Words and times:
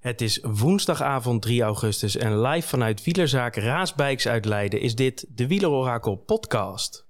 Het 0.00 0.20
is 0.20 0.38
woensdagavond 0.42 1.42
3 1.42 1.62
augustus 1.62 2.16
en 2.16 2.40
live 2.40 2.68
vanuit 2.68 3.04
wielerzaak 3.04 3.56
Raasbijks 3.56 4.28
uit 4.28 4.44
Leiden 4.44 4.80
is 4.80 4.94
dit 4.94 5.26
de 5.28 5.46
Wielerorakel 5.46 6.16
podcast. 6.16 7.09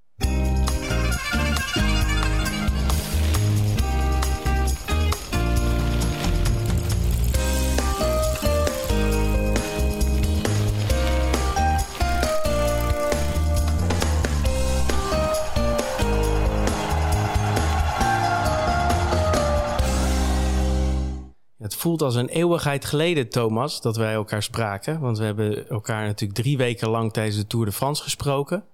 Voelt 21.80 22.02
als 22.02 22.14
een 22.14 22.28
eeuwigheid 22.28 22.84
geleden, 22.84 23.28
Thomas, 23.28 23.80
dat 23.80 23.96
wij 23.96 24.12
elkaar 24.12 24.42
spraken. 24.42 25.00
Want 25.00 25.18
we 25.18 25.24
hebben 25.24 25.68
elkaar 25.68 26.06
natuurlijk 26.06 26.40
drie 26.40 26.56
weken 26.56 26.88
lang 26.88 27.12
tijdens 27.12 27.36
de 27.36 27.46
Tour 27.46 27.66
de 27.66 27.72
France 27.72 28.02
gesproken. 28.02 28.64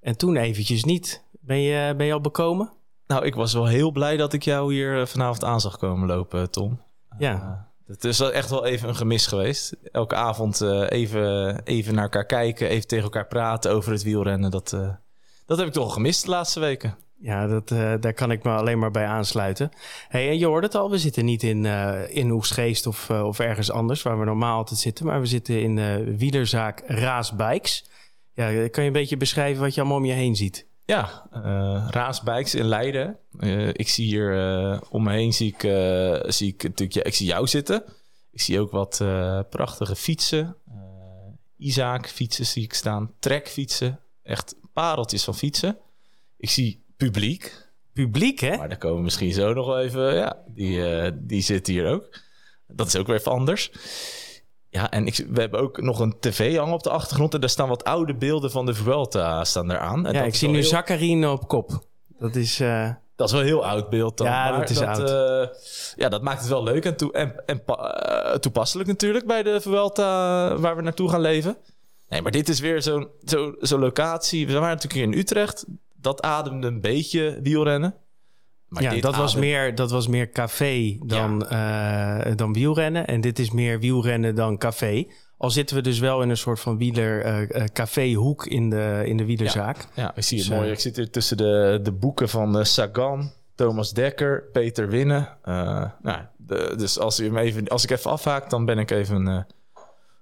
En 0.00 0.16
toen 0.16 0.36
eventjes 0.36 0.84
niet. 0.84 1.24
Ben 1.40 1.60
je, 1.60 1.94
ben 1.96 2.06
je 2.06 2.12
al 2.12 2.20
bekomen? 2.20 2.72
Nou, 3.06 3.24
ik 3.24 3.34
was 3.34 3.52
wel 3.52 3.66
heel 3.66 3.90
blij 3.90 4.16
dat 4.16 4.32
ik 4.32 4.42
jou 4.42 4.72
hier 4.72 5.00
eh, 5.00 5.06
vanavond 5.06 5.44
aan 5.44 5.60
zag 5.60 5.78
komen 5.78 6.08
lopen, 6.08 6.50
Tom. 6.50 6.80
Ja. 7.18 7.34
Uh, 7.34 7.70
het 7.86 8.04
is 8.04 8.20
echt 8.20 8.50
wel 8.50 8.64
even 8.64 8.88
een 8.88 8.96
gemis 8.96 9.26
geweest. 9.26 9.76
Elke 9.92 10.14
avond 10.14 10.60
uh, 10.60 10.90
even, 10.90 11.60
even 11.64 11.94
naar 11.94 12.04
elkaar 12.04 12.26
kijken, 12.26 12.68
even 12.68 12.86
tegen 12.86 13.04
elkaar 13.04 13.26
praten 13.26 13.70
over 13.70 13.92
het 13.92 14.02
wielrennen. 14.02 14.50
Dat, 14.50 14.72
uh, 14.72 14.88
dat 15.46 15.58
heb 15.58 15.66
ik 15.66 15.72
toch 15.72 15.92
gemist 15.92 16.24
de 16.24 16.30
laatste 16.30 16.60
weken. 16.60 16.96
Ja, 17.22 17.46
dat, 17.46 17.70
uh, 17.70 17.92
daar 18.00 18.14
kan 18.14 18.30
ik 18.30 18.42
me 18.42 18.50
alleen 18.50 18.78
maar 18.78 18.90
bij 18.90 19.06
aansluiten. 19.06 19.70
Hey, 20.08 20.28
en 20.28 20.38
je 20.38 20.46
hoort 20.46 20.62
het 20.62 20.74
al, 20.74 20.90
we 20.90 20.98
zitten 20.98 21.24
niet 21.24 21.42
in, 21.42 21.64
uh, 21.64 22.16
in 22.16 22.32
of, 22.32 23.08
uh, 23.10 23.26
of 23.26 23.38
ergens 23.38 23.70
anders 23.70 24.02
waar 24.02 24.18
we 24.18 24.24
normaal 24.24 24.56
altijd 24.56 24.80
zitten, 24.80 25.06
maar 25.06 25.20
we 25.20 25.26
zitten 25.26 25.62
in 25.62 26.16
wielerzaak 26.16 26.82
Raas 26.86 27.32
Bikes. 27.32 27.84
Ja, 28.34 28.68
kan 28.68 28.82
je 28.82 28.88
een 28.88 28.92
beetje 28.92 29.16
beschrijven 29.16 29.62
wat 29.62 29.74
je 29.74 29.80
allemaal 29.80 29.98
om 29.98 30.04
je 30.04 30.12
heen 30.12 30.36
ziet? 30.36 30.66
Ja, 30.84 31.28
Bikes 32.24 32.54
in 32.54 32.64
Leiden. 32.64 33.18
ik 33.72 33.88
zie 33.88 34.06
hier 34.06 34.30
om 34.90 35.02
me 35.02 35.12
heen 35.12 35.32
zie 35.32 35.54
ik, 35.56 35.60
zie 36.32 36.48
ik 36.48 36.62
natuurlijk, 36.62 36.92
ja, 36.92 37.04
ik 37.04 37.14
zie 37.14 37.26
jou 37.26 37.46
zitten. 37.46 37.84
Ik 38.30 38.40
zie 38.40 38.60
ook 38.60 38.70
wat 38.70 39.04
prachtige 39.50 39.96
fietsen. 39.96 40.56
Isaac 41.56 42.08
fietsen 42.08 42.46
zie 42.46 42.62
ik 42.62 42.74
staan. 42.74 43.12
Trekfietsen. 43.18 44.00
Echt 44.22 44.54
pareltjes 44.72 45.24
van 45.24 45.34
fietsen. 45.34 45.78
Ik 46.36 46.50
zie 46.50 46.81
publiek. 47.04 47.70
Publiek, 47.92 48.40
hè? 48.40 48.56
Maar 48.56 48.68
daar 48.68 48.78
komen 48.78 48.96
we 48.96 49.02
misschien 49.02 49.32
zo 49.32 49.52
nog 49.52 49.66
wel 49.66 49.80
even... 49.80 50.14
Ja, 50.14 50.36
die, 50.46 50.76
uh, 50.76 51.10
die 51.14 51.42
zit 51.42 51.66
hier 51.66 51.86
ook. 51.86 52.20
Dat 52.66 52.86
is 52.86 52.96
ook 52.96 53.06
weer 53.06 53.16
even 53.16 53.32
anders. 53.32 53.72
Ja, 54.68 54.90
en 54.90 55.06
ik, 55.06 55.26
we 55.30 55.40
hebben 55.40 55.60
ook 55.60 55.80
nog 55.80 55.98
een 55.98 56.16
tv 56.20 56.56
hangen 56.56 56.74
op 56.74 56.82
de 56.82 56.90
achtergrond... 56.90 57.34
en 57.34 57.40
daar 57.40 57.48
staan 57.48 57.68
wat 57.68 57.84
oude 57.84 58.14
beelden 58.14 58.50
van 58.50 58.66
de 58.66 58.74
Vuelta 58.74 59.44
staan 59.44 59.70
eraan. 59.70 60.06
En 60.06 60.12
ja, 60.12 60.22
ik 60.22 60.34
zie 60.34 60.48
nu 60.48 60.54
heel... 60.54 60.64
Zacharine 60.64 61.30
op 61.30 61.48
kop. 61.48 61.86
Dat 62.18 62.34
is... 62.34 62.60
Uh... 62.60 62.90
Dat 63.16 63.26
is 63.26 63.32
wel 63.32 63.42
een 63.42 63.48
heel 63.48 63.66
oud 63.66 63.90
beeld 63.90 64.16
dan. 64.16 64.26
Ja, 64.26 64.50
maar 64.50 64.60
dat 64.60 64.70
is 64.70 64.78
dat, 64.78 64.98
oud. 64.98 65.10
Uh, 65.10 65.56
ja, 65.96 66.08
dat 66.08 66.22
maakt 66.22 66.40
het 66.40 66.48
wel 66.48 66.62
leuk 66.62 66.84
en, 66.84 66.96
toe, 66.96 67.12
en, 67.12 67.42
en 67.46 67.62
uh, 67.66 68.34
toepasselijk 68.34 68.88
natuurlijk... 68.88 69.26
bij 69.26 69.42
de 69.42 69.60
Vuelta 69.60 70.56
waar 70.56 70.76
we 70.76 70.82
naartoe 70.82 71.08
gaan 71.08 71.20
leven. 71.20 71.56
Nee, 72.08 72.22
maar 72.22 72.32
dit 72.32 72.48
is 72.48 72.60
weer 72.60 72.82
zo'n 72.82 73.08
zo, 73.24 73.54
zo 73.60 73.78
locatie. 73.78 74.46
We 74.46 74.52
waren 74.52 74.68
natuurlijk 74.68 74.94
hier 74.94 75.02
in 75.02 75.18
Utrecht 75.18 75.64
dat 76.02 76.22
ademde 76.22 76.66
een 76.66 76.80
beetje 76.80 77.38
wielrennen. 77.42 77.94
Maar 78.68 78.82
ja, 78.82 79.00
dat, 79.00 79.16
was 79.16 79.34
meer, 79.34 79.74
dat 79.74 79.90
was 79.90 80.08
meer 80.08 80.30
café 80.30 80.98
dan, 81.00 81.46
ja. 81.50 82.26
uh, 82.26 82.36
dan 82.36 82.52
wielrennen. 82.52 83.06
En 83.06 83.20
dit 83.20 83.38
is 83.38 83.50
meer 83.50 83.80
wielrennen 83.80 84.34
dan 84.34 84.58
café. 84.58 85.06
Al 85.36 85.50
zitten 85.50 85.76
we 85.76 85.82
dus 85.82 85.98
wel 85.98 86.22
in 86.22 86.28
een 86.28 86.36
soort 86.36 86.60
van 86.60 86.78
wieler 86.78 87.46
uh, 87.46 87.64
caféhoek 87.72 88.46
in 88.46 88.70
de, 88.70 89.02
in 89.04 89.16
de 89.16 89.24
wielerzaak. 89.24 89.76
Ja, 89.76 90.02
ja 90.02 90.12
ik 90.14 90.22
zie 90.22 90.38
het 90.38 90.48
dus, 90.48 90.56
mooi. 90.56 90.70
Ik 90.70 90.80
zit 90.80 90.96
hier 90.96 91.10
tussen 91.10 91.36
de, 91.36 91.80
de 91.82 91.92
boeken 91.92 92.28
van 92.28 92.58
uh, 92.58 92.64
Sagan, 92.64 93.32
Thomas 93.54 93.92
Dekker, 93.92 94.42
Peter 94.52 94.88
Winnen. 94.88 95.28
nou, 95.44 96.20
de, 96.36 96.74
dus 96.76 96.98
als, 96.98 97.20
u 97.20 97.24
hem 97.24 97.36
even, 97.36 97.68
als 97.68 97.84
ik 97.84 97.90
even 97.90 98.10
afhaak, 98.10 98.50
dan 98.50 98.64
ben 98.64 98.78
ik 98.78 98.90
even 98.90 99.46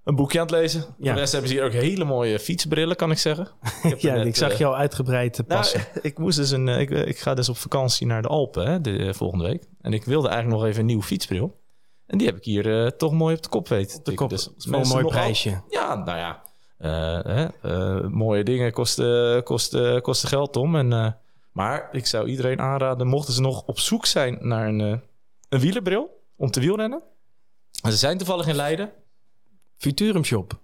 een 0.04 0.14
boekje 0.14 0.40
aan 0.40 0.46
het 0.46 0.54
lezen. 0.54 0.84
Ja. 0.98 1.12
De 1.12 1.18
rest 1.18 1.32
hebben 1.32 1.50
ze 1.50 1.56
hier 1.56 1.64
ook 1.64 1.72
hele 1.72 2.04
mooie 2.04 2.38
fietsbrillen, 2.38 2.96
kan 2.96 3.10
ik 3.10 3.18
zeggen. 3.18 3.48
Ik 3.82 3.98
ja, 3.98 4.14
net, 4.14 4.26
ik 4.26 4.36
zag 4.36 4.58
je 4.58 4.64
al 4.64 4.76
uitgebreid 4.76 5.46
passen. 5.46 5.80
Nou, 5.80 6.00
ik, 6.08 6.18
moest 6.18 6.36
dus 6.36 6.50
een, 6.50 6.68
ik, 6.68 6.90
ik, 6.90 7.18
ga 7.18 7.34
dus 7.34 7.48
op 7.48 7.56
vakantie 7.56 8.06
naar 8.06 8.22
de 8.22 8.28
Alpen 8.28 8.66
hè, 8.66 8.80
de, 8.80 9.14
volgende 9.14 9.44
week. 9.44 9.64
En 9.80 9.92
ik 9.92 10.04
wilde 10.04 10.28
eigenlijk 10.28 10.60
nog 10.60 10.68
even 10.68 10.80
een 10.80 10.86
nieuwe 10.86 11.02
fietsbril. 11.02 11.58
En 12.06 12.18
die 12.18 12.26
heb 12.26 12.36
ik 12.36 12.44
hier 12.44 12.66
uh, 12.66 12.86
toch 12.86 13.12
mooi 13.12 13.34
op 13.36 13.42
de 13.42 13.48
kop 13.48 13.68
weten. 13.68 13.98
Op 13.98 14.04
de 14.04 14.14
kop, 14.14 14.28
dus, 14.28 14.50
een 14.58 14.88
mooi 14.88 15.04
prijsje. 15.04 15.50
Al, 15.50 15.64
ja, 15.68 15.94
nou 15.94 16.18
ja. 16.18 16.42
Uh, 16.78 17.24
hè, 17.24 17.46
uh, 17.62 18.08
mooie 18.08 18.42
dingen 18.42 18.72
kosten, 18.72 19.42
kosten, 19.42 20.02
kosten 20.02 20.28
geld, 20.28 20.52
Tom. 20.52 20.76
En, 20.76 21.18
maar 21.52 21.88
ik 21.92 22.06
zou 22.06 22.28
iedereen 22.28 22.60
aanraden, 22.60 23.06
mochten 23.06 23.34
ze 23.34 23.40
nog 23.40 23.62
op 23.66 23.78
zoek 23.78 24.06
zijn 24.06 24.38
naar 24.40 24.68
een, 24.68 25.02
een 25.48 25.60
wielerbril 25.60 26.22
om 26.36 26.50
te 26.50 26.60
wielrennen. 26.60 27.02
En 27.82 27.90
ze 27.90 27.96
zijn 27.96 28.18
toevallig 28.18 28.46
in 28.46 28.54
Leiden. 28.54 28.92
Futurum 29.80 30.24
Shop. 30.24 30.58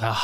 Ah. 0.00 0.20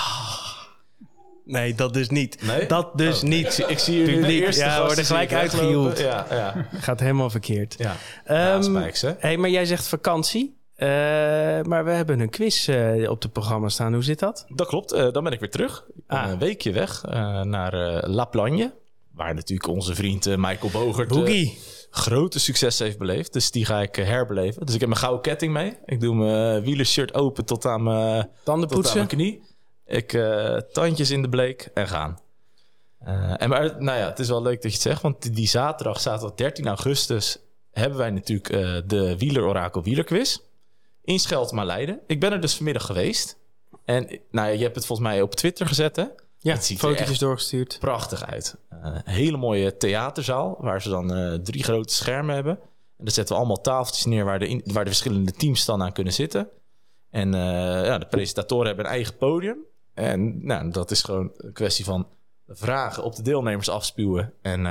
Nee, 1.44 1.75
dat 1.75 1.94
dus 1.94 2.09
niet. 2.09 2.43
Nee? 2.43 2.66
Dat 2.66 2.99
dus 2.99 3.22
oh. 3.22 3.28
niet. 3.28 3.59
Ik, 3.59 3.66
ik 3.66 3.78
zie 3.78 3.99
jullie 3.99 4.21
de 4.21 4.33
eerste 4.33 4.65
ja, 4.65 4.84
worden 4.84 5.05
gelijk 5.05 5.33
uitgehield. 5.33 5.99
Ja, 5.99 6.27
ja. 6.31 6.66
Gaat 6.72 7.00
helemaal 7.00 7.31
verkeerd. 7.31 7.75
Ja, 7.78 8.55
um, 8.55 8.62
spijks, 8.62 9.00
hè? 9.00 9.12
Hey, 9.19 9.37
maar 9.37 9.50
jij 9.50 9.65
zegt 9.65 9.87
vakantie. 9.87 10.56
Uh, 10.77 10.88
maar 11.62 11.84
we 11.84 11.91
hebben 11.91 12.21
een 12.21 12.31
quiz 12.31 12.69
uh, 12.69 13.10
op 13.10 13.22
het 13.22 13.33
programma 13.33 13.69
staan. 13.69 13.93
Hoe 13.93 14.05
zit 14.05 14.19
dat? 14.19 14.44
Dat 14.49 14.66
klopt. 14.66 14.93
Uh, 14.93 15.10
dan 15.12 15.25
ben 15.25 15.33
ik 15.33 15.41
weer 15.41 15.50
terug. 15.50 15.84
Ik 15.97 16.03
ah. 16.06 16.31
een 16.31 16.39
weekje 16.39 16.72
weg 16.72 17.03
naar 17.43 17.72
La 18.09 18.25
Plagne. 18.25 18.72
Waar 19.15 19.34
natuurlijk 19.34 19.69
onze 19.69 19.94
vriend 19.94 20.37
Michael 20.37 20.71
Bogert... 20.71 21.09
Boogie 21.09 21.59
grote 21.94 22.38
succes 22.38 22.78
heeft 22.78 22.98
beleefd. 22.98 23.32
Dus 23.32 23.50
die 23.50 23.64
ga 23.64 23.80
ik 23.82 23.97
herbeleven. 23.97 24.66
Dus 24.66 24.75
ik 24.75 24.80
heb 24.80 24.88
mijn 24.88 25.00
gouden 25.00 25.22
ketting 25.22 25.53
mee. 25.53 25.76
Ik 25.84 26.00
doe 26.00 26.14
mijn 26.14 26.62
wielershirt 26.62 27.14
open 27.14 27.44
tot 27.44 27.64
aan 27.64 27.82
mijn, 27.82 28.30
Tanden 28.44 28.69
tot 28.69 28.88
aan 28.88 28.97
mijn 28.97 29.06
knie. 29.06 29.42
Ik 29.86 30.12
uh, 30.12 30.56
tandjes 30.56 31.10
in 31.10 31.22
de 31.22 31.28
bleek 31.28 31.70
en 31.75 31.88
gaan. 31.88 32.19
Uh, 33.06 33.42
en 33.42 33.48
maar, 33.48 33.82
nou 33.82 33.98
ja, 33.98 34.08
het 34.08 34.19
is 34.19 34.28
wel 34.28 34.42
leuk 34.42 34.62
dat 34.62 34.70
je 34.70 34.78
het 34.78 34.86
zegt. 34.86 35.03
Want 35.03 35.34
die 35.34 35.48
zaterdag, 35.48 36.00
zaterdag 36.00 36.36
13 36.36 36.66
augustus... 36.66 37.38
hebben 37.72 37.98
wij 37.98 38.10
natuurlijk 38.10 38.53
uh, 38.53 38.80
de 38.86 39.19
Wielerorakel 39.19 39.82
Wielerquiz. 39.82 40.38
In 41.04 41.19
Scheltema 41.19 41.64
Leiden. 41.64 42.00
Ik 42.06 42.20
ben 42.20 42.32
er 42.32 42.41
dus 42.41 42.54
vanmiddag 42.54 42.86
geweest. 42.86 43.38
En 43.84 44.20
nou 44.30 44.48
ja, 44.48 44.54
je 44.54 44.62
hebt 44.62 44.74
het 44.74 44.86
volgens 44.86 45.09
mij 45.09 45.22
op 45.22 45.34
Twitter 45.34 45.66
gezet, 45.66 45.97
hè? 45.97 46.04
Ja, 46.42 46.53
het 46.53 46.64
ziet 46.64 46.78
foto's 46.78 47.19
doorgestuurd. 47.19 47.76
Prachtig 47.80 48.26
uit. 48.26 48.56
Uh, 48.72 48.97
hele 49.04 49.36
mooie 49.36 49.76
theaterzaal, 49.76 50.56
waar 50.60 50.82
ze 50.82 50.88
dan 50.88 51.19
uh, 51.19 51.34
drie 51.34 51.62
grote 51.62 51.94
schermen 51.94 52.34
hebben. 52.34 52.58
En 52.98 53.04
daar 53.04 53.14
zetten 53.14 53.34
we 53.34 53.41
allemaal 53.41 53.60
tafeltjes 53.60 54.04
neer 54.04 54.25
waar 54.25 54.38
de, 54.38 54.48
in, 54.48 54.62
waar 54.64 54.84
de 54.84 54.91
verschillende 54.91 55.32
teams 55.32 55.64
dan 55.64 55.82
aan 55.82 55.92
kunnen 55.92 56.12
zitten. 56.12 56.48
En 57.10 57.34
uh, 57.34 57.41
ja, 57.84 57.98
de 57.98 58.06
presentatoren 58.06 58.66
hebben 58.66 58.84
een 58.84 58.91
eigen 58.91 59.16
podium. 59.16 59.58
En 59.94 60.47
nou, 60.47 60.70
dat 60.70 60.91
is 60.91 61.03
gewoon 61.03 61.32
een 61.36 61.53
kwestie 61.53 61.84
van 61.84 62.08
vragen 62.48 63.04
op 63.04 63.16
de 63.16 63.22
deelnemers 63.22 63.69
afspuwen. 63.69 64.32
En 64.42 64.66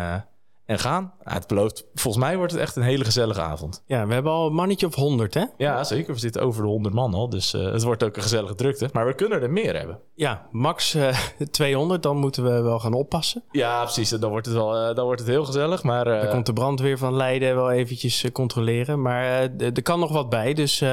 en 0.72 0.80
gaan. 0.80 1.14
Ja, 1.24 1.34
het 1.34 1.48
belooft, 1.48 1.86
volgens 1.94 2.24
mij 2.24 2.38
wordt 2.38 2.52
het 2.52 2.62
echt 2.62 2.76
een 2.76 2.84
hele 2.84 3.04
gezellige 3.04 3.42
avond. 3.42 3.84
Ja, 3.86 4.08
we 4.08 4.14
hebben 4.14 4.32
al 4.32 4.48
een 4.48 4.54
mannetje 4.54 4.86
of 4.86 4.96
100, 4.96 5.34
hè? 5.34 5.46
Ja, 5.58 5.84
zeker. 5.84 6.14
We 6.14 6.20
zitten 6.20 6.42
over 6.42 6.62
de 6.62 6.68
100 6.68 6.94
man 6.94 7.14
al. 7.14 7.30
Dus 7.30 7.54
uh, 7.54 7.72
het 7.72 7.84
wordt 7.84 8.04
ook 8.04 8.16
een 8.16 8.22
gezellige 8.22 8.56
drukte. 8.56 8.90
Maar 8.94 9.06
we 9.06 9.14
kunnen 9.14 9.42
er 9.42 9.52
meer 9.52 9.78
hebben. 9.78 10.00
Ja, 10.16 10.48
max 10.52 10.96
uh, 10.96 11.16
200. 11.52 12.04
Dan 12.04 12.18
moeten 12.18 12.44
we 12.44 12.62
wel 12.62 12.80
gaan 12.80 12.94
oppassen. 12.94 13.44
Ja, 13.52 13.84
precies. 13.84 14.10
Dan 14.10 14.30
wordt 14.30 14.46
het, 14.46 14.56
wel, 14.56 14.90
uh, 14.90 14.96
dan 14.96 15.06
wordt 15.06 15.22
het 15.22 15.30
heel 15.30 15.46
gezellig. 15.46 15.84
Maar, 15.84 16.06
dan 16.06 16.30
komt 16.30 16.46
de 16.46 16.54
brandweer 16.54 16.98
van 16.98 17.16
Leiden 17.16 17.56
wel 17.56 17.72
eventjes 17.72 18.26
controleren. 18.32 19.02
Maar 19.02 19.50
er 19.58 19.82
kan 19.84 20.00
nog 20.00 20.12
wat 20.12 20.30
bij. 20.30 20.54
Dus 20.54 20.84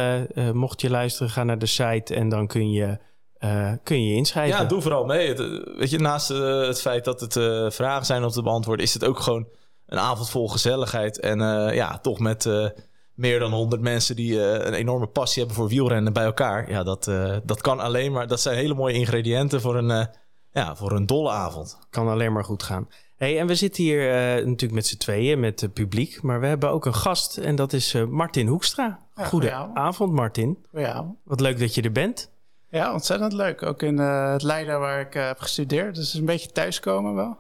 mocht 0.53 0.81
je 0.81 0.91
luisteren, 0.91 1.31
ga 1.31 1.45
naar 1.45 1.59
de 1.59 1.67
site 1.67 2.15
en 2.15 2.29
dan 2.29 2.47
kun 2.47 2.71
je... 2.71 2.99
Uh, 3.45 3.73
kun 3.83 4.03
je 4.03 4.09
je 4.09 4.15
inschrijven. 4.15 4.59
Ja, 4.59 4.65
doe 4.65 4.81
vooral 4.81 5.05
mee. 5.05 5.29
Het, 5.29 5.39
weet 5.77 5.91
je, 5.91 5.99
naast 5.99 6.31
uh, 6.31 6.67
het 6.67 6.81
feit 6.81 7.05
dat 7.05 7.21
het 7.21 7.37
uh, 7.37 7.71
vragen 7.71 8.07
zijn 8.07 8.25
om 8.25 8.31
te 8.31 8.43
beantwoorden, 8.43 8.85
is 8.85 8.95
het 8.95 9.05
ook 9.05 9.21
gewoon 9.21 9.49
een 9.89 9.99
avond 9.99 10.31
vol 10.31 10.49
gezelligheid. 10.49 11.21
En 11.21 11.41
uh, 11.41 11.75
ja, 11.75 11.99
toch 11.99 12.19
met 12.19 12.45
uh, 12.45 12.67
meer 13.15 13.39
dan 13.39 13.53
100 13.53 13.83
mensen 13.83 14.17
die 14.17 14.33
uh, 14.33 14.53
een 14.53 14.75
enorme 14.75 15.07
passie 15.07 15.39
hebben 15.39 15.57
voor 15.57 15.69
wielrennen 15.69 16.13
bij 16.13 16.25
elkaar. 16.25 16.71
Ja, 16.71 16.83
dat, 16.83 17.05
dat 17.45 17.61
kan 17.61 17.81
alleen 17.81 18.13
maar. 18.13 18.27
Dat 18.27 18.41
zijn 18.41 18.57
hele 18.57 18.75
mooie 18.75 18.95
ingrediënten 18.95 19.61
voor 19.61 19.77
een, 19.77 20.09
ja, 20.53 20.77
voor 20.77 20.93
een 20.93 21.07
dolle 21.07 21.31
avond. 21.31 21.79
Kan 21.91 22.09
alleen 22.09 22.33
maar 22.33 22.45
goed 22.45 22.63
gaan. 22.63 22.89
Hey, 23.17 23.39
en 23.39 23.47
we 23.47 23.55
zitten 23.55 23.83
hier 23.83 24.03
natuurlijk 24.37 24.73
met 24.73 24.87
z'n 24.87 24.97
tweeën, 24.97 25.41
met 25.41 25.61
het 25.61 25.73
publiek. 25.73 26.23
Maar 26.23 26.41
we 26.41 26.47
hebben 26.47 26.71
ook 26.71 26.87
een 26.87 26.95
gast 26.95 27.37
en 27.37 27.57
dat 27.57 27.73
is 27.73 27.95
Martin 28.09 28.47
Hoekstra. 28.47 29.01
Ja, 29.17 29.25
Goedenavond, 29.25 30.13
Martin. 30.13 30.67
Ja. 30.73 31.15
Wat 31.25 31.41
leuk 31.41 31.59
dat 31.59 31.75
je 31.75 31.83
er 31.83 31.93
bent. 31.93 32.31
Ja, 32.71 32.93
ontzettend 32.93 33.33
leuk. 33.33 33.63
Ook 33.63 33.83
in 33.83 33.99
het 33.99 34.43
Leiden 34.43 34.81
waar 34.81 35.01
ik 35.01 35.15
heb 35.15 35.39
gestudeerd. 35.39 35.95
Dus 35.95 36.15
een 36.15 36.25
beetje 36.25 36.53
thuiskomen 36.53 37.15
wel. 37.15 37.39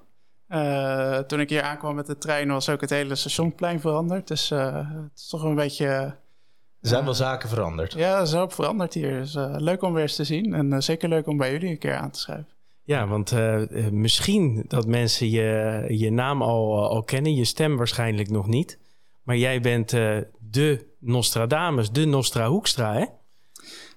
Uh, 0.48 1.18
toen 1.18 1.40
ik 1.40 1.48
hier 1.48 1.62
aankwam 1.62 1.94
met 1.94 2.06
de 2.06 2.18
trein 2.18 2.48
was 2.48 2.68
ook 2.68 2.80
het 2.80 2.90
hele 2.90 3.14
stationplein 3.14 3.80
veranderd. 3.80 4.28
Dus 4.28 4.50
uh, 4.50 4.76
het 4.76 5.18
is 5.18 5.28
toch 5.28 5.42
een 5.42 5.54
beetje 5.54 5.86
Er 5.86 6.88
zijn 6.88 7.04
wel 7.04 7.14
zaken 7.14 7.48
veranderd. 7.48 7.92
Ja, 7.92 8.16
er 8.16 8.22
is 8.22 8.34
ook 8.34 8.52
veranderd 8.52 8.94
hier. 8.94 9.18
Dus, 9.18 9.34
uh, 9.34 9.54
leuk 9.56 9.82
om 9.82 9.92
weer 9.92 10.02
eens 10.02 10.16
te 10.16 10.24
zien. 10.24 10.54
En 10.54 10.72
uh, 10.72 10.78
zeker 10.80 11.08
leuk 11.08 11.26
om 11.26 11.36
bij 11.36 11.52
jullie 11.52 11.70
een 11.70 11.78
keer 11.78 11.96
aan 11.96 12.10
te 12.10 12.18
schrijven. 12.18 12.46
Ja, 12.82 13.06
want 13.06 13.32
uh, 13.32 13.60
misschien 13.90 14.64
dat 14.68 14.86
mensen 14.86 15.30
je, 15.30 15.84
je 15.88 16.10
naam 16.10 16.42
al, 16.42 16.88
al 16.88 17.02
kennen, 17.02 17.34
je 17.34 17.44
stem 17.44 17.76
waarschijnlijk 17.76 18.30
nog 18.30 18.46
niet. 18.46 18.78
Maar 19.22 19.36
jij 19.36 19.60
bent 19.60 19.90
de 19.90 20.86
Nostradamus, 20.98 21.90
de 21.90 22.04
Nostra 22.04 22.48
Hoekstra, 22.48 22.94
hè? 22.94 23.04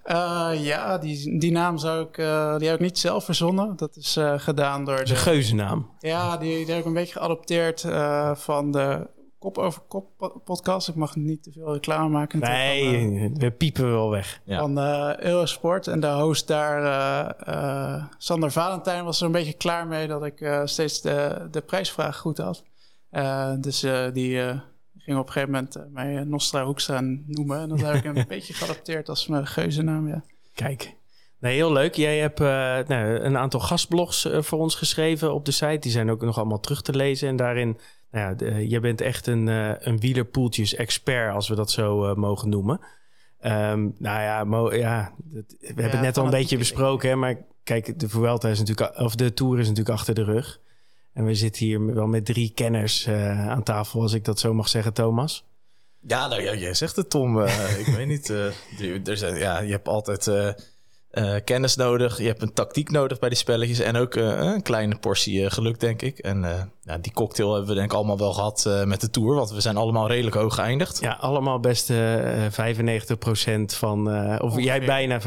Uh, 0.06 0.52
ja, 0.54 0.98
die, 0.98 1.40
die 1.40 1.52
naam 1.52 1.78
zou 1.78 2.08
ik, 2.08 2.18
uh, 2.18 2.58
die 2.58 2.68
heb 2.68 2.76
ik 2.76 2.86
niet 2.86 3.00
zelf 3.00 3.26
verzonnen. 3.26 3.76
Dat 3.76 3.96
is 3.96 4.18
uh, 4.18 4.40
gedaan 4.40 4.86
door. 4.86 5.06
De, 5.06 5.16
geuzennaam. 5.16 5.90
Ja, 6.00 6.38
die, 6.38 6.56
die 6.58 6.70
heb 6.70 6.80
ik 6.80 6.86
een 6.86 6.94
beetje 6.94 7.20
geadopteerd 7.20 7.82
van 8.34 8.72
de 8.72 9.08
Kop 9.40 9.58
over 9.58 9.82
Kop 9.88 10.42
podcast. 10.44 10.88
Ik 10.88 10.96
mag 10.96 11.16
niet 11.16 11.44
te 11.44 11.52
veel 11.52 11.74
reclame 11.74 12.10
maken. 12.10 12.40
Nee, 12.40 12.84
van, 12.84 13.38
we 13.38 13.52
piepen 13.52 13.92
wel 13.92 14.10
weg. 14.10 14.42
Ja. 14.44 14.60
Van 14.60 14.80
Eurosport. 15.20 15.88
En 15.88 16.00
de 16.00 16.08
host 16.08 16.48
daar, 16.48 17.36
Sander 18.18 18.52
Valentijn, 18.52 19.04
was 19.04 19.20
er 19.20 19.26
een 19.26 19.32
beetje 19.32 19.54
klaar 19.54 19.88
mee 19.88 20.08
dat 20.08 20.26
ik 20.26 20.62
steeds 20.64 21.02
de, 21.02 21.48
de 21.52 21.62
prijsvraag 21.62 22.18
goed 22.18 22.38
had. 22.38 22.64
dus 23.60 23.86
die 24.14 24.62
ging 25.04 25.18
op 25.18 25.26
een 25.28 25.32
gegeven 25.32 25.54
moment 25.54 25.78
uh, 25.78 25.84
mij 25.94 26.24
Nostra 26.24 26.66
Hoekstra 26.66 27.02
noemen. 27.26 27.60
En 27.60 27.70
dat 27.70 27.82
heb 27.82 27.96
ik 27.96 28.04
een 28.06 28.26
beetje 28.28 28.54
geadapteerd 28.54 29.10
als 29.10 29.28
mijn 29.28 29.48
geuzennaam, 29.48 30.08
ja. 30.08 30.24
Kijk. 30.54 30.96
Nee, 31.40 31.56
heel 31.56 31.72
leuk. 31.72 31.96
Jij 31.96 32.20
hebt 32.20 32.40
uh, 32.40 32.48
nou, 32.48 33.20
een 33.20 33.38
aantal 33.38 33.60
gastblogs 33.60 34.26
uh, 34.26 34.42
voor 34.42 34.60
ons 34.60 34.76
geschreven 34.76 35.34
op 35.34 35.46
de 35.46 35.52
site. 35.52 35.80
Die 35.80 35.92
zijn 35.92 36.12
ook 36.12 36.22
nog 36.22 36.38
allemaal 36.38 36.60
terug 36.60 36.82
te 36.82 36.96
lezen. 36.96 37.28
En 37.28 37.36
daarin, 37.36 37.78
nou 38.12 38.28
ja, 38.28 38.34
de, 38.34 38.70
je 38.70 38.80
bent 38.80 39.02
echt 39.02 39.28
een, 39.28 39.48
een 39.88 40.00
wielerpoeltjes-expert, 40.00 41.34
als 41.34 41.50
we 41.50 41.56
dat 41.56 41.72
zo 41.72 42.16
mogen 42.16 42.50
noemen. 42.50 42.80
Um, 43.46 43.96
nou 43.98 44.22
ja, 44.22 44.44
mo 44.44 44.74
ja 44.74 45.14
dat, 45.18 45.44
we 45.60 45.66
hebben 45.66 45.92
het 45.92 46.02
net 46.02 46.18
al 46.18 46.26
een 46.26 46.30
beetje 46.30 46.58
besproken. 46.58 47.10
Hè, 47.10 47.16
maar 47.16 47.38
kijk, 47.64 48.00
de 48.00 48.10
Vuelta 48.10 48.50
is 48.50 48.60
natuurlijk, 48.60 49.00
of 49.00 49.16
de 49.16 49.34
Tour 49.34 49.60
is 49.60 49.68
natuurlijk 49.68 49.98
achter 49.98 50.16
de 50.16 50.24
rug. 50.24 50.60
En 51.14 51.26
we 51.26 51.36
zitten 51.36 51.66
hier 51.66 51.94
wel 51.94 52.08
met 52.08 52.26
drie 52.26 52.52
kenners 52.56 53.08
uh, 53.08 53.50
aan 53.50 53.64
tafel, 53.64 54.02
als 54.02 54.14
ik 54.14 54.26
dat 54.26 54.40
zo 54.40 54.54
mag 54.54 54.70
zeggen, 54.70 54.94
Thomas. 54.94 55.46
Ja, 56.08 56.28
nou 56.28 56.42
ja, 56.42 56.56
jij 56.56 56.74
zegt 56.74 56.96
het, 56.96 57.10
Tom. 57.10 57.38
Uh, 57.38 57.80
ik 57.86 57.86
weet 57.86 58.08
niet. 58.08 58.30
Uh, 58.30 59.08
er 59.08 59.18
zijn, 59.18 59.36
ja, 59.36 59.60
je 59.60 59.72
hebt 59.72 59.88
altijd 59.88 60.30
kennis 61.44 61.76
nodig. 61.76 62.18
Je 62.18 62.28
hebt 62.28 62.42
een 62.42 62.54
tactiek 62.54 62.90
nodig 62.90 63.20
bij 63.20 63.30
die 63.30 63.38
spelletjes. 63.38 63.80
En 63.80 63.96
ook 63.96 64.16
een 64.16 64.62
kleine 64.62 64.98
portie 64.98 65.50
geluk, 65.50 65.80
denk 65.80 66.02
ik. 66.02 66.18
En 66.18 66.70
ja, 66.82 66.98
die 66.98 67.14
cocktail 67.14 67.52
hebben 67.52 67.70
we 67.70 67.76
denk 67.76 67.92
ik 67.92 67.98
allemaal 67.98 68.18
wel 68.18 68.34
gehad 68.34 68.70
met 68.86 69.02
de 69.02 69.10
Tour. 69.10 69.36
Want 69.36 69.52
we 69.52 69.62
zijn 69.62 69.78
allemaal 69.78 70.08
redelijk 70.08 70.36
hoog 70.36 70.56
geëindigd. 70.56 71.00
Ja, 71.02 71.18
allemaal 71.20 71.60
best 71.60 71.92
95% 71.92 71.96
van... 73.66 74.08
of 74.42 74.60
jij 74.60 74.86
bijna 74.86 75.22
95%. 75.22 75.24
95%. 75.24 75.26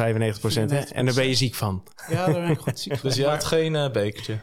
Hè? 0.53 0.79
En 0.79 1.05
daar 1.05 1.15
ben 1.15 1.29
je 1.29 1.35
ziek 1.35 1.55
van. 1.55 1.83
Ja, 2.09 2.25
daar 2.25 2.41
ben 2.41 2.51
ik 2.51 2.59
goed 2.59 2.81
ziek 2.81 2.97
van. 2.99 3.09
Dus 3.09 3.19
je 3.19 3.27
had 3.27 3.45
geen 3.45 3.73
bekertje? 3.93 4.39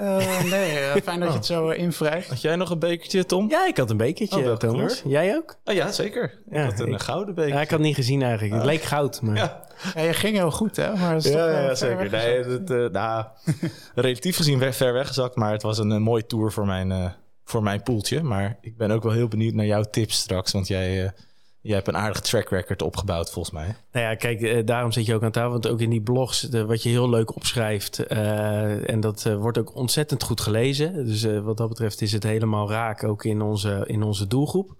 Uh, 0.00 0.42
nee, 0.42 0.72
uh, 0.72 0.94
fijn 1.02 1.20
dat 1.20 1.28
je 1.28 1.34
het 1.34 1.46
zo 1.46 1.70
uh, 1.70 1.78
invrijgt. 1.78 2.28
Had 2.28 2.40
jij 2.40 2.56
nog 2.56 2.70
een 2.70 2.78
bekertje, 2.78 3.26
Tom? 3.26 3.48
Ja, 3.48 3.66
ik 3.66 3.76
had 3.76 3.90
een 3.90 3.96
bekertje, 3.96 4.50
oh, 4.50 4.56
Thomas. 4.56 5.00
Kleur? 5.00 5.12
Jij 5.12 5.36
ook? 5.36 5.56
Oh, 5.64 5.74
ja, 5.74 5.92
zeker. 5.92 6.38
Ja, 6.50 6.64
ik 6.64 6.70
had 6.70 6.80
een 6.80 6.92
ik, 6.92 7.00
gouden 7.00 7.34
beker. 7.34 7.52
Ja, 7.52 7.60
ik 7.60 7.70
had 7.70 7.80
niet 7.80 7.94
gezien 7.94 8.22
eigenlijk. 8.22 8.54
Het 8.54 8.64
leek 8.64 8.82
goud, 8.82 9.22
maar... 9.22 9.36
Ja. 9.36 9.66
ja 9.94 10.00
je 10.00 10.12
ging 10.12 10.36
heel 10.36 10.50
goed, 10.50 10.76
hè? 10.76 10.94
Maar 10.96 11.28
ja, 11.28 11.60
ja 11.60 11.74
zeker. 11.74 12.10
Nee, 12.10 12.44
het, 12.44 12.92
nou, 12.92 13.24
relatief 13.94 14.36
gezien 14.36 14.72
ver 14.72 14.92
weggezakt, 14.92 15.36
maar 15.36 15.52
het 15.52 15.62
was 15.62 15.78
een, 15.78 16.02
mooie 16.02 16.26
tour 16.26 16.52
voor 16.52 16.66
mijn, 16.66 17.14
voor 17.44 17.62
mijn 17.62 17.82
poeltje. 17.82 18.22
Maar 18.22 18.58
ik 18.60 18.76
ben 18.76 18.90
ook 18.90 19.02
wel 19.02 19.12
heel 19.12 19.28
benieuwd 19.28 19.54
naar 19.54 19.66
jouw 19.66 19.82
tips 19.82 20.16
straks, 20.18 20.52
want 20.52 20.68
jij 20.68 21.12
je 21.62 21.74
hebt 21.74 21.88
een 21.88 21.96
aardige 21.96 22.22
track 22.22 22.48
record 22.48 22.82
opgebouwd, 22.82 23.30
volgens 23.30 23.54
mij. 23.54 23.74
Nou 23.92 24.06
ja, 24.06 24.14
kijk, 24.14 24.42
eh, 24.42 24.66
daarom 24.66 24.92
zit 24.92 25.06
je 25.06 25.14
ook 25.14 25.22
aan 25.22 25.30
tafel. 25.30 25.50
Want 25.50 25.68
ook 25.68 25.80
in 25.80 25.90
die 25.90 26.00
blogs, 26.00 26.40
de, 26.40 26.66
wat 26.66 26.82
je 26.82 26.88
heel 26.88 27.10
leuk 27.10 27.36
opschrijft. 27.36 28.12
Uh, 28.12 28.90
en 28.90 29.00
dat 29.00 29.24
uh, 29.26 29.36
wordt 29.36 29.58
ook 29.58 29.74
ontzettend 29.74 30.22
goed 30.22 30.40
gelezen. 30.40 31.06
Dus 31.06 31.24
wat 31.24 31.56
dat 31.56 31.68
betreft 31.68 32.00
is 32.00 32.12
het 32.12 32.22
helemaal 32.22 32.70
raak, 32.70 33.04
ook 33.04 33.24
in 33.24 33.40
onze, 33.40 33.84
in 33.86 34.02
onze 34.02 34.26
doelgroep. 34.26 34.76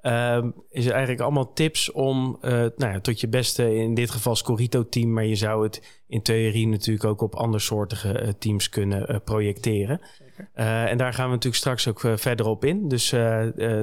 Ehm, 0.00 0.50
is 0.70 0.86
er 0.86 0.92
eigenlijk 0.92 1.22
allemaal 1.22 1.52
tips 1.52 1.92
om 1.92 2.38
nou 2.40 2.72
ja, 2.76 3.00
tot 3.00 3.20
je 3.20 3.28
beste, 3.28 3.74
in 3.74 3.94
dit 3.94 4.10
geval 4.10 4.36
Scorito-team. 4.36 5.12
Maar 5.12 5.24
je 5.24 5.36
zou 5.36 5.62
het 5.62 6.02
in 6.06 6.22
theorie 6.22 6.68
natuurlijk 6.68 7.04
ook 7.04 7.20
op 7.20 7.34
andersoortige 7.34 8.34
teams 8.38 8.68
kunnen 8.68 9.22
projecteren. 9.24 10.00
en 10.54 10.98
daar 10.98 11.14
gaan 11.14 11.24
we 11.24 11.30
natuurlijk 11.30 11.62
straks 11.62 11.88
ook 11.88 12.00
verder 12.14 12.46
op 12.46 12.64
in. 12.64 12.88
Dus 12.88 13.14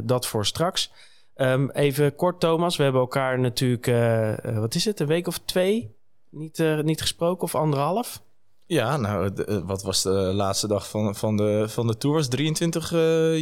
dat 0.04 0.28
voor 0.28 0.46
straks. 0.46 0.92
Um, 1.38 1.70
even 1.72 2.16
kort, 2.16 2.40
Thomas. 2.40 2.78
We 2.78 2.84
hebben 2.84 3.02
elkaar 3.02 3.40
natuurlijk, 3.40 3.88
uh, 3.88 4.60
wat 4.60 4.76
is 4.76 4.86
het, 4.86 5.00
een 5.00 5.08
week 5.08 5.28
of 5.28 5.40
twee 5.46 5.96
niet, 6.30 6.60
uh, 6.60 6.80
niet 6.80 7.02
gesproken 7.02 7.44
of 7.44 7.56
anderhalf? 7.56 8.22
Ja, 8.66 8.98
nou, 8.98 9.34
de, 9.34 9.64
wat 9.66 9.84
was 9.84 10.02
de 10.02 10.10
laatste 10.10 10.68
dag 10.68 10.90
van, 10.90 11.16
van, 11.16 11.38
de, 11.38 11.66
van 11.68 11.88
de 11.88 11.98
tour? 11.98 12.16
Was 12.16 12.28
23 12.28 12.90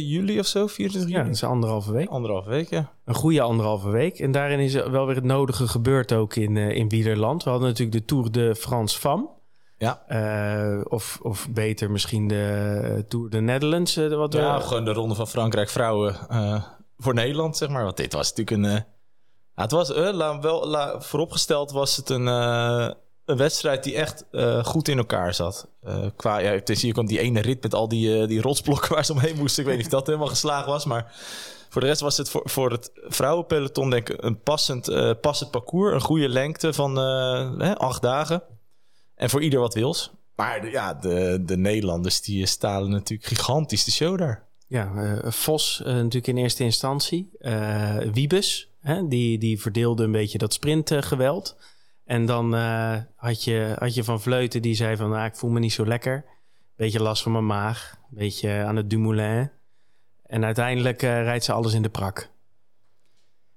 juli 0.00 0.38
of 0.38 0.46
zo? 0.46 0.66
24 0.66 1.10
juli? 1.10 1.22
Ja, 1.22 1.26
dat 1.26 1.34
is 1.34 1.44
anderhalve 1.44 1.92
week. 1.92 2.08
Anderhalve 2.08 2.48
week, 2.48 2.70
ja. 2.70 2.92
Een 3.04 3.14
goede 3.14 3.40
anderhalve 3.40 3.90
week. 3.90 4.18
En 4.18 4.32
daarin 4.32 4.58
is 4.58 4.74
wel 4.74 5.06
weer 5.06 5.14
het 5.14 5.24
nodige 5.24 5.68
gebeurd 5.68 6.12
ook 6.12 6.34
in, 6.34 6.56
in 6.56 6.88
Wielerland. 6.88 7.44
We 7.44 7.50
hadden 7.50 7.68
natuurlijk 7.68 7.98
de 7.98 8.04
Tour 8.04 8.32
de 8.32 8.54
France 8.54 8.98
Femme. 8.98 9.28
Ja. 9.78 10.02
Uh, 10.08 10.80
of, 10.88 11.18
of 11.22 11.48
beter 11.50 11.90
misschien 11.90 12.28
de 12.28 13.04
Tour 13.08 13.30
de 13.30 13.40
Netherlands. 13.40 13.94
wat 13.94 14.32
ja, 14.32 14.58
we... 14.58 14.64
gewoon 14.64 14.84
de 14.84 14.92
Ronde 14.92 15.14
van 15.14 15.28
Frankrijk 15.28 15.68
vrouwen. 15.68 16.16
Voor 16.98 17.14
Nederland, 17.14 17.56
zeg 17.56 17.68
maar. 17.68 17.84
Want 17.84 17.96
dit 17.96 18.12
was 18.12 18.28
natuurlijk 18.32 18.56
een... 18.56 18.84
Ja, 19.54 19.62
het 19.62 19.70
was, 19.70 19.88
la, 19.88 20.40
wel, 20.40 20.66
la, 20.66 21.00
vooropgesteld 21.00 21.70
was 21.70 21.96
het 21.96 22.08
een, 22.08 22.26
uh, 22.26 22.90
een 23.24 23.36
wedstrijd 23.36 23.84
die 23.84 23.94
echt 23.94 24.24
goed 24.62 24.88
in 24.88 24.98
elkaar 24.98 25.34
zat. 25.34 25.68
qua, 26.16 26.38
ja, 26.38 26.50
het 26.50 26.68
is 26.68 26.82
hier 26.82 26.94
komt 26.94 27.08
die 27.08 27.20
ene 27.20 27.40
rit 27.40 27.62
met 27.62 27.74
al 27.74 27.88
die, 27.88 28.26
die 28.26 28.40
rotsblokken 28.40 28.92
waar 28.94 29.04
ze 29.04 29.12
omheen 29.12 29.36
moesten. 29.36 29.62
Ik 29.62 29.68
weet 29.68 29.76
niet 29.76 29.86
of 29.86 29.92
dat 29.92 30.06
helemaal 30.06 30.28
geslagen 30.28 30.70
was, 30.70 30.84
maar... 30.84 31.14
Voor 31.68 31.80
de 31.80 31.86
rest 31.86 32.00
was 32.00 32.16
het 32.16 32.30
voor, 32.30 32.42
voor 32.44 32.70
het 32.70 32.90
vrouwenpeloton 32.94 33.90
denk 33.90 34.08
ik 34.08 34.22
een 34.22 34.42
passend, 34.42 34.90
passend 35.20 35.50
parcours. 35.50 35.94
Een 35.94 36.00
goede 36.00 36.28
lengte 36.28 36.72
van 36.72 36.98
acht 37.76 38.02
dagen. 38.02 38.42
En 39.14 39.30
voor 39.30 39.42
ieder 39.42 39.60
wat 39.60 39.74
wils. 39.74 40.10
Maar 40.36 40.70
ja, 40.70 40.94
de, 40.94 41.42
de 41.44 41.56
Nederlanders 41.56 42.20
die 42.20 42.46
stalen 42.46 42.90
natuurlijk 42.90 43.28
gigantisch 43.28 43.84
de 43.84 43.90
show 43.90 44.18
daar. 44.18 44.45
Ja, 44.66 44.92
uh, 44.94 45.30
Vos 45.30 45.80
uh, 45.80 45.86
natuurlijk 45.86 46.26
in 46.26 46.36
eerste 46.36 46.64
instantie. 46.64 47.30
Uh, 47.38 47.98
Wiebes, 47.98 48.70
hè, 48.80 49.08
die, 49.08 49.38
die 49.38 49.60
verdeelde 49.60 50.04
een 50.04 50.12
beetje 50.12 50.38
dat 50.38 50.52
sprintgeweld. 50.52 51.56
en 52.04 52.26
dan 52.26 52.52
had, 53.16 53.44
je, 53.44 53.74
had 53.78 53.94
je 53.94 54.04
Van 54.04 54.20
Vleuten 54.20 54.62
die 54.62 54.74
zei 54.74 54.96
van... 54.96 55.12
Ah, 55.12 55.24
ik 55.24 55.36
voel 55.36 55.50
me 55.50 55.58
niet 55.58 55.72
zo 55.72 55.86
lekker. 55.86 56.24
Beetje 56.76 57.02
last 57.02 57.22
van 57.22 57.32
mijn 57.32 57.46
maag. 57.46 57.98
Beetje 58.10 58.50
aan 58.50 58.76
het 58.76 58.90
Dumoulin. 58.90 59.50
En 60.26 60.44
uiteindelijk 60.44 61.00
rijdt 61.00 61.44
ze 61.44 61.52
alles 61.52 61.74
in 61.74 61.82
de 61.82 61.88
prak. 61.88 62.30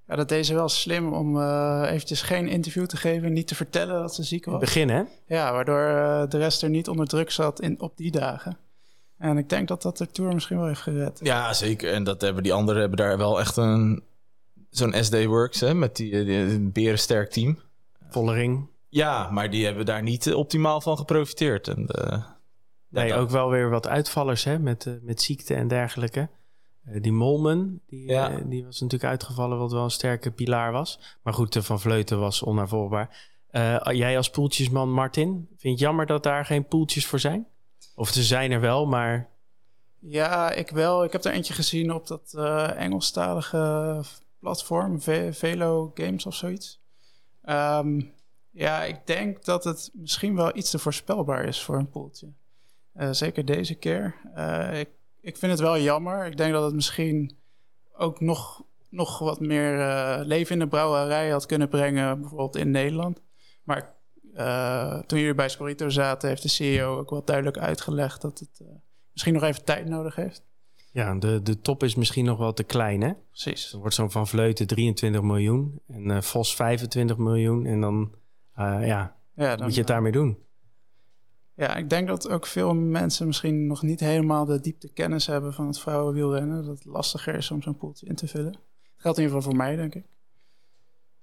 Ja, 0.10 0.16
dat 0.16 0.30
deed 0.30 0.46
ze 0.46 0.54
wel 0.54 0.70
slim 0.70 1.14
om 1.14 1.38
uh, 1.38 1.84
eventjes 1.88 2.22
geen 2.22 2.48
interview 2.48 2.86
te 2.86 2.98
geven, 2.98 3.34
niet 3.34 3.48
te 3.48 3.56
vertellen 3.56 4.02
dat 4.02 4.16
ze 4.16 4.24
ziek 4.24 4.46
was. 4.46 4.60
Begin, 4.60 4.90
hè? 4.90 5.04
Ja, 5.28 5.52
waardoor 5.52 5.90
uh, 5.90 6.28
de 6.30 6.38
rest 6.38 6.64
er 6.64 6.70
niet 6.70 6.88
onder 6.88 7.08
druk 7.08 7.32
zat 7.32 7.62
in, 7.62 7.82
op 7.82 7.98
die 7.98 8.12
dagen. 8.12 8.58
En 9.20 9.38
ik 9.38 9.50
denk 9.50 9.68
dat 9.68 9.82
dat 9.82 9.98
de 9.98 10.08
Tour 10.12 10.34
misschien 10.34 10.58
wel 10.58 10.68
heeft 10.68 10.82
gered. 10.82 11.20
Ja, 11.24 11.54
zeker. 11.54 11.94
En 11.94 12.04
dat 12.04 12.22
hebben 12.22 12.44
die 12.44 12.54
anderen 12.54 12.82
hebben 12.82 12.98
daar 12.98 13.18
wel 13.18 13.40
echt 13.40 13.58
een... 13.58 14.04
Zo'n 14.70 15.04
SD 15.04 15.26
Works, 15.26 15.60
hè, 15.60 15.74
met 15.74 15.96
die, 15.96 16.26
die, 16.26 16.60
berensterk 16.60 17.30
team. 17.30 17.60
Vollering. 18.10 18.68
Ja, 18.90 19.30
maar 19.30 19.50
die 19.50 19.66
hebben 19.66 19.86
daar 19.86 20.04
niet 20.04 20.34
optimaal 20.34 20.82
van 20.82 20.98
geprofiteerd. 20.98 21.68
En 21.68 21.86
de, 21.86 22.22
nee, 22.88 23.14
ook 23.14 23.30
wel 23.30 23.50
weer 23.50 23.70
wat 23.70 23.88
uitvallers, 23.88 24.44
hè, 24.44 24.60
met, 24.60 24.86
uh, 24.86 24.94
met 25.02 25.22
ziekte 25.22 25.54
en 25.54 25.68
dergelijke. 25.68 26.30
Uh, 26.88 27.02
die 27.02 27.12
Molmen, 27.12 27.82
die, 27.88 28.08
ja. 28.08 28.32
uh, 28.32 28.38
die 28.46 28.66
was 28.66 28.82
natuurlijk 28.82 29.10
uitgevallen, 29.10 29.58
wat 29.58 29.72
wel 29.72 29.84
een 29.84 29.92
sterke 29.92 30.32
pilaar 30.32 30.72
was. 30.72 31.18
Maar 31.24 31.34
goed, 31.34 31.54
de 31.54 31.64
Van 31.64 31.80
Vleuten 31.80 32.20
was 32.20 32.44
onnavolgbaar. 32.44 33.28
jij 33.92 34.18
als 34.18 34.30
poeltjesman, 34.30 34.92
Martin, 34.92 35.48
vind 35.48 35.62
je 35.62 35.70
het 35.70 35.80
jammer 35.80 36.06
dat 36.06 36.24
daar 36.24 36.46
geen 36.46 36.66
poeltjes 36.66 37.06
voor 37.06 37.20
zijn? 37.20 37.48
Of 38.00 38.10
ze 38.10 38.24
zijn 38.24 38.52
er 38.52 38.60
wel, 38.60 38.86
maar... 38.86 39.30
Ja, 40.00 40.52
ik 40.52 40.70
wel. 40.70 41.04
Ik 41.04 41.12
heb 41.12 41.24
er 41.24 41.32
eentje 41.32 41.54
gezien 41.54 41.94
op 41.94 42.08
dat 42.08 42.34
uh, 42.36 42.82
Engelstalige 42.82 44.04
platform, 44.40 45.02
Velo 45.32 45.92
Games 45.94 46.26
of 46.26 46.36
zoiets. 46.36 46.82
Um, 47.50 48.14
ja, 48.50 48.84
ik 48.84 49.08
denk 49.08 49.46
dat 49.46 49.64
het 49.64 49.90
misschien 49.94 50.36
wel 50.36 50.58
iets 50.58 50.70
te 50.70 50.80
voorspelbaar 50.80 51.44
is 51.44 51.62
voor 51.62 51.78
een 51.78 51.90
poeltje. 51.90 52.34
Uh, 52.96 53.10
zeker 53.12 53.46
deze 53.46 53.76
keer. 53.76 54.16
Uh, 54.36 54.80
ik, 54.80 54.90
ik 55.22 55.38
vind 55.38 55.52
het 55.52 55.62
wel 55.62 55.80
jammer. 55.80 56.26
Ik 56.26 56.38
denk 56.38 56.54
dat 56.54 56.64
het 56.64 56.74
misschien 56.74 57.38
ook 57.94 58.20
nog, 58.20 58.64
nog 58.90 59.20
wat 59.20 59.40
meer 59.40 59.78
leven 60.26 60.54
in 60.54 60.60
de 60.60 60.68
brouwerij 60.68 61.30
had 61.30 61.46
kunnen 61.46 61.70
brengen, 61.70 62.20
bijvoorbeeld 62.20 62.56
in 62.56 62.72
Nederland. 62.72 63.22
Maar 63.64 63.98
uh, 64.40 65.00
toen 65.00 65.20
jullie 65.20 65.36
bij 65.36 65.50
Scorito 65.50 65.90
zaten, 65.90 66.30
heeft 66.30 66.42
de 66.42 66.50
CEO 66.50 66.98
ook 66.98 67.10
wel 67.10 67.24
duidelijk 67.24 67.58
uitgelegd 67.58 68.22
dat 68.22 68.40
het 68.40 68.60
uh, 68.62 68.68
misschien 69.12 69.34
nog 69.34 69.44
even 69.44 69.64
tijd 69.64 69.86
nodig 69.86 70.16
heeft. 70.16 70.44
Ja, 70.92 71.16
de, 71.16 71.42
de 71.42 71.62
top 71.62 71.84
is 71.84 71.96
misschien 71.96 72.26
nog 72.26 72.38
wel 72.38 72.54
te 72.54 72.64
klein, 72.64 73.02
hè? 73.02 73.14
Precies. 73.30 73.74
Er 73.74 73.80
wordt 73.80 73.96
zo'n 73.96 74.12
Van 74.12 74.28
Vleuten 74.28 74.68
23 74.68 75.22
miljoen 75.22 75.82
en 75.88 76.12
eh, 76.12 76.22
Vos 76.22 76.56
25 76.56 77.18
miljoen. 77.18 77.66
En 77.66 77.82
dan 77.82 78.16
eh, 78.54 78.88
ja, 78.88 79.16
Ja, 79.36 79.56
dan, 79.56 79.66
moet 79.66 79.74
je 79.74 79.80
het 79.80 79.90
daarmee 79.90 80.12
doen. 80.12 80.38
ja, 81.54 81.76
ik 81.76 81.90
denk 81.90 82.08
dat 82.08 82.30
ook 82.30 82.46
veel 82.46 82.74
mensen 82.76 83.28
misschien 83.28 83.68
nog 83.68 83.82
niet 83.82 84.00
helemaal 84.00 84.46
de 84.46 84.60
diepte 84.60 84.94
kennis 84.94 85.28
hebben 85.28 85.54
van 85.54 85.68
het 85.68 85.80
vrouwenwielrennen. 85.80 86.66
Dat 86.66 86.78
het 86.78 86.86
lastiger 86.86 87.36
is 87.36 87.52
om 87.52 87.62
zo'n 87.62 87.78
poeltje 87.78 88.08
in 88.08 88.16
te 88.16 88.28
vullen. 88.28 88.52
Dat 88.52 88.62
geldt 88.96 89.18
in 89.18 89.24
ieder 89.24 89.38
geval 89.38 89.52
voor 89.52 89.66
mij, 89.66 89.76
denk 89.76 89.96
ik. 89.96 90.06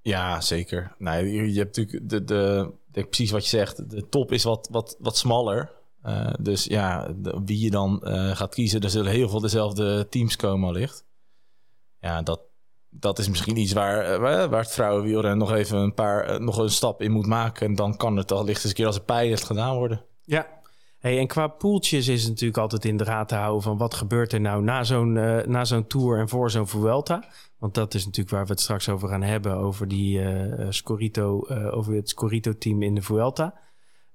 Ja, 0.00 0.40
zeker. 0.40 0.94
Nee, 0.98 1.32
je, 1.32 1.52
je 1.52 1.58
hebt 1.58 1.76
natuurlijk 1.76 2.08
de, 2.08 2.24
de, 2.24 2.70
de, 2.96 3.04
precies 3.04 3.30
wat 3.30 3.42
je 3.42 3.56
zegt. 3.56 3.90
De 3.90 4.08
top 4.08 4.32
is 4.32 4.44
wat, 4.44 4.68
wat, 4.70 4.96
wat 4.98 5.16
smaller. 5.16 5.72
Uh, 6.04 6.32
dus 6.40 6.64
ja, 6.64 7.14
wie 7.44 7.60
je 7.60 7.70
dan 7.70 8.02
uh, 8.04 8.36
gaat 8.36 8.54
kiezen, 8.54 8.80
er 8.80 8.90
zullen 8.90 9.12
heel 9.12 9.28
veel 9.28 9.40
dezelfde 9.40 10.08
teams 10.08 10.36
komen 10.36 10.68
allicht. 10.68 11.04
Ja, 12.00 12.22
dat, 12.22 12.40
dat 12.88 13.18
is 13.18 13.28
misschien 13.28 13.56
iets 13.56 13.72
waar, 13.72 14.12
uh, 14.12 14.18
waar 14.20 14.62
het 14.62 14.72
vrouwenwielrennen 14.72 15.38
nog 15.38 15.52
even 15.52 15.78
een 15.78 15.94
paar, 15.94 16.42
nog 16.42 16.58
een 16.58 16.70
stap 16.70 17.02
in 17.02 17.12
moet 17.12 17.26
maken. 17.26 17.66
En 17.66 17.74
dan 17.74 17.96
kan 17.96 18.16
het 18.16 18.32
allicht 18.32 18.56
eens 18.56 18.64
een 18.64 18.74
keer 18.74 18.86
als 18.86 18.96
een 18.96 19.04
pilot 19.04 19.44
gedaan 19.44 19.76
worden. 19.76 20.04
Ja, 20.24 20.55
Hey, 21.06 21.18
en 21.18 21.26
qua 21.26 21.46
poeltjes 21.46 22.08
is 22.08 22.20
het 22.20 22.30
natuurlijk 22.30 22.58
altijd 22.58 22.84
in 22.84 22.96
de 22.96 23.04
raad 23.04 23.28
te 23.28 23.34
houden 23.34 23.62
van 23.62 23.76
wat 23.76 23.94
gebeurt 23.94 24.32
er 24.32 24.40
nou 24.40 24.62
na 24.62 24.84
zo'n 24.84 25.16
uh, 25.16 25.42
na 25.42 25.64
zo'n 25.64 25.86
tour 25.86 26.18
en 26.18 26.28
voor 26.28 26.50
zo'n 26.50 26.68
Vuelta. 26.68 27.24
Want 27.58 27.74
dat 27.74 27.94
is 27.94 28.04
natuurlijk 28.04 28.36
waar 28.36 28.44
we 28.46 28.50
het 28.50 28.60
straks 28.60 28.88
over 28.88 29.08
gaan 29.08 29.22
hebben, 29.22 29.56
over 29.56 29.88
die 29.88 30.20
uh, 30.20 30.66
Scorito, 30.70 31.46
uh, 31.48 31.76
over 31.76 31.94
het 31.94 32.08
Scorito-team 32.08 32.82
in 32.82 32.94
de 32.94 33.02
Vuelta. 33.02 33.54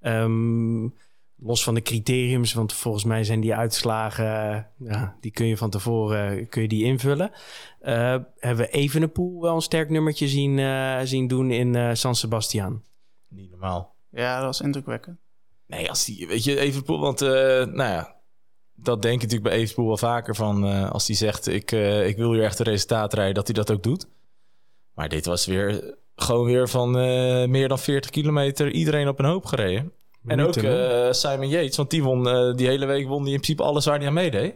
Um, 0.02 0.94
los 1.36 1.64
van 1.64 1.74
de 1.74 1.82
criteriums, 1.82 2.54
want 2.54 2.74
volgens 2.74 3.04
mij 3.04 3.24
zijn 3.24 3.40
die 3.40 3.56
uitslagen, 3.56 4.68
ja, 4.78 5.16
die 5.22 5.32
kun 5.32 5.46
je 5.46 5.58
van 5.58 5.70
tevoren 5.70 6.50
kun 6.50 6.62
je 6.62 6.68
die 6.68 6.84
invullen. 6.84 7.32
hebben 7.80 8.66
we 8.66 8.68
Evenepoel 8.68 9.42
wel 9.42 9.56
een 9.56 9.62
sterk 9.62 9.90
nummertje 9.90 10.28
zien, 10.28 10.60
zien 11.08 11.28
doen 11.28 11.52
in 11.52 11.98
San 11.98 12.16
Sebastian? 12.16 12.82
Niet 13.28 13.50
normaal. 13.50 13.96
Ja, 14.10 14.36
dat 14.36 14.46
was 14.46 14.62
indrukwekkend. 14.62 15.31
Nee, 15.72 15.90
als 15.90 16.06
die, 16.06 16.28
weet 16.28 16.44
je, 16.44 16.60
Evenpoel, 16.60 17.00
want 17.00 17.22
uh, 17.22 17.30
nou 17.66 17.76
ja, 17.76 18.16
dat 18.76 19.02
denk 19.02 19.16
ik 19.16 19.22
natuurlijk 19.22 19.50
bij 19.50 19.60
Evenpoel 19.60 19.88
wel 19.88 19.98
vaker 19.98 20.36
van 20.36 20.66
uh, 20.66 20.92
als 20.92 21.08
hij 21.08 21.16
zegt 21.16 21.48
ik, 21.48 21.72
uh, 21.72 22.08
ik 22.08 22.18
wil 22.18 22.34
hier 22.34 22.44
echt 22.44 22.60
een 22.60 22.66
resultaat 22.66 23.14
rijden, 23.14 23.34
dat 23.34 23.48
hij 23.48 23.56
dat 23.56 23.72
ook 23.72 23.84
doet. 23.84 24.08
Maar 24.94 25.10
dit 25.10 25.26
was 25.26 25.46
weer 25.46 25.98
gewoon 26.16 26.46
weer 26.46 26.70
van 26.70 26.92
meer 27.50 27.68
dan 27.68 27.80
40 27.80 28.10
kilometer 28.10 28.72
iedereen 28.72 29.08
op 29.08 29.20
een 29.20 29.26
hoop 29.26 29.46
gereden. 29.46 29.92
Minuten, 30.22 30.64
en 30.64 31.08
ook 31.08 31.14
Simon 31.14 31.48
Yates, 31.48 31.78
want 31.78 31.90
die 31.90 32.04
won 32.04 32.24
die 32.56 32.68
hele 32.68 32.86
week 32.86 33.08
won 33.08 33.24
die 33.24 33.34
in 33.34 33.40
principe 33.40 33.64
alles 33.64 33.86
waar 33.86 33.98
hij 33.98 34.08
aan 34.08 34.14
meedeed. 34.14 34.56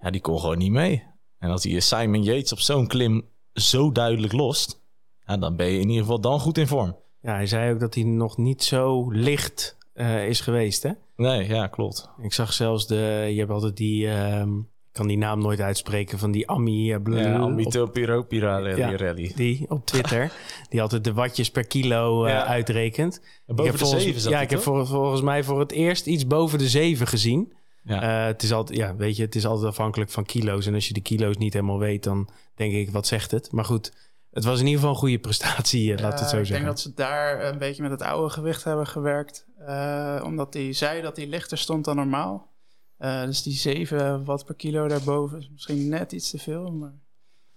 Ja, 0.00 0.10
die 0.10 0.20
kon 0.20 0.40
gewoon 0.40 0.58
niet 0.58 0.70
mee. 0.70 1.04
En 1.38 1.50
als 1.50 1.64
hij 1.64 1.80
Simon 1.80 2.22
Yates 2.22 2.52
op 2.52 2.58
zo'n 2.58 2.86
klim 2.86 3.28
zo 3.52 3.92
duidelijk 3.92 4.32
lost, 4.32 4.80
ja, 5.26 5.36
dan 5.36 5.56
ben 5.56 5.66
je 5.66 5.80
in 5.80 5.88
ieder 5.88 6.02
geval 6.02 6.20
dan 6.20 6.40
goed 6.40 6.58
in 6.58 6.66
vorm. 6.66 6.96
Ja, 7.20 7.32
hij 7.34 7.46
zei 7.46 7.72
ook 7.72 7.80
dat 7.80 7.94
hij 7.94 8.04
nog 8.04 8.36
niet 8.36 8.64
zo 8.64 9.10
licht 9.10 9.76
uh, 9.96 10.28
is 10.28 10.40
geweest, 10.40 10.82
hè? 10.82 10.90
Nee, 11.16 11.48
ja, 11.48 11.66
klopt. 11.66 12.08
Ik 12.22 12.32
zag 12.32 12.52
zelfs 12.52 12.86
de... 12.86 13.26
Je 13.30 13.38
hebt 13.38 13.50
altijd 13.50 13.76
die... 13.76 14.08
Um, 14.08 14.58
ik 14.58 15.02
kan 15.02 15.06
die 15.06 15.18
naam 15.18 15.40
nooit 15.40 15.60
uitspreken 15.60 16.18
van 16.18 16.30
die 16.30 16.48
Ami... 16.48 16.92
Uh, 16.92 17.22
ja, 17.22 17.34
Amito 17.34 17.86
Piropira 17.86 18.58
ja, 18.58 18.96
Rally. 18.96 19.32
Die 19.34 19.66
op 19.68 19.86
Twitter. 19.86 20.32
die 20.70 20.82
altijd 20.82 21.04
de 21.04 21.12
watjes 21.12 21.50
per 21.50 21.66
kilo 21.66 22.24
uh, 22.24 22.30
ja. 22.30 22.46
uitrekent. 22.46 23.20
En 23.46 23.54
boven 23.54 23.72
ik 23.72 23.78
de 23.78 23.84
volgens, 23.84 24.04
zeven 24.04 24.30
Ja, 24.30 24.40
ik 24.40 24.50
heb 24.50 24.60
voor, 24.60 24.86
volgens 24.86 25.20
mij 25.20 25.44
voor 25.44 25.60
het 25.60 25.72
eerst 25.72 26.06
iets 26.06 26.26
boven 26.26 26.58
de 26.58 26.68
zeven 26.68 27.06
gezien. 27.06 27.52
Ja. 27.82 28.02
Uh, 28.02 28.26
het 28.26 28.42
is 28.42 28.52
altijd, 28.52 28.78
ja, 28.78 28.96
weet 28.96 29.16
je, 29.16 29.22
het 29.22 29.34
is 29.34 29.46
altijd 29.46 29.68
afhankelijk 29.68 30.10
van 30.10 30.24
kilo's. 30.24 30.66
En 30.66 30.74
als 30.74 30.88
je 30.88 30.94
de 30.94 31.00
kilo's 31.00 31.36
niet 31.36 31.52
helemaal 31.52 31.78
weet, 31.78 32.04
dan 32.04 32.28
denk 32.54 32.72
ik, 32.72 32.90
wat 32.90 33.06
zegt 33.06 33.30
het? 33.30 33.52
Maar 33.52 33.64
goed, 33.64 33.92
het 34.30 34.44
was 34.44 34.60
in 34.60 34.64
ieder 34.64 34.80
geval 34.80 34.94
een 34.94 35.00
goede 35.00 35.18
prestatie, 35.18 35.92
uh, 35.92 35.98
laat 35.98 36.20
het 36.20 36.28
zo 36.28 36.38
ik 36.38 36.46
zeggen. 36.46 36.56
Ik 36.56 36.62
denk 36.62 36.66
dat 36.66 36.80
ze 36.80 36.94
daar 36.94 37.44
een 37.44 37.58
beetje 37.58 37.82
met 37.82 37.90
het 37.90 38.02
oude 38.02 38.30
gewicht 38.30 38.64
hebben 38.64 38.86
gewerkt. 38.86 39.46
Uh, 39.66 40.22
omdat 40.24 40.54
hij 40.54 40.72
zei 40.72 41.02
dat 41.02 41.16
hij 41.16 41.26
lichter 41.26 41.58
stond 41.58 41.84
dan 41.84 41.96
normaal. 41.96 42.54
Uh, 42.98 43.24
dus 43.24 43.42
die 43.42 43.52
7 43.52 44.24
watt 44.24 44.44
per 44.44 44.54
kilo 44.54 44.88
daarboven 44.88 45.38
is 45.38 45.50
misschien 45.50 45.88
net 45.88 46.12
iets 46.12 46.30
te 46.30 46.38
veel. 46.38 46.72
Maar 46.72 46.94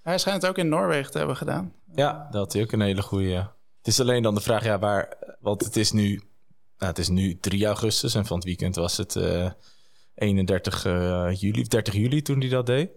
hij 0.01 0.17
schijnt 0.17 0.41
het 0.41 0.51
ook 0.51 0.57
in 0.57 0.69
Noorwegen 0.69 1.11
te 1.11 1.17
hebben 1.17 1.35
gedaan. 1.35 1.73
Ja, 1.95 2.27
dat 2.31 2.41
had 2.41 2.53
hij 2.53 2.61
ook 2.61 2.71
een 2.71 2.81
hele 2.81 3.01
goede. 3.01 3.35
Het 3.77 3.87
is 3.87 3.99
alleen 3.99 4.23
dan 4.23 4.35
de 4.35 4.41
vraag, 4.41 4.63
ja, 4.63 4.79
waar. 4.79 5.17
Want 5.39 5.63
het 5.63 5.75
is 5.75 5.91
nu, 5.91 6.09
nou, 6.77 6.91
het 6.91 6.97
is 6.97 7.07
nu 7.07 7.37
3 7.39 7.65
augustus 7.65 8.15
en 8.15 8.25
van 8.25 8.35
het 8.35 8.45
weekend 8.45 8.75
was 8.75 8.97
het 8.97 9.15
uh, 9.15 9.51
31 10.15 10.83
juli, 11.39 11.63
30 11.63 11.93
juli 11.93 12.21
toen 12.21 12.39
hij 12.39 12.49
dat 12.49 12.65
deed. 12.65 12.89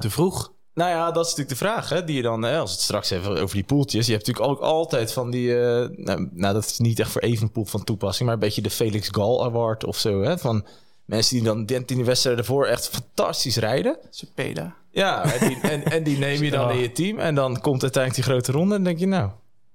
te 0.00 0.10
vroeg. 0.10 0.52
Nou 0.78 0.90
ja, 0.90 1.10
dat 1.10 1.26
is 1.26 1.34
natuurlijk 1.34 1.58
de 1.58 1.66
vraag, 1.66 1.88
hè, 1.88 2.04
die 2.04 2.16
je 2.16 2.22
dan, 2.22 2.42
hè, 2.42 2.58
als 2.58 2.70
het 2.70 2.80
straks 2.80 3.10
even 3.10 3.40
over 3.40 3.54
die 3.54 3.64
poeltjes. 3.64 4.06
Je 4.06 4.12
hebt 4.12 4.26
natuurlijk 4.26 4.56
ook 4.56 4.62
altijd 4.62 5.12
van 5.12 5.30
die, 5.30 5.48
uh, 5.48 5.88
nou, 5.90 6.28
nou, 6.32 6.54
dat 6.54 6.64
is 6.64 6.78
niet 6.78 6.98
echt 6.98 7.10
voor 7.10 7.20
Evenpoel 7.20 7.64
van 7.64 7.84
toepassing, 7.84 8.24
maar 8.24 8.34
een 8.34 8.44
beetje 8.44 8.62
de 8.62 8.70
Felix 8.70 9.08
Gal 9.10 9.44
Award 9.44 9.84
of 9.84 9.98
zo, 9.98 10.22
hè, 10.22 10.38
van 10.38 10.66
mensen 11.04 11.36
die 11.36 11.44
dan 11.44 11.66
in 11.66 11.84
die 11.86 12.04
wedstrijden 12.04 12.42
ervoor 12.42 12.66
echt 12.66 12.88
fantastisch 12.88 13.56
rijden. 13.56 13.98
Cepeda. 14.10 14.74
Ja, 14.90 15.32
en 15.32 15.48
die, 15.48 15.60
en, 15.60 15.84
en 15.84 16.02
die 16.02 16.18
neem 16.18 16.42
je 16.42 16.50
dan 16.50 16.70
in 16.70 16.78
je 16.78 16.92
team 16.92 17.18
en 17.18 17.34
dan 17.34 17.60
komt 17.60 17.82
uiteindelijk 17.82 18.24
die 18.24 18.32
grote 18.34 18.52
ronde 18.52 18.74
en 18.74 18.84
denk 18.84 18.98
je, 18.98 19.06
nou, 19.06 19.30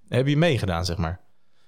heb 0.07 0.27
je 0.27 0.37
meegedaan, 0.37 0.85
zeg 0.85 0.97
maar. 0.97 1.21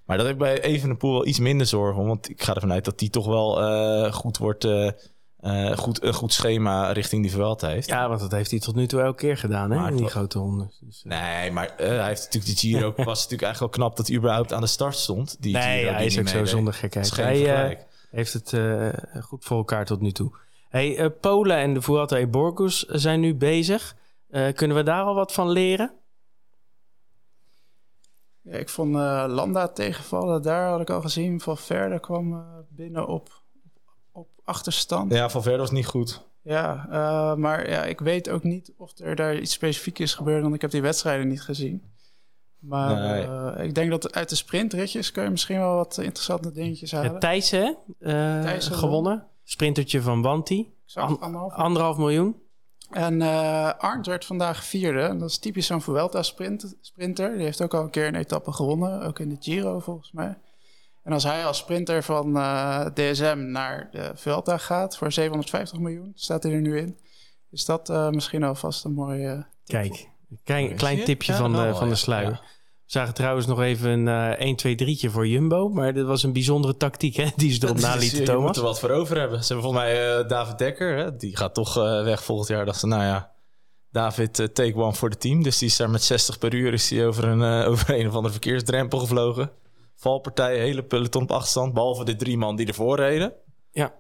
Maar 0.05 0.17
dat 0.17 0.25
heb 0.25 0.35
ik 0.35 0.41
bij 0.41 0.61
Evenepoel 0.61 1.11
wel 1.11 1.27
iets 1.27 1.39
minder 1.39 1.67
zorgen 1.67 2.01
om, 2.01 2.07
want 2.07 2.29
ik 2.29 2.43
ga 2.43 2.53
ervan 2.53 2.71
uit 2.71 2.85
dat 2.85 2.99
die 2.99 3.09
toch 3.09 3.25
wel 3.25 3.61
uh, 3.61 4.13
goed 4.13 4.37
wordt... 4.37 4.65
Uh, 4.65 4.89
uh, 5.45 5.77
goed, 5.77 6.03
een 6.03 6.13
goed 6.13 6.33
schema 6.33 6.91
richting 6.91 7.21
die 7.21 7.31
Vuelta 7.31 7.67
heeft. 7.67 7.87
Ja, 7.87 8.07
want 8.09 8.19
dat 8.19 8.31
heeft 8.31 8.51
hij 8.51 8.59
tot 8.59 8.75
nu 8.75 8.87
toe 8.87 9.01
elke 9.01 9.17
keer 9.17 9.37
gedaan, 9.37 9.71
hè? 9.71 9.89
in 9.89 9.95
die 9.95 10.07
grote 10.07 10.39
ronde. 10.39 10.67
Dus, 10.79 11.03
uh... 11.05 11.11
Nee, 11.11 11.51
maar 11.51 11.73
uh, 11.79 11.87
hij 11.87 12.07
heeft 12.07 12.23
natuurlijk 12.23 12.59
die 12.59 12.71
Giro... 12.71 12.93
was 13.03 13.05
natuurlijk 13.05 13.41
eigenlijk 13.41 13.59
wel 13.59 13.69
knap 13.69 13.97
dat 13.97 14.07
hij 14.07 14.17
überhaupt 14.17 14.53
aan 14.53 14.61
de 14.61 14.67
start 14.67 14.95
stond. 14.95 15.37
Die 15.39 15.53
nee, 15.53 15.77
Giro, 15.77 15.89
ja, 15.89 15.95
hij 15.95 16.05
is 16.05 16.19
ook 16.19 16.27
zo 16.27 16.45
zonder 16.45 16.73
gekheid. 16.73 17.15
Hij 17.15 17.85
heeft 18.11 18.33
het 18.33 18.53
goed 19.21 19.45
voor 19.45 19.57
elkaar 19.57 19.85
tot 19.85 20.01
nu 20.01 20.11
toe. 20.11 20.31
Hey, 20.69 21.09
Polen 21.09 21.57
en 21.57 21.73
de 21.73 21.81
Vuelta 21.81 22.17
e 22.17 22.27
Burgos 22.27 22.79
zijn 22.79 23.19
nu 23.19 23.35
bezig. 23.35 23.95
kunnen 24.53 24.77
we 24.77 24.83
daar 24.83 25.03
al 25.03 25.15
wat 25.15 25.33
van 25.33 25.49
leren? 25.49 25.91
Ja, 28.41 28.57
ik 28.57 28.69
vond 28.69 28.93
Landa 29.27 29.67
tegenvallen. 29.67 30.41
Daar 30.41 30.69
had 30.69 30.81
ik 30.81 30.89
al 30.89 31.01
gezien. 31.01 31.41
Van 31.41 31.57
Verder 31.57 31.99
kwam 31.99 32.45
binnen 32.69 33.07
op 33.07 33.43
achterstand. 34.45 35.11
Ja, 35.11 35.29
van 35.29 35.41
verder 35.41 35.59
was 35.59 35.71
niet 35.71 35.85
goed. 35.85 36.23
Ja, 36.41 36.85
uh, 36.89 37.35
maar 37.35 37.69
ja, 37.69 37.83
ik 37.83 37.99
weet 37.99 38.29
ook 38.29 38.43
niet 38.43 38.73
of 38.77 38.99
er 38.99 39.15
daar 39.15 39.37
iets 39.37 39.53
specifiek 39.53 39.99
is 39.99 40.13
gebeurd, 40.13 40.41
want 40.41 40.55
ik 40.55 40.61
heb 40.61 40.71
die 40.71 40.81
wedstrijden 40.81 41.27
niet 41.27 41.41
gezien. 41.41 41.83
Maar 42.59 42.95
nee. 42.95 43.25
uh, 43.25 43.65
ik 43.65 43.75
denk 43.75 43.89
dat 43.89 44.13
uit 44.13 44.29
de 44.29 44.35
sprintritjes 44.35 45.11
kun 45.11 45.23
je 45.23 45.29
misschien 45.29 45.59
wel 45.59 45.75
wat 45.75 45.97
interessante 45.97 46.51
dingetjes 46.51 46.91
halen. 46.91 47.11
Ja, 47.11 47.17
Thijssen, 47.17 47.77
uh, 47.99 48.41
Thijssen 48.41 48.75
gewonnen. 48.75 49.27
Sprintertje 49.43 50.01
van 50.01 50.21
Wanti. 50.21 50.73
An 50.93 51.19
anderhalf. 51.19 51.53
anderhalf 51.53 51.97
miljoen. 51.97 52.35
En 52.89 53.21
Arndt 53.79 54.07
werd 54.07 54.25
vandaag 54.25 54.63
vierde. 54.63 55.17
Dat 55.17 55.29
is 55.29 55.37
typisch 55.37 55.65
zo'n 55.65 55.81
Vuelta 55.81 56.23
sprint, 56.23 56.75
sprinter. 56.81 57.33
Die 57.35 57.43
heeft 57.43 57.61
ook 57.61 57.73
al 57.73 57.83
een 57.83 57.89
keer 57.89 58.07
een 58.07 58.15
etappe 58.15 58.51
gewonnen. 58.51 59.01
Ook 59.01 59.19
in 59.19 59.29
de 59.29 59.37
Giro 59.39 59.79
volgens 59.79 60.11
mij. 60.11 60.37
En 61.05 61.13
als 61.13 61.23
hij 61.23 61.45
als 61.45 61.57
sprinter 61.57 62.03
van 62.03 62.37
uh, 62.37 62.85
DSM 62.85 63.45
naar 63.51 63.87
de 63.91 64.11
Vuelta 64.15 64.57
gaat 64.57 64.97
voor 64.97 65.11
750 65.11 65.79
miljoen, 65.79 66.11
staat 66.15 66.43
hij 66.43 66.51
er 66.51 66.61
nu 66.61 66.77
in. 66.77 66.97
Is 67.51 67.65
dat 67.65 67.89
uh, 67.89 68.09
misschien 68.09 68.43
alvast 68.43 68.85
een 68.85 68.93
mooie. 68.93 69.35
Uh, 69.35 69.43
Kijk, 69.65 70.09
klein, 70.43 70.75
klein 70.75 71.03
tipje 71.03 71.31
ja, 71.31 71.37
van, 71.37 71.53
de, 71.53 71.75
van 71.75 71.89
de 71.89 71.95
sluier. 71.95 72.31
Ja. 72.31 72.41
We 72.41 72.91
zagen 72.91 73.13
trouwens 73.13 73.45
nog 73.45 73.61
even 73.61 74.07
een 74.07 74.35
1, 74.37 74.55
2, 74.55 74.75
3'tje 74.75 75.11
voor 75.11 75.27
Jumbo. 75.27 75.69
Maar 75.69 75.93
dit 75.93 76.05
was 76.05 76.23
een 76.23 76.33
bijzondere 76.33 76.77
tactiek 76.77 77.15
hè, 77.15 77.29
die 77.35 77.51
ze 77.51 77.63
erop 77.63 77.79
nalieten, 77.89 78.23
Thomas. 78.23 78.41
Je 78.41 78.45
moet 78.47 78.55
er 78.55 78.63
wat 78.63 78.79
voor 78.79 78.89
over 78.89 79.19
hebben. 79.19 79.43
Ze 79.43 79.53
hebben 79.53 79.71
volgens 79.71 79.83
mij 79.83 80.25
David 80.27 80.57
Dekker. 80.57 80.97
Hè, 80.97 81.15
die 81.15 81.37
gaat 81.37 81.53
toch 81.53 81.73
weg 82.03 82.23
volgend 82.23 82.47
jaar. 82.47 82.65
Dachten 82.65 82.89
ze, 82.89 82.95
nou 82.95 83.07
ja, 83.07 83.31
David, 83.91 84.33
take 84.53 84.75
one 84.75 84.93
voor 84.93 85.09
de 85.09 85.17
team. 85.17 85.43
Dus 85.43 85.57
die 85.57 85.67
is 85.67 85.77
daar 85.77 85.89
met 85.89 86.03
60 86.03 86.37
per 86.37 86.53
uur 86.53 86.73
is 86.73 86.87
die 86.87 87.05
over, 87.05 87.23
een, 87.23 87.65
over 87.71 87.99
een 87.99 88.07
of 88.07 88.13
andere 88.13 88.31
verkeersdrempel 88.33 88.99
gevlogen 88.99 89.51
valpartij, 89.95 90.57
hele 90.59 90.83
peloton 90.83 91.23
op 91.23 91.31
achterstand. 91.31 91.73
Behalve 91.73 92.05
de 92.05 92.15
drie 92.15 92.37
man 92.37 92.55
die 92.55 92.67
ervoor 92.67 92.95
reden. 92.97 93.33
Ja. 93.71 93.93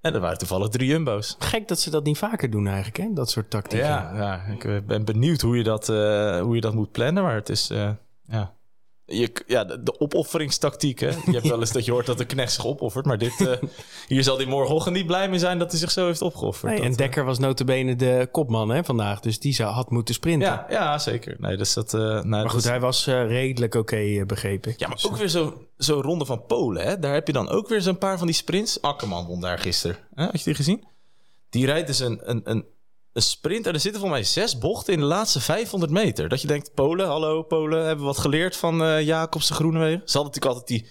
En 0.00 0.14
er 0.14 0.20
waren 0.20 0.38
toevallig 0.38 0.68
drie 0.68 0.88
jumbo's. 0.88 1.36
Gek 1.38 1.68
dat 1.68 1.78
ze 1.78 1.90
dat 1.90 2.04
niet 2.04 2.18
vaker 2.18 2.50
doen 2.50 2.66
eigenlijk, 2.66 2.96
hè? 2.96 3.08
Dat 3.12 3.30
soort 3.30 3.50
tactieken. 3.50 3.88
Ja, 3.88 4.14
ja 4.14 4.42
ik 4.58 4.86
ben 4.86 5.04
benieuwd 5.04 5.40
hoe 5.40 5.56
je 5.56 5.62
dat, 5.62 5.88
uh, 5.88 6.40
hoe 6.40 6.54
je 6.54 6.60
dat 6.60 6.74
moet 6.74 6.92
plannen. 6.92 7.22
Maar 7.22 7.34
het 7.34 7.48
is, 7.48 7.70
uh, 7.70 7.90
ja... 8.22 8.54
Je, 9.12 9.32
ja, 9.46 9.64
de, 9.64 10.00
opofferingstactiek. 10.00 11.00
Hè? 11.00 11.08
Je 11.08 11.32
hebt 11.32 11.48
wel 11.48 11.60
eens 11.60 11.72
dat 11.72 11.84
je 11.84 11.90
hoort 11.92 12.06
dat 12.06 12.18
de 12.18 12.24
knecht 12.24 12.52
zich 12.52 12.66
opoffert. 12.66 13.06
Maar 13.06 13.18
dit, 13.18 13.40
uh, 13.40 13.52
hier 14.08 14.22
zal 14.22 14.36
hij 14.36 14.46
morgenochtend 14.46 14.96
niet 14.96 15.06
blij 15.06 15.28
mee 15.28 15.38
zijn 15.38 15.58
dat 15.58 15.70
hij 15.70 15.80
zich 15.80 15.90
zo 15.90 16.06
heeft 16.06 16.22
opgeofferd. 16.22 16.72
Nee, 16.72 16.82
en 16.82 16.92
Dekker 16.92 17.24
was 17.24 17.38
notabene 17.38 17.96
de 17.96 18.28
kopman 18.30 18.68
hè, 18.68 18.84
vandaag. 18.84 19.20
Dus 19.20 19.38
die 19.38 19.54
zou, 19.54 19.72
had 19.72 19.90
moeten 19.90 20.14
sprinten. 20.14 20.48
Ja, 20.48 20.66
ja 20.70 20.98
zeker. 20.98 21.36
Nee, 21.38 21.56
dus 21.56 21.74
dat, 21.74 21.94
uh, 21.94 22.00
nou, 22.00 22.26
maar 22.26 22.50
goed, 22.50 22.62
dus, 22.62 22.70
hij 22.70 22.80
was 22.80 23.06
uh, 23.06 23.26
redelijk 23.26 23.74
oké, 23.74 23.94
okay, 23.94 24.26
begrepen. 24.26 24.74
Ja, 24.76 24.88
maar 24.88 25.02
ook 25.06 25.16
weer 25.16 25.28
zo'n 25.28 25.54
zo 25.78 26.00
ronde 26.00 26.24
van 26.24 26.46
Polen. 26.46 26.84
Hè? 26.84 26.98
Daar 26.98 27.14
heb 27.14 27.26
je 27.26 27.32
dan 27.32 27.48
ook 27.48 27.68
weer 27.68 27.80
zo'n 27.80 27.98
paar 27.98 28.18
van 28.18 28.26
die 28.26 28.36
sprints. 28.36 28.82
Akkerman 28.82 29.26
won 29.26 29.40
daar 29.40 29.58
gisteren. 29.58 29.96
Hè? 30.14 30.24
Had 30.24 30.38
je 30.38 30.44
die 30.44 30.54
gezien? 30.54 30.84
Die 31.50 31.66
rijdt 31.66 31.86
dus 31.86 31.98
een, 31.98 32.20
een, 32.30 32.40
een, 32.44 32.64
een 33.12 33.22
sprint 33.22 33.66
en 33.66 33.74
er 33.74 33.80
zitten 33.80 34.00
volgens 34.00 34.20
mij 34.20 34.30
zes 34.44 34.58
bochten 34.58 34.92
in 34.92 34.98
de 34.98 35.04
laatste 35.06 35.40
500 35.40 35.92
meter. 35.92 36.28
Dat 36.28 36.40
je 36.40 36.46
denkt, 36.46 36.74
Polen, 36.74 37.06
hallo 37.06 37.42
Polen, 37.42 37.78
hebben 37.78 37.98
we 37.98 38.04
wat 38.04 38.18
geleerd 38.18 38.56
van 38.56 38.82
uh, 38.82 39.02
Jacobsen 39.02 39.54
Groenewegen? 39.54 40.02
Ze 40.04 40.18
hadden 40.18 40.32
natuurlijk 40.32 40.54
altijd 40.54 40.66
die, 40.66 40.90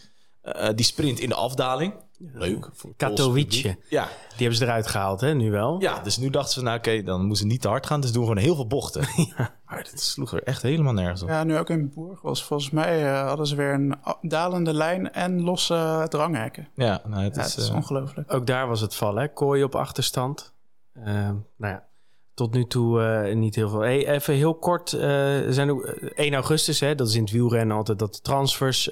uh, 0.64 0.70
die 0.76 0.86
sprint 0.86 1.20
in 1.20 1.30
de 1.30 1.36
afdaling. 1.36 1.94
Leuk. 2.34 2.70
Katowice. 2.98 3.78
Ja. 3.90 4.04
Die 4.30 4.38
hebben 4.38 4.56
ze 4.56 4.64
eruit 4.64 4.88
gehaald, 4.88 5.22
hè, 5.22 5.34
nu 5.34 5.52
wel. 5.52 5.82
Ja, 5.82 6.00
dus 6.00 6.18
nu 6.18 6.30
dachten 6.30 6.54
ze, 6.54 6.62
nou 6.62 6.78
oké, 6.78 7.04
dan 7.04 7.20
moeten 7.20 7.38
ze 7.38 7.46
niet 7.46 7.62
te 7.62 7.68
hard 7.68 7.86
gaan. 7.86 8.02
Dus 8.02 8.12
doen 8.12 8.22
we 8.22 8.28
gewoon 8.28 8.44
heel 8.44 8.56
veel 8.56 8.68
bochten. 8.68 9.08
ja. 9.38 9.60
Maar 9.66 9.84
dit 9.84 10.02
sloeg 10.02 10.34
er 10.34 10.44
echt 10.44 10.62
helemaal 10.62 10.94
nergens 10.94 11.22
op. 11.22 11.30
Ja, 11.30 11.44
nu 11.44 11.58
ook 11.58 11.70
in 11.70 11.92
Bourg 11.94 12.22
was 12.22 12.44
volgens 12.44 12.70
mij 12.70 13.04
uh, 13.04 13.28
hadden 13.28 13.48
ze 13.48 13.56
weer 13.56 13.74
een 13.74 13.96
dalende 14.22 14.74
lijn 14.74 15.12
en 15.14 15.42
losse 15.42 16.06
dranghekken. 16.10 16.68
Ja, 16.76 17.02
nou, 17.06 17.24
het 17.24 17.36
ja, 17.36 17.44
is, 17.44 17.56
het 17.56 17.64
is 17.64 17.70
uh, 17.70 17.76
ongelooflijk. 17.76 18.34
Ook 18.34 18.48
daar 18.48 18.68
was 18.68 18.82
het 18.82 18.96
vallen, 18.96 19.22
hè? 19.22 19.34
Kooi 19.34 19.64
op 19.64 19.76
achterstand. 19.76 20.54
Uh, 20.98 21.06
nou 21.06 21.44
ja, 21.58 21.88
tot 22.34 22.54
nu 22.54 22.66
toe 22.66 23.02
uh, 23.02 23.36
niet 23.36 23.56
heel 23.56 23.70
veel. 23.70 23.80
Hey, 23.80 24.08
even 24.08 24.34
heel 24.34 24.56
kort, 24.56 24.92
er 24.92 25.54
zijn 25.54 25.70
ook 25.70 25.86
1 25.86 26.34
augustus, 26.34 26.80
hè, 26.80 26.96
dat 26.96 27.08
is 27.08 27.16
in 27.16 27.22
het 27.22 27.32
wielrennen 27.32 27.78
altijd 27.78 28.00
dat 28.00 28.14
de 28.14 28.22
transfers 28.22 28.90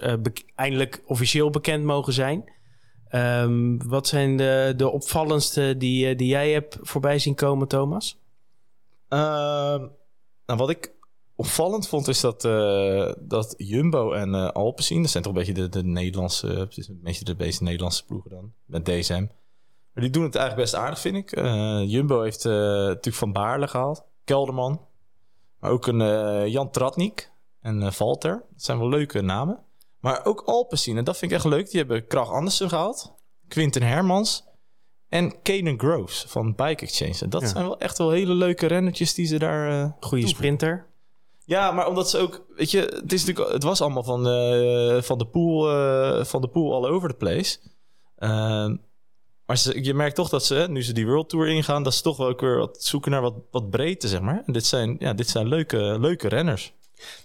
eindelijk 0.56 1.04
officieel 1.06 1.50
bekend 1.50 1.84
mogen 1.84 2.14
zijn. 2.14 2.58
Um, 3.12 3.88
wat 3.88 4.08
zijn 4.08 4.38
de, 4.38 4.74
de 4.78 4.90
opvallendste 4.90 5.76
die, 5.78 6.16
die 6.16 6.28
jij 6.28 6.52
hebt 6.52 6.78
voorbij 6.82 7.20
zien 7.20 7.36
komen, 7.36 7.68
Thomas? 7.68 8.20
Ehm, 9.08 9.88
nou, 10.46 10.60
wat 10.60 10.70
ik 10.70 10.94
opvallend 11.36 11.88
vond 11.88 12.08
is 12.08 12.20
dat, 12.20 12.42
dat 13.20 13.54
Jumbo 13.58 14.12
en 14.12 14.54
Alpecin, 14.54 15.02
dat 15.02 15.12
zijn 15.12 15.24
toch 15.24 15.32
een 15.34 15.40
beetje 15.40 15.54
de, 15.54 15.70
de 15.70 15.84
Nederlandse, 15.84 16.48
een 16.48 17.00
beetje 17.04 17.26
de 17.26 17.36
beste 17.36 17.64
Nederlandse 17.64 18.06
ploegen 18.06 18.30
dan, 18.30 18.54
met 18.66 18.86
DSM. 18.86 19.26
Die 20.00 20.10
doen 20.10 20.24
het 20.24 20.36
eigenlijk 20.36 20.70
best 20.70 20.82
aardig, 20.84 21.00
vind 21.00 21.16
ik. 21.16 21.38
Uh, 21.38 21.84
Jumbo 21.86 22.22
heeft 22.22 22.46
uh, 22.46 22.54
natuurlijk 22.54 23.16
Van 23.16 23.32
Baarle 23.32 23.68
gehaald. 23.68 24.04
Kelderman. 24.24 24.82
Maar 25.60 25.72
ook 25.72 25.88
een 25.88 26.00
uh, 26.00 26.48
Jan 26.48 26.72
Tratnik 26.72 27.32
en 27.62 27.94
Valter. 27.94 28.44
Dat 28.52 28.64
zijn 28.64 28.80
wel 28.80 28.90
leuke 28.90 29.22
namen. 29.22 29.60
Maar 30.00 30.26
ook 30.26 30.42
Alpecin. 30.42 30.98
En 30.98 31.04
dat 31.04 31.18
vind 31.18 31.32
ik 31.32 31.38
echt 31.38 31.46
leuk. 31.46 31.70
Die 31.70 31.80
hebben 31.80 32.08
Krach 32.08 32.32
Andersen 32.32 32.70
gehaald. 32.70 33.14
Quinten 33.48 33.84
Hermans. 33.84 34.48
En 35.10 35.42
Kaden 35.42 35.80
Groves 35.80 36.26
van 36.28 36.56
Bike 36.56 36.84
Exchange. 36.84 37.18
En 37.22 37.30
dat 37.30 37.42
ja. 37.42 37.48
zijn 37.48 37.64
wel 37.64 37.80
echt 37.80 37.98
wel 37.98 38.12
hele 38.12 38.34
leuke 38.34 38.68
rennetjes 38.68 39.14
die 39.14 39.26
ze 39.26 39.40
daar... 39.40 39.96
Goede 40.00 40.28
sprinter. 40.28 40.88
Ja, 41.46 41.72
maar 41.72 41.88
omdat 41.88 42.10
ze 42.10 42.18
ook... 42.18 42.46
Weet 42.56 42.72
je, 42.72 42.80
het, 42.80 43.14
is 43.14 43.26
natuurlijk, 43.26 43.54
het 43.54 43.64
was 43.64 43.82
allemaal 43.82 44.04
van, 44.04 44.24
van, 45.04 45.18
de 45.18 45.28
pool, 45.32 45.64
van 46.26 46.42
de 46.42 46.48
pool 46.48 46.74
all 46.74 46.92
over 46.92 47.10
the 47.10 47.16
place. 47.16 47.58
Maar 49.50 49.58
ze, 49.58 49.84
je 49.84 49.94
merkt 49.94 50.16
toch 50.16 50.30
dat 50.30 50.46
ze, 50.46 50.68
nu 50.70 50.84
ze 50.84 50.94
die 50.94 51.06
World 51.06 51.30
Tour 51.30 51.48
ingaan, 51.48 51.84
dat 51.84 51.94
ze 51.94 52.02
toch 52.02 52.18
wel 52.18 52.28
ook 52.28 52.42
weer 52.42 52.58
wat 52.58 52.84
zoeken 52.84 53.12
naar 53.12 53.22
wat, 53.22 53.34
wat 53.52 53.70
breedte, 53.70 54.08
zeg 54.08 54.22
maar. 54.22 54.44
En 54.46 54.54
dit 54.54 54.66
zijn, 54.66 54.96
ja, 55.00 55.14
dit 55.14 55.28
zijn 55.28 55.48
leuke, 55.48 55.98
leuke 56.00 56.28
renners. 56.28 56.74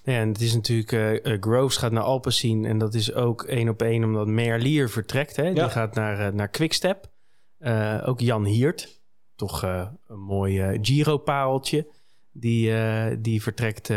Ja, 0.02 0.20
en 0.20 0.28
het 0.28 0.40
is 0.40 0.54
natuurlijk, 0.54 0.92
uh, 0.92 1.36
Groves 1.40 1.76
gaat 1.76 1.92
naar 1.92 2.02
Alpecin 2.02 2.64
en 2.64 2.78
dat 2.78 2.94
is 2.94 3.14
ook 3.14 3.42
één 3.42 3.68
op 3.68 3.82
één 3.82 4.04
omdat 4.04 4.26
Merlier 4.26 4.90
vertrekt. 4.90 5.36
Hè? 5.36 5.42
Ja. 5.42 5.52
Die 5.52 5.68
gaat 5.68 5.94
naar, 5.94 6.20
uh, 6.20 6.34
naar 6.34 6.48
Quickstep. 6.48 7.10
Uh, 7.58 8.02
ook 8.04 8.20
Jan 8.20 8.44
Hiert, 8.44 9.00
toch 9.36 9.62
een 9.62 10.20
mooi 10.20 10.78
Giro-pareltje. 10.82 11.86
Die, 12.32 12.72
die 13.20 13.42
vertrekt 13.42 13.90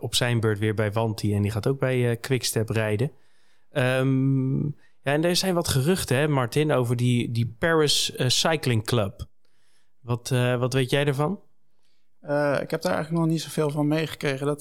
op 0.00 0.14
zijn 0.14 0.40
beurt 0.40 0.58
weer 0.58 0.74
bij 0.74 0.92
Wanti 0.92 1.34
en 1.34 1.42
die 1.42 1.50
gaat 1.50 1.66
ook 1.66 1.78
bij 1.78 2.16
Quickstep 2.16 2.68
rijden. 2.68 3.10
Um, 3.72 4.76
ja, 5.06 5.12
en 5.12 5.24
er 5.24 5.36
zijn 5.36 5.54
wat 5.54 5.68
geruchten, 5.68 6.16
hè, 6.16 6.28
Martin, 6.28 6.72
over 6.72 6.96
die, 6.96 7.30
die 7.30 7.56
Paris 7.58 8.16
uh, 8.16 8.28
Cycling 8.28 8.84
Club. 8.84 9.26
Wat, 10.00 10.30
uh, 10.30 10.58
wat 10.58 10.72
weet 10.72 10.90
jij 10.90 11.04
ervan? 11.06 11.40
Uh, 12.22 12.58
ik 12.60 12.70
heb 12.70 12.82
daar 12.82 12.94
eigenlijk 12.94 13.24
nog 13.24 13.32
niet 13.32 13.42
zoveel 13.42 13.70
van 13.70 13.88
meegekregen. 13.88 14.46
Dat, 14.46 14.60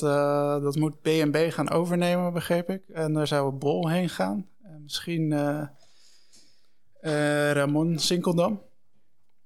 dat 0.63 0.75
moet 0.75 1.01
BNB 1.01 1.51
gaan 1.51 1.69
overnemen, 1.69 2.33
begreep 2.33 2.69
ik. 2.69 2.87
En 2.87 3.13
daar 3.13 3.27
zou 3.27 3.51
Bol 3.51 3.89
heen 3.89 4.09
gaan. 4.09 4.47
En 4.61 4.81
misschien 4.83 5.33
Ramon 7.53 7.99
Sinkeldam. 7.99 8.61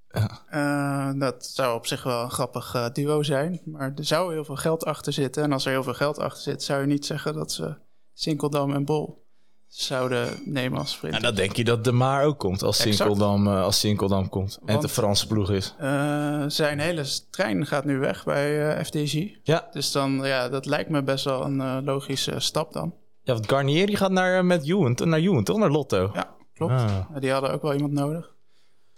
Ja. 0.10 1.14
dat 1.14 1.46
zou 1.46 1.76
op 1.76 1.88
zich 1.88 2.04
wel 2.04 2.24
een 2.24 2.32
grappig 2.32 2.92
duo 2.92 3.24
zijn. 3.24 3.62
Maar 3.66 3.92
er 3.96 4.06
zou 4.06 4.34
heel 4.34 4.46
veel 4.46 4.56
geld 4.56 4.86
achter 4.86 5.14
zitten. 5.14 5.44
En 5.44 5.52
als 5.52 5.66
er 5.66 5.72
heel 5.72 5.84
veel 5.84 5.94
geld 5.94 6.20
achter 6.20 6.42
zit, 6.42 6.64
zou 6.64 6.82
je 6.82 6.88
niet 6.88 7.06
zeggen 7.06 7.34
dat 7.34 7.52
ze 7.52 7.78
Sinkeldam 8.14 8.74
en 8.74 8.86
Bol 8.86 9.28
zouden 9.70 10.30
nemen 10.46 10.80
als 10.80 10.92
sprinter. 10.92 11.20
En 11.20 11.26
dan 11.26 11.36
denk 11.36 11.56
je 11.56 11.64
dat 11.64 11.84
De 11.84 11.92
Maar 11.92 12.24
ook 12.24 12.40
komt 12.40 12.64
als 12.64 12.78
Sinkeldam, 12.78 13.48
uh, 13.48 13.64
als 13.64 13.80
Sinkeldam 13.80 14.30
komt. 14.30 14.56
Want, 14.56 14.70
en 14.70 14.74
het 14.74 14.82
de 14.82 14.90
Franse 14.90 15.28
ploeg 15.28 15.52
is. 15.52 15.76
Uh, 15.82 16.44
zijn 16.48 16.80
hele 16.80 17.06
trein 17.30 17.66
gaat 17.66 17.86
nu 17.86 17.98
weg 17.98 18.24
bij 18.24 18.78
uh, 18.78 18.84
FDG. 18.84 19.28
Ja. 19.44 19.68
Dus 19.72 19.92
dan, 19.92 20.20
ja, 20.24 20.50
dat 20.50 20.66
lijkt 20.66 20.90
me 20.90 21.04
best 21.04 21.26
wel 21.26 21.46
een 21.46 21.84
logische 21.84 22.40
stap 22.40 22.74
dan. 22.74 22.94
Ja, 23.24 23.34
want 23.34 23.50
Garnier 23.50 23.86
die 23.86 23.96
gaat 23.96 24.12
naar, 24.12 24.46
met 24.46 24.66
Juwen, 24.66 24.96
naar 25.04 25.20
Juwen, 25.20 25.44
toch? 25.44 25.58
Naar 25.58 25.70
Lotto. 25.72 26.12
Ja, 26.14 26.36
klopt. 26.54 26.74
Ah. 26.74 27.06
Die 27.20 27.32
hadden 27.32 27.52
ook 27.52 27.62
wel 27.62 27.74
iemand 27.74 27.94
nodig. 27.94 28.34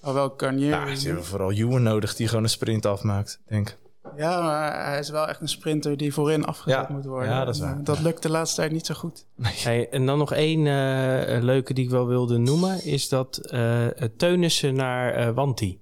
Alhoewel 0.02 0.34
Garnier... 0.38 0.70
Ja, 0.70 0.96
ze 0.96 1.08
hebben 1.08 1.26
vooral 1.26 1.52
Juwen 1.52 1.84
nodig 1.84 2.16
die 2.16 2.28
gewoon 2.28 2.44
een 2.44 2.50
sprint 2.50 2.86
afmaakt, 2.86 3.40
denk 3.48 3.70
ik. 3.70 3.78
Ja, 4.18 4.42
maar 4.42 4.86
hij 4.86 5.00
is 5.00 5.10
wel 5.10 5.28
echt 5.28 5.42
een 5.42 5.48
sprinter 5.50 5.98
die 5.98 6.14
voorin 6.14 6.46
afgezet 6.46 6.88
ja, 6.88 6.94
moet 6.96 7.06
worden. 7.06 7.30
Ja, 7.30 7.46
dat 7.46 7.56
is 7.56 7.62
waar. 7.62 7.84
Dat 7.84 8.00
lukt 8.00 8.24
de 8.24 8.30
laatste 8.30 8.56
tijd 8.56 8.72
niet 8.72 8.86
zo 8.86 8.94
goed. 8.94 9.26
Hey, 9.42 9.90
en 9.90 10.06
dan 10.06 10.18
nog 10.18 10.34
één 10.34 10.60
uh, 10.60 11.44
leuke 11.44 11.74
die 11.74 11.84
ik 11.84 11.90
wel 11.90 12.08
wilde 12.08 12.38
noemen... 12.38 12.86
is 12.86 13.10
dat 13.10 13.50
uh, 13.54 13.88
Teunissen 14.18 14.76
naar 14.76 15.20
uh, 15.20 15.34
Wanti. 15.34 15.82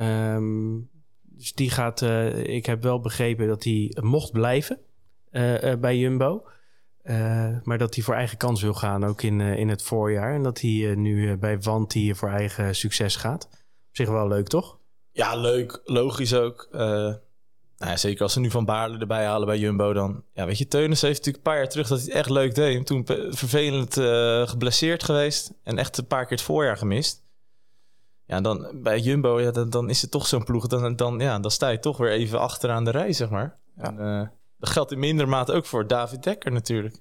Um, 0.00 0.90
dus 1.22 1.54
die 1.54 1.70
gaat... 1.70 2.02
ik 2.42 2.66
heb 2.66 2.82
wel 2.82 3.00
begrepen 3.00 3.48
dat 3.48 3.64
hij 3.64 3.96
mocht 4.00 4.32
blijven 4.32 4.78
bij 5.80 5.98
Jumbo. 5.98 6.44
maar 7.62 7.78
dat 7.78 7.94
hij 7.94 8.04
voor 8.04 8.14
eigen 8.14 8.36
kans 8.38 8.62
wil 8.62 8.74
gaan, 8.74 9.04
ook 9.04 9.22
in, 9.22 9.40
in 9.40 9.68
het 9.68 9.82
voorjaar. 9.82 10.34
En 10.34 10.42
dat 10.42 10.60
hij 10.60 10.94
nu 10.94 11.36
bij 11.36 11.60
Wanti 11.60 12.14
voor 12.14 12.28
eigen 12.28 12.74
succes 12.74 13.16
gaat. 13.16 13.48
Op 13.88 13.96
zich 13.96 14.08
wel 14.08 14.28
leuk, 14.28 14.48
toch? 14.48 14.78
Ja, 15.12 15.36
leuk. 15.36 15.80
Logisch 15.84 16.34
ook. 16.34 16.68
Nou 17.80 17.98
zeker 17.98 18.22
als 18.22 18.32
ze 18.32 18.40
nu 18.40 18.50
Van 18.50 18.64
Baarle 18.64 18.98
erbij 18.98 19.26
halen 19.26 19.46
bij 19.46 19.58
Jumbo, 19.58 19.92
dan... 19.92 20.22
Ja, 20.32 20.46
weet 20.46 20.58
je, 20.58 20.68
Teunis 20.68 21.00
heeft 21.00 21.16
natuurlijk 21.16 21.44
een 21.44 21.52
paar 21.52 21.60
jaar 21.60 21.68
terug 21.68 21.88
dat 21.88 21.98
hij 21.98 22.06
het 22.06 22.16
echt 22.16 22.30
leuk 22.30 22.54
deed. 22.54 22.86
Toen 22.86 23.06
vervelend 23.30 23.96
uh, 23.96 24.48
geblesseerd 24.48 25.02
geweest 25.04 25.52
en 25.62 25.78
echt 25.78 25.98
een 25.98 26.06
paar 26.06 26.22
keer 26.22 26.36
het 26.36 26.46
voorjaar 26.46 26.76
gemist. 26.76 27.22
Ja, 28.26 28.40
dan 28.40 28.70
bij 28.74 28.98
Jumbo, 28.98 29.40
ja, 29.40 29.50
dan, 29.50 29.70
dan 29.70 29.90
is 29.90 30.02
het 30.02 30.10
toch 30.10 30.26
zo'n 30.26 30.44
ploeg. 30.44 30.66
Dan, 30.66 30.96
dan, 30.96 31.18
ja, 31.18 31.38
dan 31.38 31.50
sta 31.50 31.68
je 31.68 31.78
toch 31.78 31.96
weer 31.96 32.10
even 32.10 32.40
achteraan 32.40 32.84
de 32.84 32.90
rij, 32.90 33.12
zeg 33.12 33.30
maar. 33.30 33.58
Ja. 33.76 33.82
En, 33.82 33.98
uh, 33.98 34.28
dat 34.58 34.70
geldt 34.70 34.92
in 34.92 34.98
minder 34.98 35.28
mate 35.28 35.52
ook 35.52 35.66
voor 35.66 35.86
David 35.86 36.22
Dekker 36.22 36.52
natuurlijk. 36.52 36.96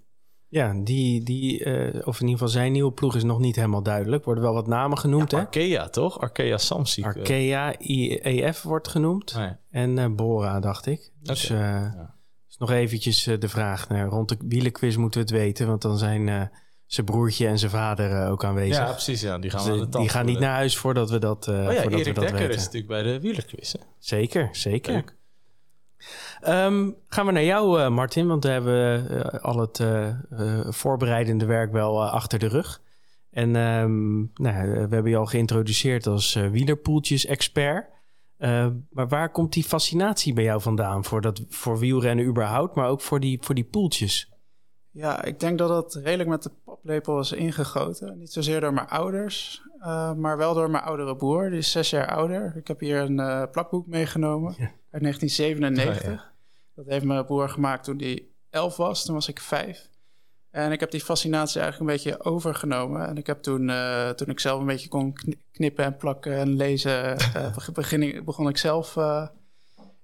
Ja, 0.49 0.73
die, 0.83 1.23
die 1.23 1.65
uh, 1.65 2.07
of 2.07 2.19
in 2.19 2.27
ieder 2.27 2.31
geval 2.31 2.47
zijn 2.47 2.71
nieuwe 2.71 2.91
ploeg 2.91 3.15
is 3.15 3.23
nog 3.23 3.39
niet 3.39 3.55
helemaal 3.55 3.83
duidelijk. 3.83 4.23
Worden 4.25 4.43
wel 4.43 4.53
wat 4.53 4.67
namen 4.67 4.97
genoemd, 4.97 5.31
ja, 5.31 5.37
hè? 5.37 5.43
Arkea, 5.43 5.89
toch? 5.89 6.19
Arkea 6.19 6.57
Samsic. 6.57 7.05
Arkea 7.05 7.79
IEF 7.79 8.61
wordt 8.61 8.87
genoemd. 8.87 9.35
Nee. 9.35 9.51
En 9.71 9.97
uh, 9.97 10.05
Bora, 10.15 10.59
dacht 10.59 10.85
ik. 10.85 11.11
Dus 11.21 11.51
okay. 11.51 11.57
uh, 11.57 11.93
ja. 11.93 12.15
is 12.49 12.57
nog 12.57 12.71
eventjes 12.71 13.23
de 13.23 13.49
vraag. 13.49 13.89
Nou, 13.89 14.09
rond 14.09 14.29
de 14.29 14.37
wielenquiz 14.39 14.95
moeten 14.95 15.21
we 15.21 15.27
het 15.27 15.35
weten. 15.43 15.67
Want 15.67 15.81
dan 15.81 15.97
zijn 15.97 16.51
zijn 16.85 17.05
broertje 17.05 17.47
en 17.47 17.59
zijn 17.59 17.71
vader 17.71 18.29
ook 18.29 18.43
aanwezig. 18.43 18.77
Ja, 18.77 18.91
precies. 18.91 19.21
Ja. 19.21 19.37
Die 19.37 19.49
gaan, 19.49 19.77
dus, 19.77 19.87
die 19.89 20.09
gaan 20.09 20.25
niet 20.25 20.39
naar 20.39 20.53
huis 20.53 20.77
voordat 20.77 21.09
we 21.09 21.19
dat, 21.19 21.47
oh, 21.47 21.55
ja, 21.55 21.63
voordat 21.63 21.99
Erik 21.99 22.05
we 22.05 22.13
dat 22.13 22.23
Dekker 22.23 22.39
weten. 22.39 22.55
is 22.55 22.63
natuurlijk 22.63 22.87
bij 22.87 23.03
de 23.03 23.19
wielerquiz. 23.19 23.71
Hè? 23.71 23.79
Zeker, 23.99 24.49
zeker. 24.51 24.93
Leuk. 24.93 25.17
Um, 26.47 26.95
gaan 27.07 27.25
we 27.25 27.31
naar 27.31 27.43
jou, 27.43 27.79
uh, 27.79 27.89
Martin, 27.89 28.27
want 28.27 28.43
we 28.43 28.49
hebben 28.49 29.07
uh, 29.11 29.41
al 29.41 29.59
het 29.59 29.79
uh, 29.79 30.09
voorbereidende 30.69 31.45
werk 31.45 31.71
wel 31.71 32.03
achter 32.03 32.39
de 32.39 32.47
rug. 32.47 32.81
En 33.31 33.55
um, 33.55 34.31
nou, 34.33 34.71
we 34.71 34.95
hebben 34.95 35.09
je 35.09 35.17
al 35.17 35.25
geïntroduceerd 35.25 36.07
als 36.07 36.33
wielerpoeltjes-expert. 36.33 37.89
maar 38.89 39.07
waar 39.07 39.31
komt 39.31 39.53
die 39.53 39.63
fascinatie 39.63 40.33
bij 40.33 40.43
jou 40.43 40.61
vandaan 40.61 41.05
voor, 41.05 41.21
dat, 41.21 41.41
voor 41.49 41.79
wielrennen 41.79 42.25
überhaupt, 42.25 42.75
maar 42.75 42.89
ook 42.89 43.01
voor 43.01 43.19
die, 43.19 43.37
voor 43.41 43.55
die 43.55 43.63
poeltjes? 43.63 44.31
Ja, 44.91 45.23
ik 45.23 45.39
denk 45.39 45.57
dat 45.57 45.69
dat 45.69 45.95
redelijk 46.03 46.29
met 46.29 46.43
de 46.43 46.51
paplepel 46.65 47.19
is 47.19 47.31
ingegoten. 47.31 48.17
Niet 48.17 48.31
zozeer 48.31 48.59
door 48.59 48.73
mijn 48.73 48.87
ouders, 48.87 49.61
maar 50.17 50.37
wel 50.37 50.53
door 50.53 50.69
mijn 50.69 50.83
oudere 50.83 51.15
broer. 51.15 51.49
Die 51.49 51.59
is 51.59 51.71
zes 51.71 51.89
jaar 51.89 52.07
ouder. 52.07 52.53
Ik 52.55 52.67
heb 52.67 52.79
hier 52.79 52.99
een 53.01 53.49
plakboek 53.51 53.87
meegenomen. 53.87 54.55
Ja 54.57 54.71
uit 54.91 55.01
1997. 55.01 56.03
Oh, 56.03 56.13
ja. 56.13 56.28
Dat 56.79 56.87
heeft 56.87 57.05
mijn 57.05 57.25
broer 57.25 57.49
gemaakt 57.49 57.83
toen 57.83 57.97
hij 57.97 58.27
elf 58.49 58.77
was. 58.77 59.05
Toen 59.05 59.15
was 59.15 59.27
ik 59.27 59.39
vijf. 59.39 59.89
En 60.51 60.71
ik 60.71 60.79
heb 60.79 60.91
die 60.91 61.01
fascinatie 61.01 61.61
eigenlijk 61.61 61.91
een 61.91 61.97
beetje 61.97 62.23
overgenomen. 62.23 63.07
En 63.07 63.17
ik 63.17 63.27
heb 63.27 63.41
toen, 63.41 63.69
uh, 63.69 64.09
toen 64.09 64.27
ik 64.27 64.39
zelf 64.39 64.59
een 64.59 64.65
beetje 64.65 64.87
kon 64.87 65.15
knippen 65.51 65.85
en 65.85 65.97
plakken 65.97 66.33
en 66.33 66.55
lezen, 66.55 67.17
uh, 67.37 67.69
begin 67.73 68.23
begon 68.25 68.49
ik 68.49 68.57
zelf 68.57 68.95
uh, 68.95 69.27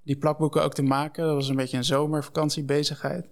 die 0.04 0.18
plakboeken 0.18 0.64
ook 0.64 0.74
te 0.74 0.82
maken. 0.82 1.26
Dat 1.26 1.36
was 1.36 1.50
een 1.50 1.56
beetje 1.56 1.78
een 1.78 1.84
zomervakantiebezigheid. 1.84 3.28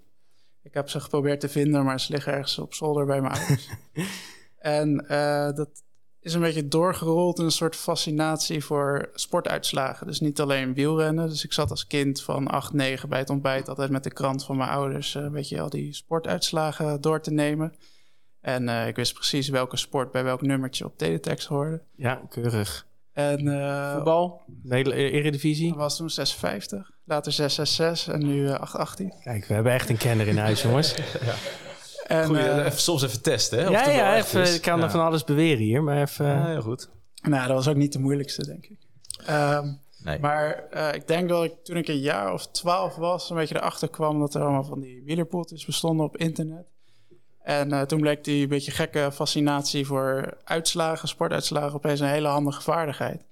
Ik 0.62 0.74
heb 0.74 0.90
ze 0.90 1.00
geprobeerd 1.00 1.40
te 1.40 1.50
vinden, 1.50 1.84
maar 1.84 2.00
ze 2.00 2.12
liggen 2.12 2.34
ergens 2.34 2.60
op 2.60 2.74
zolder 2.74 3.06
bij 3.06 3.22
mijn 3.22 3.34
ouders. 3.34 3.70
en 4.58 4.98
dat, 5.56 5.84
is 6.24 6.34
een 6.34 6.42
beetje 6.42 6.68
doorgerold 6.68 7.40
in 7.40 7.46
een 7.46 7.52
soort 7.52 7.76
fascinatie 7.76 8.64
voor 8.64 9.10
sportuitslagen. 9.14 10.08
Dus 10.08 10.20
niet 10.20 10.40
alleen 10.40 10.74
wielrennen. 10.74 11.30
Dus 11.30 11.44
ik 11.44 11.54
zat 11.54 11.70
als 11.70 11.88
kind 11.88 12.22
van 12.22 12.48
8, 12.48 12.74
9 12.74 13.10
bij 13.10 13.20
het 13.20 13.30
ontbijt 13.30 13.70
altijd 13.70 13.90
met 13.90 14.04
de 14.04 14.14
krant 14.14 14.46
van 14.46 14.58
mijn 14.58 14.70
ouders 14.70 15.16
uh, 15.16 15.24
een 15.24 15.32
beetje 15.32 15.62
al 15.62 15.70
die 15.70 15.94
sportuitslagen 15.94 17.02
door 17.02 17.22
te 17.22 17.32
nemen. 17.32 17.74
En 18.42 18.68
uh, 18.68 18.88
ik 18.88 18.96
wist 18.96 19.14
precies 19.14 19.50
welke 19.50 19.78
sport 19.78 20.12
bij 20.12 20.24
welk 20.24 20.42
nummertje 20.42 20.86
op 20.86 20.98
teletext 20.98 21.48
hoorde. 21.48 21.82
Ja, 21.96 22.22
keurig. 22.30 22.88
En, 23.14 23.46
uh, 23.46 23.94
Voetbal, 23.94 24.42
Nederland 24.64 25.02
Eredivisie. 25.02 25.70
Dat 25.70 25.78
was 25.78 25.98
toen 25.98 26.10
650, 26.10 26.92
later 27.06 27.32
666 27.32 28.14
en 28.14 28.26
nu 28.26 28.44
uh, 28.44 28.54
818. 28.54 29.14
Kijk, 29.24 29.46
we 29.46 29.54
hebben 29.54 29.74
echt 29.74 29.90
een 29.90 29.98
kenner 29.98 30.28
in 30.28 30.38
huis, 30.38 30.62
jongens. 30.62 30.96
ja. 31.26 31.36
En, 32.04 32.26
Goeie, 32.26 32.44
uh, 32.44 32.58
even, 32.58 32.80
soms 32.80 33.04
even 33.04 33.22
testen, 33.22 33.60
hè? 33.60 33.66
Of 33.66 33.72
ja, 33.72 33.90
ja, 33.90 34.18
even, 34.18 34.54
ik 34.54 34.62
kan 34.62 34.78
ja. 34.78 34.84
er 34.84 34.92
van 34.92 35.02
alles 35.02 35.24
beweren 35.24 35.64
hier, 35.64 35.84
maar 35.84 36.02
even... 36.02 36.26
Ja, 36.26 36.48
heel 36.48 36.62
goed. 36.62 36.90
Nou, 37.22 37.48
dat 37.48 37.56
was 37.56 37.68
ook 37.68 37.76
niet 37.76 37.94
de 37.94 38.00
moeilijkste, 38.00 38.46
denk 38.46 38.66
ik. 38.66 38.78
Um, 39.30 39.80
nee. 40.04 40.20
Maar 40.20 40.64
uh, 40.74 40.94
ik 40.94 41.08
denk 41.08 41.30
dat 41.30 41.44
ik 41.44 41.54
toen 41.64 41.78
ik 41.78 41.88
een 41.88 42.00
jaar 42.00 42.34
of 42.34 42.48
twaalf 42.48 42.96
was... 42.96 43.30
een 43.30 43.36
beetje 43.36 43.56
erachter 43.56 43.90
kwam 43.90 44.20
dat 44.20 44.36
er 44.36 44.42
allemaal 44.42 44.64
van 44.64 44.80
die 44.80 45.04
wielerpoeltjes 45.06 45.66
bestonden 45.66 46.06
op 46.06 46.18
internet. 46.18 46.72
En 47.42 47.70
uh, 47.70 47.82
toen 47.82 48.00
bleek 48.00 48.24
die 48.24 48.44
een 48.44 48.50
beetje 48.50 48.72
gekke 48.72 49.10
fascinatie 49.14 49.86
voor 49.86 50.38
uitslagen, 50.44 51.08
sportuitslagen... 51.08 51.74
opeens 51.74 52.00
een 52.00 52.08
hele 52.08 52.28
handige 52.28 52.62
vaardigheid. 52.62 53.26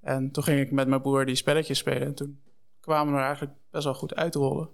En 0.00 0.30
toen 0.30 0.42
ging 0.42 0.60
ik 0.60 0.70
met 0.70 0.88
mijn 0.88 1.02
broer 1.02 1.26
die 1.26 1.34
spelletjes 1.34 1.78
spelen. 1.78 2.02
En 2.02 2.14
toen 2.14 2.40
kwamen 2.80 3.12
we 3.12 3.18
er 3.18 3.24
eigenlijk 3.24 3.54
best 3.70 3.84
wel 3.84 3.94
goed 3.94 4.14
uitrollen. 4.14 4.68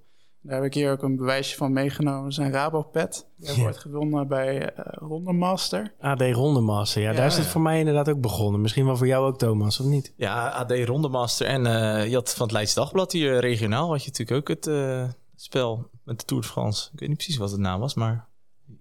Daar 0.45 0.55
heb 0.55 0.65
ik 0.65 0.75
hier 0.75 0.91
ook 0.91 1.03
een 1.03 1.17
bewijsje 1.17 1.57
van 1.57 1.73
meegenomen. 1.73 2.23
Dat 2.23 2.31
is 2.31 2.37
een 2.37 2.53
Rabopet. 2.53 3.27
Die 3.37 3.57
ja. 3.57 3.61
wordt 3.61 3.79
gewonnen 3.79 4.29
bij 4.29 4.63
uh, 4.63 4.85
Rondemaster. 4.85 5.93
AD 6.01 6.21
Rondemaster, 6.21 7.03
ja, 7.03 7.11
ja, 7.11 7.17
Daar 7.17 7.27
is 7.27 7.37
het 7.37 7.47
voor 7.47 7.61
mij 7.61 7.79
inderdaad 7.79 8.09
ook 8.09 8.21
begonnen. 8.21 8.61
Misschien 8.61 8.85
wel 8.85 8.97
voor 8.97 9.07
jou 9.07 9.27
ook, 9.27 9.39
Thomas, 9.39 9.81
of 9.81 9.87
niet? 9.87 10.13
Ja, 10.17 10.49
AD 10.49 10.71
Rondemaster. 10.71 11.47
En 11.47 11.65
uh, 11.65 12.09
je 12.09 12.15
had 12.15 12.35
van 12.35 12.43
het 12.43 12.53
Leids 12.53 12.75
Dagblad 12.75 13.13
hier 13.13 13.39
regionaal... 13.39 13.89
had 13.89 14.05
je 14.05 14.11
natuurlijk 14.11 14.39
ook 14.39 14.57
het 14.57 14.67
uh, 14.67 15.09
spel 15.35 15.91
met 16.03 16.19
de 16.19 16.25
Tour 16.25 16.43
de 16.43 16.49
France. 16.49 16.91
Ik 16.93 17.01
weet 17.01 17.09
niet 17.09 17.19
precies 17.19 17.37
wat 17.37 17.51
het 17.51 17.61
naam 17.61 17.81
was, 17.81 17.95
maar 17.95 18.29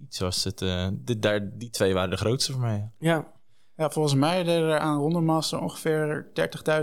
iets 0.02 0.19
was 0.19 0.43
het... 0.43 0.65
dit, 0.93 1.21
daar, 1.21 1.49
die 1.58 1.69
twee 1.69 1.93
waren 1.93 2.10
de 2.10 2.17
grootste 2.17 2.52
voor 2.52 2.62
mij. 2.62 2.91
Ja, 2.99 3.34
ja, 3.76 3.89
volgens 3.89 4.15
mij 4.15 4.43
deden 4.43 4.69
er 4.69 4.80
aan 4.80 4.97
Rondemaster 4.97 5.62
ongeveer 5.62 6.28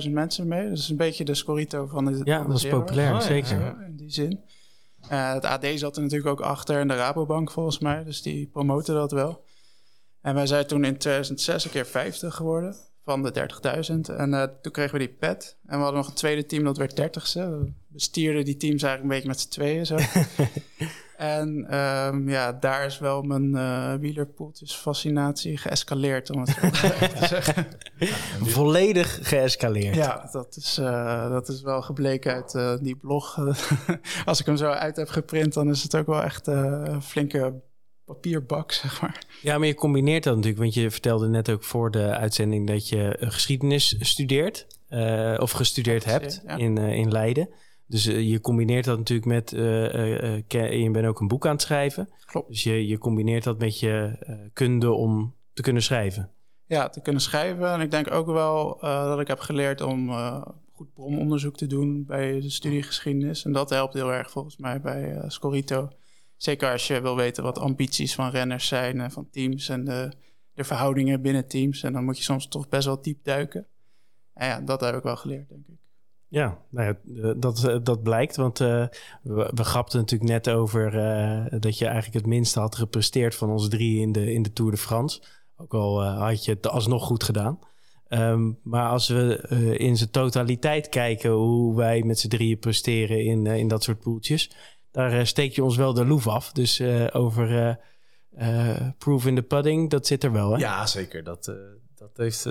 30.000 0.05 0.11
mensen 0.11 0.49
mee. 0.49 0.69
Dat 0.69 0.79
is 0.79 0.88
een 0.88 0.97
beetje 0.97 1.25
de 1.25 1.35
Scorito 1.35 1.87
van 1.87 2.05
de 2.05 2.21
Ja, 2.25 2.38
van 2.38 2.51
dat 2.51 2.57
is 2.57 2.69
populair, 2.69 3.14
oh, 3.14 3.21
zeker. 3.21 3.77
In 3.87 3.97
die 3.97 4.11
zin. 4.11 4.40
Uh, 5.11 5.33
het 5.33 5.44
AD 5.44 5.66
zat 5.75 5.96
er 5.96 6.03
natuurlijk 6.03 6.31
ook 6.31 6.40
achter 6.40 6.79
en 6.79 6.88
de 6.88 6.94
Rabobank 6.94 7.51
volgens 7.51 7.79
mij. 7.79 8.05
Dus 8.05 8.23
die 8.23 8.46
promoten 8.46 8.94
dat 8.94 9.12
wel. 9.12 9.44
En 10.20 10.35
wij 10.35 10.46
zijn 10.46 10.66
toen 10.66 10.85
in 10.85 10.99
2006 10.99 11.64
een 11.64 11.70
keer 11.70 11.87
50 11.87 12.35
geworden 12.35 12.77
van 13.05 13.23
de 13.23 13.49
30.000. 14.11 14.16
En 14.16 14.33
uh, 14.33 14.42
toen 14.62 14.73
kregen 14.73 14.92
we 14.92 14.99
die 14.99 15.14
pet. 15.14 15.57
En 15.66 15.77
we 15.77 15.83
hadden 15.83 16.01
nog 16.01 16.09
een 16.09 16.14
tweede 16.14 16.46
team, 16.46 16.64
dat 16.64 16.77
werd 16.77 17.01
30ste. 17.01 17.33
We 17.33 17.73
bestierden 17.87 18.44
die 18.44 18.57
teams 18.57 18.83
eigenlijk 18.83 19.03
een 19.03 19.09
beetje 19.09 19.29
met 19.29 19.40
z'n 19.40 19.49
tweeën 19.49 19.87
zo. 19.87 19.96
en 21.20 21.78
um, 21.78 22.28
ja, 22.28 22.52
daar 22.52 22.87
is 22.87 22.98
wel 22.98 23.22
mijn 23.22 23.50
uh, 23.50 23.94
wielerpoeltjes 23.94 24.74
fascinatie 24.74 25.56
geëscaleerd, 25.56 26.30
om 26.30 26.40
het 26.40 26.48
zo 26.48 26.70
te 26.70 27.26
zeggen. 27.35 27.66
Volledig 28.40 29.28
geëscaleerd. 29.28 29.94
Ja, 29.94 30.28
dat 30.33 30.56
is, 30.56 30.78
uh, 30.78 31.30
dat 31.30 31.48
is 31.48 31.62
wel 31.62 31.83
gebleken 31.83 32.33
uit 32.33 32.54
uh, 32.54 32.76
die 32.80 32.96
blog. 32.96 33.38
Als 34.24 34.40
ik 34.40 34.46
hem 34.46 34.56
zo 34.56 34.70
uit 34.70 34.96
heb 34.96 35.09
geprint, 35.09 35.54
dan 35.54 35.70
is 35.70 35.83
het 35.83 35.96
ook 35.96 36.06
wel 36.06 36.22
echt 36.22 36.46
een 36.46 37.02
flinke 37.02 37.61
papierbak, 38.04 38.72
zeg 38.72 39.00
maar. 39.00 39.22
Ja, 39.42 39.59
maar 39.59 39.66
je 39.66 39.74
combineert 39.74 40.24
dat 40.24 40.35
natuurlijk, 40.35 40.62
want 40.62 40.74
je 40.74 40.90
vertelde 40.90 41.28
net 41.28 41.50
ook 41.50 41.64
voor 41.64 41.90
de 41.90 42.16
uitzending 42.16 42.66
dat 42.66 42.88
je 42.88 43.16
geschiedenis 43.20 43.96
studeert, 43.98 44.66
uh, 44.88 45.37
of 45.38 45.50
gestudeerd 45.50 46.04
hebt 46.04 46.42
ja. 46.46 46.56
in, 46.56 46.78
uh, 46.78 46.92
in 46.92 47.11
Leiden. 47.11 47.48
Dus 47.90 48.07
uh, 48.07 48.31
je 48.31 48.40
combineert 48.40 48.85
dat 48.85 48.98
natuurlijk 48.98 49.29
met, 49.29 49.50
je 49.50 50.88
bent 50.92 51.07
ook 51.07 51.20
een 51.20 51.29
boek 51.29 51.46
aan 51.46 51.53
het 51.53 51.62
schrijven. 51.62 52.09
Klopt. 52.24 52.48
Dus 52.48 52.62
je, 52.62 52.87
je 52.87 52.98
combineert 52.98 53.44
dat 53.44 53.59
met 53.59 53.81
je 53.81 54.18
kunde 54.53 54.92
om 54.92 55.35
te 55.53 55.62
kunnen 55.62 55.83
schrijven. 55.83 56.31
Ja, 56.66 56.88
te 56.88 57.00
kunnen 57.00 57.22
schrijven. 57.22 57.72
En 57.72 57.81
ik 57.81 57.90
denk 57.90 58.11
ook 58.11 58.26
wel 58.26 58.79
dat 58.81 59.20
ik 59.20 59.26
heb 59.26 59.38
geleerd 59.38 59.81
om 59.81 60.11
goed 60.72 60.92
bromonderzoek 60.94 61.57
te 61.57 61.66
doen 61.66 62.05
bij 62.05 62.40
de 62.40 62.50
studie 62.50 62.83
geschiedenis. 62.83 63.44
En 63.44 63.53
dat 63.53 63.70
helpt 63.70 63.94
heel 63.94 64.12
erg 64.12 64.31
volgens 64.31 64.57
mij 64.57 64.81
bij 64.81 65.24
Scorito. 65.26 65.88
Zeker 66.37 66.72
als 66.72 66.87
je 66.87 67.00
wil 67.00 67.16
weten 67.16 67.42
wat 67.42 67.59
ambities 67.59 68.14
van 68.14 68.31
renners 68.31 68.68
zijn 68.68 69.00
en 69.00 69.11
van 69.11 69.29
teams 69.31 69.68
en 69.68 69.85
de, 69.85 70.12
de 70.55 70.64
verhoudingen 70.64 71.22
binnen 71.22 71.48
teams. 71.48 71.83
En 71.83 71.92
dan 71.92 72.05
moet 72.05 72.16
je 72.16 72.24
soms 72.24 72.48
toch 72.48 72.68
best 72.68 72.87
wel 72.87 73.03
diep 73.03 73.24
duiken. 73.24 73.66
En 74.35 74.46
ja, 74.46 74.61
dat 74.61 74.81
heb 74.81 74.94
ik 74.94 75.03
wel 75.03 75.16
geleerd, 75.16 75.48
denk 75.48 75.66
ik. 75.66 75.79
Ja, 76.31 76.59
nou 76.69 76.97
ja 77.03 77.35
dat, 77.37 77.81
dat 77.83 78.03
blijkt. 78.03 78.37
Want 78.37 78.61
uh, 78.61 78.87
we, 79.23 79.64
grapten 79.64 79.99
natuurlijk 79.99 80.31
net 80.31 80.51
over 80.51 80.90
dat 81.61 81.79
je 81.79 81.85
eigenlijk 81.85 82.14
het 82.14 82.27
minste 82.27 82.61
had 82.61 82.77
gepresteerd 82.77 83.35
van 83.35 83.51
ons 83.51 83.69
drie 83.69 84.01
in 84.01 84.12
de, 84.12 84.33
in 84.33 84.43
de 84.43 84.53
Tour 84.53 84.71
de 84.71 84.77
France. 84.77 85.23
Ook 85.57 85.75
al 85.75 86.05
had 86.05 86.45
je 86.45 86.53
het 86.53 86.66
alsnog 86.66 87.05
goed 87.05 87.25
gedaan. 87.25 87.59
Um, 88.09 88.59
maar 88.62 88.88
als 88.88 89.09
we 89.09 89.47
in 89.79 89.97
zijn 89.97 90.11
totaliteit 90.11 90.88
kijken 90.88 91.31
hoe 91.31 91.77
wij 91.77 92.03
met 92.03 92.19
z'n 92.19 92.29
drieën 92.29 92.59
presteren 92.59 93.25
in, 93.25 93.47
in 93.47 93.69
dat 93.69 93.83
soort 93.83 94.01
poeltjes 94.01 94.51
daar 94.90 95.27
steek 95.27 95.55
je 95.55 95.64
ons 95.64 95.77
wel 95.77 95.93
de 95.93 96.07
loef 96.07 96.27
af. 96.27 96.53
Dus 96.53 96.83
over 97.12 97.79
proof 98.99 99.27
in 99.27 99.35
the 99.35 99.43
pudding, 99.43 99.90
dat 99.90 100.07
zit 100.07 100.25
er 100.25 100.33
wel, 100.33 100.51
hè? 100.51 100.59
Ja, 100.59 100.87
zeker. 100.87 101.25
Dat, 101.25 101.45
dat 101.95 102.11
heeft 102.16 102.49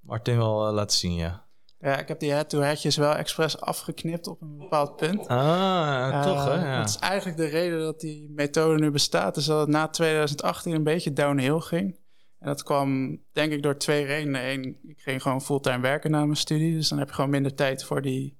Martin 0.00 0.36
wel 0.36 0.72
laten 0.72 0.96
zien, 0.96 1.14
ja. 1.14 1.45
Ja, 1.86 1.98
ik 1.98 2.08
heb 2.08 2.20
die 2.20 2.32
head-to-headjes 2.32 2.96
wel 2.96 3.14
expres 3.14 3.60
afgeknipt 3.60 4.26
op 4.26 4.42
een 4.42 4.56
bepaald 4.56 4.96
punt. 4.96 5.26
Ah, 5.28 6.22
toch 6.22 6.44
hè? 6.44 6.54
Ja. 6.54 6.78
Dat 6.78 6.88
is 6.88 6.98
eigenlijk 6.98 7.36
de 7.36 7.46
reden 7.46 7.80
dat 7.80 8.00
die 8.00 8.30
methode 8.30 8.78
nu 8.78 8.90
bestaat. 8.90 9.36
Is 9.36 9.44
dat 9.44 9.60
het 9.60 9.68
na 9.68 9.88
2018 9.88 10.74
een 10.74 10.82
beetje 10.82 11.12
downhill 11.12 11.60
ging. 11.60 11.98
En 12.38 12.46
dat 12.46 12.62
kwam 12.62 13.18
denk 13.32 13.52
ik 13.52 13.62
door 13.62 13.76
twee 13.76 14.04
redenen. 14.04 14.50
Eén, 14.50 14.78
ik 14.82 15.00
ging 15.00 15.22
gewoon 15.22 15.42
fulltime 15.42 15.80
werken 15.80 16.10
na 16.10 16.24
mijn 16.24 16.36
studie. 16.36 16.74
Dus 16.74 16.88
dan 16.88 16.98
heb 16.98 17.08
je 17.08 17.14
gewoon 17.14 17.30
minder 17.30 17.54
tijd 17.54 17.84
voor 17.84 18.02
die 18.02 18.38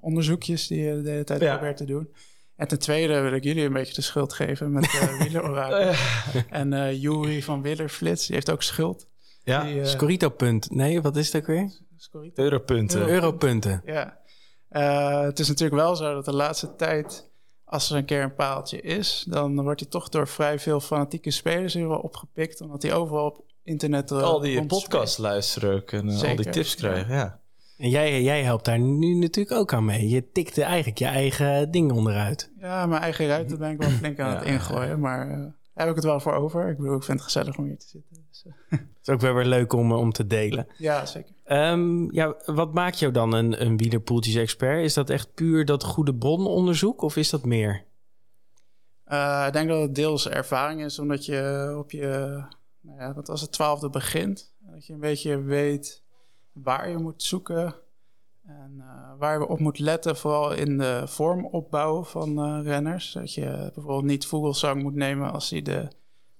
onderzoekjes 0.00 0.66
die 0.66 0.82
je 0.82 1.02
de 1.02 1.10
hele 1.10 1.24
tijd 1.24 1.40
ja. 1.40 1.56
probeert 1.56 1.76
te 1.76 1.84
doen. 1.84 2.14
En 2.56 2.68
ten 2.68 2.78
tweede 2.78 3.20
wil 3.20 3.32
ik 3.32 3.44
jullie 3.44 3.64
een 3.64 3.72
beetje 3.72 3.94
de 3.94 4.02
schuld 4.02 4.32
geven 4.32 4.72
met 4.72 4.84
uh, 4.94 5.20
wielerorakel. 5.20 5.94
en 6.50 6.72
uh, 6.72 7.02
Jury 7.02 7.42
van 7.42 7.62
Willerflits, 7.62 8.26
die 8.26 8.34
heeft 8.34 8.50
ook 8.50 8.62
schuld. 8.62 9.08
Ja, 9.42 9.64
die, 9.64 9.74
uh, 9.74 9.84
Scorito-punt. 9.84 10.70
Nee, 10.70 11.00
wat 11.00 11.16
is 11.16 11.30
dat 11.30 11.46
weer? 11.46 11.88
Scorito. 12.00 12.42
Europunten. 12.42 13.08
Europunten. 13.08 13.82
Ja. 13.84 14.18
Uh, 14.70 15.20
het 15.20 15.38
is 15.38 15.48
natuurlijk 15.48 15.82
wel 15.82 15.96
zo 15.96 16.14
dat 16.14 16.24
de 16.24 16.34
laatste 16.34 16.76
tijd, 16.76 17.30
als 17.64 17.90
er 17.90 17.96
een 17.96 18.04
keer 18.04 18.22
een 18.22 18.34
paaltje 18.34 18.80
is, 18.80 19.24
dan 19.28 19.62
wordt 19.62 19.80
hij 19.80 19.88
toch 19.88 20.08
door 20.08 20.28
vrij 20.28 20.58
veel 20.58 20.80
fanatieke 20.80 21.30
spelers 21.30 21.74
hier 21.74 21.88
wel 21.88 21.98
opgepikt, 21.98 22.60
omdat 22.60 22.82
hij 22.82 22.94
overal 22.94 23.26
op 23.26 23.44
internet... 23.62 24.10
al 24.10 24.40
die 24.40 24.66
podcasts 24.66 25.16
luisteren 25.16 25.74
ook 25.74 25.92
en 25.92 26.08
al 26.08 26.36
die 26.36 26.50
tips 26.50 26.74
krijgen, 26.74 27.14
ja. 27.14 27.40
En 27.76 27.88
jij, 27.88 28.22
jij 28.22 28.42
helpt 28.42 28.64
daar 28.64 28.78
nu 28.78 29.14
natuurlijk 29.14 29.56
ook 29.56 29.72
aan 29.72 29.84
mee. 29.84 30.08
Je 30.08 30.30
tikte 30.30 30.62
eigenlijk 30.62 30.98
je 30.98 31.04
eigen 31.04 31.70
ding 31.70 31.92
onderuit. 31.92 32.52
Ja, 32.58 32.86
mijn 32.86 33.02
eigen 33.02 33.26
ruiten 33.26 33.58
ben 33.58 33.70
ik 33.70 33.78
wel 33.78 33.90
flink 33.90 34.20
aan 34.20 34.36
het 34.36 34.44
ingooien. 34.44 35.00
Maar 35.00 35.30
uh, 35.30 35.46
heb 35.74 35.88
ik 35.88 35.94
het 35.94 36.04
wel 36.04 36.20
voor 36.20 36.32
over. 36.32 36.68
Ik 36.68 36.76
bedoel, 36.76 36.96
ik 36.96 37.02
vind 37.02 37.18
het 37.18 37.26
gezellig 37.26 37.56
om 37.56 37.64
hier 37.64 37.78
te 37.78 37.88
zitten. 37.88 38.26
Dus, 38.28 38.44
uh. 38.70 38.78
Het 39.00 39.08
is 39.08 39.14
ook 39.14 39.20
wel 39.20 39.34
weer 39.34 39.44
leuk 39.44 39.72
om, 39.72 39.92
om 39.92 40.12
te 40.12 40.26
delen. 40.26 40.66
Ja, 40.78 41.06
zeker. 41.06 41.34
Um, 41.46 42.12
ja, 42.12 42.34
wat 42.46 42.74
maakt 42.74 42.98
jou 42.98 43.12
dan 43.12 43.32
een, 43.32 43.62
een 43.66 43.76
wielerpoeltjes-expert? 43.76 44.84
Is 44.84 44.94
dat 44.94 45.10
echt 45.10 45.34
puur 45.34 45.64
dat 45.64 45.84
goede 45.84 46.14
brononderzoek 46.14 47.02
of 47.02 47.16
is 47.16 47.30
dat 47.30 47.44
meer? 47.44 47.84
Uh, 49.08 49.44
ik 49.46 49.52
denk 49.52 49.68
dat 49.68 49.80
het 49.80 49.94
deels 49.94 50.28
ervaring 50.28 50.84
is, 50.84 50.98
omdat 50.98 51.24
je 51.24 51.74
op 51.78 51.90
je, 51.90 52.42
nou 52.80 52.98
ja, 52.98 53.14
wat 53.14 53.28
als 53.28 53.40
het 53.40 53.52
twaalfde 53.52 53.90
begint. 53.90 54.54
Dat 54.58 54.86
je 54.86 54.92
een 54.92 55.00
beetje 55.00 55.42
weet 55.42 56.02
waar 56.52 56.90
je 56.90 56.96
moet 56.96 57.22
zoeken 57.22 57.74
en 58.46 58.74
uh, 58.78 59.18
waar 59.18 59.38
je 59.38 59.46
op 59.46 59.58
moet 59.58 59.78
letten, 59.78 60.16
vooral 60.16 60.52
in 60.52 60.78
de 60.78 61.02
vormopbouw 61.06 62.04
van 62.04 62.38
uh, 62.38 62.64
renners. 62.64 63.12
Dat 63.12 63.34
je 63.34 63.70
bijvoorbeeld 63.74 64.04
niet 64.04 64.26
Vogelsang 64.26 64.82
moet 64.82 64.94
nemen 64.94 65.32
als 65.32 65.50
hij 65.50 65.62
de 65.62 65.88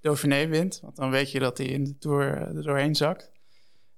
Dauphiné 0.00 0.46
wint, 0.46 0.80
want 0.82 0.96
dan 0.96 1.10
weet 1.10 1.30
je 1.30 1.38
dat 1.38 1.58
hij 1.58 1.66
in 1.66 1.84
de 1.84 1.98
Tour 1.98 2.22
er 2.22 2.62
doorheen 2.62 2.94
zakt. 2.94 3.30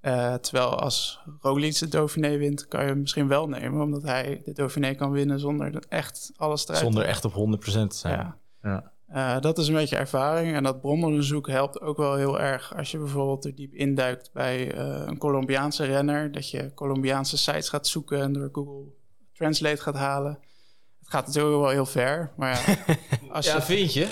Uh, 0.03 0.35
terwijl 0.35 0.79
als 0.79 1.21
Roglic 1.41 1.79
de 1.79 1.88
Dauphiné 1.88 2.37
wint, 2.37 2.69
kan 2.69 2.81
je 2.81 2.87
hem 2.87 3.01
misschien 3.01 3.29
wel 3.29 3.49
nemen, 3.49 3.83
omdat 3.83 4.03
hij 4.03 4.43
de 4.45 4.53
Dauphiné 4.53 4.95
kan 4.95 5.11
winnen 5.11 5.41
zonder 5.41 5.85
echt 5.88 6.33
alles 6.37 6.65
eruit 6.65 6.79
Zonder 6.79 7.05
echt 7.05 7.25
op 7.25 7.33
100% 7.33 7.37
te 7.65 7.87
zijn. 7.97 8.19
Ja. 8.19 8.38
ja. 8.62 8.93
Uh, 9.15 9.41
dat 9.41 9.59
is 9.59 9.69
een 9.69 9.75
beetje 9.75 9.97
ervaring. 9.97 10.55
En 10.55 10.62
dat 10.62 10.81
brononderzoek 10.81 11.49
helpt 11.49 11.81
ook 11.81 11.97
wel 11.97 12.15
heel 12.15 12.41
erg 12.41 12.77
als 12.77 12.91
je 12.91 12.99
bijvoorbeeld 12.99 13.45
er 13.45 13.55
diep 13.55 13.73
induikt 13.73 14.31
bij 14.33 14.75
uh, 14.75 15.03
een 15.07 15.19
Colombiaanse 15.19 15.85
renner. 15.85 16.33
Dat 16.33 16.51
je 16.51 16.75
Colombiaanse 16.75 17.38
sites 17.38 17.69
gaat 17.69 17.87
zoeken 17.87 18.21
en 18.21 18.33
door 18.33 18.49
Google 18.53 18.93
Translate 19.33 19.83
gaat 19.83 19.95
halen. 19.95 20.38
Het 21.12 21.20
gaat 21.20 21.35
natuurlijk 21.35 21.62
wel 21.62 21.70
heel 21.70 21.87
ver. 21.87 22.33
Maar 22.37 22.51
ja, 22.51 22.96
als, 23.37 23.53
je, 23.53 23.62
vind 23.62 23.92
je? 23.92 24.09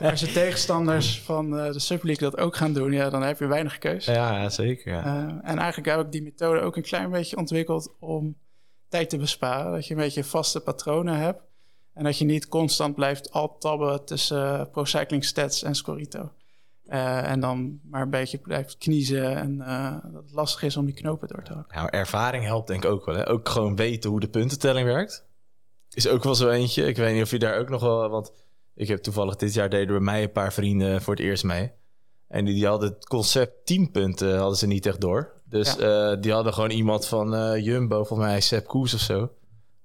als 0.10 0.20
je 0.20 0.32
tegenstanders 0.32 1.20
van 1.20 1.58
uh, 1.58 1.72
de 1.72 1.78
Subleague 1.78 2.30
dat 2.30 2.40
ook 2.40 2.56
gaan 2.56 2.72
doen, 2.72 2.92
ja, 2.92 3.10
dan 3.10 3.22
heb 3.22 3.38
je 3.38 3.46
weinig 3.46 3.78
keuze. 3.78 4.12
Ja, 4.12 4.48
zeker. 4.48 4.92
Ja. 4.92 5.04
Uh, 5.04 5.32
en 5.42 5.58
eigenlijk 5.58 5.96
heb 5.96 6.00
ik 6.00 6.12
die 6.12 6.22
methode 6.22 6.60
ook 6.60 6.76
een 6.76 6.82
klein 6.82 7.10
beetje 7.10 7.36
ontwikkeld 7.36 7.94
om 8.00 8.36
tijd 8.88 9.10
te 9.10 9.16
besparen. 9.16 9.72
Dat 9.72 9.86
je 9.86 9.94
een 9.94 10.00
beetje 10.00 10.24
vaste 10.24 10.60
patronen 10.60 11.16
hebt. 11.16 11.40
En 11.94 12.04
dat 12.04 12.18
je 12.18 12.24
niet 12.24 12.48
constant 12.48 12.94
blijft 12.94 13.30
alt-tabben 13.30 14.04
tussen 14.04 14.60
uh, 14.60 14.62
Pro 14.72 14.84
Cycling 14.84 15.24
Stats 15.24 15.62
en 15.62 15.74
Scorito. 15.74 16.32
Uh, 16.86 17.30
en 17.30 17.40
dan 17.40 17.80
maar 17.82 18.02
een 18.02 18.10
beetje 18.10 18.38
blijft 18.38 18.78
kniezen 18.78 19.36
en 19.36 19.54
uh, 19.58 19.96
dat 20.12 20.22
het 20.22 20.32
lastig 20.32 20.62
is 20.62 20.76
om 20.76 20.84
die 20.84 20.94
knopen 20.94 21.28
door 21.28 21.42
te 21.42 21.52
hakken. 21.52 21.76
Nou, 21.76 21.88
ervaring 21.90 22.44
helpt 22.44 22.68
denk 22.68 22.84
ik 22.84 22.90
ook 22.90 23.04
wel. 23.04 23.14
Hè? 23.14 23.28
Ook 23.28 23.48
gewoon 23.48 23.76
weten 23.76 24.10
hoe 24.10 24.20
de 24.20 24.28
puntentelling 24.28 24.86
werkt. 24.86 25.30
Is 25.94 26.08
ook 26.08 26.24
wel 26.24 26.34
zo 26.34 26.48
eentje. 26.48 26.86
Ik 26.86 26.96
weet 26.96 27.14
niet 27.14 27.22
of 27.22 27.30
je 27.30 27.38
daar 27.38 27.58
ook 27.58 27.68
nog 27.68 27.80
wel... 27.80 28.08
Want 28.08 28.32
ik 28.74 28.88
heb 28.88 29.02
toevallig 29.02 29.36
dit 29.36 29.54
jaar 29.54 29.70
deden 29.70 29.88
bij 29.88 30.00
mij 30.00 30.22
een 30.22 30.32
paar 30.32 30.52
vrienden 30.52 31.02
voor 31.02 31.14
het 31.14 31.22
eerst 31.22 31.44
mee. 31.44 31.72
En 32.28 32.44
die, 32.44 32.54
die 32.54 32.66
hadden 32.66 32.88
het 32.88 33.06
concept 33.06 33.66
10 33.66 33.90
punten 33.90 34.38
hadden 34.38 34.58
ze 34.58 34.66
niet 34.66 34.86
echt 34.86 35.00
door. 35.00 35.32
Dus 35.44 35.74
ja. 35.74 36.12
uh, 36.12 36.20
die 36.22 36.32
hadden 36.32 36.54
gewoon 36.54 36.70
iemand 36.70 37.06
van 37.06 37.34
uh, 37.34 37.64
Jumbo, 37.64 38.04
volgens 38.04 38.28
mij 38.28 38.40
Sepp 38.40 38.66
Koes 38.66 38.94
of 38.94 39.00
zo. 39.00 39.30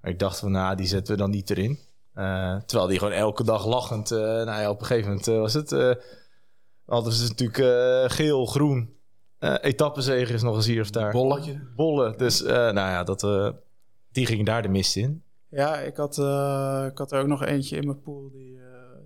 Maar 0.02 0.12
ik 0.12 0.20
dacht 0.20 0.40
van, 0.40 0.52
nou, 0.52 0.76
die 0.76 0.88
zetten 0.88 1.14
we 1.14 1.22
dan 1.22 1.30
niet 1.30 1.50
erin. 1.50 1.80
Uh, 2.16 2.56
terwijl 2.66 2.90
die 2.90 3.00
gewoon 3.00 3.14
elke 3.14 3.44
dag 3.44 3.66
lachend... 3.66 4.10
nou 4.10 4.46
ja, 4.46 4.70
op 4.70 4.80
een 4.80 4.86
gegeven 4.86 5.10
moment 5.10 5.26
was 5.26 5.54
het... 5.54 5.98
hadden 6.86 7.14
ze 7.14 7.28
natuurlijk 7.28 8.12
geel, 8.12 8.46
groen. 8.46 8.94
etappenzegen 9.62 10.36
is 10.36 10.42
nog 10.42 10.56
eens 10.56 10.66
hier 10.66 10.82
of 10.82 10.90
daar. 10.90 11.12
Bolletje. 11.12 11.68
Bollen. 11.76 12.18
Dus 12.18 12.42
nou 12.42 12.74
ja, 12.74 13.04
dat, 13.04 13.54
die 14.12 14.26
ging 14.26 14.46
daar 14.46 14.62
de 14.62 14.70
mist 14.70 14.96
in. 14.96 15.24
Ja, 15.58 15.78
ik 15.78 15.98
had, 15.98 16.18
ik 16.92 16.98
had 16.98 17.12
er 17.12 17.22
ook 17.22 17.28
nog 17.28 17.44
eentje 17.44 17.78
in 17.78 17.86
mijn 17.86 18.02
pool 18.02 18.30
die 18.32 18.60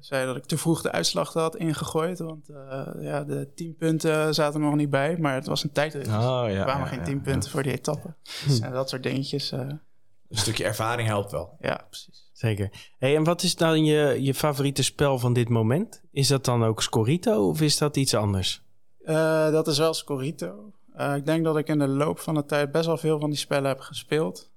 zei 0.04 0.26
dat 0.26 0.36
ik 0.36 0.46
te 0.46 0.58
vroeg 0.58 0.82
de 0.82 0.92
uitslag 0.92 1.34
had 1.34 1.56
ingegooid. 1.56 2.20
Want 2.20 2.50
uh, 2.50 2.88
ja, 3.00 3.24
de 3.24 3.52
10 3.56 3.76
punten 3.76 4.34
zaten 4.34 4.60
er 4.60 4.66
nog 4.66 4.76
niet 4.76 4.90
bij. 4.90 5.18
Maar 5.18 5.34
het 5.34 5.46
was 5.46 5.64
een 5.64 5.72
tijdrit. 5.72 6.08
Oh, 6.08 6.14
ja, 6.14 6.48
er 6.48 6.64
kwamen 6.64 6.84
ja, 6.84 6.86
geen 6.86 7.00
ja, 7.00 7.06
10 7.06 7.22
punten 7.22 7.52
voor 7.52 7.64
die 7.64 7.72
etappe. 7.72 8.14
en 8.62 8.72
dat 8.72 8.90
soort 8.90 9.04
dingetjes. 9.04 9.52
Uh, 9.52 9.60
een 9.60 10.38
stukje 10.38 10.64
ervaring 10.64 11.08
helpt 11.08 11.32
wel. 11.32 11.58
Ja, 11.60 11.86
precies. 11.90 12.30
Zeker. 12.34 12.70
Hey, 12.98 13.16
en 13.16 13.24
wat 13.24 13.44
is 13.44 13.56
dan 13.56 13.86
je, 13.86 14.18
je 14.22 14.34
favoriete 14.34 14.84
spel 14.84 15.20
van 15.20 15.34
dit 15.34 15.50
moment? 15.50 16.02
Is 16.12 16.28
dat 16.28 16.46
dan 16.46 16.64
ook 16.64 16.82
Scorito 16.82 17.48
of 17.48 17.62
is 17.62 17.78
dat 17.78 17.98
iets 17.98 18.14
anders? 18.14 18.64
Uh, 19.02 19.52
dat 19.52 19.68
is 19.68 19.78
wel 19.78 19.94
Scorito. 19.94 20.74
ik 21.16 21.26
denk 21.26 21.44
dat 21.44 21.58
ik 21.58 21.68
in 21.68 21.80
de 21.80 21.88
loop 21.88 22.20
van 22.20 22.36
de 22.36 22.46
tijd 22.46 22.72
best 22.72 22.86
wel 22.86 22.98
veel 22.98 23.20
van 23.20 23.30
die 23.30 23.40
spellen 23.40 23.70
heb 23.70 23.80
gespeeld. 23.80 24.52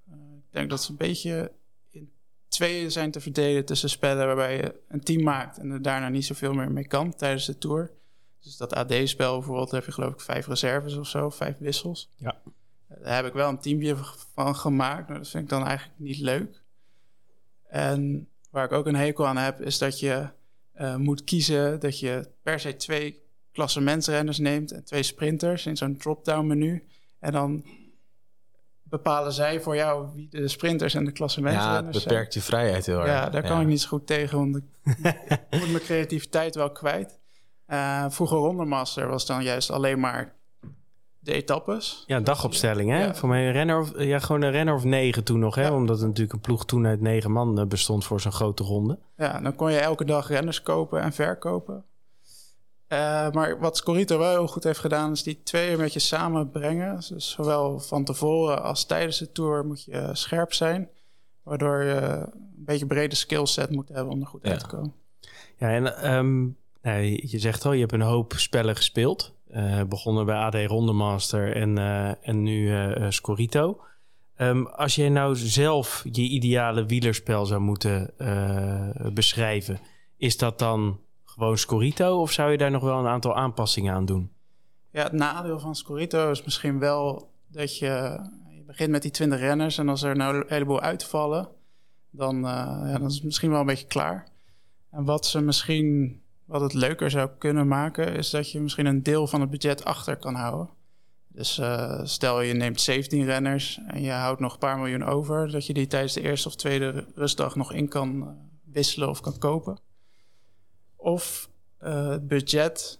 ik 0.47 0.53
denk 0.53 0.71
dat 0.71 0.83
ze 0.83 0.91
een 0.91 0.97
beetje 0.97 1.53
twee 2.55 2.91
zijn 2.91 3.11
te 3.11 3.21
verdelen 3.21 3.65
tussen 3.65 3.91
spellen 3.91 4.27
waarbij 4.27 4.57
je 4.57 4.75
een 4.89 5.01
team 5.01 5.23
maakt 5.23 5.59
en 5.59 5.71
er 5.71 5.83
daarna 5.83 6.09
niet 6.09 6.25
zoveel 6.25 6.53
meer 6.53 6.73
mee 6.73 6.87
kan 6.87 7.15
tijdens 7.15 7.47
de 7.47 7.59
tour. 7.59 7.91
Dus 8.41 8.57
dat 8.57 8.75
AD-spel 8.75 9.39
bijvoorbeeld 9.39 9.71
heb 9.71 9.85
je 9.85 9.93
geloof 9.93 10.13
ik 10.13 10.21
vijf 10.21 10.47
reserves 10.47 10.97
of 10.97 11.09
zo, 11.09 11.31
vijf 11.31 11.59
wissels. 11.59 12.11
Ja. 12.17 12.37
Daar 12.89 13.17
heb 13.17 13.27
ik 13.27 13.33
wel 13.33 13.49
een 13.49 13.59
teamje 13.59 13.97
van 14.35 14.57
gemaakt, 14.57 15.09
maar 15.09 15.19
dat 15.19 15.29
vind 15.29 15.43
ik 15.43 15.49
dan 15.49 15.67
eigenlijk 15.67 15.99
niet 15.99 16.19
leuk. 16.19 16.63
En 17.69 18.29
waar 18.51 18.65
ik 18.65 18.73
ook 18.73 18.87
een 18.87 18.95
hekel 18.95 19.27
aan 19.27 19.37
heb, 19.37 19.61
is 19.61 19.79
dat 19.79 20.01
je 20.01 20.29
uh, 20.77 20.97
moet 20.97 21.25
kiezen 21.25 21.81
dat 21.81 21.99
je 21.99 22.29
per 22.43 22.61
se 22.61 22.77
twee 22.77 23.23
klassementsrenners 23.53 24.39
neemt 24.39 24.73
en 24.73 24.85
twee 24.85 25.03
sprinters 25.03 25.67
in 25.67 25.77
zo'n 25.77 25.97
drop-down 25.97 26.47
menu. 26.47 26.85
En 27.19 27.33
dan 27.33 27.65
bepalen 28.85 29.33
zij 29.33 29.61
voor 29.61 29.77
jou 29.77 30.09
wie 30.15 30.29
de 30.31 30.49
sprinters 30.49 30.95
en 30.95 31.05
de 31.05 31.13
klassementsrenners 31.13 31.97
Ja, 31.97 32.01
het 32.01 32.09
beperkt 32.09 32.35
je 32.35 32.41
vrijheid 32.41 32.87
heel 32.87 32.99
erg. 32.99 33.09
Ja, 33.09 33.31
daar 33.31 33.43
kan 33.43 33.61
ik 33.61 33.67
niet 33.67 33.81
zo 33.81 33.89
goed 33.89 34.07
tegen, 34.07 34.39
want 34.39 34.57
ik 34.57 34.65
moet 35.61 35.71
mijn 35.71 35.83
creativiteit 35.83 36.55
wel 36.55 36.71
kwijt. 36.71 37.19
Uh, 37.69 38.05
vroeger 38.09 38.37
Rondemaster 38.37 39.09
was 39.09 39.27
dan 39.27 39.43
juist 39.43 39.71
alleen 39.71 40.01
maar 40.01 40.35
de 41.19 41.33
etappes. 41.33 42.05
Ja, 42.07 42.21
dagopstelling 42.21 42.91
hè? 42.91 43.05
Ja. 43.05 43.15
Voor 43.15 43.29
mij 43.29 43.47
een 43.47 43.53
renner 43.53 43.81
of, 43.81 43.93
ja, 43.97 44.19
gewoon 44.19 44.43
een 44.43 44.51
renner 44.51 44.75
of 44.75 44.85
negen 44.85 45.25
toen 45.25 45.39
nog 45.39 45.55
hè? 45.55 45.63
Ja. 45.63 45.75
Omdat 45.75 45.99
het 45.99 46.07
natuurlijk 46.07 46.33
een 46.33 46.41
ploeg 46.41 46.65
toen 46.65 46.87
uit 46.87 47.01
negen 47.01 47.33
man 47.33 47.69
bestond 47.69 48.05
voor 48.05 48.21
zo'n 48.21 48.33
grote 48.33 48.63
ronde. 48.63 48.99
Ja, 49.17 49.41
dan 49.41 49.55
kon 49.55 49.73
je 49.73 49.79
elke 49.79 50.05
dag 50.05 50.29
renners 50.29 50.63
kopen 50.63 51.01
en 51.01 51.13
verkopen. 51.13 51.85
Uh, 52.89 53.31
maar 53.31 53.59
wat 53.59 53.77
Scorito 53.77 54.19
wel 54.19 54.31
heel 54.31 54.47
goed 54.47 54.65
heeft 54.65 54.79
gedaan, 54.79 55.13
is 55.13 55.23
die 55.23 55.41
twee 55.43 55.71
een 55.71 55.77
beetje 55.77 56.01
samenbrengen. 56.01 56.97
Dus 57.09 57.31
zowel 57.31 57.81
van 57.81 58.05
tevoren 58.05 58.63
als 58.63 58.87
tijdens 58.87 59.19
de 59.19 59.33
tour 59.33 59.67
moet 59.67 59.85
je 59.85 60.11
scherp 60.13 60.53
zijn. 60.53 60.89
Waardoor 61.43 61.83
je 61.83 62.01
een 62.27 62.65
beetje 62.65 62.87
brede 62.87 63.15
skillset 63.15 63.71
moet 63.71 63.89
hebben 63.89 64.13
om 64.13 64.21
er 64.21 64.27
goed 64.27 64.41
ja. 64.45 64.51
uit 64.51 64.61
te 64.61 64.67
komen. 64.67 64.93
Ja, 65.59 65.69
en 65.69 66.15
um, 66.15 66.57
nou, 66.83 67.03
je 67.03 67.39
zegt 67.39 67.65
al, 67.65 67.73
je 67.73 67.81
hebt 67.81 67.93
een 67.93 68.01
hoop 68.01 68.33
spellen 68.37 68.77
gespeeld. 68.77 69.33
Uh, 69.51 69.83
begonnen 69.83 70.27
bij 70.27 70.37
AD 70.37 70.55
Rondemaster 70.55 71.57
en, 71.57 71.77
uh, 71.77 72.29
en 72.29 72.43
nu 72.43 72.69
uh, 72.69 73.11
Scorito. 73.11 73.81
Um, 74.37 74.67
als 74.67 74.95
jij 74.95 75.09
nou 75.09 75.37
zelf 75.37 76.05
je 76.13 76.23
ideale 76.23 76.87
wielerspel 76.87 77.47
zou 77.47 77.61
moeten 77.61 78.11
beschrijven, 79.15 79.81
is 80.17 80.37
dat 80.37 80.59
dan 80.59 80.99
gewoon 81.35 81.59
Scorito 81.59 82.21
of 82.21 82.33
zou 82.33 82.51
je 82.51 82.59
daar 82.59 82.71
nog 82.71 82.83
wel 82.83 82.99
een 82.99 83.07
aantal 83.07 83.37
aanpassingen 83.37 83.95
aan 83.95 84.05
doen? 84.05 84.31
Ja, 84.91 85.03
het 85.03 85.13
nadeel 85.13 85.59
van 85.59 85.77
Scorito 85.77 86.31
is 86.31 86.45
misschien 86.45 86.79
wel 86.79 87.31
dat 87.47 87.79
je, 87.79 88.21
je 88.49 88.63
begint 88.67 88.91
met 88.91 89.03
die 89.03 89.11
20 89.11 89.41
renners 89.41 89.79
en 89.79 89.89
als 89.89 90.03
er 90.03 90.17
nou 90.17 90.37
een 90.37 90.45
heleboel 90.47 90.81
uitvallen, 90.81 91.49
dan, 92.11 92.37
uh, 92.37 92.43
ja, 92.85 92.99
dan 92.99 93.07
is 93.07 93.15
het 93.15 93.25
misschien 93.25 93.51
wel 93.51 93.61
een 93.61 93.67
beetje 93.67 93.87
klaar. 93.87 94.29
En 94.91 95.05
wat 95.05 95.27
ze 95.27 95.41
misschien, 95.41 96.21
wat 96.45 96.61
het 96.61 96.75
leuker 96.75 97.11
zou 97.11 97.31
kunnen 97.39 97.69
maken, 97.69 98.15
is 98.15 98.31
dat 98.31 98.51
je 98.51 98.61
misschien 98.61 98.87
een 98.87 99.03
deel 99.03 99.27
van 99.27 99.41
het 99.41 99.51
budget 99.51 99.85
achter 99.85 100.17
kan 100.17 100.35
houden. 100.35 100.69
Dus 101.29 101.59
uh, 101.59 102.01
stel 102.03 102.41
je 102.41 102.55
neemt 102.55 102.81
17 102.81 103.25
renners 103.25 103.81
en 103.87 104.03
je 104.03 104.11
houdt 104.11 104.41
nog 104.41 104.53
een 104.53 104.59
paar 104.59 104.79
miljoen 104.79 105.05
over, 105.05 105.51
dat 105.51 105.67
je 105.67 105.75
die 105.75 105.87
tijdens 105.87 106.13
de 106.13 106.21
eerste 106.21 106.49
of 106.49 106.57
tweede 106.57 107.07
rustdag 107.15 107.57
nog 107.57 107.73
in 107.73 107.89
kan 107.89 108.17
uh, 108.17 108.29
wisselen 108.65 109.09
of 109.09 109.21
kan 109.21 109.39
kopen 109.39 109.79
of 111.05 111.49
uh, 111.83 112.09
het 112.09 112.29
budget 112.29 112.99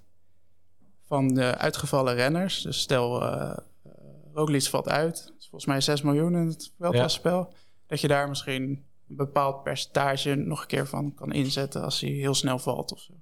van 1.07 1.35
de 1.35 1.57
uitgevallen 1.57 2.15
renners. 2.15 2.63
Dus 2.63 2.81
stel, 2.81 3.23
uh, 3.23 3.57
Roglic 4.33 4.63
valt 4.63 4.89
uit. 4.89 5.17
Dat 5.27 5.35
is 5.39 5.47
volgens 5.49 5.67
mij 5.67 5.81
6 5.81 6.03
miljoen 6.03 6.37
in 6.37 6.47
het 6.47 6.73
Vuelta-spel. 6.79 7.39
Ja. 7.39 7.57
Dat 7.87 8.01
je 8.01 8.09
daar 8.09 8.29
misschien 8.29 8.63
een 9.09 9.17
bepaald 9.17 9.63
percentage 9.63 10.35
nog 10.35 10.61
een 10.61 10.67
keer 10.67 10.87
van 10.87 11.15
kan 11.15 11.33
inzetten... 11.33 11.83
als 11.83 12.01
hij 12.01 12.11
heel 12.11 12.35
snel 12.35 12.59
valt 12.59 12.93
of 12.93 13.01
zo. 13.01 13.13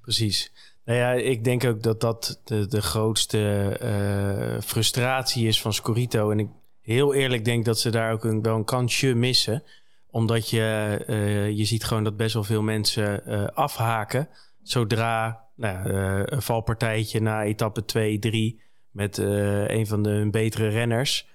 Precies. 0.00 0.52
Nou 0.84 0.98
ja, 0.98 1.12
ik 1.12 1.44
denk 1.44 1.64
ook 1.64 1.82
dat 1.82 2.00
dat 2.00 2.40
de, 2.44 2.66
de 2.66 2.82
grootste 2.82 3.76
uh, 3.82 4.60
frustratie 4.60 5.46
is 5.46 5.60
van 5.60 5.72
Scorito. 5.72 6.30
En 6.30 6.38
ik 6.38 6.48
heel 6.80 7.14
eerlijk 7.14 7.44
denk 7.44 7.64
dat 7.64 7.80
ze 7.80 7.90
daar 7.90 8.12
ook 8.12 8.24
een, 8.24 8.42
wel 8.42 8.56
een 8.56 8.64
kansje 8.64 9.14
missen 9.14 9.62
omdat 10.16 10.50
je, 10.50 11.04
uh, 11.06 11.50
je 11.50 11.64
ziet 11.64 11.84
gewoon 11.84 12.04
dat 12.04 12.16
best 12.16 12.34
wel 12.34 12.44
veel 12.44 12.62
mensen 12.62 13.22
uh, 13.26 13.44
afhaken. 13.44 14.28
Zodra 14.62 15.44
nou, 15.56 15.88
uh, 15.88 16.20
een 16.24 16.42
valpartijtje 16.42 17.20
na 17.20 17.42
etappe 17.42 17.84
2, 17.84 18.18
3 18.18 18.62
met 18.90 19.18
een 19.18 19.86
van 19.86 20.02
de 20.02 20.08
hun 20.08 20.30
betere 20.30 20.68
renners. 20.68 21.28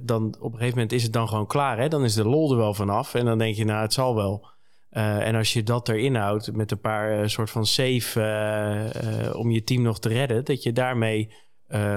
dan 0.00 0.36
op 0.40 0.52
een 0.52 0.58
gegeven 0.58 0.74
moment 0.74 0.92
is 0.92 1.02
het 1.02 1.12
dan 1.12 1.28
gewoon 1.28 1.46
klaar. 1.46 1.78
Hè? 1.78 1.88
Dan 1.88 2.04
is 2.04 2.14
de 2.14 2.24
lol 2.24 2.50
er 2.50 2.56
wel 2.56 2.74
vanaf. 2.74 3.14
En 3.14 3.24
dan 3.24 3.38
denk 3.38 3.56
je, 3.56 3.64
nou, 3.64 3.82
het 3.82 3.92
zal 3.92 4.14
wel. 4.14 4.46
en 4.90 5.34
als 5.34 5.52
je 5.52 5.62
dat 5.62 5.88
erin 5.88 6.14
houdt 6.14 6.52
met 6.52 6.70
een 6.70 6.80
paar 6.80 7.30
soort 7.30 7.50
van 7.50 7.66
safe 7.66 9.32
om 9.36 9.50
je 9.50 9.64
team 9.64 9.82
nog 9.82 9.98
te 9.98 10.08
redden, 10.08 10.44
dat 10.44 10.62
je 10.62 10.72
daarmee 10.72 11.32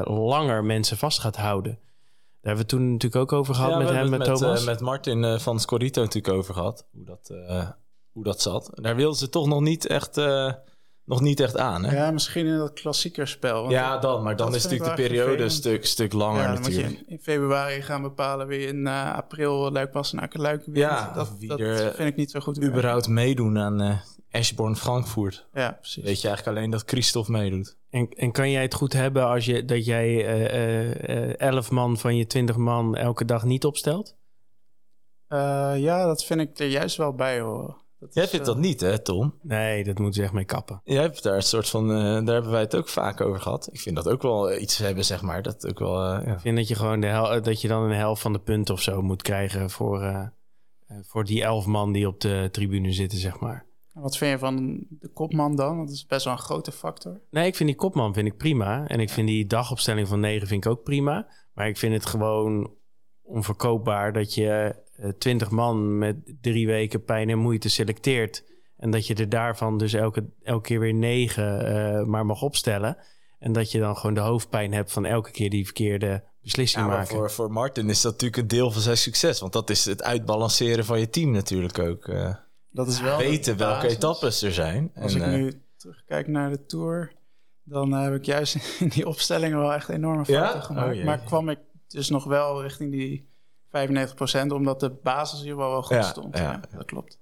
langer 0.03 0.63
mensen 0.63 0.97
vast 0.97 1.19
gaat 1.19 1.35
houden. 1.35 1.79
Daar 2.47 2.55
hebben 2.55 2.75
we 2.75 2.81
toen 2.81 2.91
natuurlijk 2.91 3.21
ook 3.21 3.39
over 3.39 3.55
gehad 3.55 3.71
ja, 3.71 3.77
met 3.77 3.89
hem, 3.89 4.09
met, 4.09 4.19
met 4.19 4.37
Thomas. 4.37 4.59
Uh, 4.59 4.65
met 4.65 4.79
Martin 4.79 5.23
uh, 5.23 5.39
van 5.39 5.59
Scorito 5.59 6.01
natuurlijk 6.01 6.33
over 6.33 6.53
gehad. 6.53 6.87
Hoe 6.91 7.05
dat, 7.05 7.29
uh, 7.31 7.69
hoe 8.11 8.23
dat 8.23 8.41
zat. 8.41 8.69
Daar 8.73 8.95
wilden 8.95 9.17
ze 9.17 9.29
toch 9.29 9.47
nog 9.47 9.61
niet 9.61 9.85
echt, 9.85 10.15
nog 11.05 11.21
niet 11.21 11.39
echt 11.39 11.57
aan. 11.57 11.83
Hè? 11.83 11.95
Ja, 11.95 12.11
misschien 12.11 12.45
in 12.45 12.57
dat 12.57 12.73
klassiekerspel. 12.73 13.69
Ja, 13.69 13.97
dan. 13.97 14.23
Maar 14.23 14.35
dan 14.35 14.55
is 14.55 14.63
natuurlijk 14.63 14.95
de 14.95 15.01
periode 15.01 15.43
een 15.43 15.49
stuk, 15.49 15.85
stuk 15.85 16.13
langer 16.13 16.41
ja, 16.41 16.53
natuurlijk. 16.53 16.87
Moet 16.87 16.99
je 16.99 17.05
in 17.11 17.19
februari 17.19 17.81
gaan 17.81 18.01
bepalen 18.01 18.47
wie 18.47 18.67
in 18.67 18.87
april 18.87 19.71
Luik 19.71 19.91
Passenaken 19.91 20.41
Luik. 20.41 20.63
Ja, 20.73 21.13
dat, 21.13 21.37
wie 21.39 21.49
dat 21.49 21.59
er 21.59 21.93
vind 21.95 22.09
ik 22.09 22.15
niet 22.15 22.31
zo 22.31 22.39
goed. 22.39 22.63
überhaupt 22.63 23.07
meedoen 23.07 23.57
aan 23.57 24.01
Eschborn 24.37 24.75
Frankfurt. 24.75 25.47
Ja, 25.53 25.71
precies. 25.71 26.03
Weet 26.03 26.21
je 26.21 26.27
eigenlijk 26.27 26.57
alleen 26.57 26.69
dat 26.69 26.83
Christophe 26.85 27.31
meedoet. 27.31 27.77
En, 27.89 28.09
en 28.09 28.31
kan 28.31 28.51
jij 28.51 28.61
het 28.61 28.73
goed 28.73 28.93
hebben 28.93 29.27
als 29.27 29.45
je, 29.45 29.65
dat 29.65 29.85
jij 29.85 30.07
uh, 30.09 31.29
uh, 31.29 31.39
11 31.39 31.71
man 31.71 31.97
van 31.97 32.15
je 32.15 32.27
20 32.27 32.55
man 32.55 32.95
elke 32.95 33.25
dag 33.25 33.43
niet 33.43 33.65
opstelt? 33.65 34.15
Uh, 35.29 35.73
ja, 35.75 36.05
dat 36.05 36.23
vind 36.23 36.39
ik 36.39 36.59
er 36.59 36.67
juist 36.67 36.97
wel 36.97 37.13
bij 37.13 37.39
hoor. 37.39 37.77
Dat 37.99 38.13
jij 38.13 38.23
is, 38.23 38.29
vindt 38.29 38.45
dat 38.45 38.57
niet, 38.57 38.81
hè, 38.81 38.99
Tom? 38.99 39.33
Nee, 39.41 39.83
dat 39.83 39.99
moet 39.99 40.15
je 40.15 40.23
echt 40.23 40.33
mee 40.33 40.45
kappen. 40.45 40.81
Jij 40.83 41.01
hebt 41.01 41.23
daar 41.23 41.35
een 41.35 41.41
soort 41.41 41.69
van, 41.69 41.87
daar 41.87 42.33
hebben 42.33 42.51
wij 42.51 42.61
het 42.61 42.75
ook 42.75 42.87
vaak 42.87 43.21
over 43.21 43.41
gehad. 43.41 43.69
Ik 43.71 43.79
vind 43.79 43.95
dat 43.95 44.09
ook 44.09 44.21
wel 44.21 44.57
iets 44.57 44.77
hebben, 44.77 45.05
zeg 45.05 45.21
maar. 45.21 45.41
Dat 45.41 45.67
ook 45.67 45.79
wel. 45.79 46.03
ja. 46.03 46.33
Ik 46.33 46.39
vind 46.39 46.57
dat 46.57 46.67
je 46.67 46.75
gewoon 46.75 46.99
de 46.99 47.07
hel 47.07 47.41
dat 47.41 47.61
je 47.61 47.67
dan 47.67 47.83
een 47.83 47.97
helft 47.97 48.21
van 48.21 48.33
de 48.33 48.39
punten 48.39 48.73
of 48.73 48.81
zo 48.81 49.01
moet 49.01 49.21
krijgen 49.21 49.69
voor 49.69 50.01
eh, 50.87 50.97
voor 51.01 51.23
die 51.23 51.43
elf 51.43 51.65
man 51.65 51.91
die 51.91 52.07
op 52.07 52.21
de 52.21 52.49
tribune 52.51 52.91
zitten, 52.91 53.19
zeg 53.19 53.39
maar. 53.39 53.65
Wat 54.01 54.17
vind 54.17 54.31
je 54.31 54.37
van 54.37 54.85
de 54.89 55.07
kopman 55.07 55.55
dan? 55.55 55.75
Want 55.75 55.87
dat 55.87 55.97
is 55.97 56.05
best 56.05 56.23
wel 56.23 56.33
een 56.33 56.39
grote 56.39 56.71
factor. 56.71 57.21
Nee, 57.29 57.47
ik 57.47 57.55
vind 57.55 57.69
die 57.69 57.77
kopman 57.77 58.13
vind 58.13 58.27
ik 58.27 58.37
prima. 58.37 58.87
En 58.87 58.99
ik 58.99 59.09
vind 59.09 59.27
die 59.27 59.45
dagopstelling 59.45 60.07
van 60.07 60.19
9 60.19 60.47
vind 60.47 60.65
ik 60.65 60.71
ook 60.71 60.83
prima. 60.83 61.27
Maar 61.53 61.67
ik 61.67 61.77
vind 61.77 61.93
het 61.93 62.05
gewoon 62.05 62.73
onverkoopbaar 63.21 64.13
dat 64.13 64.33
je 64.33 64.75
twintig 65.17 65.49
man 65.49 65.97
met 65.97 66.15
drie 66.41 66.67
weken 66.67 67.03
pijn 67.03 67.29
en 67.29 67.37
moeite 67.37 67.69
selecteert. 67.69 68.43
En 68.77 68.91
dat 68.91 69.07
je 69.07 69.15
er 69.15 69.29
daarvan 69.29 69.77
dus 69.77 69.93
elke, 69.93 70.29
elke 70.43 70.67
keer 70.67 70.79
weer 70.79 70.93
negen 70.93 72.09
maar 72.09 72.25
mag 72.25 72.41
opstellen. 72.41 72.97
En 73.39 73.51
dat 73.51 73.71
je 73.71 73.79
dan 73.79 73.97
gewoon 73.97 74.13
de 74.13 74.21
hoofdpijn 74.21 74.73
hebt 74.73 74.91
van 74.91 75.05
elke 75.05 75.31
keer 75.31 75.49
die 75.49 75.65
verkeerde 75.65 76.23
beslissing 76.41 76.85
ja, 76.85 76.91
maken. 76.91 77.15
Voor, 77.15 77.31
voor 77.31 77.51
Martin 77.51 77.89
is 77.89 78.01
dat 78.01 78.11
natuurlijk 78.11 78.41
een 78.41 78.47
deel 78.47 78.71
van 78.71 78.81
zijn 78.81 78.97
succes. 78.97 79.39
Want 79.39 79.53
dat 79.53 79.69
is 79.69 79.85
het 79.85 80.03
uitbalanceren 80.03 80.85
van 80.85 80.99
je 80.99 81.09
team 81.09 81.31
natuurlijk 81.31 81.79
ook. 81.79 82.07
Uh, 82.07 82.35
dat 82.77 82.87
is 82.87 83.01
wel 83.01 83.17
weten 83.17 83.57
welke 83.57 83.87
etappes 83.87 84.41
er 84.41 84.53
zijn. 84.53 84.91
Als 84.95 85.15
ik 85.15 85.25
nu 85.25 85.45
uh, 85.45 85.53
terugkijk 85.75 86.27
naar 86.27 86.49
de 86.49 86.65
Tour... 86.65 87.13
dan 87.63 87.91
heb 87.91 88.13
ik 88.13 88.25
juist 88.25 88.55
in 88.79 88.87
die 88.87 89.07
opstellingen 89.07 89.59
wel 89.59 89.73
echt 89.73 89.89
enorme 89.89 90.25
fouten 90.25 90.59
ja? 90.59 90.65
gemaakt. 90.65 90.97
Oh, 90.97 91.03
maar 91.03 91.19
kwam 91.19 91.49
ik 91.49 91.59
dus 91.87 92.09
nog 92.09 92.23
wel 92.23 92.61
richting 92.61 92.91
die 92.91 93.27
95%... 93.67 93.69
omdat 94.47 94.79
de 94.79 94.89
basis 94.89 95.41
hier 95.41 95.57
wel, 95.57 95.69
wel 95.69 95.83
goed 95.83 96.05
stond. 96.05 96.37
Ja, 96.37 96.61
dat 96.75 96.85
klopt. 96.85 97.19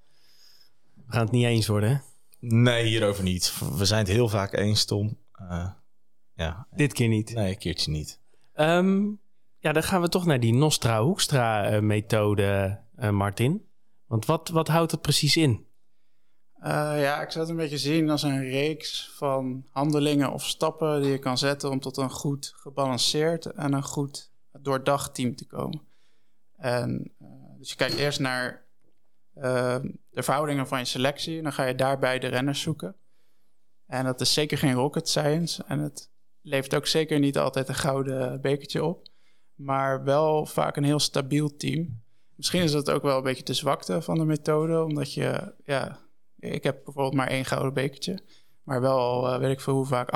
We 0.94 1.12
gaan 1.12 1.22
het 1.22 1.32
niet 1.32 1.46
eens 1.46 1.68
worden, 1.68 1.90
hè? 1.90 1.98
Nee, 2.40 2.86
hierover 2.86 3.24
niet. 3.24 3.54
We 3.76 3.86
zijn 3.86 4.00
het 4.00 4.10
heel 4.14 4.30
vaak 4.30 4.54
eens, 4.54 4.86
Tom. 4.86 5.18
Uh, 5.42 5.68
ja. 6.34 6.68
Dit 6.72 6.94
keer 6.94 7.08
niet. 7.08 7.34
Nee, 7.34 7.50
een 7.50 7.58
keertje 7.58 7.92
niet. 7.92 8.20
Um, 8.56 9.20
ja, 9.58 9.72
dan 9.72 9.84
gaan 9.84 10.02
we 10.02 10.10
toch 10.10 10.26
naar 10.26 10.40
die 10.40 10.54
Nostra-Hoekstra-methode, 10.54 12.80
uh, 13.00 13.10
Martin. 13.10 13.66
Want 14.06 14.26
wat, 14.26 14.50
wat 14.50 14.68
houdt 14.68 14.92
het 14.92 15.02
precies 15.02 15.38
in? 15.38 15.66
Uh, 16.60 17.02
ja, 17.02 17.22
ik 17.22 17.32
zou 17.32 17.44
het 17.46 17.54
een 17.54 17.62
beetje 17.62 17.78
zien 17.78 18.10
als 18.10 18.24
een 18.24 18.44
reeks 18.44 19.10
van 19.16 19.66
handelingen 19.70 20.32
of 20.32 20.46
stappen 20.46 21.02
die 21.02 21.12
je 21.12 21.20
kan 21.20 21.38
zetten 21.38 21.70
om 21.70 21.80
tot 21.80 21.98
een 21.98 22.10
goed 22.10 22.54
gebalanceerd 22.56 23.46
en 23.46 23.74
een 23.74 23.84
goed 23.84 24.32
doordacht 24.60 25.16
team 25.16 25.36
te 25.36 25.46
komen. 25.46 25.82
En, 26.58 27.14
uh, 27.22 27.28
dus 27.58 27.70
je 27.70 27.76
kijkt 27.76 27.96
eerst 27.96 28.20
naar 28.20 28.64
de 29.36 30.24
verhoudingen 30.24 30.68
van 30.68 30.80
je 30.80 30.86
selectie 30.86 31.38
en 31.38 31.44
dan 31.44 31.54
ga 31.54 31.64
je 31.64 31.76
daarbij 31.76 32.20
de 32.20 32.28
renners 32.28 32.62
zoeken. 32.62 32.96
En 33.86 34.06
dat 34.06 34.22
is 34.22 34.34
zeker 34.34 34.58
geen 34.58 34.74
rocket 34.74 35.10
science 35.10 35.64
en 35.68 35.80
het 35.80 36.10
levert 36.42 36.76
ook 36.76 36.88
zeker 36.88 37.20
niet 37.20 37.38
altijd 37.38 37.68
een 37.68 37.76
gouden 37.76 38.42
bekertje 38.42 38.84
op. 38.84 39.08
Maar 39.56 40.04
wel 40.04 40.46
vaak 40.46 40.78
een 40.78 40.84
heel 40.84 41.00
stabiel 41.00 41.56
team. 41.56 42.04
Misschien 42.36 42.62
is 42.62 42.72
dat 42.72 42.92
ook 42.92 43.02
wel 43.02 43.18
een 43.18 43.24
beetje 43.24 43.44
de 43.44 43.54
zwakte 43.54 44.02
van 44.02 44.18
de 44.18 44.26
methode. 44.26 44.84
Omdat 44.84 45.14
je, 45.14 45.54
ja, 45.66 46.00
ik 46.40 46.64
heb 46.64 46.84
bijvoorbeeld 46.84 47.16
maar 47.16 47.28
één 47.28 47.46
gouden 47.46 47.74
bekertje. 47.74 48.20
Maar 48.64 48.82
wel, 48.82 49.34
uh, 49.34 49.40
weet 49.40 49.52
ik 49.52 49.62
veel 49.62 49.74
hoe 49.74 49.86
vaak, 49.86 50.12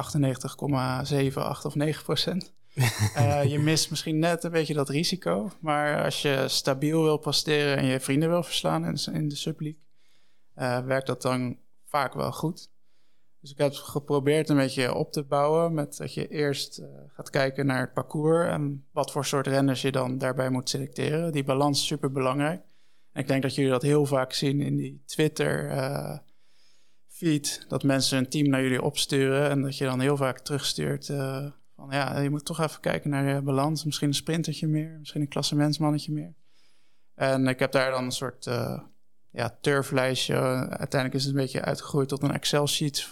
98,7, 1.32 1.34
8 1.34 1.66
of 1.66 1.76
9 1.76 2.04
procent. 2.04 2.54
uh, 2.76 3.44
je 3.52 3.60
mist 3.60 3.90
misschien 3.90 4.20
net 4.20 4.44
een 4.44 4.52
beetje 4.52 4.74
dat 4.74 4.90
risico. 4.90 5.52
Maar 5.60 6.04
als 6.04 6.22
je 6.22 6.46
stabiel 6.48 7.04
wil 7.04 7.18
presteren 7.18 7.78
en 7.78 7.86
je 7.86 8.00
vrienden 8.00 8.30
wil 8.30 8.44
verslaan 8.44 8.86
in, 8.86 9.14
in 9.14 9.30
de 9.30 9.36
subleague, 9.36 9.82
uh, 10.56 10.80
werkt 10.80 11.08
dat 11.08 11.22
dan 11.22 11.58
vaak 11.86 12.14
wel 12.14 12.32
goed. 12.32 12.70
Dus 13.42 13.52
ik 13.52 13.58
heb 13.58 13.74
geprobeerd 13.74 14.50
een 14.50 14.56
beetje 14.56 14.94
op 14.94 15.12
te 15.12 15.24
bouwen 15.24 15.74
met 15.74 15.98
dat 15.98 16.14
je 16.14 16.28
eerst 16.28 16.80
uh, 16.80 16.86
gaat 17.08 17.30
kijken 17.30 17.66
naar 17.66 17.80
het 17.80 17.94
parcours 17.94 18.48
en 18.48 18.86
wat 18.92 19.12
voor 19.12 19.26
soort 19.26 19.48
renners 19.48 19.82
je 19.82 19.92
dan 19.92 20.18
daarbij 20.18 20.50
moet 20.50 20.70
selecteren. 20.70 21.32
Die 21.32 21.44
balans 21.44 21.82
is 21.82 21.88
super 21.88 22.12
belangrijk. 22.12 22.62
En 23.12 23.22
ik 23.22 23.28
denk 23.28 23.42
dat 23.42 23.56
jullie 23.56 23.72
dat 23.72 23.82
heel 23.82 24.06
vaak 24.06 24.34
zien 24.34 24.62
in 24.62 24.76
die 24.76 25.02
Twitter 25.06 25.72
uh, 25.72 26.18
feed, 27.08 27.66
dat 27.68 27.84
mensen 27.84 28.18
een 28.18 28.30
team 28.30 28.50
naar 28.50 28.62
jullie 28.62 28.82
opsturen 28.82 29.50
en 29.50 29.62
dat 29.62 29.78
je 29.78 29.86
dan 29.86 30.00
heel 30.00 30.18
vaak 30.18 30.40
terugstuurt 30.40 31.08
uh, 31.08 31.46
van 31.76 31.88
ja, 31.90 32.20
je 32.20 32.30
moet 32.30 32.46
toch 32.46 32.60
even 32.60 32.82
kijken 32.82 33.10
naar 33.10 33.36
je 33.36 33.42
balans. 33.42 33.86
Misschien 33.86 34.08
een 34.08 34.14
sprintertje 34.14 34.68
meer, 34.68 34.98
misschien 35.00 35.22
een 35.22 35.28
klassementsmannetje 35.28 36.12
meer. 36.12 36.34
En 37.16 37.48
ik 37.48 37.60
heb 37.60 37.72
daar 37.72 37.92
dan 37.92 38.04
een 38.04 38.12
soort 38.12 38.50
ja, 39.32 39.58
turflijstje. 39.62 40.36
Uiteindelijk 40.70 41.14
is 41.14 41.24
het 41.24 41.34
een 41.34 41.42
beetje 41.42 41.62
uitgegroeid 41.62 42.08
tot 42.08 42.24
een 42.24 42.34
Excel-sheet 42.34 43.10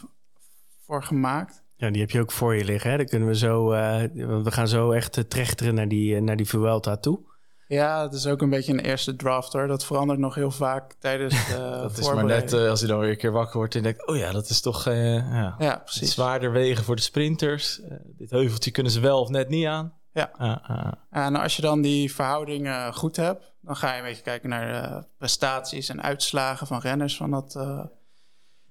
voor 0.87 1.03
gemaakt. 1.03 1.63
Ja, 1.75 1.89
die 1.89 2.01
heb 2.01 2.11
je 2.11 2.19
ook 2.19 2.31
voor 2.31 2.55
je 2.55 2.65
liggen. 2.65 2.91
Hè? 2.91 2.97
Dan 2.97 3.05
kunnen 3.05 3.27
we 3.27 3.35
zo, 3.35 3.73
uh, 3.73 4.01
we 4.43 4.51
gaan 4.51 4.67
zo 4.67 4.91
echt 4.91 5.17
uh, 5.17 5.23
trechteren 5.23 5.73
naar 5.73 5.87
die, 5.87 6.15
uh, 6.15 6.21
naar 6.21 6.35
die 6.35 6.47
Vuelta 6.47 6.97
toe. 6.97 7.19
Ja, 7.67 8.03
het 8.03 8.13
is 8.13 8.27
ook 8.27 8.41
een 8.41 8.49
beetje 8.49 8.73
een 8.73 8.79
eerste 8.79 9.15
draft 9.15 9.53
hoor. 9.53 9.67
Dat 9.67 9.85
verandert 9.85 10.19
nog 10.19 10.35
heel 10.35 10.51
vaak 10.51 10.93
tijdens 10.99 11.33
de 11.47 11.79
Dat 11.81 11.97
is 11.97 12.13
maar 12.13 12.25
net 12.25 12.53
als 12.53 12.79
je 12.79 12.87
dan 12.87 12.99
weer 12.99 13.09
een 13.09 13.17
keer 13.17 13.31
wakker 13.31 13.57
wordt 13.57 13.75
en 13.75 13.83
denkt... 13.83 14.07
oh 14.07 14.17
ja, 14.17 14.31
dat 14.31 14.49
is 14.49 14.61
toch 14.61 14.85
ja, 14.85 15.55
ja, 15.57 15.81
precies. 15.83 16.13
zwaarder 16.13 16.51
wegen 16.51 16.83
voor 16.83 16.95
de 16.95 17.01
sprinters. 17.01 17.81
dit 18.17 18.29
heuveltje 18.29 18.71
kunnen 18.71 18.91
ze 18.91 18.99
wel 18.99 19.21
of 19.21 19.29
net 19.29 19.49
niet 19.49 19.65
aan. 19.65 19.93
Ja. 20.11 20.97
En 21.09 21.35
als 21.35 21.55
je 21.55 21.61
dan 21.61 21.81
die 21.81 22.13
verhoudingen 22.13 22.93
goed 22.93 23.15
hebt... 23.15 23.53
dan 23.61 23.75
ga 23.75 23.91
je 23.91 23.97
een 23.97 24.07
beetje 24.07 24.23
kijken 24.23 24.49
naar 24.49 25.03
prestaties 25.17 25.89
en 25.89 26.01
uitslagen 26.01 26.67
van 26.67 26.79
renners 26.79 27.17
van 27.17 27.31
dat 27.31 27.55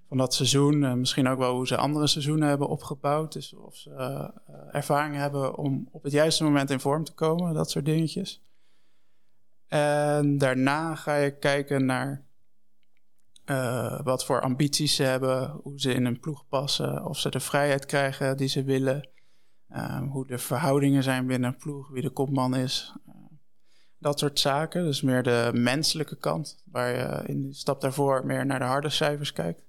van 0.09 0.17
dat 0.17 0.35
seizoen. 0.35 0.83
Uh, 0.83 0.93
misschien 0.93 1.29
ook 1.29 1.39
wel 1.39 1.55
hoe 1.55 1.67
ze 1.67 1.77
andere 1.77 2.07
seizoenen 2.07 2.49
hebben 2.49 2.69
opgebouwd. 2.69 3.33
Dus 3.33 3.55
of 3.55 3.77
ze 3.77 3.91
uh, 3.91 4.29
ervaring 4.71 5.17
hebben 5.17 5.57
om 5.57 5.89
op 5.91 6.03
het 6.03 6.13
juiste 6.13 6.45
moment 6.45 6.71
in 6.71 6.81
vorm 6.81 7.05
te 7.05 7.13
komen. 7.13 7.55
Dat 7.55 7.71
soort 7.71 7.85
dingetjes. 7.85 8.41
En 9.69 10.39
daarna 10.39 10.95
ga 10.95 11.17
je 11.17 11.39
kijken 11.39 11.85
naar 11.85 12.25
wat 14.05 14.25
voor 14.25 14.41
ambities 14.41 14.95
ze 14.95 15.03
hebben. 15.03 15.51
Hoe 15.63 15.81
ze 15.81 15.95
in 15.95 16.05
een 16.05 16.21
ploeg 16.21 16.45
passen. 16.49 17.05
Of 17.05 17.19
ze 17.19 17.31
de 17.31 17.41
vrijheid 17.41 17.87
krijgen 17.87 18.37
die 18.37 18.49
ze 18.49 18.65
willen. 18.65 19.09
hoe 20.11 20.27
de 20.27 20.39
verhoudingen 20.39 21.03
zijn 21.03 21.27
binnen 21.27 21.51
een 21.51 21.57
ploeg. 21.57 21.89
Wie 21.89 22.03
de 22.03 22.11
kopman 22.11 22.57
is. 22.57 22.95
dat 23.99 24.19
soort 24.19 24.39
zaken. 24.39 24.85
Dus 24.85 25.03
meer 25.03 25.23
de 25.23 25.51
menselijke 25.55 26.17
kant. 26.17 26.63
Waar 26.65 26.97
je 26.97 27.29
in 27.29 27.43
de 27.43 27.55
stap 27.55 27.81
daarvoor 27.81 28.27
meer 28.27 28.47
naar 28.47 28.59
de 28.59 28.65
harde 28.65 28.91
cijfers 28.91 29.33
kijkt. 29.33 29.66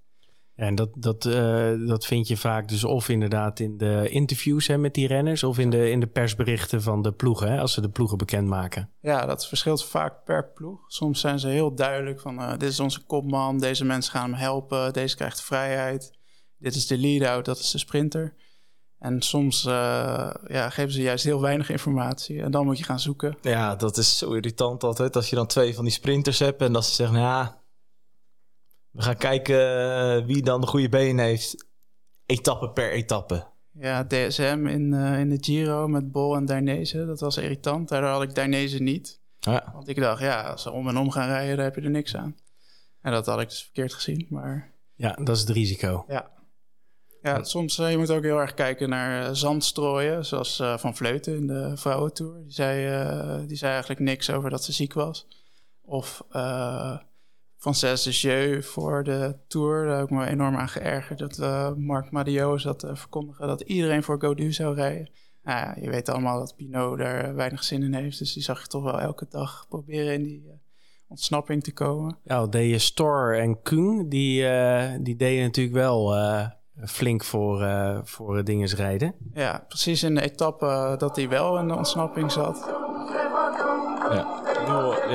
En 0.58 0.76
dat, 0.76 0.89
dat, 0.93 1.26
uh, 1.26 1.88
dat 1.88 2.06
vind 2.06 2.28
je 2.28 2.38
vaak 2.38 2.67
dus 2.67 2.84
of 2.84 3.10
inderdaad 3.10 3.60
in 3.60 3.78
de 3.78 4.10
interviews 4.10 4.67
hè, 4.67 4.78
met 4.78 4.93
die 4.93 5.08
renners... 5.08 5.43
of 5.43 5.58
in 5.58 5.70
de, 5.70 5.89
in 5.89 6.00
de 6.00 6.08
persberichten 6.08 6.82
van 6.82 7.02
de 7.02 7.12
ploegen, 7.12 7.52
hè, 7.52 7.60
als 7.60 7.74
ze 7.74 7.82
de 7.82 7.89
ploegen 7.89 8.17
bekendmaken. 8.17 8.89
Ja, 9.02 9.26
dat 9.26 9.48
verschilt 9.48 9.86
vaak 9.86 10.24
per 10.24 10.52
ploeg. 10.52 10.80
Soms 10.88 11.20
zijn 11.20 11.39
ze 11.39 11.48
heel 11.48 11.76
duidelijk 11.76 12.20
van... 12.20 12.39
Uh, 12.39 12.50
dit 12.50 12.70
is 12.70 12.80
onze 12.80 13.06
kopman, 13.06 13.60
deze 13.60 13.86
mensen 13.86 14.12
gaan 14.12 14.30
hem 14.30 14.39
helpen... 14.39 14.93
deze 14.93 15.15
krijgt 15.15 15.41
vrijheid, 15.41 16.17
dit 16.58 16.76
is 16.76 16.88
de 16.88 16.98
lead-out, 16.98 17.46
dat 17.46 17.60
is 17.60 17.72
de 17.72 17.78
sprinter. 17.78 18.36
En 19.00 19.22
soms 19.22 19.65
uh, 19.65 19.72
ja, 20.48 20.70
geven 20.70 20.91
ze 20.91 21.02
juist 21.02 21.24
heel 21.24 21.41
weinig 21.41 21.70
informatie 21.70 22.41
en 22.41 22.52
dan 22.52 22.65
moet 22.65 22.78
je 22.78 22.84
gaan 22.84 23.00
zoeken. 23.00 23.38
Ja, 23.41 23.76
dat 23.76 23.98
is 23.98 24.17
zo 24.17 24.34
irritant 24.34 24.84
altijd 24.84 25.15
als 25.15 25.30
je 25.30 25.36
dan 25.36 25.48
twee 25.48 25.76
van 25.76 25.84
die 25.84 25.93
sprinters 25.93 26.39
hebt... 26.39 26.62
en 26.62 26.74
dat 26.74 26.86
ze 26.86 26.96
zeggen, 26.96 27.15
nou 27.15 27.28
ja 27.28 27.65
we 28.98 29.04
gaan 29.04 29.18
kijken 29.18 29.60
eh, 29.60 30.26
wie 30.26 30.42
dan 30.42 30.62
de 30.62 30.68
goede 30.68 30.90
benen 30.90 31.26
heeft. 31.26 31.66
Etappe 32.26 32.70
per 32.70 32.92
etappe. 32.92 33.46
Ja, 33.72 34.04
DSM 34.04 34.66
in, 34.68 34.94
uh, 34.94 35.20
in 35.20 35.30
de 35.30 35.38
Giro 35.42 35.88
met 35.88 36.12
Bol 36.12 36.36
en 36.36 36.46
Dainese. 36.46 37.06
Dat 37.06 37.20
was 37.20 37.38
irritant. 37.38 37.90
Daardoor 37.90 38.10
had 38.10 38.22
ik 38.22 38.36
Dainese 38.36 38.82
niet. 38.82 39.20
Ja. 39.40 39.72
Want 39.74 39.88
ik 39.88 40.00
dacht, 40.00 40.22
ja, 40.22 40.42
als 40.42 40.62
ze 40.62 40.72
om 40.72 40.88
en 40.88 40.98
om 40.98 41.12
gaan 41.12 41.28
rijden, 41.28 41.56
dan 41.56 41.66
heb 41.66 41.76
je 41.76 41.82
er 41.82 41.90
niks 41.90 42.16
aan. 42.16 42.36
En 43.02 43.12
dat 43.12 43.26
had 43.26 43.42
ik 43.42 43.50
dus 43.50 43.64
verkeerd 43.64 43.94
gezien. 43.94 44.28
Maar... 44.30 44.72
Ja, 44.96 45.18
dat 45.24 45.36
is 45.36 45.42
het 45.42 45.50
risico. 45.50 46.06
Ja. 46.08 46.30
Ja, 47.22 47.44
soms 47.44 47.80
uh, 47.80 47.92
je 47.92 47.98
moet 47.98 48.12
ook 48.12 48.24
heel 48.24 48.40
erg 48.40 48.54
kijken 48.54 48.90
naar 48.90 49.36
zandstrooien. 49.36 50.26
Zoals 50.26 50.60
uh, 50.60 50.78
Van 50.78 50.96
Vleuten 50.96 51.36
in 51.36 51.48
de 51.48 51.72
vrouwentour. 51.76 52.44
Die 52.44 52.52
zei, 52.52 53.48
die 53.48 53.58
zei 53.58 53.72
eigenlijk 53.72 54.02
niks 54.02 54.30
over 54.30 54.50
dat 54.50 54.64
ze 54.64 54.72
ziek 54.72 54.94
was. 54.94 55.28
Of 55.82 56.24
Frances 57.58 58.04
de 58.04 58.12
Jeu 58.12 58.62
voor 58.62 59.04
de 59.04 59.36
Tour. 59.48 59.86
Daar 59.86 59.98
heb 59.98 60.06
ik 60.06 60.12
me 60.12 60.26
enorm 60.26 60.56
aan 60.56 60.70
geërgerd 60.70 61.20
dat 61.20 61.38
uh, 61.38 61.74
Marc 61.74 62.12
Madio 62.12 62.58
zat 62.58 62.80
te 62.80 62.96
verkondigen 62.96 63.48
dat 63.48 63.62
iedereen 63.62 64.04
voor 64.04 64.22
Godu 64.22 64.52
zou 64.52 64.76
rijden. 64.76 65.10
Nou 65.43 65.60
ja, 65.60 65.76
je 65.82 65.89
weet 65.89 66.10
allemaal 66.10 66.39
dat 66.39 66.56
Pinot 66.56 66.98
daar 66.98 67.36
weinig 67.36 67.63
zin 67.63 67.84
in 67.84 67.93
heeft. 67.93 68.20
Dus 68.20 68.34
die 68.34 68.43
zag 68.43 68.62
je 68.62 68.67
toch 68.67 68.84
wel 68.84 69.00
elke 69.00 69.26
dag 69.30 69.65
proberen 69.70 70.13
in 70.13 70.24
die 70.24 70.43
uh, 70.46 70.52
ontsnapping 71.08 71.64
te 71.64 71.74
komen. 71.74 72.18
Ja, 72.24 72.47
de 72.47 72.78
Stor 72.78 73.39
en 73.39 73.62
Kung, 73.62 74.10
die, 74.10 74.43
uh, 74.43 74.91
die 75.01 75.16
deden 75.16 75.43
natuurlijk 75.43 75.76
wel 75.76 76.16
flink 76.86 77.24
voor, 77.24 77.68
voor 78.03 78.43
dinges 78.43 78.76
rijden. 78.76 79.16
Ja, 79.34 79.66
precies 79.68 80.03
in 80.03 80.16
de 80.16 80.22
etappe 80.22 80.95
dat 80.97 81.16
hij 81.16 81.30
wel 81.30 81.60
in 81.60 81.68
de 81.68 81.76
ontsnapping 81.76 82.32
zat. 82.32 82.70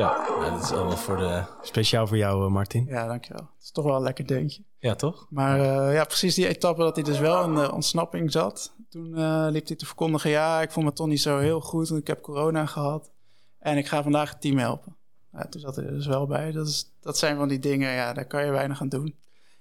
Ja 0.03 0.51
dat 0.51 0.63
is 0.63 0.73
allemaal 0.73 0.97
voor 0.97 1.17
de... 1.17 1.43
Speciaal 1.63 2.07
voor 2.07 2.17
jou, 2.17 2.45
eh, 2.45 2.51
Martin. 2.51 2.85
Ja, 2.87 3.07
dankjewel. 3.07 3.43
Het 3.43 3.63
is 3.63 3.71
toch 3.71 3.85
wel 3.85 3.97
een 3.97 4.03
lekker 4.03 4.27
deuntje. 4.27 4.63
Ja, 4.79 4.95
toch? 4.95 5.27
Maar 5.31 5.59
uh, 5.59 5.95
ja, 5.95 6.05
precies 6.05 6.35
die 6.35 6.49
etappe 6.49 6.83
dat 6.83 6.95
hij 6.95 7.05
dus 7.05 7.19
wel 7.19 7.45
in 7.45 7.55
de 7.55 7.73
ontsnapping 7.73 8.33
zat. 8.33 8.75
Toen 8.89 9.19
uh, 9.19 9.47
liep 9.51 9.67
hij 9.67 9.77
te 9.77 9.87
verkondigen, 9.87 10.31
ja, 10.31 10.63
ik 10.63 10.71
voel 10.71 10.85
me 10.85 10.93
toch 10.93 11.07
niet 11.07 11.21
zo 11.21 11.39
heel 11.39 11.61
goed, 11.61 11.89
want 11.89 12.01
ik 12.01 12.07
heb 12.07 12.23
corona 12.23 12.67
gehad. 12.67 13.11
En 13.59 13.77
ik 13.77 13.87
ga 13.87 14.03
vandaag 14.03 14.31
het 14.31 14.41
team 14.41 14.59
helpen. 14.59 14.97
Ja, 15.33 15.47
toen 15.49 15.61
zat 15.61 15.77
hij 15.77 15.85
er 15.85 15.93
dus 15.93 16.07
wel 16.07 16.27
bij. 16.27 16.53
Dat, 16.53 16.69
is, 16.69 16.93
dat 17.01 17.19
zijn 17.19 17.37
van 17.37 17.49
die 17.49 17.59
dingen, 17.59 17.93
ja, 17.93 18.13
daar 18.13 18.27
kan 18.27 18.45
je 18.45 18.51
weinig 18.51 18.81
aan 18.81 18.89
doen. 18.89 19.15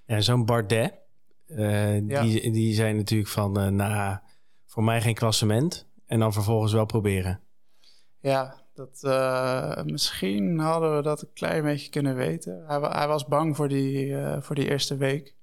Ja, 0.05 0.21
zo'n 0.21 0.45
Bardet, 0.45 0.93
eh, 1.47 2.07
Ja. 2.07 2.21
die, 2.21 2.51
die 2.51 2.73
zijn 2.73 2.95
natuurlijk 2.95 3.29
van, 3.29 3.59
eh 3.59 3.67
nou, 3.67 4.17
voor 4.65 4.83
mij 4.83 5.01
geen 5.01 5.15
klassement. 5.15 5.87
En 6.05 6.19
dan 6.19 6.33
vervolgens 6.33 6.73
wel 6.73 6.85
proberen. 6.85 7.39
Ja, 8.19 8.60
dat, 8.85 9.03
eh, 9.03 9.83
misschien 9.83 10.59
hadden 10.59 10.95
we 10.95 11.01
dat 11.01 11.21
een 11.21 11.33
klein 11.33 11.63
beetje 11.63 11.89
kunnen 11.89 12.15
weten. 12.15 12.63
Hij, 12.67 12.79
hij 12.79 13.07
was 13.07 13.25
bang 13.25 13.55
voor 13.55 13.67
die, 13.67 14.17
eh, 14.17 14.41
voor 14.41 14.55
die 14.55 14.69
eerste 14.69 14.97
week. 14.97 15.35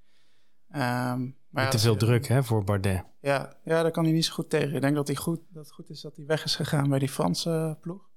Ehm, 0.70 1.28
maar 1.48 1.64
ja, 1.64 1.70
te 1.70 1.78
veel 1.78 1.96
druk 1.96 2.26
hè, 2.26 2.42
voor 2.42 2.64
Bardet. 2.64 3.04
Ja, 3.20 3.56
ja, 3.64 3.82
daar 3.82 3.90
kan 3.90 4.04
hij 4.04 4.12
niet 4.12 4.24
zo 4.24 4.32
goed 4.32 4.50
tegen. 4.50 4.74
Ik 4.74 4.80
denk 4.80 4.94
dat, 4.94 5.06
hij 5.06 5.16
goed, 5.16 5.40
dat 5.48 5.64
het 5.64 5.74
goed 5.74 5.90
is 5.90 6.00
dat 6.00 6.16
hij 6.16 6.26
weg 6.26 6.44
is 6.44 6.56
gegaan 6.56 6.88
bij 6.88 6.98
die 6.98 7.08
Franse 7.08 7.78
ploeg. 7.80 8.08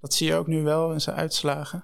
Dat 0.00 0.14
zie 0.14 0.26
je 0.26 0.34
ook 0.34 0.46
nu 0.46 0.62
wel 0.62 0.92
in 0.92 1.00
zijn 1.00 1.16
uitslagen. 1.16 1.82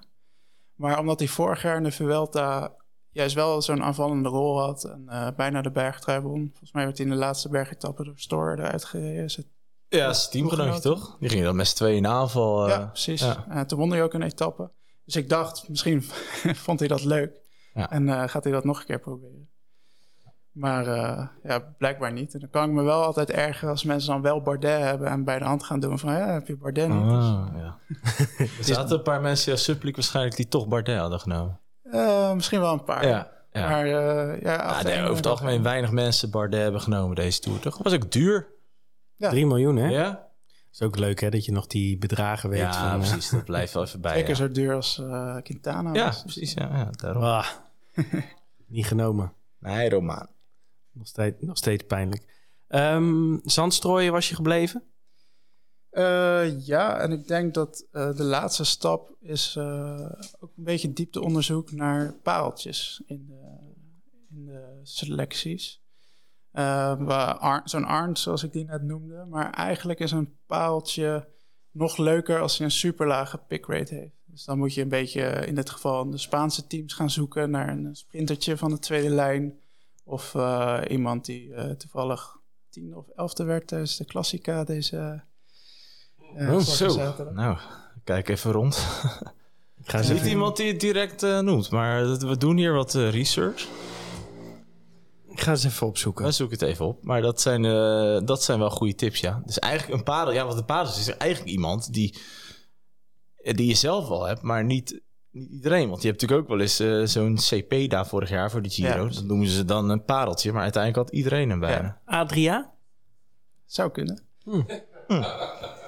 Maar 0.75 0.99
omdat 0.99 1.19
hij 1.19 1.27
vorig 1.27 1.61
jaar 1.61 1.77
in 1.77 1.83
de 1.83 1.91
Vuelta 1.91 2.75
juist 3.09 3.35
wel 3.35 3.61
zo'n 3.61 3.83
aanvallende 3.83 4.29
rol 4.29 4.59
had... 4.59 4.83
en 4.83 5.03
eh, 5.07 5.27
bijna 5.35 5.61
de 5.61 5.71
bergtrui 5.71 6.21
won. 6.21 6.47
Volgens 6.49 6.71
mij 6.71 6.83
werd 6.83 6.97
hij 6.97 7.05
in 7.05 7.11
de 7.11 7.17
laatste 7.17 7.49
bergetappe 7.49 8.03
door 8.03 8.19
Store 8.19 8.57
eruit 8.57 8.85
gereden. 8.85 9.45
Is 9.89 9.99
het- 9.99 10.07
Ja, 10.07 10.13
zijn 10.13 10.31
teamgenootje 10.31 10.81
toch? 10.81 11.17
Die 11.19 11.29
gingen 11.29 11.45
dan 11.45 11.55
met 11.55 11.67
z'n 11.67 11.75
tweeën 11.75 11.95
in 11.95 12.03
de 12.03 12.09
aanval. 12.09 12.63
eh, 12.67 12.69
ja, 12.69 12.85
precies. 12.85 13.21
ja. 13.21 13.45
En 13.49 13.67
toen 13.67 13.79
won 13.79 13.91
hij 13.91 14.03
ook 14.03 14.13
een 14.13 14.21
etappe. 14.21 14.71
Dus 15.05 15.15
ik 15.15 15.29
dacht, 15.29 15.69
misschien 15.69 16.03
vond 16.65 16.79
hij 16.79 16.87
dat 16.87 17.03
leuk. 17.03 17.41
Ja. 17.73 17.91
En 17.91 18.09
eh, 18.09 18.27
gaat 18.27 18.43
hij 18.43 18.53
dat 18.53 18.63
nog 18.63 18.79
een 18.79 18.85
keer 18.85 18.99
proberen. 18.99 19.49
Maar 20.51 20.87
eh, 20.87 21.27
ja, 21.43 21.59
blijkbaar 21.77 22.11
niet. 22.11 22.33
En 22.33 22.39
dan 22.39 22.49
kan 22.49 22.63
ik 22.69 22.71
me 22.71 22.83
wel 22.83 23.03
altijd 23.03 23.29
ergeren 23.31 23.69
als 23.69 23.83
mensen 23.83 24.11
dan 24.11 24.21
wel 24.21 24.41
Bardet 24.41 24.79
hebben... 24.81 25.07
en 25.07 25.23
bij 25.23 25.39
de 25.39 25.45
hand 25.45 25.63
gaan 25.63 25.79
doen 25.79 25.99
van, 25.99 26.13
ja, 26.13 26.33
heb 26.33 26.47
je 26.47 26.57
Bardet 26.57 26.89
niet? 26.89 26.97
Ah, 27.03 27.47
ja. 27.55 27.77
er 28.37 28.49
zaten 28.63 28.97
een 28.97 29.03
paar 29.03 29.21
mensen 29.21 29.51
als 29.51 29.63
Subliek 29.63 29.95
waarschijnlijk 29.95 30.35
die 30.35 30.47
toch 30.47 30.67
Bardet 30.67 30.97
hadden 30.97 31.19
genomen. 31.19 31.59
Eh, 31.83 32.33
misschien 32.33 32.59
wel 32.59 32.73
een 32.73 32.83
paar. 32.83 33.07
Ja, 33.07 33.31
ja. 33.51 33.69
Maar 33.69 33.85
eh, 33.85 34.41
ja, 34.41 34.81
nee, 34.83 35.01
over 35.03 35.15
het 35.15 35.25
algemeen 35.27 35.63
weinig 35.63 35.91
mensen 35.91 36.29
Bardet 36.29 36.61
hebben 36.61 36.81
genomen 36.81 37.15
deze 37.15 37.39
Tour, 37.39 37.59
toch? 37.59 37.77
Was 37.83 37.93
ook 37.93 38.11
duur. 38.11 38.53
Ja. 39.15 39.29
3 39.29 39.45
miljoen 39.45 39.75
hè? 39.75 39.87
Ja? 39.89 40.27
is 40.71 40.81
ook 40.81 40.97
leuk 40.97 41.19
hè, 41.19 41.29
dat 41.29 41.45
je 41.45 41.51
nog 41.51 41.67
die 41.67 41.97
bedragen 41.97 42.49
weet. 42.49 42.59
Ja, 42.59 42.71
van, 42.71 43.01
eh, 43.01 43.09
precies. 43.09 43.29
Dat 43.29 43.43
blijft 43.45 43.73
wel 43.73 43.83
even 43.83 44.01
bij. 44.07 44.13
Zeker 44.13 44.29
Ja, 44.29 44.35
zo 44.35 44.51
duur 44.51 44.73
als 44.75 44.99
eh, 44.99 45.37
Quintana 45.41 45.93
ja 45.93 46.05
was. 46.05 46.21
precies. 46.21 46.53
Ja, 46.53 46.77
ja, 46.77 46.89
daarom. 46.91 47.23
ah, 47.23 47.47
niet 48.67 48.85
genomen. 48.85 49.33
Nee, 49.59 49.89
Romaan. 49.89 50.27
Nog 50.91 51.07
steeds, 51.07 51.35
nog 51.39 51.57
steeds 51.57 51.83
pijnlijk. 51.87 52.25
Ehm 52.67 53.37
zandstrooien 53.43 54.11
was 54.11 54.29
je 54.29 54.35
gebleven? 54.35 54.83
Eh, 55.89 56.65
ja, 56.65 56.97
en 56.99 57.11
ik 57.11 57.27
denk 57.27 57.53
dat 57.53 57.85
eh, 57.91 58.15
de 58.15 58.23
laatste 58.23 58.63
stap 58.63 59.15
is 59.19 59.55
eh, 59.57 60.11
ook 60.39 60.51
een 60.57 60.63
beetje 60.63 60.93
diepteonderzoek 60.93 61.71
naar 61.71 62.13
pareltjes 62.13 63.01
in 63.05 63.25
de, 63.27 63.57
in 64.29 64.45
de 64.45 64.79
selecties. 64.83 65.81
Eh, 66.55 67.57
Zo'n 67.63 67.85
Arndt, 67.85 68.19
zoals 68.19 68.43
ik 68.43 68.51
die 68.51 68.65
net 68.65 68.81
noemde. 68.83 69.25
Maar 69.29 69.49
eigenlijk 69.51 69.99
is 69.99 70.11
een 70.11 70.35
pareltje 70.45 71.27
nog 71.71 71.97
leuker 71.97 72.39
als 72.39 72.57
hij 72.57 72.65
een 72.65 72.71
superlage 72.71 73.37
pickrate 73.37 73.95
heeft. 73.95 74.13
Dus 74.25 74.45
dan 74.45 74.57
moet 74.57 74.73
je 74.73 74.81
een 74.81 74.89
beetje 74.89 75.21
in 75.21 75.55
dit 75.55 75.69
geval 75.69 76.09
de 76.09 76.17
Spaanse 76.17 76.67
teams 76.67 76.93
gaan 76.93 77.09
zoeken 77.09 77.49
naar 77.49 77.69
een 77.69 77.95
sprintertje 77.95 78.57
van 78.57 78.69
de 78.71 78.79
tweede 78.79 79.09
lijn. 79.09 79.53
Of 80.03 80.35
eh, 80.35 80.81
iemand 80.89 81.25
die 81.25 81.53
eh, 81.53 81.69
toevallig 81.71 82.37
tien 82.69 82.95
of 82.95 83.05
elfde 83.15 83.43
werd 83.43 83.67
tijdens 83.67 83.97
de 83.97 84.05
Klassica 84.05 84.63
deze 84.63 85.23
eh, 86.35 86.53
Oh, 86.53 86.59
Zo. 86.59 86.89
zaterdag. 86.89 87.33
Nou, 87.33 87.57
kijk 88.03 88.29
even 88.29 88.51
rond. 88.51 88.87
Ik 89.83 89.89
ga 89.89 90.13
niet 90.13 90.25
iemand 90.25 90.57
die 90.57 90.67
het 90.71 90.79
direct 90.79 91.23
eh, 91.23 91.39
noemt, 91.39 91.69
maar 91.69 92.17
we 92.17 92.37
doen 92.37 92.57
hier 92.57 92.73
wat 92.73 92.95
eh, 92.95 93.09
research. 93.11 93.67
Ga 95.45 95.51
eens 95.51 95.63
even 95.63 95.87
opzoeken. 95.87 96.25
We 96.25 96.31
zoeken 96.31 96.57
het 96.59 96.67
even 96.67 96.85
op. 96.85 97.03
Maar 97.03 97.21
dat 97.21 97.41
zijn, 97.41 97.65
eh, 97.65 98.25
dat 98.25 98.43
zijn 98.43 98.59
wel 98.59 98.69
goede 98.69 98.95
tips, 98.95 99.19
ja. 99.19 99.41
Dus 99.45 99.59
eigenlijk 99.59 99.97
een 99.97 100.03
padel, 100.03 100.33
ja, 100.33 100.45
wat 100.45 100.57
een 100.57 100.65
padel 100.65 100.91
is, 100.91 100.99
is 100.99 101.17
eigenlijk 101.17 101.51
iemand 101.51 101.93
die, 101.93 102.17
die 103.41 103.67
je 103.67 103.73
zelf 103.73 104.07
wel 104.07 104.25
hebt, 104.25 104.41
maar 104.41 104.63
niet, 104.63 105.01
niet 105.31 105.51
iedereen. 105.51 105.89
Want 105.89 106.01
je 106.01 106.07
hebt 106.07 106.21
natuurlijk 106.21 106.49
ook 106.49 106.57
wel 106.57 106.65
eens 106.65 106.79
eh, 106.79 107.03
zo'n 107.03 107.35
CP 107.35 107.89
daar 107.89 108.07
vorig 108.07 108.29
jaar 108.29 108.51
voor 108.51 108.61
de 108.61 108.69
Giro. 108.69 108.87
Ja, 108.87 108.95
dat 108.95 109.05
precies. 109.05 109.23
noemen 109.23 109.47
ze 109.47 109.65
dan 109.65 109.89
een 109.89 110.03
pareltje, 110.03 110.51
maar 110.51 110.63
uiteindelijk 110.63 111.07
had 111.07 111.17
iedereen 111.17 111.49
hem 111.49 111.59
bijna. 111.59 112.01
Adria? 112.05 112.73
Zou 113.65 113.91
kunnen. 113.91 114.23
Hm. 114.43 114.61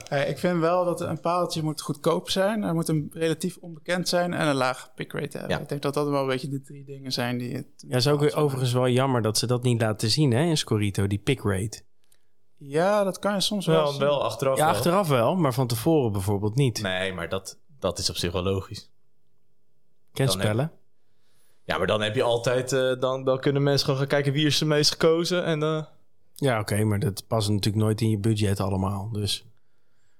Eh, 0.10 0.30
ik 0.30 0.38
vind 0.38 0.60
wel 0.60 0.86
dat 0.86 1.02
een 1.02 1.20
paaltje 1.20 1.64
moet 1.64 1.82
goedkoop 1.82 2.30
zijn. 2.30 2.62
Hij 2.62 2.74
moet 2.74 2.88
een 2.88 3.10
relatief 3.14 3.58
onbekend 3.58 4.08
zijn 4.08 4.34
en 4.34 4.48
een 4.48 4.56
laag 4.56 4.92
pickrate 4.96 5.38
hebben. 5.38 5.56
Ja. 5.56 5.62
Ik 5.64 5.70
denk 5.70 5.82
dat 5.82 5.94
dat 5.94 6.10
wel 6.10 6.22
een 6.22 6.28
beetje 6.28 6.50
de 6.50 6.62
drie 6.62 6.86
dingen 6.86 7.12
zijn 7.12 7.38
die 7.38 7.56
het... 7.56 7.68
Ja, 7.78 7.96
is 7.96 8.08
ook 8.08 8.20
weer 8.20 8.36
overigens 8.36 8.74
wel 8.74 8.88
jammer 8.88 9.22
dat 9.22 9.38
ze 9.38 9.48
dat 9.48 9.64
niet 9.64 9.82
laten 9.82 10.10
zien 10.10 10.32
hè, 10.32 10.44
in 10.44 10.58
Scorito, 10.58 11.08
die 11.08 11.20
pick 11.20 11.42
rate. 11.44 11.82
Ja, 12.58 13.04
dat 13.04 13.20
kan 13.20 13.34
je 13.34 13.42
soms 13.42 13.66
wel, 13.66 13.76
Wel, 13.84 13.92
zien. 13.92 14.00
wel 14.00 14.24
achteraf 14.24 14.58
Ja, 14.58 14.66
wel. 14.66 14.74
achteraf 14.74 15.08
wel, 15.08 15.36
maar 15.36 15.54
van 15.54 15.68
tevoren 15.68 16.12
bijvoorbeeld 16.12 16.56
niet. 16.56 16.82
Nee, 16.82 17.14
maar 17.14 17.30
dat, 17.30 17.58
dat 17.80 18.00
is 18.00 18.10
op 18.10 18.16
zich 18.16 18.32
wel 18.32 18.44
logisch. 18.44 18.92
Ken 20.14 20.30
spellen? 20.30 20.72
Ja, 21.64 21.78
maar 21.78 21.88
dan 21.88 22.02
heb 22.02 22.16
je 22.16 22.24
altijd, 22.24 22.72
eh, 22.74 23.00
dan, 23.00 23.24
dan 23.24 23.40
kunnen 23.40 23.64
mensen 23.64 23.86
gewoon 23.86 24.00
gaan 24.00 24.10
kijken 24.10 24.34
wie 24.34 24.46
is 24.46 24.58
de 24.58 24.66
meest 24.66 24.92
gekozen. 24.92 25.44
En 25.44 25.64
eh, 25.64 25.84
Ja, 26.36 26.60
oké, 26.60 26.84
maar 26.84 27.00
dat 27.00 27.28
past 27.28 27.50
natuurlijk 27.50 27.84
nooit 27.84 28.02
in 28.02 28.10
je 28.10 28.20
budget 28.20 28.60
allemaal. 28.60 29.10
Dus 29.12 29.46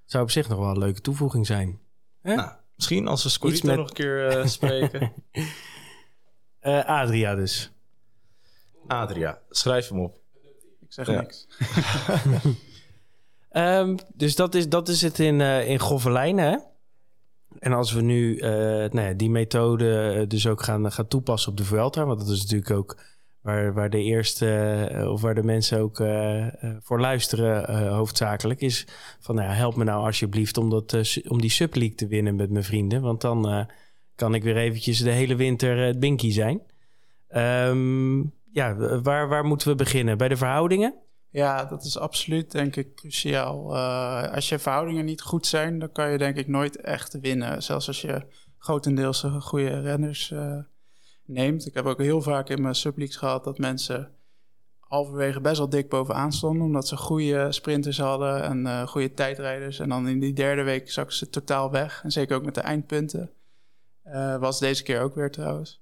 zou 0.08 0.24
op 0.24 0.32
zich 0.32 0.48
nog 0.48 0.60
wel 0.60 0.70
een 0.70 0.78
leuke 0.78 1.02
toevoeging 1.02 1.46
zijn. 1.46 1.80
Hè? 2.22 2.36
nou, 2.36 2.52
misschien 2.76 3.08
als 3.08 3.24
we 3.24 3.30
Scorito 3.30 3.68
met- 3.68 3.78
nog 3.78 3.88
een 3.88 3.94
keer 3.94 4.28
eh, 4.28 4.46
spreken. 4.58 5.14
Eh, 6.60 6.86
Adria 6.86 7.36
dus. 7.36 7.72
Adria, 8.88 9.40
schrijf 9.50 9.88
hem 9.90 10.00
op. 10.00 10.20
Ik 10.82 10.94
zeg 10.94 11.08
Ja. 11.08 11.20
niks. 11.22 11.48
Ehm, 13.50 13.98
dus 14.14 14.36
dat 14.36 14.56
is, 14.56 14.70
dat 14.70 14.88
is 14.90 15.02
het 15.02 15.20
in, 15.20 15.42
eh 15.42 15.70
in 15.70 15.80
grove 15.80 16.12
lijnen, 16.12 16.46
hè? 16.52 16.58
En 17.60 17.74
als 17.74 17.92
we 17.92 18.02
nu 18.02 18.38
eh, 18.38 18.50
nou 18.92 19.00
ja, 19.02 19.14
die 19.14 19.30
methode 19.30 20.26
dus 20.28 20.48
ook 20.48 20.64
gaan, 20.64 20.92
gaan 20.92 21.08
toepassen 21.08 21.52
op 21.52 21.58
de 21.58 21.64
Vuelta... 21.64 22.06
want 22.06 22.20
dat 22.20 22.30
is 22.30 22.42
natuurlijk 22.42 22.72
ook 22.72 22.98
waar, 23.48 23.74
waar 23.74 23.90
de 23.90 24.04
eerste... 24.04 24.46
eh, 24.92 25.12
of 25.12 25.22
waar 25.22 25.36
de 25.36 25.44
mensen 25.44 25.80
ook 25.80 26.00
eh, 26.00 26.48
eh, 26.48 26.76
voor 26.82 27.00
luisteren 27.00 27.88
hoofdzakelijk... 27.88 28.62
is 28.62 28.88
van, 29.20 29.36
nou 29.36 29.50
help 29.50 29.76
me 29.76 29.84
nou 29.84 30.06
alsjeblieft 30.06 30.58
om, 30.58 30.70
dat, 30.70 31.22
om 31.28 31.42
die 31.42 31.50
subleague 31.50 31.96
te 31.96 32.08
winnen 32.08 32.36
met 32.36 32.50
mijn 32.50 32.64
vrienden... 32.64 33.02
want 33.02 33.22
dan 33.22 33.70
kan 34.16 34.34
ik 34.34 34.44
weer 34.44 34.58
eventjes 34.58 35.00
de 35.00 35.10
hele 35.10 35.36
winter 35.36 35.78
het 35.78 36.00
binky 36.00 36.32
zijn. 36.32 36.62
Ehm, 37.28 38.18
ja, 38.52 38.76
waar, 39.02 39.28
waar 39.28 39.46
moeten 39.46 39.68
we 39.68 39.76
beginnen? 39.76 40.18
Bij 40.18 40.28
de 40.28 40.38
verhoudingen? 40.38 40.94
Ja, 41.30 41.66
dat 41.66 41.84
is 41.84 41.98
absoluut 41.98 42.52
denk 42.52 42.76
ik 42.76 42.96
cruciaal. 42.96 43.78
Als 44.34 44.50
je 44.50 44.60
verhoudingen 44.60 45.06
niet 45.06 45.22
goed 45.22 45.46
zijn, 45.46 45.80
dan 45.80 45.92
kan 45.92 46.12
je 46.12 46.18
denk 46.18 46.36
ik 46.36 46.48
nooit 46.48 46.82
echt 46.82 47.20
winnen. 47.20 47.64
Zelfs 47.64 47.88
als 47.88 48.02
je 48.02 48.26
grotendeels 48.58 49.26
goede 49.40 49.82
renners 49.82 50.34
neemt. 51.28 51.66
Ik 51.66 51.74
heb 51.74 51.86
ook 51.86 52.02
heel 52.02 52.22
vaak 52.22 52.50
in 52.50 52.62
mijn 52.62 52.76
subleagues 52.76 53.18
gehad 53.18 53.44
dat 53.44 53.58
mensen 53.58 54.12
halverwege 54.80 55.42
best 55.42 55.58
wel 55.58 55.70
dik 55.70 55.90
bovenaan 55.90 56.32
stonden. 56.32 56.66
Omdat 56.66 56.88
ze 56.88 56.98
goede 56.98 57.52
sprinters 57.52 57.98
hadden 57.98 58.44
en 58.44 58.68
eh, 58.68 58.88
goede 58.88 59.14
tijdrijders. 59.14 59.80
En 59.80 59.90
dan 59.90 60.08
in 60.08 60.20
die 60.20 60.34
derde 60.34 60.64
week 60.64 60.92
zakken 60.92 61.16
ze 61.16 61.30
totaal 61.30 61.72
weg. 61.72 62.02
En 62.04 62.12
zeker 62.12 62.36
ook 62.36 62.46
met 62.46 62.56
de 62.56 62.62
eindpunten. 62.62 63.32
Eh, 64.04 64.38
was 64.38 64.60
deze 64.60 64.84
keer 64.84 65.02
ook 65.02 65.16
weer 65.16 65.32
trouwens. 65.32 65.82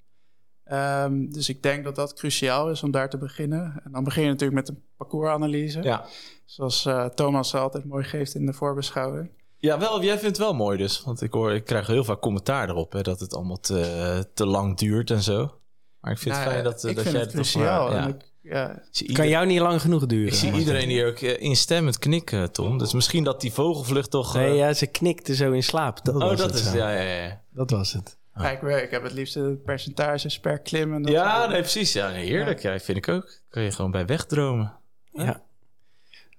Ehm, 0.64 1.26
dus 1.30 1.50
ik 1.50 1.64
denk 1.64 1.84
dat 1.84 1.96
dat 1.96 2.14
cruciaal 2.14 2.70
is 2.70 2.84
om 2.84 2.91
daar 2.91 3.10
te 3.10 3.18
beginnen. 3.18 3.82
En 3.84 3.91
dan 3.91 4.04
begin 4.04 4.24
je 4.24 4.30
natuurlijk 4.30 4.60
met 4.60 4.70
een 4.70 4.84
parcoursanalyse. 4.98 5.82
Ja. 5.82 6.06
Zoals 6.46 6.86
eh, 6.86 7.06
Thomas 7.06 7.56
altijd 7.56 7.86
mooi 7.86 8.04
geeft 8.04 8.36
in 8.36 8.46
de 8.46 8.54
voorbeschouwing. 8.54 9.30
Ja, 9.66 9.80
wel, 9.80 10.03
jij 10.03 10.20
vindt 10.20 10.38
het 10.38 10.45
wel 10.45 10.53
mooi 10.53 10.78
dus. 10.78 11.01
Want 11.03 11.22
ik, 11.22 11.32
hoor, 11.34 11.53
ik 11.53 11.66
krijg 11.66 11.88
heel 11.88 12.03
vaak 12.03 12.20
commentaar 12.20 12.70
erop. 12.70 12.91
Hè, 12.91 13.01
dat 13.01 13.20
het 13.20 13.36
allemaal 13.36 13.59
te, 13.59 14.28
te 14.34 14.45
lang 14.45 14.78
duurt 14.78 15.11
en 15.11 15.22
zo. 15.22 15.59
Maar 15.99 16.11
ik 16.11 16.18
vind 16.18 16.36
het 16.36 16.43
Nou, 16.43 16.53
fijn 16.55 16.63
dat, 16.63 16.84
eh, 16.84 16.95
dat 16.95 17.03
vind 17.03 17.16
jij 17.16 17.24
het 17.24 17.32
cruciaal. 17.32 17.91
ja. 17.91 18.07
Ik, 18.07 18.34
ja, 18.41 18.82
Kan 19.13 19.28
jou 19.28 19.45
niet 19.45 19.59
lang 19.59 19.82
genoeg 19.82 20.05
duren? 20.05 20.28
ik 20.28 20.34
zie 20.34 20.53
iedereen 20.53 20.89
hier 20.89 21.07
ook 21.07 21.20
eh, 21.20 21.41
instemmend 21.41 21.99
knikken, 21.99 22.51
Tom. 22.51 22.78
Dus 22.78 22.93
misschien 22.93 23.24
dat 23.24 23.41
die 23.41 23.53
vogelvlucht 23.53 24.11
toch... 24.11 24.36
eh, 24.36 24.41
Nee, 24.41 24.53
ja, 24.53 24.74
ze 24.74 24.86
knikte 24.88 25.36
zo 25.36 25.51
in 25.51 25.63
slaap. 25.63 26.05
Dat 26.05 26.16
oh, 26.16 26.22
was 26.22 26.38
dat 26.38 26.49
het 26.49 26.59
is... 26.59 26.72
zo. 26.72 26.78
Ja, 26.78 26.91
ja, 26.91 27.24
ja. 27.24 27.41
Dat 27.49 27.70
was 27.70 27.93
het. 27.93 28.18
Kijk, 28.34 28.61
ik, 28.61 28.84
ik 28.84 28.91
heb 28.91 29.03
het 29.03 29.13
liefst 29.13 29.34
het 29.34 29.63
percentages 29.63 30.39
per 30.39 30.59
klim. 30.59 30.93
En 30.93 31.01
dat 31.01 31.11
Ja, 31.11 31.45
nee, 31.47 31.59
precies. 31.59 31.93
Ja, 31.93 32.09
heerlijk. 32.09 32.61
Ja. 32.61 32.80
vind 32.80 32.97
ik 32.97 33.07
ook. 33.07 33.39
Kan 33.49 33.63
je 33.63 33.72
gewoon 33.72 33.91
bij 33.91 34.05
wegdromen. 34.05 34.74
Ja. 35.11 35.43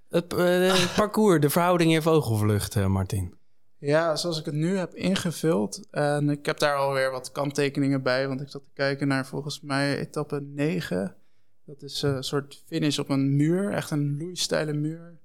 Het, 0.08 0.34
eh, 0.34 0.94
parcours, 0.96 1.40
de 1.40 1.50
verhouding 1.50 1.92
in 1.92 2.02
vogelvlucht, 2.02 2.76
eh, 2.76 2.86
Martin. 2.86 3.34
ja, 3.78 4.16
zoals 4.16 4.38
ik 4.38 4.44
het 4.44 4.54
nu 4.54 4.76
heb 4.76 4.94
ingevuld. 4.94 5.86
En 5.90 6.30
ik 6.30 6.46
heb 6.46 6.58
daar 6.58 6.76
alweer 6.76 7.10
wat 7.10 7.32
kanttekeningen 7.32 8.02
bij. 8.02 8.28
Want 8.28 8.40
ik 8.40 8.48
zat 8.48 8.64
te 8.64 8.70
kijken 8.72 9.08
naar 9.08 9.26
volgens 9.26 9.60
mij 9.60 9.98
etappe 9.98 10.40
9. 10.40 11.16
Dat 11.64 11.82
is 11.82 12.02
eh, 12.02 12.10
een 12.10 12.24
soort 12.24 12.62
finish 12.66 12.98
op 12.98 13.08
een 13.08 13.36
muur. 13.36 13.72
Echt 13.72 13.90
een 13.90 14.16
loeisteile 14.18 14.72
muur. 14.72 15.18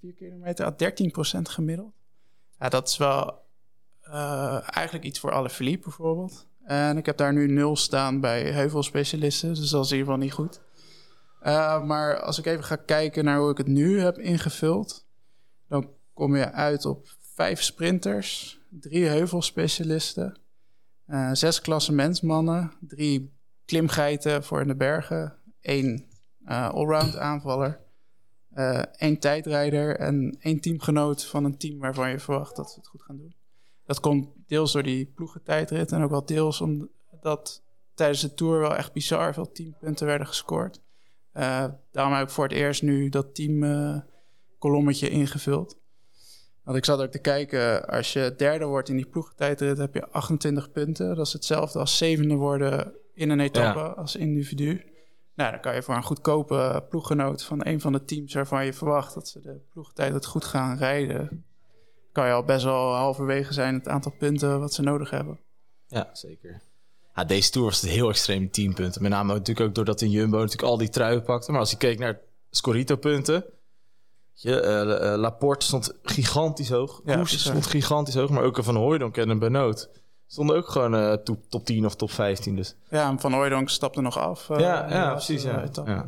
4 0.00 0.14
kilometer, 0.14 0.66
ah, 0.66 0.76
13% 0.76 1.48
gemiddeld. 1.48 1.92
Ja, 2.58 2.68
dat 2.68 2.88
is 2.88 2.96
wel 2.96 3.46
uh, 4.08 4.76
eigenlijk 4.76 5.04
iets 5.04 5.20
voor 5.20 5.32
alle 5.32 5.50
Philippe 5.50 5.82
bijvoorbeeld. 5.82 6.46
En 6.64 6.96
ik 6.96 7.06
heb 7.06 7.16
daar 7.16 7.32
nu 7.32 7.46
nul 7.46 7.76
staan 7.76 8.20
bij 8.20 8.42
heuvelspecialisten, 8.52 9.54
dus 9.54 9.70
dat 9.70 9.84
is 9.84 9.90
in 9.90 9.98
ieder 9.98 10.12
geval 10.12 10.26
niet 10.26 10.34
goed. 10.34 10.60
Uh, 11.48 11.84
maar 11.84 12.20
als 12.20 12.38
ik 12.38 12.46
even 12.46 12.64
ga 12.64 12.76
kijken 12.76 13.24
naar 13.24 13.38
hoe 13.38 13.50
ik 13.50 13.58
het 13.58 13.66
nu 13.66 14.00
heb 14.00 14.18
ingevuld, 14.18 15.06
dan 15.68 15.90
kom 16.14 16.36
je 16.36 16.52
uit 16.52 16.84
op 16.84 17.06
vijf 17.34 17.62
sprinters, 17.62 18.60
drie 18.70 19.06
heuvelspecialisten, 19.06 20.38
uh, 21.06 21.30
zes 21.32 21.60
klassementsmannen, 21.60 22.72
drie 22.80 23.32
klimgeiten 23.64 24.44
voor 24.44 24.60
in 24.60 24.68
de 24.68 24.76
bergen, 24.76 25.36
één 25.60 26.04
uh, 26.46 26.68
allround 26.68 27.16
aanvaller, 27.16 27.80
één 28.96 29.18
tijdrijder 29.18 29.96
en 29.96 30.36
één 30.40 30.60
teamgenoot 30.60 31.24
van 31.24 31.44
een 31.44 31.58
team 31.58 31.78
waarvan 31.78 32.10
je 32.10 32.18
verwacht 32.18 32.56
dat 32.56 32.70
ze 32.70 32.78
het 32.78 32.88
goed 32.88 33.02
gaan 33.02 33.16
doen. 33.16 33.34
Dat 33.84 34.00
komt 34.00 34.28
deels 34.46 34.72
door 34.72 34.82
die 34.82 35.06
ploegentijdrit 35.06 35.92
en 35.92 36.02
ook 36.02 36.10
wel 36.10 36.24
deels 36.24 36.60
omdat 36.60 37.62
tijdens 37.94 38.20
de 38.20 38.34
Tour 38.34 38.60
wel 38.60 38.76
echt 38.76 38.92
bizar 38.92 39.34
veel 39.34 39.52
teampunten 39.52 40.06
werden 40.06 40.26
gescoord. 40.26 40.80
Uh, 41.38 41.64
daarom 41.90 42.12
heb 42.12 42.22
ik 42.22 42.30
voor 42.30 42.44
het 42.44 42.52
eerst 42.52 42.82
nu 42.82 43.08
dat 43.08 43.34
teamkolommetje 43.34 45.10
uh, 45.10 45.16
ingevuld. 45.16 45.78
Want 46.62 46.76
ik 46.76 46.84
zat 46.84 47.00
ook 47.00 47.10
te 47.10 47.18
kijken, 47.18 47.88
als 47.88 48.12
je 48.12 48.34
derde 48.36 48.64
wordt 48.64 48.88
in 48.88 48.96
die 48.96 49.06
ploegentijdrit, 49.06 49.78
heb 49.78 49.94
je 49.94 50.08
28 50.08 50.72
punten. 50.72 51.16
Dat 51.16 51.26
is 51.26 51.32
hetzelfde 51.32 51.78
als 51.78 51.96
zevende 51.96 52.34
worden 52.34 52.92
in 53.14 53.30
een 53.30 53.40
etappe 53.40 53.78
ja. 53.78 53.86
als 53.86 54.16
individu. 54.16 54.84
Nou, 55.34 55.50
dan 55.50 55.60
kan 55.60 55.74
je 55.74 55.82
voor 55.82 55.94
een 55.94 56.02
goedkope 56.02 56.86
ploeggenoot 56.88 57.44
van 57.44 57.66
een 57.66 57.80
van 57.80 57.92
de 57.92 58.04
teams 58.04 58.34
waarvan 58.34 58.64
je 58.64 58.72
verwacht 58.72 59.14
dat 59.14 59.28
ze 59.28 59.40
de 59.40 59.60
ploegtijd 59.72 60.12
het 60.12 60.26
goed 60.26 60.44
gaan 60.44 60.76
rijden, 60.76 61.44
kan 62.12 62.26
je 62.26 62.32
al 62.32 62.44
best 62.44 62.64
wel 62.64 62.94
halverwege 62.94 63.52
zijn 63.52 63.74
het 63.74 63.88
aantal 63.88 64.12
punten 64.18 64.60
wat 64.60 64.74
ze 64.74 64.82
nodig 64.82 65.10
hebben. 65.10 65.40
Ja, 65.86 66.08
zeker. 66.12 66.62
Ja, 67.18 67.24
deze 67.24 67.50
Tour 67.50 67.66
was 67.66 67.80
het 67.80 67.90
heel 67.90 68.08
extreem 68.08 68.50
10 68.50 68.74
punten. 68.74 69.02
Met 69.02 69.10
name 69.10 69.32
natuurlijk 69.32 69.68
ook 69.68 69.74
doordat 69.74 70.00
in 70.00 70.10
Jumbo 70.10 70.36
natuurlijk 70.36 70.68
al 70.68 70.78
die 70.78 70.88
truien 70.88 71.22
pakte. 71.22 71.50
Maar 71.50 71.60
als 71.60 71.70
je 71.70 71.76
keek 71.76 71.98
naar 71.98 72.20
Scorito-punten... 72.50 73.44
Je, 74.34 74.62
uh, 74.62 75.10
uh, 75.10 75.18
Laporte 75.18 75.66
stond 75.66 75.92
gigantisch 76.02 76.70
hoog. 76.70 77.00
Ja, 77.04 77.16
Koes 77.16 77.40
stond 77.40 77.66
gigantisch 77.66 78.14
hoog. 78.14 78.30
Maar 78.30 78.42
ook 78.42 78.64
Van 78.64 78.76
Hooijdonk 78.76 79.16
en 79.16 79.28
een 79.28 79.38
Benoot 79.38 79.90
stonden 80.26 80.56
ook 80.56 80.68
gewoon 80.68 80.94
uh, 80.94 81.12
top, 81.12 81.44
top 81.48 81.64
10 81.64 81.86
of 81.86 81.94
top 81.94 82.10
15. 82.10 82.56
Dus. 82.56 82.74
Ja, 82.90 83.08
en 83.08 83.20
Van 83.20 83.32
Hooijdonk 83.32 83.68
stapte 83.68 84.00
nog 84.00 84.18
af. 84.18 84.48
ja, 84.48 84.90
ja 84.90 85.10
precies. 85.10 85.42
Ja. 85.42 85.68
Ja. 85.84 86.06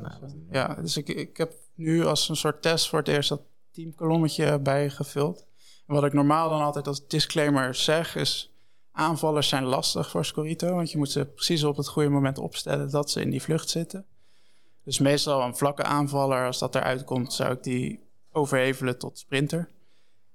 ja, 0.50 0.74
dus 0.74 0.96
ik, 0.96 1.08
ik 1.08 1.36
heb 1.36 1.52
nu 1.74 2.06
als 2.06 2.28
een 2.28 2.36
soort 2.36 2.62
test 2.62 2.88
voor 2.88 2.98
het 2.98 3.08
eerst 3.08 3.28
dat 3.28 3.42
teamkolommetje 3.72 4.58
bijgevuld. 4.58 5.46
En 5.86 5.94
wat 5.94 6.04
ik 6.04 6.12
normaal 6.12 6.48
dan 6.48 6.60
altijd 6.60 6.86
als 6.86 7.06
disclaimer 7.06 7.74
zeg 7.74 8.16
is 8.16 8.50
aanvallers 8.92 9.48
zijn 9.48 9.64
lastig 9.64 10.10
voor 10.10 10.24
Scorito, 10.24 10.74
want 10.74 10.90
je 10.90 10.98
moet 10.98 11.10
ze 11.10 11.24
precies 11.24 11.64
op 11.64 11.76
het 11.76 11.88
goede 11.88 12.08
moment 12.08 12.38
opstellen 12.38 12.90
dat 12.90 13.10
ze 13.10 13.20
in 13.20 13.30
die 13.30 13.42
vlucht 13.42 13.68
zitten. 13.68 14.06
Dus 14.84 14.98
meestal 14.98 15.42
een 15.42 15.56
vlakke 15.56 15.82
aanvaller, 15.82 16.46
als 16.46 16.58
dat 16.58 16.74
eruit 16.74 17.04
komt, 17.04 17.32
zou 17.32 17.52
ik 17.52 17.62
die 17.62 18.00
overhevelen 18.32 18.98
tot 18.98 19.18
sprinter. 19.18 19.68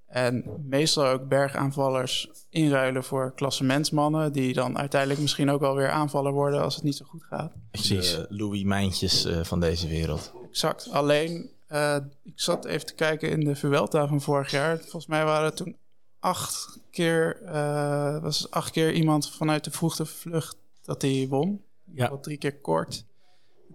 En 0.05 0.43
meestal 0.63 1.07
ook 1.07 1.27
bergaanvallers 1.27 2.29
inruilen 2.49 3.03
voor 3.03 3.33
klassementsmannen, 3.35 4.31
die 4.31 4.53
dan 4.53 4.77
uiteindelijk 4.77 5.21
misschien 5.21 5.49
ook 5.49 5.59
wel 5.59 5.75
weer 5.75 5.89
aanvaller 5.89 6.31
worden 6.31 6.61
als 6.61 6.75
het 6.75 6.83
niet 6.83 6.95
zo 6.95 7.05
goed 7.05 7.23
gaat. 7.23 7.53
Precies. 7.71 8.11
De 8.11 8.25
Louis 8.29 8.63
Mijntjes 8.63 9.25
uh, 9.25 9.43
van 9.43 9.59
deze 9.59 9.87
wereld. 9.87 10.33
Exact. 10.49 10.89
Alleen, 10.91 11.49
uh, 11.69 11.95
ik 12.23 12.33
zat 12.39 12.65
even 12.65 12.85
te 12.85 12.93
kijken 12.93 13.29
in 13.29 13.39
de 13.39 13.55
Vuelta 13.55 14.07
van 14.07 14.21
vorig 14.21 14.51
jaar. 14.51 14.79
Volgens 14.79 15.07
mij 15.07 15.25
waren 15.25 15.45
er 15.45 15.55
toen 15.55 15.77
acht 16.25 16.79
keer, 16.91 17.41
uh, 17.45 18.21
was 18.21 18.51
acht 18.51 18.71
keer 18.71 18.93
iemand 18.93 19.31
vanuit 19.31 19.63
de 19.63 19.71
vroegte 19.71 20.05
vlucht 20.05 20.57
dat 20.83 21.01
hij 21.01 21.27
won. 21.29 21.61
Ja. 21.93 22.17
Drie 22.17 22.37
keer 22.37 22.57
kort, 22.57 23.05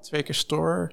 twee 0.00 0.22
keer 0.22 0.34
store. 0.34 0.90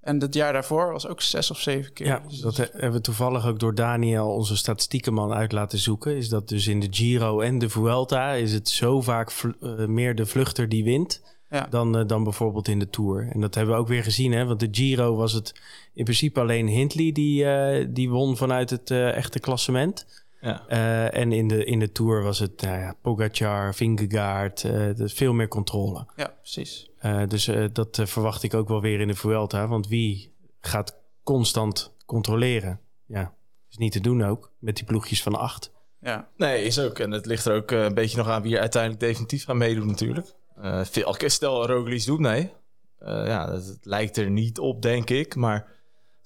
En 0.00 0.20
het 0.20 0.34
jaar 0.34 0.52
daarvoor 0.52 0.92
was 0.92 1.06
ook 1.06 1.20
zes 1.20 1.50
of 1.50 1.60
zeven 1.60 1.92
keer. 1.92 2.06
Ja, 2.06 2.22
dus 2.28 2.40
dat 2.40 2.56
hebben 2.56 2.92
we 2.92 3.00
toevallig 3.00 3.46
ook 3.46 3.58
door 3.58 3.74
Daniel, 3.74 4.34
onze 4.34 4.56
statistiekenman, 4.56 5.32
uit 5.32 5.52
laten 5.52 5.78
zoeken. 5.78 6.16
Is 6.16 6.28
dat 6.28 6.48
dus 6.48 6.66
in 6.66 6.80
de 6.80 6.86
Giro 6.90 7.40
en 7.40 7.58
de 7.58 7.68
Vuelta 7.68 8.32
is 8.32 8.52
het 8.52 8.68
zo 8.68 9.00
vaak 9.00 9.32
uh, 9.42 9.86
meer 9.86 10.14
de 10.14 10.26
vluchter 10.26 10.68
die 10.68 10.84
wint. 10.84 11.22
Ja. 11.50 11.66
Dan, 11.70 11.98
uh, 11.98 12.06
dan 12.06 12.24
bijvoorbeeld 12.24 12.68
in 12.68 12.78
de 12.78 12.90
Tour. 12.90 13.28
En 13.32 13.40
dat 13.40 13.54
hebben 13.54 13.74
we 13.74 13.80
ook 13.80 13.88
weer 13.88 14.02
gezien. 14.02 14.32
Hè? 14.32 14.44
Want 14.44 14.60
de 14.60 14.68
Giro 14.70 15.16
was 15.16 15.32
het 15.32 15.60
in 15.94 16.04
principe 16.04 16.40
alleen 16.40 16.66
Hindley 16.66 17.12
die, 17.12 17.44
uh, 17.44 17.86
die 17.88 18.10
won 18.10 18.36
vanuit 18.36 18.70
het 18.70 18.90
echte 18.90 19.38
klassement. 19.38 20.21
Ja. 20.42 20.64
Uh, 20.68 21.20
en 21.20 21.32
in 21.32 21.48
de, 21.48 21.64
in 21.64 21.78
de 21.78 21.92
Tour 21.92 22.22
was 22.22 22.38
het 22.38 22.62
nou 22.62 22.78
ja, 22.78 22.96
Pogacar, 23.02 23.74
Vingegaard, 23.74 24.62
uh, 24.62 24.90
veel 24.96 25.32
meer 25.32 25.48
controle. 25.48 26.06
Ja, 26.16 26.34
precies. 26.38 26.90
Uh, 27.02 27.22
dus 27.28 27.50
dat 27.72 28.00
verwacht 28.02 28.42
ik 28.42 28.54
ook 28.54 28.68
wel 28.68 28.80
weer 28.80 29.00
in 29.00 29.08
de 29.08 29.14
Vuelta. 29.14 29.68
Want 29.68 29.88
wie 29.88 30.34
gaat 30.60 30.96
constant 31.22 31.94
controleren? 32.06 32.80
Ja, 33.06 33.34
is 33.70 33.76
niet 33.76 33.92
te 33.92 34.00
doen 34.00 34.24
ook 34.24 34.52
met 34.58 34.76
die 34.76 34.84
ploegjes 34.84 35.22
van 35.22 35.34
acht. 35.34 35.72
Ja. 36.00 36.28
Nee, 36.36 36.64
is 36.64 36.78
ook. 36.78 36.98
En 36.98 37.10
het 37.10 37.26
ligt 37.26 37.44
er 37.44 37.54
ook 37.54 37.70
een 37.70 37.94
beetje 37.94 38.16
nog 38.16 38.28
aan 38.28 38.42
wie 38.42 38.54
er 38.54 38.60
uiteindelijk 38.60 39.02
definitief 39.02 39.44
gaan 39.44 39.56
meedoen 39.56 39.86
natuurlijk. 39.86 40.34
veel, 40.82 41.14
stel 41.18 41.66
Roglic 41.66 42.04
doet 42.04 42.20
mee. 42.20 42.50
ja, 42.98 43.46
dat, 43.46 43.66
het 43.66 43.84
lijkt 43.84 44.16
er 44.16 44.30
niet 44.30 44.58
op, 44.58 44.82
denk 44.82 45.10
ik. 45.10 45.34
Maar 45.34 45.66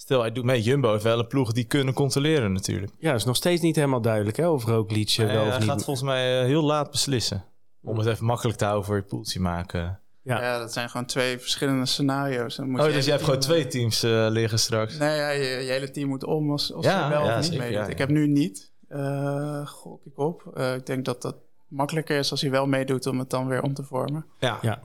Stel, 0.06 0.20
hij 0.20 0.32
doet 0.32 0.44
mee. 0.44 0.62
Jumbo 0.62 0.90
heeft 0.90 1.02
wel 1.02 1.18
een 1.18 1.26
ploeg 1.26 1.52
die 1.52 1.64
kunnen 1.64 1.94
controleren 1.94 2.52
natuurlijk. 2.52 2.92
Ja, 2.98 3.14
is 3.14 3.24
nog 3.24 3.36
steeds 3.36 3.62
niet 3.62 3.76
helemaal 3.76 4.00
duidelijk 4.00 4.36
hè, 4.36 4.48
of 4.48 4.64
Roglic 4.64 5.16
uh, 5.16 5.26
wel 5.26 5.42
of 5.42 5.48
hij 5.48 5.58
niet. 5.58 5.68
gaat 5.68 5.84
volgens 5.84 6.06
mij 6.06 6.40
uh, 6.40 6.46
heel 6.46 6.62
laat 6.62 6.90
beslissen. 6.90 7.44
Om 7.82 7.98
het 7.98 8.06
even 8.06 8.24
makkelijk 8.24 8.58
te 8.58 8.64
houden 8.64 8.86
voor 8.86 8.96
je 8.96 9.02
poeltje 9.02 9.40
maken. 9.40 10.00
Ja. 10.22 10.40
ja, 10.42 10.58
dat 10.58 10.72
zijn 10.72 10.90
gewoon 10.90 11.06
twee 11.06 11.38
verschillende 11.38 11.86
scenario's. 11.86 12.56
Dan 12.56 12.70
moet 12.70 12.80
oh, 12.80 12.86
dus 12.86 13.04
je 13.04 13.10
hebt 13.10 13.22
gewoon 13.22 13.40
twee 13.40 13.66
teams 13.66 14.04
uh, 14.04 14.26
liggen 14.30 14.58
straks? 14.58 14.98
Nee, 14.98 15.16
ja, 15.16 15.30
je, 15.30 15.44
je, 15.44 15.70
hele 15.70 15.90
team 15.90 16.08
moet 16.08 16.24
om 16.24 16.50
als, 16.50 16.72
als 16.72 16.84
ja, 16.84 17.04
je 17.04 17.10
wel 17.10 17.24
ja, 17.24 17.38
of 17.38 17.50
niet 17.50 17.58
meedoet. 17.58 17.88
Ik 17.88 17.98
heb 17.98 18.08
nu 18.08 18.26
niet, 18.26 18.72
uh, 18.88 19.66
gok 19.66 20.04
ik 20.04 20.18
op. 20.18 20.58
ik 20.76 20.86
denk 20.86 21.04
dat 21.04 21.22
dat 21.22 21.36
makkelijker 21.68 22.18
is 22.18 22.30
als 22.30 22.40
hij 22.40 22.50
wel 22.50 22.66
meedoet 22.66 23.06
om 23.06 23.18
het 23.18 23.30
dan 23.30 23.46
weer 23.46 23.62
om 23.62 23.74
te 23.74 23.82
vormen. 23.82 24.26
Ja, 24.38 24.58
ja. 24.62 24.82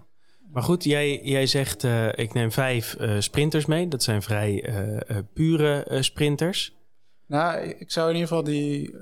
Maar 0.52 0.64
goed, 0.64 0.84
jij, 0.84 1.22
jij 1.24 1.46
zegt 1.46 1.84
uh, 1.84 2.08
ik 2.08 2.34
neem 2.34 2.52
vijf 2.52 2.96
uh, 3.00 3.20
sprinters 3.20 3.66
mee. 3.66 3.88
Dat 3.88 4.04
zijn 4.04 4.22
vrij 4.22 4.70
uh, 4.70 5.18
pure 5.34 5.98
sprinters. 6.00 6.76
Nou, 7.26 7.60
ik 7.62 7.92
zou 7.92 8.08
in 8.10 8.14
ieder 8.14 8.28
geval 8.28 8.44
die, 8.44 8.96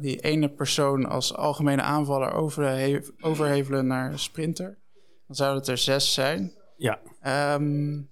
die 0.00 0.20
ene 0.20 0.48
persoon 0.48 1.06
als 1.06 1.34
algemene 1.34 1.82
aanvaller 1.82 2.32
overhe 2.32 3.12
overhevelen 3.20 3.86
naar 3.86 4.18
sprinter. 4.18 4.78
Dan 5.26 5.36
zouden 5.36 5.60
het 5.60 5.68
er 5.68 5.78
zes 5.78 6.14
zijn. 6.14 6.52
Ja. 6.76 7.00
Um, 7.54 8.10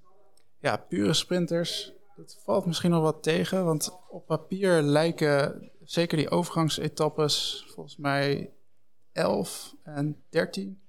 ja, 0.59 0.77
pure 0.77 1.13
sprinters. 1.13 1.93
Dat 2.17 2.41
valt 2.45 2.67
misschien 2.67 2.91
nog 2.91 3.03
wat 3.03 3.23
tegen. 3.23 3.65
Want 3.65 3.99
op 4.09 4.27
papier 4.27 4.83
lijken 4.83 5.71
zeker 5.85 6.17
die 6.17 6.31
overgangsetappes 6.31 7.65
volgens 7.75 7.97
mij 7.97 8.51
11 9.13 9.75
en 9.83 10.23
13 10.31 10.81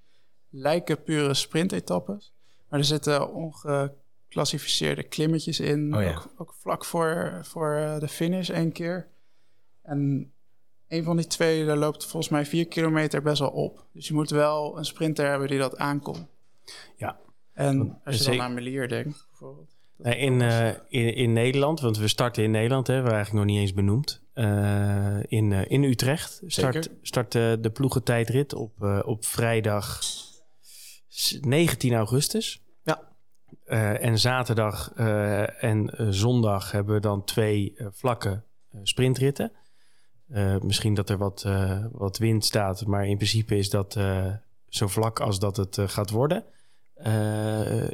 lijken 0.54 1.02
pure 1.02 1.34
sprintetappes. 1.34 2.32
Maar 2.68 2.78
er 2.78 2.84
zitten 2.84 3.32
ongeclassificeerde 3.32 5.02
klimmetjes 5.02 5.60
in. 5.60 5.94
Oh 5.94 6.08
ook, 6.08 6.32
ook, 6.36 6.54
vlak 6.60 6.84
voor, 6.84 7.40
voor 7.42 7.74
eh, 7.74 7.98
de 7.98 8.08
finish 8.08 8.48
één 8.48 8.72
keer. 8.72 9.08
En 9.82 10.32
een 10.88 11.04
van 11.04 11.16
die 11.16 11.26
twee, 11.26 11.66
daar 11.66 11.76
loopt 11.76 12.06
volgens 12.06 12.32
mij 12.32 12.46
vier 12.46 12.68
kilometer 12.68 13.22
best 13.22 13.38
wel 13.38 13.50
op. 13.50 13.86
Dus 13.92 14.08
je 14.08 14.14
moet 14.14 14.30
wel 14.30 14.78
een 14.78 14.84
sprinter 14.84 15.28
hebben 15.28 15.48
die 15.48 15.58
dat 15.58 15.76
aankomt. 15.76 16.26
Ja. 16.96 17.18
En 17.52 18.00
als 18.04 18.18
je 18.18 18.24
dan 18.24 18.40
aan 18.40 18.54
Melier 18.54 18.88
denkt, 18.88 19.26
bijvoorbeeld. 19.30 19.76
Nee, 19.96 20.16
in, 20.16 20.40
uh, 20.40 20.68
in, 20.68 21.14
in 21.14 21.32
Nederland, 21.32 21.80
want 21.80 21.98
we 21.98 22.08
starten 22.08 22.42
in 22.42 22.50
Nederland, 22.50 22.86
hè, 22.86 23.02
we 23.02 23.10
eigenlijk 23.10 23.32
nog 23.32 23.54
niet 23.54 23.60
eens 23.60 23.74
benoemd. 23.74 24.22
Uh, 24.34 25.18
in, 25.22 25.50
uh, 25.50 25.70
in 25.70 25.84
Utrecht 25.84 26.42
start, 26.46 26.90
start 27.02 27.32
de 27.32 27.70
ploegentijdrit 27.72 28.54
op, 28.54 29.02
op 29.04 29.24
vrijdag 29.24 30.00
19 31.40 31.94
augustus. 31.94 32.62
Ja. 32.82 33.02
Uh, 33.66 34.04
en 34.04 34.18
zaterdag 34.18 34.92
uh, 34.96 35.64
en 35.64 35.90
uh, 36.00 36.06
zondag 36.10 36.70
hebben 36.70 36.94
we 36.94 37.00
dan 37.00 37.24
twee 37.24 37.74
vlakke 37.90 38.42
sprintritten. 38.82 39.52
misschien 40.60 40.94
dat 40.94 41.10
er 41.10 41.18
wat, 41.18 41.46
wat 41.92 42.18
wind 42.18 42.44
staat, 42.44 42.86
maar 42.86 43.06
in 43.06 43.16
principe 43.16 43.56
is 43.56 43.70
dat 43.70 43.98
zo 44.68 44.86
vlak 44.86 45.20
als 45.20 45.38
dat 45.38 45.56
het 45.56 45.78
gaat 45.86 46.10
worden. 46.10 46.44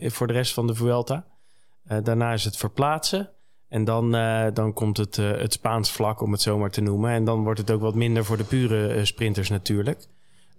voor 0.00 0.26
de 0.26 0.32
rest 0.32 0.52
van 0.52 0.66
de 0.66 0.74
Vuelta. 0.74 1.26
daarna 2.02 2.32
is 2.32 2.44
het 2.44 2.56
verplaatsen. 2.56 3.30
En 3.68 3.84
dan, 3.84 4.10
dan 4.54 4.72
komt 4.72 4.96
het, 4.96 5.16
het 5.16 5.52
Spaans 5.52 5.92
vlak, 5.92 6.20
om 6.20 6.32
het 6.32 6.40
zo 6.40 6.58
maar 6.58 6.70
te 6.70 6.80
noemen. 6.80 7.10
En 7.10 7.24
dan 7.24 7.42
wordt 7.42 7.60
het 7.60 7.70
ook 7.70 7.80
wat 7.80 7.94
minder 7.94 8.24
voor 8.24 8.36
de 8.36 8.44
pure 8.44 9.04
sprinters 9.04 9.48
natuurlijk. 9.48 10.06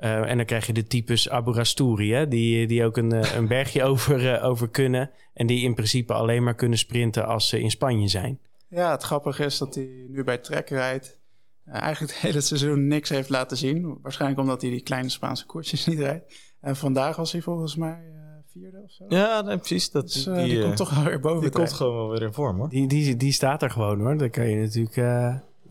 Uh, 0.02 0.30
en 0.30 0.38
dan 0.38 0.45
krijg 0.45 0.68
je 0.68 0.74
de 0.74 0.88
types 0.88 1.30
Abu 1.30 1.52
Rastouri, 1.52 2.14
hè, 2.14 2.28
die, 2.28 2.68
die 2.68 2.86
ook 2.86 2.97
een, 2.97 3.12
eh, 3.12 3.36
een 3.36 3.47
bergje 3.47 3.84
over, 3.91 4.24
uh, 4.24 4.45
over 4.45 4.70
kunnen. 4.70 5.10
En 5.34 5.47
die 5.47 5.64
in 5.64 5.74
principe 5.74 6.14
alleen 6.14 6.43
maar 6.43 6.56
kunnen 6.56 6.78
sprinten 6.78 7.26
als 7.28 7.47
ze 7.47 7.60
in 7.60 7.72
Spanje 7.72 8.08
zijn. 8.08 8.39
Ja, 8.68 8.91
het 8.91 9.04
grappige 9.04 9.45
is 9.45 9.58
dat 9.58 9.76
hij 9.76 10.06
nu 10.10 10.24
bij 10.24 10.38
Trek 10.38 10.70
rijdt. 10.70 11.20
eh, 11.66 11.82
eigenlijk 11.82 12.14
het 12.14 12.22
hele 12.22 12.41
seizoen 12.41 12.88
niks 12.88 13.10
heeft 13.10 13.30
laten 13.30 13.58
zien. 13.58 13.97
Waarschijnlijk 14.02 14.41
omdat 14.41 14.62
hij 14.62 14.70
die 14.72 14.82
kleine 14.82 15.10
Spaanse 15.10 15.45
koersjes 15.45 15.86
niet 15.88 15.99
rijdt. 15.99 16.34
En 16.62 16.76
vandaag 16.76 17.16
was 17.16 17.32
hij 17.32 17.41
volgens 17.41 17.76
mij 17.76 18.02
uh, 18.14 18.20
vierde 18.52 18.82
of 18.84 18.91
zo. 18.91 19.06
Ja, 19.08 19.41
nee, 19.41 19.58
precies. 19.58 19.91
Dat, 19.91 20.04
dus, 20.04 20.24
die, 20.24 20.34
die 20.34 20.62
komt 20.62 20.78
toch 20.78 20.95
wel 20.95 21.04
weer 21.04 21.20
boven. 21.20 21.41
Die 21.41 21.49
komt 21.49 21.74
gewoon 21.74 21.95
wel 21.95 22.10
weer 22.10 22.22
in 22.22 22.34
vorm 22.34 22.58
hoor. 22.58 22.70
Die, 22.70 22.88
die, 22.88 23.18
die 23.18 23.32
staat 23.32 23.62
er 23.62 23.70
gewoon 23.70 23.99
hoor. 23.99 24.18
Daar 24.18 24.30
kan 24.30 24.49
je 24.49 24.56
natuurlijk 24.56 24.95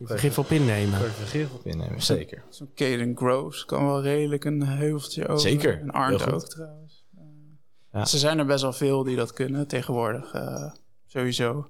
vergif 0.07 0.39
op 0.39 0.49
innemen. 0.49 0.99
Vergif 0.99 1.53
op 1.53 1.65
innemen, 1.65 2.01
zeker. 2.01 2.43
Zo'n 2.49 2.71
Caden 2.75 3.17
Groves 3.17 3.65
kan 3.65 3.85
wel 3.85 4.01
redelijk 4.01 4.45
een 4.45 4.63
heuveltje 4.63 5.27
over. 5.27 5.39
Zeker. 5.39 5.79
En 5.79 5.91
Arndt 5.91 6.31
ook 6.31 6.49
trouwens. 6.49 7.05
Ja. 7.91 8.05
Ze 8.05 8.17
zijn 8.17 8.39
er 8.39 8.45
best 8.45 8.61
wel 8.61 8.73
veel 8.73 9.03
die 9.03 9.15
dat 9.15 9.33
kunnen 9.33 9.67
tegenwoordig. 9.67 10.33
Uh, 10.33 10.71
sowieso. 11.05 11.69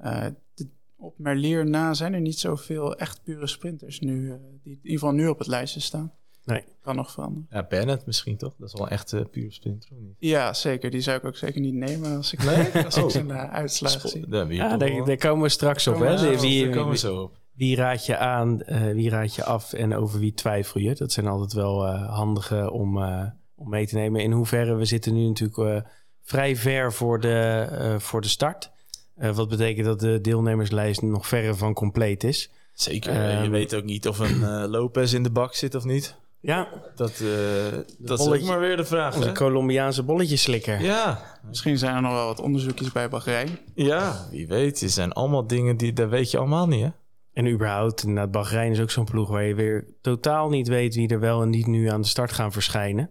Uh, 0.00 0.26
de, 0.54 0.68
op 0.96 1.18
Merlier 1.18 1.66
na 1.66 1.94
zijn 1.94 2.14
er 2.14 2.20
niet 2.20 2.38
zoveel 2.38 2.96
echt 2.96 3.22
pure 3.22 3.46
sprinters 3.46 4.00
nu. 4.00 4.26
Uh, 4.26 4.34
die 4.62 4.72
in 4.72 4.78
ieder 4.82 4.98
geval 4.98 5.12
nu 5.12 5.28
op 5.28 5.38
het 5.38 5.46
lijstje 5.46 5.80
staan. 5.80 6.12
Nee. 6.44 6.64
Kan 6.82 6.96
nog 6.96 7.10
veranderen. 7.10 7.46
Ja, 7.50 7.66
Bennett 7.68 8.06
misschien 8.06 8.36
toch? 8.36 8.54
Dat 8.58 8.68
is 8.68 8.78
wel 8.78 8.88
echt 8.88 9.12
uh, 9.12 9.20
puur 9.30 9.52
sprinter, 9.52 9.90
of 9.92 9.98
niet? 9.98 10.16
Ja, 10.18 10.54
zeker. 10.54 10.90
Die 10.90 11.00
zou 11.00 11.18
ik 11.18 11.24
ook 11.24 11.36
zeker 11.36 11.60
niet 11.60 11.74
nemen 11.74 12.16
als 12.16 12.32
ik, 12.32 12.44
nee? 12.44 12.72
als 12.84 12.96
oh. 12.96 13.04
ik 13.04 13.10
zijn 13.10 13.32
uitslag 13.32 14.00
zie. 14.08 14.24
Ja, 14.28 14.44
ja 14.48 14.76
daar, 14.76 15.04
daar, 15.04 15.16
komen 15.16 15.42
we 15.42 15.48
straks 15.48 15.86
op. 15.86 15.98
Hè? 15.98 16.38
Wie, 16.40 16.64
daar 16.64 16.74
komen 16.74 16.90
we 16.90 16.98
zo 16.98 17.22
op. 17.22 17.36
Wie 17.58 17.76
raad 17.76 18.06
je 18.06 18.16
aan, 18.16 18.62
wie 18.94 19.10
raad 19.10 19.34
je 19.34 19.44
af 19.44 19.72
en 19.72 19.94
over 19.94 20.18
wie 20.18 20.34
twijfel 20.34 20.80
je? 20.80 20.94
Dat 20.94 21.12
zijn 21.12 21.26
altijd 21.26 21.52
wel 21.52 21.86
handige 21.96 22.70
om, 22.70 22.98
om 23.54 23.68
mee 23.68 23.86
te 23.86 23.94
nemen. 23.94 24.20
In 24.20 24.32
hoeverre 24.32 24.74
we 24.74 24.84
zitten 24.84 25.14
nu 25.14 25.26
natuurlijk 25.26 25.86
vrij 26.22 26.56
ver 26.56 26.92
voor 26.92 27.20
de, 27.20 27.68
uh, 27.72 27.98
voor 27.98 28.20
de 28.20 28.28
start. 28.28 28.70
Uh, 29.18 29.30
wat 29.30 29.48
betekent 29.48 29.86
dat 29.86 30.00
de 30.00 30.20
deelnemerslijst 30.20 31.02
nog 31.02 31.26
verre 31.26 31.54
van 31.54 31.74
compleet 31.74 32.24
is. 32.24 32.50
Zeker. 32.72 33.14
Uh, 33.14 33.42
je 33.42 33.50
weet 33.50 33.74
ook 33.74 33.84
niet 33.84 34.08
of 34.08 34.18
een 34.18 34.68
Lopez 34.68 35.12
in 35.12 35.22
de 35.22 35.30
bak 35.30 35.54
zit 35.54 35.74
of 35.74 35.84
niet. 35.84 36.14
Ja. 36.40 36.68
Dat, 36.96 37.22
dat 37.98 38.20
is 38.20 38.26
ook 38.26 38.42
maar 38.42 38.60
weer 38.60 38.76
de 38.76 38.84
vraag. 38.84 39.14
Onze 39.16 39.28
hè? 39.28 39.34
Colombiaanse 39.34 40.02
bolletjeslikker. 40.02 40.80
Ja. 40.80 41.22
Misschien 41.48 41.78
zijn 41.78 41.94
er 41.94 42.02
nog 42.02 42.12
wel 42.12 42.26
wat 42.26 42.40
onderzoekjes 42.40 42.92
bij 42.92 43.08
Bahrein. 43.08 43.58
Ja, 43.74 44.26
wie 44.30 44.46
weet. 44.46 44.80
Het 44.80 44.90
zijn 44.90 45.12
allemaal 45.12 45.46
dingen 45.46 45.76
die, 45.76 45.92
dat 45.92 46.08
weet 46.08 46.30
je 46.30 46.38
allemaal 46.38 46.66
niet 46.66 46.82
hè. 46.82 46.90
En 47.38 47.46
überhaupt, 47.46 48.02
inderdaad, 48.02 48.30
Bahrein 48.30 48.70
is 48.70 48.80
ook 48.80 48.90
zo'n 48.90 49.04
ploeg 49.04 49.28
waar 49.28 49.44
je 49.44 49.54
weer 49.54 49.86
totaal 50.00 50.48
niet 50.48 50.68
weet 50.68 50.94
wie 50.94 51.08
er 51.08 51.20
wel 51.20 51.42
en 51.42 51.50
niet 51.50 51.66
nu 51.66 51.88
aan 51.88 52.00
de 52.00 52.06
start 52.06 52.32
gaan 52.32 52.52
verschijnen. 52.52 53.10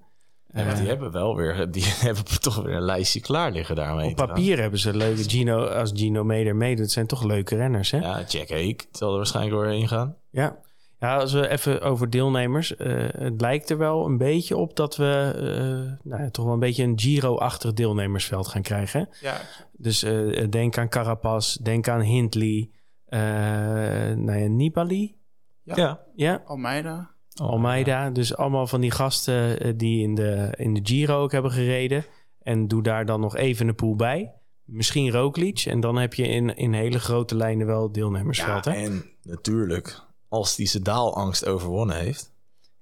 Ja, 0.54 0.64
maar 0.64 0.76
die 0.76 0.88
hebben 0.88 1.12
wel 1.12 1.36
weer, 1.36 1.68
die 1.72 1.84
hebben 1.86 2.24
toch 2.40 2.64
weer 2.64 2.76
een 2.76 2.82
lijstje 2.82 3.20
klaar 3.20 3.52
liggen 3.52 3.76
daarmee. 3.76 4.10
Op 4.10 4.16
papier 4.16 4.60
hebben 4.60 4.80
ze 4.80 4.98
leuke 4.98 5.24
Gino, 5.24 5.66
als 5.66 5.92
Gino 5.94 6.24
Meder 6.24 6.56
meedoet, 6.56 6.92
zijn 6.92 7.08
toch 7.08 7.24
leuke 7.24 7.56
renners, 7.56 7.92
hè? 7.92 7.98
Ja, 7.98 8.24
Jack 8.28 8.50
Hake 8.50 8.86
zal 8.92 9.12
er 9.12 9.18
waarschijnlijk 9.18 9.56
doorheen 9.56 9.88
gaan. 9.88 10.16
Ja. 10.30 10.58
Ja, 11.00 11.18
als 11.18 11.34
we 11.34 11.50
even 11.50 11.82
over 11.82 12.10
deelnemers. 12.10 12.74
Uh, 12.78 13.06
het 13.12 13.42
lijkt 13.42 13.70
er 13.70 13.78
wel 13.78 14.06
een 14.06 14.18
beetje 14.18 14.58
op 14.58 14.76
dat 14.76 14.96
we 14.96 15.34
uh, 15.36 16.12
nou 16.12 16.24
ja, 16.24 16.30
toch 16.30 16.46
wel 16.46 16.54
een 16.54 16.60
beetje 16.60 16.84
een 16.84 17.00
Giro-achtig 17.00 17.74
deelnemersveld 17.74 18.48
gaan 18.48 18.62
krijgen. 18.62 19.10
Ja. 19.22 19.42
Dus 19.72 20.04
uh, 20.04 20.50
denk 20.50 20.78
aan 20.78 20.90
Carapaz, 20.90 21.56
denk 21.56 21.88
aan 21.88 22.02
Hindley, 22.02 22.70
nou 23.10 24.38
ja, 24.38 24.48
Nibali. 24.48 25.16
Ja. 25.64 25.76
ja. 25.76 26.00
ja. 26.16 26.42
Almeida. 26.46 27.12
Almeida. 27.36 28.10
Dus 28.10 28.36
allemaal 28.36 28.68
van 28.68 28.82
die 28.82 28.92
gasten 28.92 29.68
uh, 29.68 29.74
die 29.76 30.04
in 30.04 30.16
de, 30.16 30.54
in 30.58 30.74
de 30.74 30.80
Giro 30.84 31.22
ook 31.22 31.32
hebben 31.32 31.52
gereden. 31.52 32.06
En 32.42 32.68
doe 32.68 32.84
daar 32.84 33.06
dan 33.06 33.20
nog 33.20 33.36
even 33.36 33.68
een 33.68 33.76
pool 33.76 33.96
bij. 33.96 34.34
Misschien 34.64 35.12
Roglic. 35.12 35.60
En 35.60 35.80
dan 35.80 35.96
heb 35.96 36.14
je 36.14 36.28
in, 36.28 36.56
in 36.56 36.74
hele 36.74 37.00
grote 37.00 37.36
lijnen 37.36 37.68
wel 37.68 37.92
deelnemersveld. 37.92 38.66
Ja, 38.66 38.72
hè? 38.72 38.78
en 38.78 39.06
natuurlijk, 39.24 40.02
als 40.28 40.56
die 40.56 40.68
zijn 40.68 40.84
daalangst 40.84 41.46
overwonnen 41.46 41.98
heeft... 41.98 42.34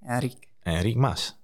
Enric. 0.02 0.48
Enric 0.62 0.96
Mas. 0.96 1.40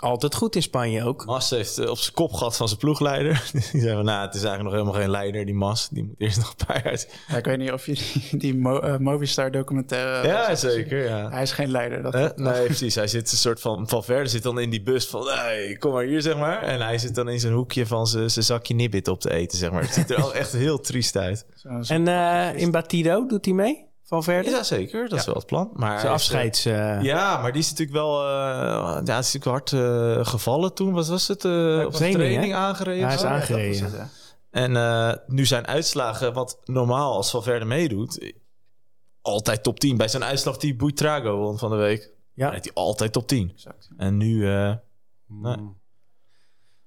Altijd 0.00 0.34
goed 0.34 0.54
in 0.54 0.62
Spanje 0.62 1.04
ook. 1.04 1.26
Mas 1.26 1.50
heeft 1.50 1.88
op 1.88 1.98
zijn 1.98 2.14
kop 2.14 2.32
gehad 2.32 2.56
van 2.56 2.68
zijn 2.68 2.80
ploegleider. 2.80 3.50
Die 3.72 3.80
zei 3.80 3.94
van, 3.94 4.04
nou, 4.04 4.26
het 4.26 4.34
is 4.34 4.42
eigenlijk 4.42 4.62
nog 4.62 4.72
helemaal 4.72 5.00
geen 5.00 5.10
leider, 5.10 5.44
die 5.44 5.54
Mas. 5.54 5.88
Die 5.88 6.04
moet 6.04 6.14
eerst 6.18 6.36
nog 6.42 6.54
een 6.58 6.66
paar 6.66 6.84
jaar... 6.84 7.04
Ja, 7.28 7.36
ik 7.36 7.44
weet 7.44 7.58
niet 7.58 7.72
of 7.72 7.86
je 7.86 7.94
die, 7.94 8.38
die 8.38 8.54
Mo, 8.54 8.82
uh, 8.84 8.96
Movistar 8.96 9.50
documentaire... 9.50 10.28
Ja, 10.28 10.54
zeker, 10.54 11.08
ja. 11.08 11.30
Hij 11.30 11.42
is 11.42 11.52
geen 11.52 11.70
leider. 11.70 12.02
Dat 12.02 12.14
uh, 12.14 12.28
nee, 12.34 12.64
precies. 12.64 12.94
Hij 12.94 13.06
zit 13.06 13.32
een 13.32 13.38
soort 13.38 13.60
van... 13.60 13.88
Van 13.88 14.04
verder 14.04 14.28
zit 14.28 14.42
dan 14.42 14.60
in 14.60 14.70
die 14.70 14.82
bus 14.82 15.06
van, 15.06 15.28
hey, 15.28 15.76
kom 15.78 15.92
maar 15.92 16.04
hier, 16.04 16.22
zeg 16.22 16.36
maar. 16.36 16.62
En 16.62 16.80
hij 16.80 16.98
zit 16.98 17.14
dan 17.14 17.28
in 17.28 17.40
zijn 17.40 17.52
hoekje 17.52 17.86
van 17.86 18.06
zijn 18.06 18.30
zakje 18.30 18.74
nibbit 18.74 19.08
op 19.08 19.20
te 19.20 19.30
eten, 19.30 19.58
zeg 19.58 19.70
maar. 19.70 19.82
Het 19.82 19.94
ziet 19.94 20.10
er 20.10 20.22
al 20.22 20.34
echt 20.34 20.52
heel 20.52 20.80
triest 20.80 21.16
uit. 21.16 21.46
Zo, 21.54 21.82
zo 21.82 21.92
en 21.92 22.08
uh, 22.08 22.62
in 22.62 22.70
Batido, 22.70 23.26
doet 23.26 23.44
hij 23.44 23.54
mee? 23.54 23.89
Valverde? 24.10 24.50
Ja, 24.50 24.62
zeker. 24.62 25.02
Dat 25.02 25.10
ja. 25.10 25.16
is 25.16 25.24
wel 25.24 25.34
het 25.34 25.46
plan. 25.46 25.70
Maar 25.74 26.00
Zijn 26.00 26.12
afscheids... 26.12 26.66
Uh... 26.66 27.02
Ja, 27.02 27.40
maar 27.40 27.52
die 27.52 27.60
is 27.60 27.70
natuurlijk 27.70 27.96
wel... 27.96 28.22
Uh, 28.22 29.00
ja, 29.04 29.18
is 29.18 29.32
natuurlijk 29.32 29.44
hard 29.44 29.72
uh, 29.72 30.24
gevallen 30.26 30.74
toen. 30.74 30.92
Wat 30.92 31.08
was 31.08 31.28
het? 31.28 31.44
Uh, 31.44 31.84
op 31.84 31.92
training, 31.92 32.22
training 32.22 32.54
aangereden? 32.54 33.06
Hij 33.06 33.14
is 33.14 33.24
aangereden. 33.24 33.90
Ja, 33.90 34.08
en 34.50 35.22
nu 35.26 35.46
zijn 35.46 35.66
uitslagen, 35.66 36.32
wat 36.32 36.60
normaal 36.64 37.14
als 37.14 37.30
Valverde 37.30 37.64
meedoet... 37.64 38.34
Altijd 39.22 39.62
top 39.62 39.80
10. 39.80 39.96
Bij 39.96 40.08
zijn 40.08 40.24
uitslag 40.24 40.56
die 40.56 40.76
Buitrago 40.76 41.36
won 41.36 41.58
van 41.58 41.70
de 41.70 41.76
week. 41.76 42.10
Ja. 42.34 42.50
hij 42.50 42.70
altijd 42.74 43.12
top 43.12 43.26
10. 43.26 43.50
Exact. 43.50 43.90
En 43.96 44.16
nu... 44.16 44.46
Mm. 45.26 45.42
Nee. 45.42 45.56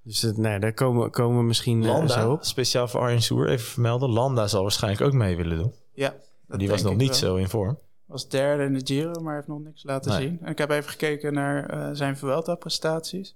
Dus 0.04 0.22
het, 0.22 0.38
nee, 0.38 0.60
daar 0.60 0.74
komen, 0.74 1.12
komen 1.12 1.38
we 1.38 1.44
misschien 1.44 1.86
Landa, 1.86 2.22
zo 2.22 2.32
op. 2.32 2.44
speciaal 2.44 2.88
voor 2.88 3.00
Arjen 3.00 3.22
Soer, 3.22 3.50
even 3.50 3.66
vermelden. 3.66 4.10
Landa 4.10 4.48
zal 4.48 4.62
waarschijnlijk 4.62 5.04
ook 5.04 5.14
mee 5.14 5.36
willen 5.36 5.58
doen. 5.58 5.74
Ja. 5.94 6.14
Dat 6.54 6.62
die 6.62 6.72
was 6.72 6.82
nog 6.82 6.96
niet 6.96 7.10
wel. 7.10 7.18
zo 7.18 7.36
in 7.36 7.50
vorm. 7.50 7.78
Was 8.06 8.30
derde 8.30 8.64
in 8.64 8.74
de 8.74 8.82
Giro, 8.84 9.22
maar 9.22 9.36
heeft 9.36 9.48
nog 9.48 9.64
niks 9.64 9.84
laten 9.84 10.12
nee. 10.12 10.22
zien. 10.22 10.40
En 10.42 10.52
ik 10.52 10.58
heb 10.58 10.70
even 10.70 10.90
gekeken 10.90 11.34
naar 11.34 11.74
uh, 11.74 11.90
zijn 11.94 12.18
Vuelta-prestaties. 12.18 13.36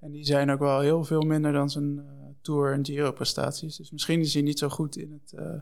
En 0.00 0.10
die 0.10 0.24
zijn 0.24 0.50
ook 0.50 0.58
wel 0.58 0.80
heel 0.80 1.04
veel 1.04 1.20
minder 1.20 1.52
dan 1.52 1.70
zijn 1.70 1.94
uh, 1.94 2.02
Tour- 2.40 2.72
en 2.72 2.84
Giro-prestaties. 2.84 3.76
Dus 3.76 3.90
misschien 3.90 4.20
is 4.20 4.34
hij 4.34 4.42
niet 4.42 4.58
zo 4.58 4.68
goed 4.68 4.96
in 4.96 5.12
het, 5.12 5.40
uh, 5.40 5.60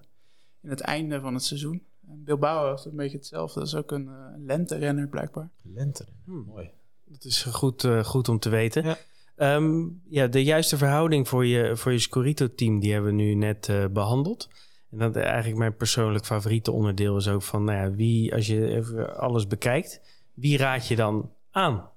in 0.61 0.71
het 0.71 0.81
einde 0.81 1.21
van 1.21 1.35
het 1.35 1.43
seizoen. 1.43 1.83
En 2.09 2.25
Bilbao 2.25 2.71
heeft 2.71 2.85
een 2.85 2.97
beetje 2.97 3.17
hetzelfde. 3.17 3.59
Dat 3.59 3.69
is 3.69 3.75
ook 3.75 3.91
een 3.91 4.11
lente-renner 4.45 5.09
blijkbaar. 5.09 5.51
Lente-renner, 5.63 6.23
hmm. 6.25 6.45
mooi. 6.47 6.71
Dat 7.05 7.25
is 7.25 7.43
goed, 7.43 7.89
goed 8.03 8.29
om 8.29 8.39
te 8.39 8.49
weten. 8.49 8.85
Ja. 9.37 9.55
Um, 9.55 10.03
ja, 10.09 10.27
de 10.27 10.45
juiste 10.45 10.77
verhouding 10.77 11.29
voor 11.29 11.47
je, 11.47 11.77
voor 11.77 11.93
je 11.93 11.99
Scorito-team, 11.99 12.81
die 12.81 12.93
hebben 12.93 13.11
we 13.11 13.23
nu 13.23 13.35
net 13.35 13.71
behandeld. 13.93 14.49
En 14.91 14.99
dat 14.99 15.17
eigenlijk 15.17 15.57
mijn 15.57 15.77
persoonlijk 15.77 16.25
favoriete 16.25 16.73
onderdeel 16.73 17.17
is 17.17 17.29
ook 17.29 17.43
van, 17.43 17.65
nou 17.65 17.79
ja, 17.79 17.95
wie, 17.95 18.35
als 18.35 18.47
je 18.47 18.69
even 18.69 19.19
alles 19.19 19.47
bekijkt, 19.47 20.01
wie 20.35 20.59
raad 20.59 20.87
je 20.87 20.97
dan 20.97 21.33
aan? 21.51 21.91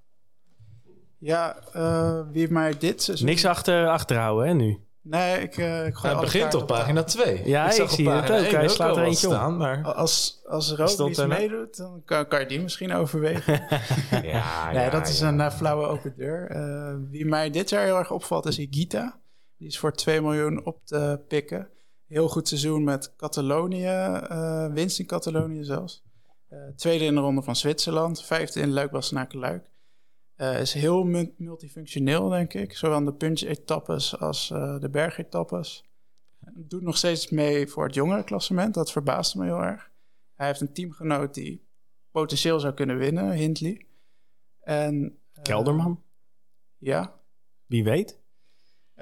Ja, 1.18 1.58
uh, 1.76 2.22
wie 2.32 2.52
mij 2.52 2.78
dit 2.78 3.04
seizoen... 3.04 3.28
Niks 3.28 3.46
achter, 3.46 3.88
achterhouden, 3.88 4.48
hè, 4.48 4.54
nu? 4.54 4.80
Nee, 5.02 5.42
ik, 5.42 5.58
uh, 5.58 5.86
ik 5.86 5.98
Hij 5.98 6.16
begint 6.16 6.54
op 6.54 6.68
pagina 6.68 7.04
2. 7.04 7.42
Ja, 7.46 7.72
ik, 7.72 7.78
ik 7.78 7.90
zie 7.90 8.10
het 8.10 8.32
ook. 8.32 8.52
Hij 8.52 8.68
slaat 8.68 8.98
er 8.98 9.04
eentje 9.04 9.28
staan, 9.28 9.58
maar... 9.58 9.84
Als, 9.84 10.42
als 10.46 10.72
Roglic 10.72 11.28
meedoet, 11.28 11.78
dan 11.78 12.02
kan, 12.06 12.28
kan 12.28 12.40
je 12.40 12.46
die 12.46 12.62
misschien 12.62 12.94
overwegen. 12.94 13.54
ja, 14.12 14.22
ja, 14.24 14.72
nee, 14.72 14.90
dat 14.90 15.08
is 15.08 15.20
ja. 15.20 15.28
een 15.28 15.40
uh, 15.40 15.52
flauwe 15.52 15.86
open 15.86 16.14
deur. 16.18 16.56
Uh, 16.56 16.96
wie 17.10 17.26
mij 17.26 17.50
dit 17.50 17.70
jaar 17.70 17.84
heel 17.84 17.98
erg 17.98 18.12
opvalt 18.12 18.46
is 18.46 18.60
Igita. 18.60 19.20
Die 19.58 19.68
is 19.68 19.80
voor 19.80 19.94
2 19.94 20.22
miljoen 20.22 20.66
op 20.66 20.86
te 20.86 21.20
pikken 21.28 21.70
heel 22.12 22.30
goed 22.30 22.48
seizoen 22.48 22.84
met 22.84 23.16
Catalonië, 23.16 24.22
uh, 24.32 24.74
winst 24.74 25.00
in 25.00 25.06
Catalonië 25.06 25.64
zelfs. 25.64 26.04
Uh, 26.50 26.60
tweede 26.76 27.06
in 27.06 27.16
de 27.16 27.22
ronde 27.22 27.42
van 27.42 27.56
Zwitserland, 27.56 28.24
vijfde 28.24 28.60
in 28.60 28.72
Luik 28.72 28.92
Bastenaken-Luik. 28.92 29.70
Uh, 30.38 30.60
is 30.60 30.74
heel 30.74 31.04
multifunctioneel, 31.38 32.30
denk 32.30 32.54
ik. 32.54 32.76
Zowel 32.76 32.96
aan 32.96 33.06
de 33.06 33.14
punch-etappes 33.14 34.18
als 34.20 34.48
de 34.80 34.88
bergetappes. 34.92 35.86
Doet 36.54 36.82
nog 36.82 36.98
steeds 36.98 37.30
mee 37.30 37.68
voor 37.68 37.86
het 37.86 37.96
jongere 37.96 38.24
klassement. 38.24 38.74
Dat 38.74 38.92
verbaasde 38.92 39.40
me 39.40 39.46
heel 39.46 39.64
erg. 39.64 39.92
Hij 40.36 40.48
heeft 40.48 40.62
een 40.62 40.74
teamgenoot 40.74 41.34
die 41.34 41.66
potentieel 42.12 42.60
zou 42.60 42.74
kunnen 42.74 42.98
winnen, 42.98 43.32
Hindley. 43.32 43.86
En, 44.60 45.18
Kelderman? 45.42 46.04
Ja. 46.78 47.20
Wie 47.66 47.84
weet? 47.84 48.21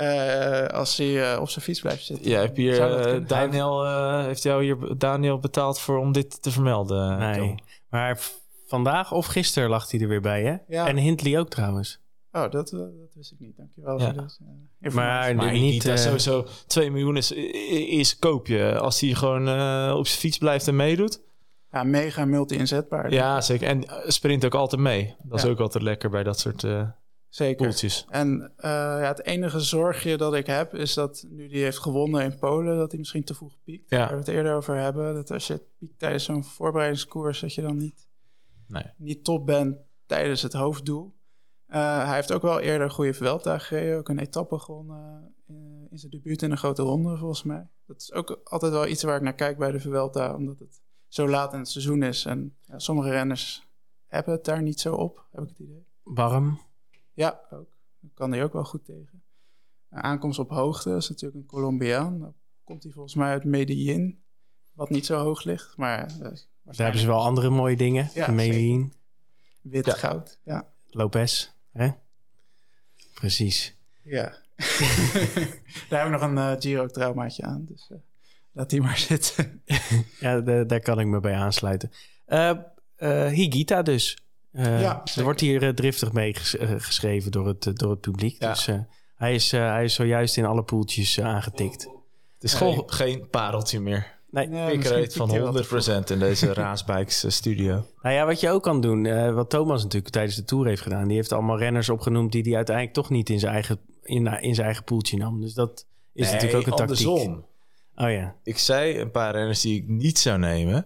Uh, 0.02 0.66
als 0.66 0.98
hij 0.98 1.34
uh, 1.34 1.42
op 1.42 1.50
zijn 1.50 1.66
fiets 1.66 1.82
blijft 1.82 2.06
zitten. 2.06 2.32
Ja, 2.32 2.40
heb 2.40 2.56
hier, 2.56 3.18
uh, 3.18 3.28
Daniel, 3.28 3.86
heeft 4.22 4.44
jou 4.44 4.64
hier 4.64 4.98
Daniel 4.98 5.40
betaald 5.40 5.80
voor 5.80 5.98
om 5.98 6.12
dit 6.12 6.42
te 6.42 6.52
vermelden? 6.52 7.18
Nee, 7.18 7.38
Tom. 7.38 7.60
maar 7.90 8.20
vandaag 8.66 9.12
of 9.12 9.26
gisteren 9.26 9.70
lag 9.70 9.92
hij 9.92 10.00
er 10.00 10.08
weer 10.08 10.22
bij, 10.22 10.44
hè? 10.44 10.56
Ja. 10.68 10.88
En 10.88 10.98
Hindley 10.98 11.40
ook 11.40 11.50
trouwens. 11.50 12.00
Oh, 12.32 12.42
dat, 12.42 12.70
dat 12.70 13.14
wist 13.14 13.32
ik 13.32 13.40
niet. 13.40 13.58
Dankjewel 13.58 14.00
ja. 14.00 14.06
voor 14.06 14.14
dat. 14.14 14.40
maar, 14.94 15.36
maar 15.36 15.52
niet... 15.52 15.86
Uh, 15.86 15.96
sowieso 15.96 16.48
2 16.68 16.92
miljoen 16.92 17.18
is, 17.18 17.32
is 17.32 18.20
koop 18.20 18.48
je 18.48 18.78
als 18.80 19.00
hij 19.00 19.14
gewoon 19.14 19.42
op 19.98 20.08
zijn 20.08 20.20
fiets 20.20 20.38
blijft 20.38 20.68
en 20.68 20.76
meedoet. 20.76 21.22
Ja, 21.72 21.84
mega 21.84 22.26
multi-inzetbaar. 22.26 23.12
Ja, 23.12 23.42
zeker. 23.42 23.68
En 23.68 23.84
sprint 24.08 24.46
ook 24.46 24.56
altijd 24.56 24.82
mee. 24.82 25.16
Dat 25.24 25.40
is 25.40 25.46
ook 25.46 25.60
altijd 25.60 25.84
lekker 25.84 26.10
bij 26.10 26.24
dat 26.24 26.40
soort 26.40 26.66
Zeker. 27.30 27.66
Poeltjes. 27.68 28.06
En 28.10 28.54
eh, 28.58 28.70
ja, 28.72 29.08
het 29.08 29.26
enige 29.26 29.60
zorgje 29.60 30.18
dat 30.18 30.34
ik 30.34 30.46
heb 30.46 30.74
is 30.74 30.94
dat 30.94 31.26
nu 31.30 31.48
die 31.48 31.64
heeft 31.64 31.78
gewonnen 31.78 32.24
in 32.24 32.40
Polen, 32.40 32.78
dat 32.78 32.90
hij 32.90 33.00
misschien 33.00 33.24
te 33.24 33.34
vroeg 33.34 33.56
piekt. 33.64 33.90
Ja. 33.90 33.98
Waar 33.98 34.12
we 34.12 34.18
het 34.18 34.28
eerder 34.28 34.56
over 34.56 34.76
hebben. 34.76 35.14
Dat 35.14 35.32
als 35.32 35.48
je 35.48 35.62
piekt 35.78 36.00
tijdens 36.00 36.24
zo'n 36.24 36.44
voorbereidingskoers, 36.44 37.40
dat 37.40 37.54
je 37.54 37.62
dan 37.62 37.78
niet, 37.78 38.08
Nee. 38.68 38.84
niet 38.98 39.24
top 39.24 39.46
bent 39.46 39.78
tijdens 40.06 40.42
het 40.42 40.54
hoofddoel. 40.54 41.14
Eh, 41.66 42.06
hij 42.06 42.16
heeft 42.16 42.32
ook 42.32 42.42
wel 42.42 42.60
eerder 42.60 42.82
een 42.88 42.94
goede 42.94 43.14
Vuelta 43.14 43.58
gereden. 43.58 43.98
Ook 43.98 44.10
een 44.10 44.20
etappe 44.20 44.60
gewonnen 44.60 45.34
eh, 45.48 45.56
in 45.90 45.98
zijn 45.98 46.12
debuut 46.12 46.42
in 46.42 46.52
een 46.52 46.58
grote 46.58 46.82
ronde, 46.82 47.18
volgens 47.18 47.44
mij. 47.44 47.68
Dat 47.86 48.02
is 48.02 48.14
ook 48.14 48.40
altijd 48.44 48.72
wel 48.72 48.88
iets 48.88 49.04
waar 49.04 49.16
ik 49.16 49.22
naar 49.22 49.34
kijk 49.36 49.58
bij 49.58 49.72
de 49.72 49.80
Vuelta, 49.80 50.36
omdat 50.36 50.60
het 50.60 50.82
zo 51.08 51.28
laat 51.28 51.54
in 51.54 51.60
het 51.60 51.68
seizoen 51.70 52.04
is. 52.04 52.26
En 52.26 52.56
ja, 52.62 52.80
sommige 52.80 53.10
renners 53.10 53.68
hebben 54.08 54.34
het 54.34 54.46
daar 54.46 54.62
niet 54.62 54.80
zo 54.80 54.96
op, 54.96 55.26
heb 55.32 55.44
ik 55.44 55.50
het 55.50 55.60
idee. 55.60 55.86
Warm. 56.04 56.60
Ja, 57.20 57.40
ook. 57.52 57.68
Kan 58.14 58.32
hij 58.32 58.44
ook 58.44 58.54
wel 58.54 58.64
goed 58.64 58.86
tegen. 58.86 59.24
Aankomst 59.90 60.40
op 60.40 60.50
hoogte 60.50 60.96
is 60.96 61.10
natuurlijk 61.10 61.42
een 61.42 61.46
Colombiaan. 61.48 62.20
Dan 62.20 62.34
komt 62.64 62.84
hij 62.84 62.92
volgens 62.92 63.16
mij 63.16 63.30
uit 63.30 63.44
Medellin, 63.44 64.22
wat 64.74 64.90
niet 64.90 65.06
zo 65.06 65.18
hoog 65.18 65.44
ligt. 65.44 65.78
Maar 65.78 66.00
eh, 66.06 66.18
Daar 66.64 66.76
hebben 66.76 67.00
ze 67.02 67.08
wel 67.08 67.22
andere 67.24 67.50
mooie 67.50 67.76
dingen. 67.76 68.10
Ja, 68.14 68.32
Medellin, 68.32 68.94
wit 69.62 69.86
Ja. 69.86 69.94
goud. 69.94 70.40
Ja. 70.44 70.68
Lopez. 70.90 71.50
Hè? 71.72 71.90
Precies. 73.14 73.76
ja. 74.04 74.24
daar 75.90 76.04
heb 76.04 76.06
ik 76.06 76.12
nog 76.12 76.22
een 76.22 76.38
eh, 76.38 76.56
Giro-traumaatje 76.60 77.44
aan. 77.44 77.66
Dus 77.66 77.88
eh, 77.92 77.98
laat 78.52 78.70
die 78.70 78.82
maar 78.82 78.98
zitten. 79.10 79.62
Ja, 80.20 80.40
da- 80.42 80.64
daar 80.64 80.80
kan 80.82 81.00
ik 81.00 81.08
me 81.08 81.20
bij 81.20 81.36
aansluiten. 81.36 81.92
Higita 83.30 83.82
dus. 83.82 84.18
Eh, 84.52 84.82
Ja, 84.82 85.04
er 85.16 85.24
wordt 85.24 85.40
hier 85.40 85.64
eh, 85.64 85.70
driftig 85.70 86.12
mee 86.12 86.34
ges- 86.34 86.58
eh, 86.58 86.70
geschreven 86.78 87.32
door 87.32 87.48
het, 87.48 87.72
door 87.74 87.90
het 87.92 88.00
publiek. 88.02 88.42
Ja. 88.42 88.50
Dus 88.50 88.68
eh, 88.68 88.80
hij, 89.16 89.34
is, 89.34 89.52
hij 89.52 89.84
is 89.84 89.94
zojuist 89.94 90.38
in 90.38 90.46
alle 90.46 90.64
poeltjes 90.64 91.22
aangetikt. 91.22 91.84
Het 91.84 92.44
is 92.44 92.60
Nee. 92.60 92.72
gewoon 92.74 92.92
geen 92.92 93.28
pareltje 93.30 93.80
meer. 93.80 94.18
Nee. 94.32 94.72
Ik 94.74 94.84
reed 94.84 95.14
van 95.14 95.28
piekt 95.28 95.42
hij 95.44 95.52
wel 95.52 96.02
100% 96.04 96.04
in 96.12 96.20
deze 96.20 96.54
Raasbikes 96.64 97.26
studio. 97.36 97.86
Nou 98.02 98.16
ja, 98.16 98.26
wat 98.26 98.40
je 98.40 98.50
ook 98.50 98.64
kan 98.64 98.82
doen, 98.82 99.06
eh, 99.06 99.34
wat 99.34 99.50
Thomas 99.50 99.84
natuurlijk 99.84 100.14
tijdens 100.14 100.36
de 100.36 100.44
Tour 100.44 100.68
heeft 100.68 100.82
gedaan. 100.82 101.08
Die 101.08 101.16
heeft 101.16 101.32
allemaal 101.32 101.58
renners 101.58 101.90
opgenoemd 101.90 102.32
die 102.32 102.42
hij 102.42 102.56
uiteindelijk 102.56 102.96
toch 102.96 103.10
niet 103.10 103.30
in 103.30 103.40
zijn 103.40 103.54
eigen, 103.54 103.80
in, 104.04 104.28
in 104.42 104.54
zijn 104.56 104.66
eigen 104.66 104.84
poeltje 104.84 105.18
nam. 105.18 105.42
Dus 105.42 105.54
dat 105.54 105.86
is 106.14 106.32
natuurlijk 106.32 106.58
ook 106.68 106.80
een 106.80 106.86
tactiek. 106.88 107.08
andersom. 107.08 107.46
Oh 107.96 108.12
ja, 108.12 108.36
Ik 108.44 108.58
zei 108.58 109.00
een 109.00 109.12
paar 109.12 109.32
renners 109.36 109.62
die 109.62 109.76
ik 109.82 109.88
niet 109.88 110.20
zou 110.20 110.40
nemen. 110.40 110.86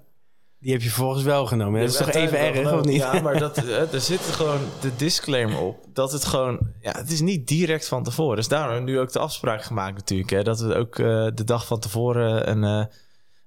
Die 0.63 0.71
heb 0.71 0.81
je 0.81 0.89
volgens 0.89 1.23
wel 1.23 1.45
genomen. 1.45 1.79
Dat 1.81 1.89
is 1.89 1.95
toch 1.97 2.09
even 2.11 2.39
erg, 2.39 2.71
of 2.73 2.85
niet? 2.85 2.95
Ja, 2.95 3.21
maar 3.21 3.39
dat, 3.39 3.57
eh, 3.57 3.93
er 3.93 4.01
zit 4.01 4.19
gewoon 4.21 4.59
de 4.81 4.95
disclaimer 4.95 5.59
op. 5.59 5.85
Dat 5.93 6.11
het 6.11 6.25
gewoon... 6.25 6.59
Ja, 6.81 6.91
het 6.97 7.11
is 7.11 7.21
niet 7.21 7.47
direct 7.47 7.87
van 7.87 8.03
tevoren. 8.03 8.35
Dus 8.35 8.47
daarom 8.47 8.69
hebben 8.73 8.89
we 8.89 8.95
nu 8.97 8.99
ook 9.03 9.11
de 9.11 9.19
afspraak 9.19 9.63
gemaakt 9.63 9.95
natuurlijk. 9.95 10.29
Hè, 10.29 10.43
dat 10.43 10.59
we 10.59 10.75
ook 10.75 10.99
eh, 10.99 11.05
de 11.33 11.43
dag 11.43 11.67
van 11.67 11.79
tevoren 11.79 12.49
een, 12.49 12.63
eh, 12.63 12.85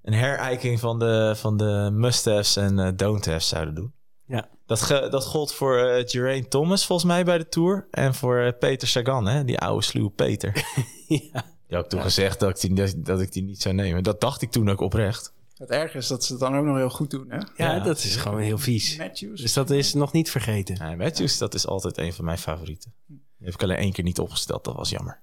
een 0.02 0.12
herijking 0.14 0.80
van 0.80 0.98
de, 0.98 1.34
van 1.36 1.56
de 1.56 1.88
must-haves 1.92 2.56
en 2.56 2.96
don't-haves 2.96 3.48
zouden 3.48 3.74
doen. 3.74 3.92
Ja. 4.26 4.48
Dat, 4.66 4.82
ge- 4.82 5.08
dat 5.10 5.24
gold 5.24 5.52
voor 5.54 5.78
eh 5.78 6.02
Geraint 6.06 6.50
Thomas 6.50 6.86
volgens 6.86 7.08
mij 7.08 7.24
bij 7.24 7.38
de 7.38 7.48
Tour. 7.48 7.86
En 7.90 8.14
voor 8.14 8.52
Peter 8.58 8.88
Sagan, 8.88 9.26
hè, 9.26 9.44
die 9.44 9.58
oude 9.58 9.84
sluwe 9.84 10.10
Peter. 10.10 10.52
ja. 11.06 11.44
Die 11.68 11.76
had 11.76 11.84
ik 11.84 11.90
toen 11.90 12.02
gezegd 12.02 12.40
dat 12.40 12.62
ik, 12.62 12.76
die, 12.76 13.02
dat 13.02 13.20
ik 13.20 13.32
die 13.32 13.42
niet 13.42 13.62
zou 13.62 13.74
nemen. 13.74 14.02
Dat 14.02 14.20
dacht 14.20 14.42
ik 14.42 14.50
toen 14.50 14.70
ook 14.70 14.80
oprecht. 14.80 15.32
Het 15.56 15.70
erg 15.70 15.94
is 15.94 16.06
dat 16.06 16.24
ze 16.24 16.32
het 16.32 16.40
dan 16.40 16.56
ook 16.56 16.64
nog 16.64 16.76
heel 16.76 16.90
goed 16.90 17.10
doen, 17.10 17.30
hè? 17.30 17.36
Ja, 17.36 17.46
Ja. 17.56 17.80
dat 17.80 17.96
is 17.98 18.16
gewoon 18.16 18.40
heel 18.40 18.58
vies. 18.58 18.96
Matthews. 18.96 19.40
Dus 19.40 19.52
dat 19.52 19.70
is 19.70 19.94
nog 19.94 20.12
niet 20.12 20.30
vergeten. 20.30 20.74
Ja, 20.76 20.94
Matthews, 20.96 21.38
dat 21.38 21.54
is 21.54 21.66
altijd 21.66 21.98
een 21.98 22.12
van 22.12 22.24
mijn 22.24 22.38
favorieten. 22.38 22.94
Die 23.06 23.20
heb 23.46 23.54
ik 23.54 23.62
alleen 23.62 23.76
één 23.76 23.92
keer 23.92 24.04
niet 24.04 24.18
opgesteld. 24.18 24.64
Dat 24.64 24.74
was 24.74 24.90
jammer. 24.90 25.20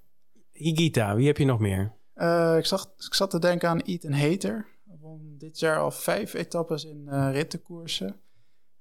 Higita, 0.52 1.16
wie 1.16 1.28
heb 1.28 1.38
je 1.38 1.46
nog 1.46 1.60
meer? 1.60 1.94
Eh, 2.14 2.56
ik, 2.58 2.66
zag, 2.66 2.94
ik 2.98 3.14
zat 3.14 3.30
te 3.30 3.40
denken 3.40 3.70
aan 3.70 3.80
Ethan 3.80 4.12
Hater. 4.12 4.68
Hij 4.88 4.98
won 5.00 5.36
dit 5.38 5.60
jaar 5.60 5.80
al 5.80 5.92
vijf 5.92 6.34
etappes 6.34 6.84
in 6.86 7.08
eh 7.08 7.30
rittenkoersen. 7.32 8.16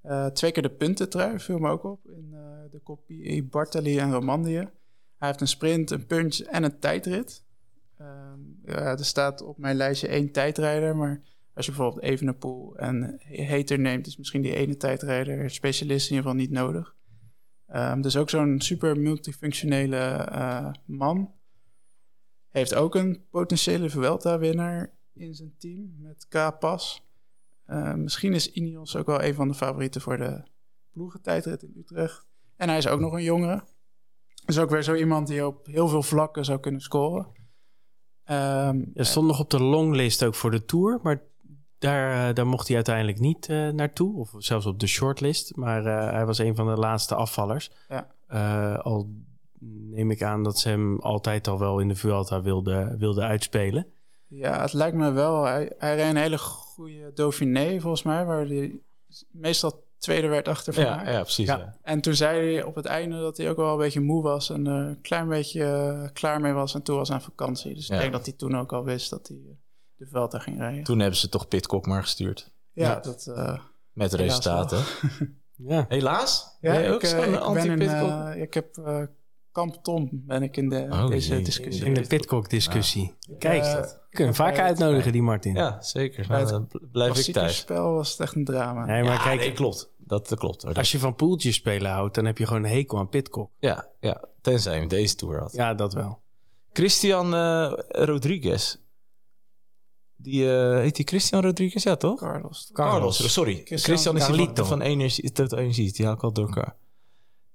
Eh, 0.02 0.26
twee 0.26 0.52
keer 0.52 0.62
de 0.62 0.70
puntentrui, 0.70 1.40
viel 1.40 1.58
me 1.58 1.68
ook 1.70 1.84
op. 1.84 2.06
In 2.08 2.28
eh, 2.32 2.40
de 2.70 2.78
kopie 2.82 3.44
Bartali 3.44 3.98
en 3.98 4.12
Romandie. 4.12 4.56
Hij 4.56 5.28
heeft 5.30 5.40
een 5.40 5.48
sprint, 5.48 5.90
een 5.90 6.06
punch 6.06 6.38
en 6.38 6.64
een 6.64 6.78
tijdrit. 6.78 7.44
Ehm, 7.98 8.38
ja, 8.64 8.74
er 8.74 9.04
staat 9.04 9.42
op 9.42 9.58
mijn 9.58 9.76
lijstje 9.76 10.08
één 10.08 10.32
tijdrijder. 10.32 10.96
Maar 10.96 11.22
als 11.54 11.66
je 11.66 11.72
bijvoorbeeld 11.72 12.04
Evenepoel 12.04 12.76
en 12.76 13.20
Hater 13.48 13.78
neemt... 13.78 14.06
is 14.06 14.16
misschien 14.16 14.42
die 14.42 14.54
ene 14.54 14.76
tijdrijder, 14.76 15.50
specialist 15.50 16.10
in 16.10 16.16
ieder 16.16 16.30
geval 16.30 16.46
niet 16.46 16.56
nodig. 16.58 16.94
Ehm, 17.66 18.00
dus 18.00 18.16
ook 18.16 18.30
zo'n 18.30 18.60
super 18.60 19.00
multifunctionele 19.00 19.96
eh, 19.96 20.70
man... 20.84 21.32
Heeft 22.48 22.74
ook 22.74 22.94
een 22.94 23.24
potentiële 23.30 23.90
Vuelta-winnaar 23.90 24.92
in 25.14 25.34
zijn 25.34 25.54
team 25.58 25.94
met 25.98 26.26
K-Pas. 26.28 27.02
Eh, 27.66 27.94
misschien 27.94 28.32
is 28.32 28.52
Ineos 28.52 28.96
ook 28.96 29.06
wel 29.06 29.22
een 29.22 29.34
van 29.34 29.48
de 29.48 29.54
favorieten 29.54 30.00
voor 30.00 30.16
de 30.16 30.42
ploegentijdrit 30.92 31.62
in 31.62 31.74
Utrecht. 31.76 32.26
En 32.56 32.68
hij 32.68 32.78
is 32.78 32.88
ook 32.88 33.00
nog 33.00 33.12
een 33.12 33.22
jongere. 33.22 33.62
Dus 34.44 34.58
ook 34.58 34.70
weer 34.70 34.82
zo 34.82 34.94
iemand 34.94 35.26
die 35.26 35.46
op 35.46 35.66
heel 35.66 35.88
veel 35.88 36.02
vlakken 36.02 36.44
zou 36.44 36.60
kunnen 36.60 36.80
scoren. 36.80 37.26
Ehm, 38.24 38.84
Er 38.94 39.06
stond 39.06 39.26
nog 39.26 39.40
op 39.40 39.50
de 39.50 39.62
longlist 39.62 40.24
ook 40.24 40.34
voor 40.34 40.50
de 40.50 40.64
Tour, 40.64 41.00
maar 41.02 41.22
daar, 41.82 42.28
eh, 42.28 42.34
daar 42.34 42.46
mocht 42.46 42.66
hij 42.66 42.76
uiteindelijk 42.76 43.18
niet 43.18 43.48
eh, 43.48 43.68
naartoe. 43.68 44.16
Of 44.18 44.34
zelfs 44.38 44.66
op 44.66 44.80
de 44.80 44.86
shortlist, 44.86 45.56
maar 45.56 45.86
eh, 45.86 46.10
hij 46.12 46.26
was 46.26 46.38
een 46.38 46.54
van 46.56 46.66
de 46.66 46.80
laatste 46.80 47.14
afvallers. 47.14 47.70
Ja. 47.88 48.06
Eh, 48.26 48.78
al 48.78 49.08
neem 49.90 50.10
ik 50.10 50.22
aan 50.22 50.42
dat 50.42 50.58
ze 50.58 50.68
hem 50.68 51.00
altijd 51.00 51.48
al 51.48 51.58
wel 51.58 51.78
in 51.78 51.88
de 51.88 51.94
Vuelta 51.94 52.42
wilde, 52.42 52.94
wilde 52.98 53.22
uitspelen. 53.22 53.86
Ja, 54.26 54.60
het 54.60 54.72
lijkt 54.72 54.96
me 54.96 55.10
wel. 55.10 55.44
Hij, 55.44 55.72
hij 55.78 55.96
reed 55.96 56.10
een 56.10 56.16
hele 56.16 56.38
goede 56.38 57.10
Dauphiné 57.14 57.80
volgens 57.80 58.02
mij, 58.02 58.24
waar 58.24 58.46
hij 58.46 58.80
meestal 59.30 59.84
tweede 59.98 60.26
werd 60.26 60.48
achter 60.48 60.74
Van 60.74 60.84
Ja, 60.84 61.10
ja 61.10 61.20
precies. 61.20 61.46
Ja. 61.46 61.58
Ja. 61.58 61.76
En 61.82 62.00
toen 62.00 62.14
zei 62.14 62.52
hij 62.54 62.62
op 62.64 62.74
het 62.74 62.84
einde 62.84 63.20
dat 63.20 63.36
hij 63.36 63.50
ook 63.50 63.56
wel 63.56 63.72
een 63.72 63.78
beetje 63.78 64.00
moe 64.00 64.22
was 64.22 64.50
en 64.50 64.66
eh, 64.66 64.72
een 64.72 65.00
klein 65.00 65.28
beetje 65.28 66.10
klaar 66.12 66.40
mee 66.40 66.52
was 66.52 66.74
en 66.74 66.82
toe 66.82 66.96
was 66.96 67.10
aan 67.12 67.22
vakantie. 67.22 67.74
Dus 67.74 67.86
Ja. 67.86 67.94
ik 67.94 68.00
denk 68.00 68.12
dat 68.12 68.26
hij 68.26 68.34
toen 68.34 68.56
ook 68.58 68.72
al 68.72 68.84
wist 68.84 69.10
dat 69.10 69.28
hij 69.28 69.38
de 70.04 70.08
Vuelta 70.10 70.38
ging 70.38 70.58
rijden. 70.58 70.84
Toen 70.84 70.98
hebben 70.98 71.18
ze 71.18 71.28
toch 71.28 71.48
Pitcock 71.48 71.86
maar 71.86 72.02
gestuurd. 72.02 72.50
ja, 72.72 72.88
Ja. 72.88 73.00
dat... 73.00 73.26
eh, 73.26 73.58
Met 73.92 74.12
resultaten. 74.12 74.82
Ja. 75.66 75.84
Helaas? 75.88 76.56
ja, 76.60 76.72
ik, 76.74 76.92
ook 76.92 77.02
eh, 77.02 77.08
zo'n 77.10 77.56
ik 77.56 77.66
ben 77.68 77.80
in, 77.80 77.88
eh, 77.88 78.42
ik 78.42 78.54
heb 78.54 78.76
eh, 78.76 79.02
Kamp 79.52 79.74
Tom 79.82 80.08
ben 80.12 80.42
ik 80.42 80.56
in 80.56 80.68
de, 80.68 80.86
Oh, 80.90 81.06
deze 81.08 81.34
jee. 81.34 81.42
discussie. 81.44 81.84
In 81.84 81.94
de 81.94 82.06
Pitcock-discussie. 82.06 83.14
Kijk, 83.38 83.62
Eh, 83.62 83.72
we 83.80 83.88
kunnen 84.10 84.34
hem 84.34 84.34
vaak 84.34 84.56
het, 84.56 84.60
uitnodigen, 84.64 85.12
die 85.12 85.22
Martin. 85.22 85.54
ja, 85.54 85.80
zeker. 85.82 86.26
Nou, 86.28 86.40
het 86.40 86.48
dan 86.48 86.68
blijf 86.92 87.26
ik 87.26 87.32
thuis. 87.34 87.56
spel 87.56 87.92
was 87.92 88.10
het 88.10 88.20
echt 88.20 88.34
een 88.34 88.44
drama. 88.44 88.84
Nee, 88.84 89.02
maar 89.02 89.12
ja, 89.12 89.22
kijk, 89.22 89.40
nee, 89.40 89.52
klopt. 89.52 89.90
Dat, 89.98 90.28
dat 90.28 90.38
klopt. 90.38 90.62
Hoor. 90.62 90.74
als 90.74 90.92
je 90.92 90.98
van 90.98 91.14
poeltjes 91.14 91.54
spelen 91.54 91.90
houdt, 91.90 92.14
dan 92.14 92.24
heb 92.24 92.38
je 92.38 92.46
gewoon 92.46 92.64
een 92.64 92.70
hekel 92.70 92.98
aan 92.98 93.08
Pitcock. 93.08 93.50
Ja, 93.58 93.88
ja, 94.00 94.24
tenzij 94.40 94.72
je 94.74 94.78
hem 94.80 94.88
deze 94.88 95.14
tour 95.14 95.38
had. 95.40 95.52
Ja, 95.52 95.74
dat 95.74 95.92
wel. 95.94 96.20
Christian 96.72 97.34
eh, 97.34 97.72
Rodriguez. 97.88 98.76
Die, 100.22 100.52
eh, 100.56 100.78
heet 100.78 100.96
die 100.96 101.06
Christian 101.06 101.42
Rodriguez? 101.42 101.82
Ja, 101.82 101.96
toch? 101.96 102.18
Carlos. 102.20 102.70
Carlos, 102.72 103.32
sorry. 103.32 103.52
Christian 103.54 103.78
Christian, 103.78 104.16
is 104.16 104.26
die 104.26 104.34
van, 104.34 104.44
Carlito. 104.44 104.64
van 104.64 104.80
energie, 104.80 105.32
tot 105.32 105.52
energie. 105.52 105.92
Die 105.92 106.04
haal 106.06 106.14
ik 106.14 106.22
al 106.22 106.32
door 106.32 106.46
elkaar. 106.46 106.76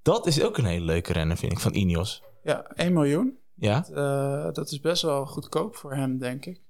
Dat 0.02 0.28
is 0.28 0.44
ook 0.44 0.58
een 0.58 0.66
hele 0.66 0.86
leuke 0.86 1.14
renner, 1.14 1.38
vind 1.38 1.52
ik, 1.52 1.60
van 1.60 1.74
Ineos. 1.76 2.24
Ja, 2.44 2.66
1 2.74 2.94
miljoen. 2.94 3.38
Ja? 3.56 3.86
Eh, 3.94 4.54
dat 4.54 4.72
is 4.72 4.80
best 4.80 5.02
wel 5.02 5.26
goedkoop 5.26 5.76
voor 5.76 5.94
hem, 5.96 6.18
denk 6.18 6.46
ik. 6.46 6.62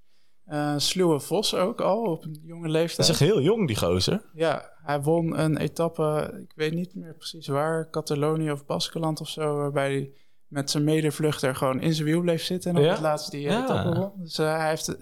Eh 0.45 0.73
Sluwe 0.77 1.19
Vos 1.19 1.55
ook 1.55 1.81
al, 1.81 2.01
op 2.03 2.23
een 2.23 2.39
jonge 2.43 2.61
Dat 2.63 2.71
leeftijd. 2.71 2.99
is 3.07 3.09
echt 3.09 3.19
heel 3.31 3.41
jong, 3.41 3.67
die 3.67 3.75
gozer. 3.77 4.21
Ja, 4.33 4.71
hij 4.83 5.01
won 5.01 5.39
een 5.39 5.57
etappe, 5.57 6.37
ik 6.43 6.51
weet 6.55 6.73
niet 6.73 6.95
meer 6.95 7.13
precies 7.15 7.47
waar, 7.47 7.89
Catalonië 7.89 8.51
of 8.51 8.65
Baskeland 8.65 9.21
of 9.21 9.29
zo, 9.29 9.55
waarbij 9.55 9.91
hij 9.91 10.11
met 10.47 10.71
zijn 10.71 10.83
medevluchter 10.83 11.55
gewoon 11.55 11.81
in 11.81 11.93
zijn 11.93 12.07
wiel 12.07 12.21
bleef 12.21 12.43
zitten 12.43 12.71
en 12.71 12.77
op 12.77 12.83
Ja? 12.83 12.91
het 12.91 12.99
laatste 13.01 13.31
die 13.31 13.41
Ja. 13.41 13.63
etappe 13.63 13.99
won. 13.99 14.11
Dus 14.17 14.37
hij 14.37 14.69
heeft 14.69 14.97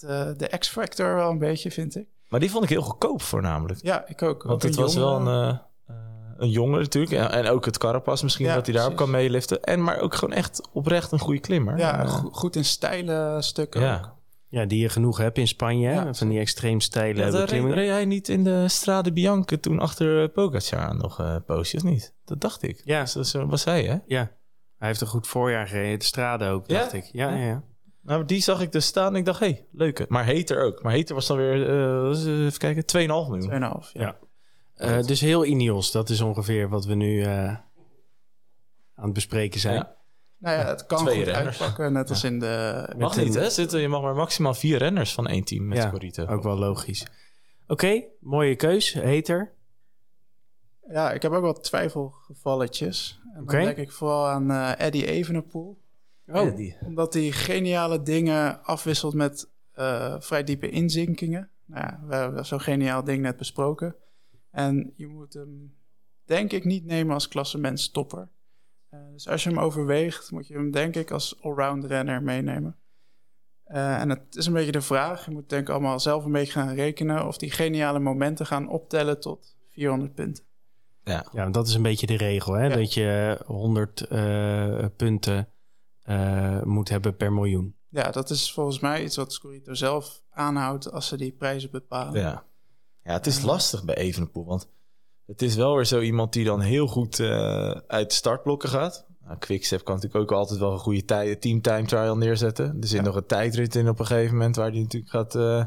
het, 0.00 0.10
eh, 0.10 0.48
de 0.48 0.58
X-factor 0.58 1.14
wel 1.14 1.30
een 1.30 1.38
beetje, 1.38 1.70
vind 1.70 1.96
ik. 1.96 2.06
Maar 2.28 2.40
die 2.40 2.50
vond 2.50 2.64
ik 2.64 2.70
heel 2.70 2.82
goedkoop 2.82 3.22
voornamelijk. 3.22 3.82
Ja, 3.82 4.06
ik 4.06 4.22
ook. 4.22 4.42
Want 4.42 4.54
Ook 4.54 4.62
het 4.62 4.74
was 4.74 4.94
wel 4.94 5.16
een, 5.20 5.26
eh, 5.26 5.48
eh, 5.86 5.96
een 6.36 6.50
jongen 6.50 6.80
natuurlijk. 6.80 7.12
En, 7.12 7.30
en 7.30 7.46
ook 7.48 7.64
het 7.64 7.78
Carapas 7.78 8.22
misschien, 8.22 8.46
Ja, 8.46 8.54
dat 8.54 8.66
hij 8.66 8.74
daarop 8.74 8.96
kan 8.96 9.10
meeliften. 9.10 9.62
En 9.62 9.82
maar 9.82 9.98
ook 10.00 10.14
gewoon 10.14 10.34
echt 10.34 10.68
oprecht 10.72 11.12
een 11.12 11.18
goede 11.18 11.40
klimmer. 11.40 11.78
Ja, 11.78 12.04
go- 12.06 12.28
goed 12.32 12.56
in 12.56 12.64
stijle 12.64 13.36
stukken 13.40 13.80
ook. 13.94 14.14
ja. 14.48 14.64
Die 14.66 14.80
je 14.80 14.88
genoeg 14.88 15.18
hebt 15.18 15.38
in 15.38 15.48
Spanje. 15.48 15.90
Ja. 15.90 16.14
van 16.14 16.28
die 16.28 16.38
extreem 16.38 16.80
steile 16.80 17.18
Ja, 17.20 17.28
reed, 17.28 17.40
beklimmingen. 17.40 17.76
reed 17.76 17.90
hij 17.90 18.04
niet 18.04 18.28
in 18.28 18.44
de 18.44 18.68
Strade 18.68 19.12
Bianche 19.12 19.60
toen 19.60 19.78
achter 19.80 20.28
Pogacar 20.28 20.78
aan 20.80 20.96
nog 20.96 21.20
eh 21.20 21.36
poosje, 21.46 21.76
of 21.76 21.82
niet? 21.82 22.14
Dat 22.24 22.40
dacht 22.40 22.62
ik. 22.62 22.80
Ja. 22.84 23.00
Dus 23.00 23.12
dat 23.12 23.26
zo 23.26 23.46
was 23.46 23.64
hij, 23.64 23.82
hè? 23.84 23.96
Ja, 24.06 24.30
hij 24.78 24.88
heeft 24.88 25.00
een 25.00 25.06
goed 25.06 25.26
voorjaar 25.26 25.66
gereden. 25.66 25.98
De 25.98 26.04
strade 26.04 26.46
ook, 26.48 26.66
Ja? 26.66 26.78
dacht 26.80 26.92
ik. 26.92 27.04
Ja, 27.12 27.30
ja, 27.30 27.44
ja. 27.46 27.62
Nou, 28.06 28.24
die 28.24 28.42
zag 28.42 28.60
ik 28.60 28.72
dus 28.72 28.86
staan 28.86 29.12
en 29.12 29.18
ik 29.18 29.24
dacht, 29.24 29.40
hé, 29.40 29.46
hey, 29.46 29.66
leuke. 29.72 30.06
Maar 30.08 30.24
Heter 30.24 30.62
ook. 30.62 30.82
Maar 30.82 30.92
Heter 30.92 31.14
was 31.14 31.26
dan 31.26 31.36
weer, 31.36 31.68
eh, 31.68 32.44
even 32.46 32.58
kijken, 32.58 32.84
2,5 32.86 33.28
miljoen. 33.28 33.48
2,5. 33.48 33.92
Ja. 33.92 34.00
Ja. 34.02 34.16
Eh, 34.74 35.02
dus 35.02 35.20
heel 35.20 35.44
Ineos, 35.44 35.90
dat 35.90 36.08
is 36.10 36.20
ongeveer 36.20 36.68
wat 36.68 36.84
we 36.84 36.94
nu, 36.94 37.22
eh, 37.22 37.48
aan 38.94 39.04
het 39.04 39.12
bespreken 39.12 39.60
zijn. 39.60 39.74
Ja. 39.74 39.94
Nou 40.38 40.58
ja, 40.58 40.66
het 40.66 40.86
kan 40.86 40.98
Twee 40.98 41.16
goed 41.16 41.26
renners. 41.26 41.60
uitpakken, 41.60 41.92
net 41.92 42.08
als 42.10 42.24
in 42.24 42.38
de... 42.38 42.84
Mag 42.98 43.16
Met 43.16 43.24
niet, 43.24 43.34
hè? 43.34 43.50
Zitten, 43.50 43.80
je 43.80 43.88
mag 43.88 44.02
maar 44.02 44.14
maximaal 44.14 44.54
vier 44.54 44.78
renners 44.78 45.14
van 45.14 45.26
één 45.26 45.44
team 45.44 45.66
met 45.66 45.78
Ja. 45.78 46.26
Ook 46.26 46.42
wel 46.42 46.56
logisch. 46.58 47.06
Oké, 47.66 48.02
mooie 48.20 48.56
keus. 48.56 48.92
Heter. 48.92 49.54
Ja, 50.88 51.12
ik 51.12 51.22
heb 51.22 51.32
ook 51.32 51.42
wel 51.42 51.60
twijfelgevalletjes. 51.60 53.20
En 53.34 53.44
dan 53.44 53.64
denk 53.64 53.76
ik 53.76 53.92
vooral 53.92 54.28
aan 54.28 54.50
eh, 54.50 54.86
Eddie 54.86 55.06
Evenepoel. 55.06 55.84
Oh, 56.26 56.56
die. 56.56 56.76
Omdat 56.84 57.14
hij 57.14 57.30
geniale 57.30 58.02
dingen 58.02 58.64
afwisselt 58.64 59.14
met 59.14 59.48
eh, 59.72 60.14
vrij 60.18 60.44
diepe 60.44 60.68
inzinkingen. 60.68 61.50
Nou 61.64 61.86
ja, 61.86 62.00
we 62.06 62.14
hebben 62.14 62.46
zo'n 62.46 62.60
geniaal 62.60 63.04
ding 63.04 63.22
net 63.22 63.36
besproken. 63.36 63.94
En 64.50 64.92
je 64.96 65.06
moet 65.06 65.32
hem, 65.32 65.74
denk 66.24 66.52
ik, 66.52 66.64
niet 66.64 66.84
nemen 66.84 67.14
als 67.14 67.28
klassementstopper. 67.28 68.28
Eh 68.88 68.98
dus 69.12 69.28
als 69.28 69.42
je 69.42 69.48
hem 69.48 69.58
overweegt, 69.58 70.30
moet 70.30 70.46
je 70.46 70.54
hem, 70.54 70.70
denk 70.70 70.96
ik, 70.96 71.10
als 71.10 71.42
allround 71.42 71.84
renner 71.84 72.22
meenemen. 72.22 72.76
Eh, 73.64 74.00
en 74.00 74.10
het 74.10 74.36
is 74.36 74.46
een 74.46 74.52
beetje 74.52 74.72
de 74.72 74.80
vraag, 74.80 75.24
je 75.24 75.30
moet 75.30 75.48
denk 75.48 75.62
ik 75.62 75.74
allemaal 75.74 76.00
zelf 76.00 76.24
een 76.24 76.32
beetje 76.32 76.52
gaan 76.52 76.74
rekenen... 76.74 77.26
of 77.26 77.38
die 77.38 77.50
geniale 77.50 77.98
momenten 77.98 78.46
gaan 78.46 78.68
optellen 78.68 79.20
tot 79.20 79.56
400 79.68 80.14
punten. 80.14 80.44
Ja. 81.04 81.26
Ja, 81.32 81.50
dat 81.50 81.68
is 81.68 81.74
een 81.74 81.82
beetje 81.82 82.06
de 82.06 82.16
regel, 82.16 82.52
hè? 82.52 82.66
Ja. 82.66 82.76
Dat 82.76 82.94
je 82.94 83.38
100 83.46 84.00
eh, 84.00 84.84
punten 84.96 85.48
eh, 86.06 86.62
moet 86.62 86.88
hebben 86.88 87.16
per 87.16 87.32
miljoen. 87.32 87.74
Ja, 87.88 88.10
dat 88.10 88.30
is 88.30 88.52
volgens 88.52 88.80
mij 88.80 89.04
iets 89.04 89.16
wat 89.16 89.32
Scorito 89.32 89.74
zelf 89.74 90.22
aanhoudt 90.30 90.92
als 90.92 91.06
ze 91.06 91.16
die 91.16 91.32
prijzen 91.32 91.70
bepalen. 91.70 92.20
Ja. 92.20 92.44
ja, 93.02 93.12
het 93.12 93.26
is 93.26 93.42
lastig 93.42 93.84
bij 93.84 93.94
Evenepoel, 93.94 94.44
want 94.44 94.68
het 95.26 95.42
is 95.42 95.54
wel 95.54 95.74
weer 95.74 95.84
zo 95.84 96.00
iemand 96.00 96.32
die 96.32 96.44
dan 96.44 96.60
heel 96.60 96.86
goed 96.86 97.20
eh, 97.20 97.70
uit 97.70 98.08
de 98.08 98.14
startblokken 98.14 98.68
gaat. 98.68 99.06
Nou, 99.24 99.38
Quickstep 99.38 99.84
kan 99.84 99.94
natuurlijk 99.94 100.22
ook 100.22 100.38
altijd 100.38 100.60
wel 100.60 100.72
een 100.72 100.78
goede 100.78 101.04
tij- 101.04 101.36
team 101.36 101.60
time 101.60 101.86
trial 101.86 102.16
neerzetten. 102.16 102.76
Er 102.80 102.88
zit 102.88 103.02
nog 103.02 103.16
een 103.16 103.26
tijdrit 103.26 103.74
in 103.74 103.88
op 103.88 103.98
een 103.98 104.06
gegeven 104.06 104.36
moment 104.36 104.56
waar 104.56 104.70
hij 104.70 104.80
natuurlijk 104.80 105.12
gaat 105.12 105.34
eh, 105.34 105.64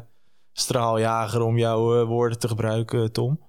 straaljager 0.52 1.40
om 1.42 1.58
jouw 1.58 2.00
eh, 2.00 2.06
woorden 2.06 2.38
te 2.38 2.48
gebruiken, 2.48 3.12
Tom. 3.12 3.40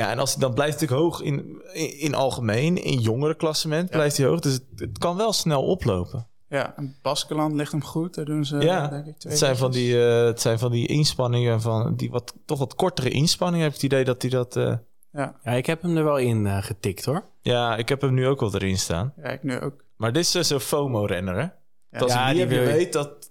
Ja, 0.00 0.10
en 0.10 0.18
als 0.18 0.30
hij 0.32 0.40
dan 0.40 0.54
blijft 0.54 0.80
natuurlijk 0.80 1.00
hoog 1.02 1.20
in, 1.22 1.62
in, 1.72 1.98
in 1.98 2.14
algemeen, 2.14 2.82
in 2.84 2.98
jongere 3.00 3.34
klassement 3.34 3.88
Ja. 3.90 3.96
blijft 3.96 4.16
hij 4.16 4.26
hoog. 4.26 4.40
Dus 4.40 4.52
het, 4.52 4.64
het 4.76 4.98
kan 4.98 5.16
wel 5.16 5.32
snel 5.32 5.62
oplopen. 5.62 6.26
Ja, 6.48 6.76
en 6.76 6.96
Baskeland 7.02 7.54
ligt 7.54 7.72
hem 7.72 7.84
goed. 7.84 8.14
Daar 8.14 8.24
doen 8.24 8.44
ze, 8.44 8.56
Ja, 8.58 8.88
denk 8.88 9.06
ik, 9.06 9.16
twee 9.18 9.32
Het 9.32 9.40
zijn, 9.42 9.56
van 9.56 9.70
die, 9.70 10.04
eh, 10.06 10.24
het 10.24 10.40
zijn 10.40 10.58
van 10.58 10.70
die 10.70 10.86
inspanningen, 10.86 11.60
van 11.60 11.94
die 11.96 12.10
wat, 12.10 12.34
toch 12.46 12.58
wat 12.58 12.74
kortere 12.74 13.08
inspanningen. 13.10 13.60
Heb 13.66 13.74
ik 13.74 13.80
het 13.80 13.92
idee 13.92 14.04
dat 14.04 14.22
hij 14.22 14.30
dat... 14.30 14.56
eh, 14.56 14.74
Ja, 15.12 15.34
Ja, 15.44 15.52
ik 15.52 15.66
heb 15.66 15.82
hem 15.82 15.96
er 15.96 16.04
wel 16.04 16.16
in 16.18 16.46
eh, 16.46 16.62
getikt, 16.62 17.04
hoor. 17.04 17.24
Ja, 17.42 17.76
ik 17.76 17.88
heb 17.88 18.00
hem 18.00 18.14
nu 18.14 18.26
ook 18.26 18.40
wel 18.40 18.54
erin 18.54 18.78
staan. 18.78 19.12
ja, 19.16 19.28
ik 19.28 19.42
nu 19.42 19.60
ook. 19.60 19.84
Maar 19.96 20.12
dit 20.12 20.22
is 20.22 20.30
dus 20.30 20.50
een 20.50 20.60
FOMO-renner, 20.60 21.36
hè? 21.40 21.46
Dat 21.90 22.02
als 22.02 22.12
Ja, 22.12 22.28
je 22.28 22.46
die 22.46 22.58
weet 22.58 22.92
dat 22.92 23.30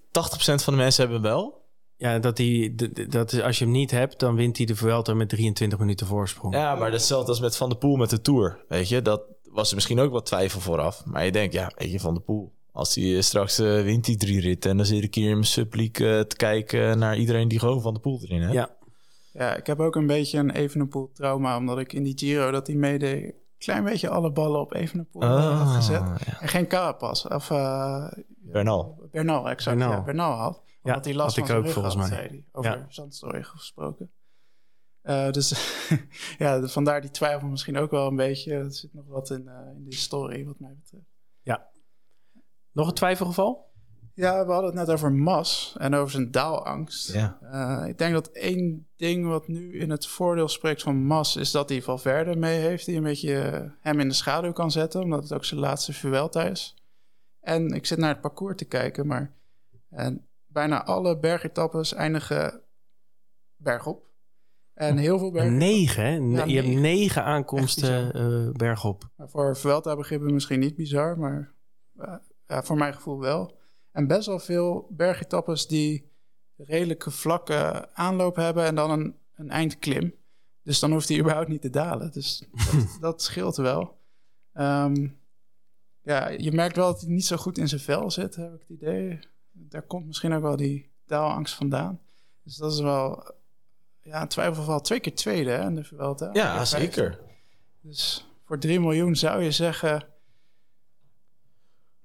van 0.64 0.72
de 0.72 0.78
mensen 0.78 1.02
hebben 1.02 1.22
wel. 1.22 1.59
Ja, 2.00 2.18
dat 2.18 2.38
hij, 2.38 2.74
dat 3.08 3.32
is, 3.32 3.40
als 3.40 3.58
je 3.58 3.64
hem 3.64 3.72
niet 3.72 3.90
hebt, 3.90 4.18
dan 4.18 4.34
wint 4.34 4.56
hij 4.56 4.66
de 4.66 4.76
Vuelta 4.76 5.14
met 5.14 5.28
23 5.28 5.78
minuten 5.78 6.06
voorsprong. 6.06 6.54
Ja, 6.54 6.70
maar 6.74 6.78
dat 6.90 6.94
is 6.94 7.00
hetzelfde 7.00 7.30
als 7.30 7.40
met 7.40 7.56
Van 7.56 7.68
der 7.68 7.78
Poel 7.78 7.96
met 7.96 8.10
de 8.10 8.20
Tour. 8.20 8.64
Weet 8.68 8.88
je, 8.88 9.02
dat 9.02 9.22
was 9.50 9.68
er 9.68 9.74
misschien 9.74 9.98
ook 10.00 10.12
wat 10.12 10.26
twijfel 10.26 10.60
vooraf. 10.60 11.02
Maar 11.04 11.24
je 11.24 11.32
denkt, 11.32 11.54
ja, 11.54 11.72
weet 11.76 11.90
je, 11.92 12.00
Van 12.00 12.14
der 12.14 12.22
Poel. 12.22 12.52
Als 12.72 12.94
hij 12.94 13.16
eh, 13.16 13.22
straks 13.22 13.58
eh, 13.58 13.82
wint 13.82 14.04
die 14.04 14.16
drie 14.16 14.40
ritten... 14.40 14.70
en 14.70 14.76
dan 14.76 14.86
zit 14.86 15.02
ik 15.02 15.14
hier 15.14 15.26
in 15.28 15.32
mijn 15.34 15.44
subleague 15.44 16.16
eh, 16.18 16.24
te 16.24 16.36
kijken 16.36 16.98
naar 16.98 17.16
iedereen 17.16 17.48
die 17.48 17.58
gewoon 17.58 17.80
Van 17.80 17.92
der 17.92 18.02
Poel 18.02 18.20
erin 18.22 18.40
heeft. 18.40 18.52
Ja. 18.52 18.70
Ja, 19.32 19.56
ik 19.56 19.66
heb 19.66 19.80
ook 19.80 19.96
een 19.96 20.06
beetje 20.06 20.38
een 20.38 20.50
Evenepoel 20.50 21.10
trauma, 21.14 21.56
omdat 21.56 21.78
ik 21.78 21.92
in 21.92 22.02
die 22.02 22.18
Giro 22.18 22.50
dat 22.50 22.66
hij 22.66 22.76
meedeed, 22.76 23.24
een 23.24 23.34
klein 23.58 23.84
beetje 23.84 24.08
alle 24.08 24.30
ballen 24.32 24.60
op 24.60 24.74
Evenepoel 24.74 25.22
Ah, 25.22 25.62
had 25.62 25.74
gezet. 25.76 26.02
ja. 26.26 26.40
En 26.40 26.48
geen 26.48 26.66
Carapaz, 26.66 27.26
of 27.26 27.50
uh, 27.50 28.06
Bernal. 28.38 29.08
Bernal, 29.12 29.48
exact. 29.50 29.76
Bernal. 29.78 29.96
Ja, 29.96 30.02
Bernal 30.04 30.32
had. 30.32 30.60
Ja, 30.82 30.90
Omdat 30.90 31.04
hij 31.04 31.14
last 31.14 31.36
had 31.36 31.46
van 31.46 31.54
ik 31.56 31.60
ook 31.60 31.64
rug 31.66 31.74
volgens 31.74 31.94
had, 31.94 32.08
mij. 32.08 32.16
zei 32.16 32.28
hij. 32.28 32.44
Over 32.52 32.70
Ja. 32.70 32.86
zandstrooien 32.88 33.44
gesproken. 33.44 34.10
Eh, 35.02 35.30
dus 35.30 35.76
ja, 36.38 36.66
vandaar 36.66 37.00
die 37.00 37.10
twijfel 37.10 37.48
misschien 37.48 37.76
ook 37.78 37.90
wel 37.90 38.06
een 38.06 38.16
beetje. 38.16 38.54
Er 38.54 38.72
zit 38.72 38.94
nog 38.94 39.06
wat 39.06 39.30
in, 39.30 39.48
eh, 39.48 39.54
in 39.76 39.84
die 39.84 39.94
story, 39.94 40.44
wat 40.44 40.58
mij 40.60 40.74
betreft. 40.82 41.08
Nog 42.72 42.88
een 42.88 42.94
twijfelgeval? 42.94 43.70
Ja, 44.14 44.46
we 44.46 44.52
hadden 44.52 44.70
het 44.76 44.86
net 44.86 44.90
over 44.96 45.12
Mas 45.12 45.74
en 45.78 45.94
over 45.94 46.10
zijn 46.10 46.30
daalangst. 46.30 47.12
Ja. 47.12 47.38
Eh, 47.42 47.88
ik 47.88 47.98
denk 47.98 48.12
dat 48.12 48.28
één 48.28 48.86
ding 48.96 49.26
wat 49.26 49.48
nu 49.48 49.78
in 49.78 49.90
het 49.90 50.06
voordeel 50.06 50.48
spreekt 50.48 50.82
van 50.82 50.96
Mas... 51.04 51.36
is 51.36 51.50
dat 51.50 51.68
hij 51.68 51.82
Valverde 51.82 52.36
mee 52.36 52.58
heeft... 52.60 52.86
die 52.86 52.96
een 52.96 53.02
beetje 53.02 53.38
eh, 53.40 53.70
hem 53.80 54.00
in 54.00 54.08
de 54.08 54.14
schaduw 54.14 54.52
kan 54.52 54.70
zetten... 54.70 55.02
omdat 55.02 55.22
het 55.22 55.32
ook 55.32 55.44
zijn 55.44 55.60
laatste 55.60 55.92
Vuelta 55.92 56.44
is. 56.44 56.74
En 57.40 57.68
ik 57.70 57.86
zit 57.86 57.98
naar 57.98 58.12
het 58.12 58.20
parcours 58.20 58.56
te 58.56 58.64
kijken... 58.64 59.06
maar 59.06 59.34
en 59.90 60.26
bijna 60.52 60.84
alle 60.84 61.18
bergetappes 61.18 61.94
eindigen 61.94 62.60
bergop. 63.56 64.08
En 64.74 64.96
heel 64.96 65.18
veel 65.18 65.30
bergen... 65.30 65.56
Negen, 65.56 66.04
hè? 66.04 66.18
Ne- 66.18 66.36
Ja, 66.36 66.44
je 66.44 66.56
hebt 66.62 66.80
negen. 66.80 67.24
aankomsten 67.24 68.12
eh, 68.12 68.52
bergop. 68.52 69.08
Voor 69.18 69.56
Vuelta-begrippen 69.56 70.34
misschien 70.34 70.60
niet 70.60 70.74
bizar, 70.74 71.18
maar 71.18 71.52
eh, 71.96 72.14
ja, 72.46 72.62
voor 72.62 72.76
mijn 72.76 72.94
gevoel 72.94 73.18
wel. 73.20 73.58
En 73.92 74.06
best 74.06 74.26
wel 74.26 74.38
veel 74.38 74.86
bergetappes 74.90 75.66
die 75.66 76.10
redelijke 76.56 77.10
vlakke 77.10 77.88
aanloop 77.94 78.36
hebben 78.36 78.64
en 78.64 78.74
dan 78.74 78.90
een, 78.90 79.14
een 79.36 79.50
eindklim. 79.50 80.14
Dus 80.62 80.78
dan 80.80 80.92
hoeft 80.92 81.08
hij 81.08 81.18
überhaupt 81.18 81.48
niet 81.48 81.62
te 81.62 81.70
dalen. 81.70 82.12
Dus 82.12 82.44
dat, 82.72 82.96
dat 83.00 83.22
scheelt 83.22 83.56
wel. 83.56 83.98
Ehm, 84.52 85.08
ja, 86.02 86.28
je 86.28 86.52
merkt 86.52 86.76
wel 86.76 86.86
dat 86.92 87.00
hij 87.00 87.10
niet 87.10 87.26
zo 87.26 87.36
goed 87.36 87.58
in 87.58 87.68
zijn 87.68 87.80
vel 87.80 88.10
zit, 88.10 88.36
heb 88.36 88.54
ik 88.54 88.60
het 88.60 88.68
idee. 88.68 89.18
Daar 89.68 89.82
komt 89.82 90.06
misschien 90.06 90.32
ook 90.32 90.42
wel 90.42 90.56
die 90.56 90.90
daalangst 91.06 91.54
vandaan. 91.54 92.00
Dus 92.42 92.56
dat 92.56 92.72
is 92.72 92.80
wel 92.80 93.34
ja, 94.02 94.22
een 94.22 94.28
twijfelgeval. 94.28 94.80
Twee 94.80 95.00
keer 95.00 95.14
tweede 95.14 95.50
hè, 95.50 95.64
in 95.66 95.74
de 95.74 95.84
Vuelta. 95.84 96.30
Ja, 96.32 96.64
zeker. 96.64 97.18
dus 97.80 98.26
voor 98.44 98.58
3 98.58 98.80
miljoen 98.80 99.16
zou 99.16 99.42
je 99.42 99.50
zeggen. 99.50 100.06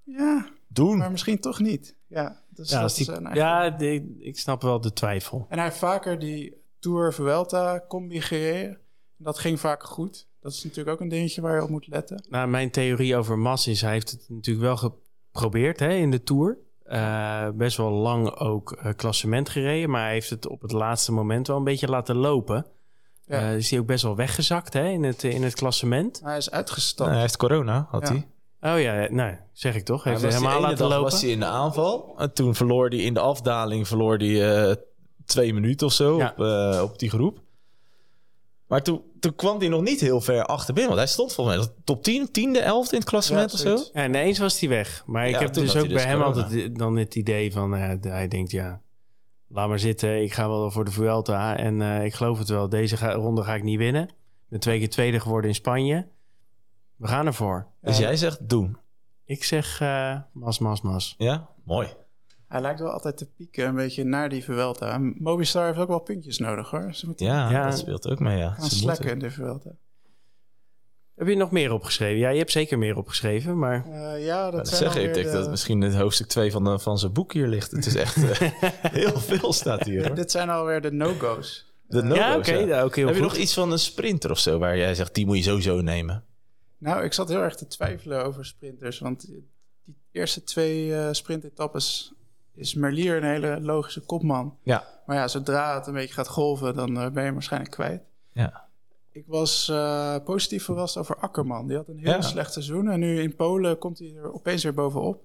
Ja, 0.04 0.50
Doen. 0.68 0.98
maar 0.98 1.12
misschien 1.12 1.40
toch 1.40 1.60
niet. 1.60 1.96
Ja, 2.08 2.42
dus 2.50 2.70
Ja, 2.70 2.76
dat 2.76 2.84
als 2.84 2.96
die- 2.96 3.12
is 3.12 3.18
een 3.18 3.34
ja 3.34 3.78
ik 4.20 4.40
snap 4.40 4.62
wel 4.62 4.82
de 4.82 4.94
twijfel. 4.94 5.46
En 5.50 5.58
hij 5.58 5.68
heeft 5.68 5.80
vaker 5.80 6.20
die 6.20 6.62
Tour 6.80 7.14
Vuelta 7.14 7.84
combi 7.88 8.22
gereden. 8.22 8.80
Dat 9.18 9.40
ging 9.40 9.60
vaak 9.60 9.84
goed. 9.84 10.28
Dat 10.40 10.52
is 10.52 10.64
natuurlijk 10.64 10.90
ook 10.90 11.02
een 11.02 11.10
dingetje 11.10 11.42
waar 11.42 11.56
je 11.56 11.64
op 11.64 11.70
moet 11.70 11.88
letten. 11.88 12.26
Nou, 12.30 12.48
mijn 12.48 12.72
theorie 12.72 13.16
over 13.16 13.38
Mas 13.38 13.68
is, 13.68 13.82
hij 13.82 13.92
heeft 13.92 14.12
het 14.12 14.26
natuurlijk 14.30 14.66
wel 14.66 14.78
geprobeerd 15.32 15.80
hè, 15.80 15.90
in 15.94 16.12
de 16.12 16.24
Tour. 16.24 16.58
Eh, 16.86 17.48
best 17.54 17.78
wel 17.78 17.92
lang 17.92 18.36
ook 18.36 18.72
eh, 18.72 18.92
klassement 18.96 19.50
gereden, 19.50 19.90
maar 19.90 20.04
hij 20.04 20.14
heeft 20.14 20.30
het 20.30 20.48
op 20.48 20.62
het 20.62 20.72
laatste 20.72 21.12
moment 21.12 21.48
wel 21.48 21.58
een 21.58 21.64
beetje 21.64 21.88
laten 21.88 22.16
lopen. 22.16 22.66
Ja. 23.26 23.40
Eh, 23.40 23.56
is 23.56 23.70
hij 23.70 23.80
ook 23.80 23.86
best 23.86 24.04
wel 24.04 24.16
weggezakt 24.16 24.74
hè, 24.74 24.88
in, 24.88 25.04
het, 25.04 25.24
in 25.24 25.44
het 25.44 25.54
klassement. 25.56 26.22
Hij 26.24 26.38
is 26.38 26.52
uitgestapt. 26.52 27.10
hij 27.10 27.20
heeft 27.20 27.38
corona, 27.38 27.88
had 27.90 28.02
Ja. 28.08 28.14
hij. 28.14 28.28
Oh 28.76 28.82
ja, 28.82 29.08
nou, 29.14 29.36
zeg 29.54 29.76
ik 29.76 29.86
toch. 29.86 30.04
Hij 30.04 30.12
heeft 30.12 30.24
Hij 30.26 30.34
helemaal 30.34 30.62
laten 30.62 30.78
dag 30.78 30.90
lopen. 30.90 31.12
was 31.12 31.22
hij 31.22 31.32
in 31.32 31.40
de 31.40 31.46
aanval. 31.46 32.16
En 32.18 32.34
toen 32.34 32.56
verloor 32.56 32.88
hij 32.90 32.98
in 33.00 33.14
de 33.14 33.20
afdaling 33.20 33.88
verloor 33.88 34.18
hij, 34.18 34.66
eh, 34.70 34.76
twee 35.26 35.54
minuten 35.54 35.88
of 35.88 35.94
zo 35.94 36.18
Ja. 36.18 36.34
op, 36.38 36.46
eh, 36.46 36.82
op 36.84 37.00
die 37.00 37.10
groep. 37.10 37.40
Maar 38.76 38.84
toen, 38.84 39.02
toen 39.20 39.36
kwam 39.36 39.60
hij 39.60 39.68
nog 39.68 39.82
niet 39.82 40.00
heel 40.00 40.22
ver 40.22 40.46
achterbin. 40.46 40.86
Want 40.86 40.98
hij 40.98 41.08
stond 41.08 41.34
volgens 41.34 41.58
mij 41.58 41.68
top 41.84 42.04
10, 42.04 42.32
tiende, 42.32 42.60
elfde 42.60 42.92
in 42.94 43.00
het 43.00 43.10
klassement 43.10 43.52
Ja, 43.62 43.72
of 43.74 43.80
zo. 43.80 43.90
Ja, 43.94 44.06
ineens 44.06 44.38
was 44.40 44.60
hij 44.60 44.70
weg. 44.70 45.04
Maar 45.06 45.28
ik 45.28 45.36
heb 45.40 45.54
dus 45.54 45.70
ook 45.70 45.74
hij 45.76 45.82
bij 45.84 45.92
dus 45.94 46.04
hem 46.04 46.18
corona. 46.22 46.42
altijd 46.44 46.76
dan 46.78 46.96
het 46.96 47.16
idee 47.16 47.52
van... 47.52 47.76
eh, 47.76 47.94
hij 48.02 48.28
denkt, 48.28 48.52
ja, 48.52 48.82
laat 49.48 49.68
maar 49.68 49.80
zitten. 49.80 50.22
Ik 50.24 50.34
ga 50.34 50.48
wel 50.50 50.72
voor 50.72 50.86
de 50.86 50.92
Vuelta. 50.92 51.58
En 51.58 51.82
eh, 51.82 52.06
ik 52.06 52.14
geloof 52.14 52.38
het 52.38 52.50
wel. 52.50 52.70
Deze 52.70 52.98
ga- 52.98 53.14
ronde 53.14 53.44
ga 53.44 53.56
ik 53.56 53.64
niet 53.64 53.78
winnen. 53.78 54.04
Ik 54.08 54.14
ben 54.50 54.60
twee 54.60 54.80
keer 54.80 54.90
tweede 54.90 55.20
geworden 55.20 55.50
in 55.50 55.56
Spanje. 55.56 56.08
We 56.96 57.08
gaan 57.08 57.26
ervoor. 57.26 57.68
Dus 57.82 57.98
jij 57.98 58.16
zegt 58.16 58.50
doen. 58.50 58.78
Ik 59.26 59.44
zeg 59.44 59.82
eh, 59.82 60.18
mas, 60.34 60.60
mas, 60.60 60.82
mas. 60.82 61.16
Ja, 61.18 61.50
mooi. 61.64 61.88
Hij 62.56 62.64
lijkt 62.64 62.80
wel 62.80 62.92
altijd 62.92 63.18
te 63.18 63.26
pieken 63.26 63.68
een 63.68 63.76
beetje 63.76 64.04
naar 64.04 64.30
die 64.30 64.44
Vuelta. 64.44 64.92
En 64.94 65.16
Mobistar 65.20 65.66
heeft 65.66 65.78
ook 65.80 65.88
wel 65.88 66.00
puntjes 66.00 66.38
nodig 66.38 66.70
hoor. 66.70 66.94
Ze 66.94 67.06
moeten 67.06 67.26
Ja, 67.26 67.50
Ja. 67.52 67.70
dat 67.70 67.78
speelt 67.80 68.08
ook 68.10 68.20
mee. 68.20 68.38
Ja. 68.38 68.52
gaan 68.52 68.70
Ze 68.70 68.86
moeten. 68.88 69.10
in 69.10 69.20
de 69.20 69.32
Vuelta. 69.32 69.72
Heb 71.16 71.28
je 71.28 71.36
nog 71.36 71.52
meer 71.52 71.72
opgeschreven? 71.72 72.18
Ja, 72.20 72.30
je 72.30 72.38
hebt 72.38 72.52
zeker 72.52 72.78
meer 72.78 72.98
opgeschreven. 72.98 73.58
Maar 73.60 73.86
Eh, 73.86 74.26
ja, 74.26 74.44
dat 74.44 74.54
Dat 74.54 74.68
zijn 74.68 74.92
zeg 74.92 75.04
ik. 75.04 75.14
de- 75.14 75.24
dat 75.24 75.34
het 75.34 75.50
misschien 75.50 75.82
het 75.82 75.96
hoofdstuk 75.96 76.28
2 76.28 76.52
van, 76.52 76.64
de- 76.64 76.80
van 76.80 76.98
zijn 76.98 77.14
boek 77.14 77.34
hier 77.34 77.48
ligt. 77.48 77.72
Het 77.72 77.86
is 77.86 77.96
echt 77.96 78.16
eh, 78.40 78.52
heel 79.02 79.20
veel 79.20 79.54
staat 79.54 79.84
hier. 79.84 80.06
Hoor. 80.08 80.16
Dit 80.16 80.32
zijn 80.32 80.50
alweer 80.50 80.82
de 80.82 80.92
no-go's. 80.92 81.74
De 81.88 82.04
no-go's, 82.04 82.48
ja, 82.48 82.86
oké. 82.86 83.02
Heb 83.06 83.16
je 83.16 83.22
nog 83.22 83.36
iets 83.36 83.54
van 83.54 83.72
een 83.72 83.80
sprinter 83.80 84.32
of 84.32 84.40
zo 84.40 84.58
waar 84.60 84.78
jij 84.78 84.96
zegt, 84.96 85.16
die 85.16 85.26
moet 85.26 85.38
je 85.38 85.44
sowieso 85.44 85.82
nemen? 85.82 86.24
Nou, 86.78 87.04
ik 87.04 87.14
zat 87.14 87.30
heel 87.30 87.42
erg 87.42 87.56
te 87.56 87.68
twijfelen 87.68 88.26
over 88.26 88.46
sprinters. 88.46 89.00
Want 89.00 89.26
die 89.86 89.98
eerste 90.12 90.44
twee 90.44 90.96
eh 90.96 91.08
sprintetappes 91.12 92.14
is 92.56 92.74
Merlier 92.74 93.18
een 93.18 93.24
hele 93.24 93.62
logische 93.62 94.02
kopman. 94.02 94.58
Ja. 94.64 94.84
Maar 95.06 95.16
ja, 95.16 95.28
zodra 95.28 95.76
het 95.76 95.88
een 95.88 95.94
beetje 95.94 96.14
gaat 96.14 96.28
golven, 96.28 96.76
dan 96.76 96.90
eh, 96.98 97.04
ben 97.04 97.14
je 97.14 97.20
hem 97.20 97.34
waarschijnlijk 97.34 97.72
kwijt. 97.72 98.02
Ja. 98.32 98.64
ik 99.12 99.24
was 99.28 99.70
eh, 99.70 100.16
positief 100.24 100.64
verrast 100.64 100.98
over 100.98 101.16
Akkerman. 101.18 101.68
Die 101.68 101.78
had 101.78 101.88
een 101.88 101.98
heel 102.00 102.12
Ja. 102.12 102.22
slecht 102.22 102.54
seizoen. 102.54 102.90
En 102.90 103.00
nu 103.00 103.20
in 103.22 103.36
Polen 103.36 103.78
komt 103.78 104.00
hij 104.00 104.16
er 104.16 104.34
opeens 104.34 104.64
weer 104.64 104.74
bovenop. 104.74 105.24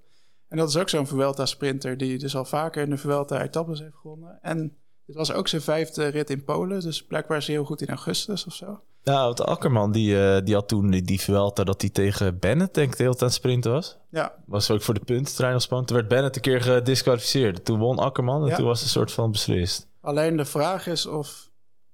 En 0.48 0.56
dat 0.56 0.68
is 0.68 0.76
ook 0.76 0.88
zo'n 0.88 1.06
Vuelta-sprinter 1.06 1.96
die 1.96 2.18
dus 2.18 2.36
al 2.36 2.44
vaker 2.44 2.82
in 2.82 2.90
de 2.90 2.96
Vuelta-etappes 2.96 3.78
heeft 3.80 3.94
gewonnen. 3.96 4.38
En 4.42 4.76
dit 5.06 5.16
was 5.16 5.32
ook 5.32 5.48
zijn 5.48 5.62
vijfde 5.62 6.06
rit 6.06 6.30
in 6.30 6.44
Polen. 6.44 6.80
Dus 6.80 7.04
blijkbaar 7.04 7.36
is 7.36 7.46
hij 7.46 7.54
heel 7.54 7.64
goed 7.64 7.80
in 7.80 7.88
augustus 7.88 8.46
of 8.46 8.54
zo. 8.54 8.80
Nou, 9.04 9.24
want 9.24 9.40
Akkerman 9.40 9.92
die, 9.92 10.24
eh, 10.26 10.44
die 10.44 10.54
had 10.54 10.68
toen 10.68 10.90
die, 10.90 11.02
die 11.02 11.20
Vuelta 11.20 11.64
dat 11.64 11.80
hij 11.80 11.90
tegen 11.90 12.38
Bennett 12.38 12.74
denk 12.74 12.90
ik 12.90 12.96
de 12.96 13.02
hele 13.02 13.10
tijd 13.14 13.22
aan 13.22 13.28
het 13.28 13.36
sprinten 13.38 13.72
was. 13.72 13.98
Ja, 14.10 14.34
Was 14.46 14.70
ook 14.70 14.82
voor 14.82 14.94
de 14.94 15.04
puntenterrein 15.04 15.54
al 15.54 15.60
spannend. 15.60 15.88
Toen 15.88 15.96
werd 15.98 16.08
Bennett 16.08 16.36
een 16.36 16.42
keer 16.42 16.60
gedisqualificeerd. 16.62 17.64
Toen 17.64 17.78
won 17.78 17.98
Akkerman 17.98 18.42
en 18.42 18.48
Ja. 18.48 18.56
toen 18.56 18.66
was 18.66 18.76
het 18.78 18.84
een 18.86 18.92
soort 18.94 19.12
van 19.12 19.30
beslist. 19.30 19.88
alleen 20.00 20.36
de 20.36 20.44
vraag 20.44 20.86
is 20.86 21.06
of 21.06 21.50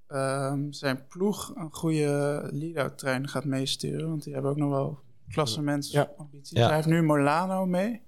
ehm, 0.06 0.70
zijn 0.72 1.06
ploeg 1.08 1.52
een 1.54 1.68
goede 1.72 2.42
lead-out 2.52 2.98
trein 2.98 3.28
gaat 3.28 3.44
meesturen. 3.44 4.08
Want 4.08 4.22
die 4.24 4.32
hebben 4.32 4.50
ook 4.50 4.56
nog 4.56 4.70
wel 4.70 4.98
klassementsambities. 5.28 6.58
Ja. 6.58 6.66
Hij 6.66 6.74
heeft 6.74 6.86
nu 6.86 7.02
Molano 7.02 7.66
mee. 7.66 8.02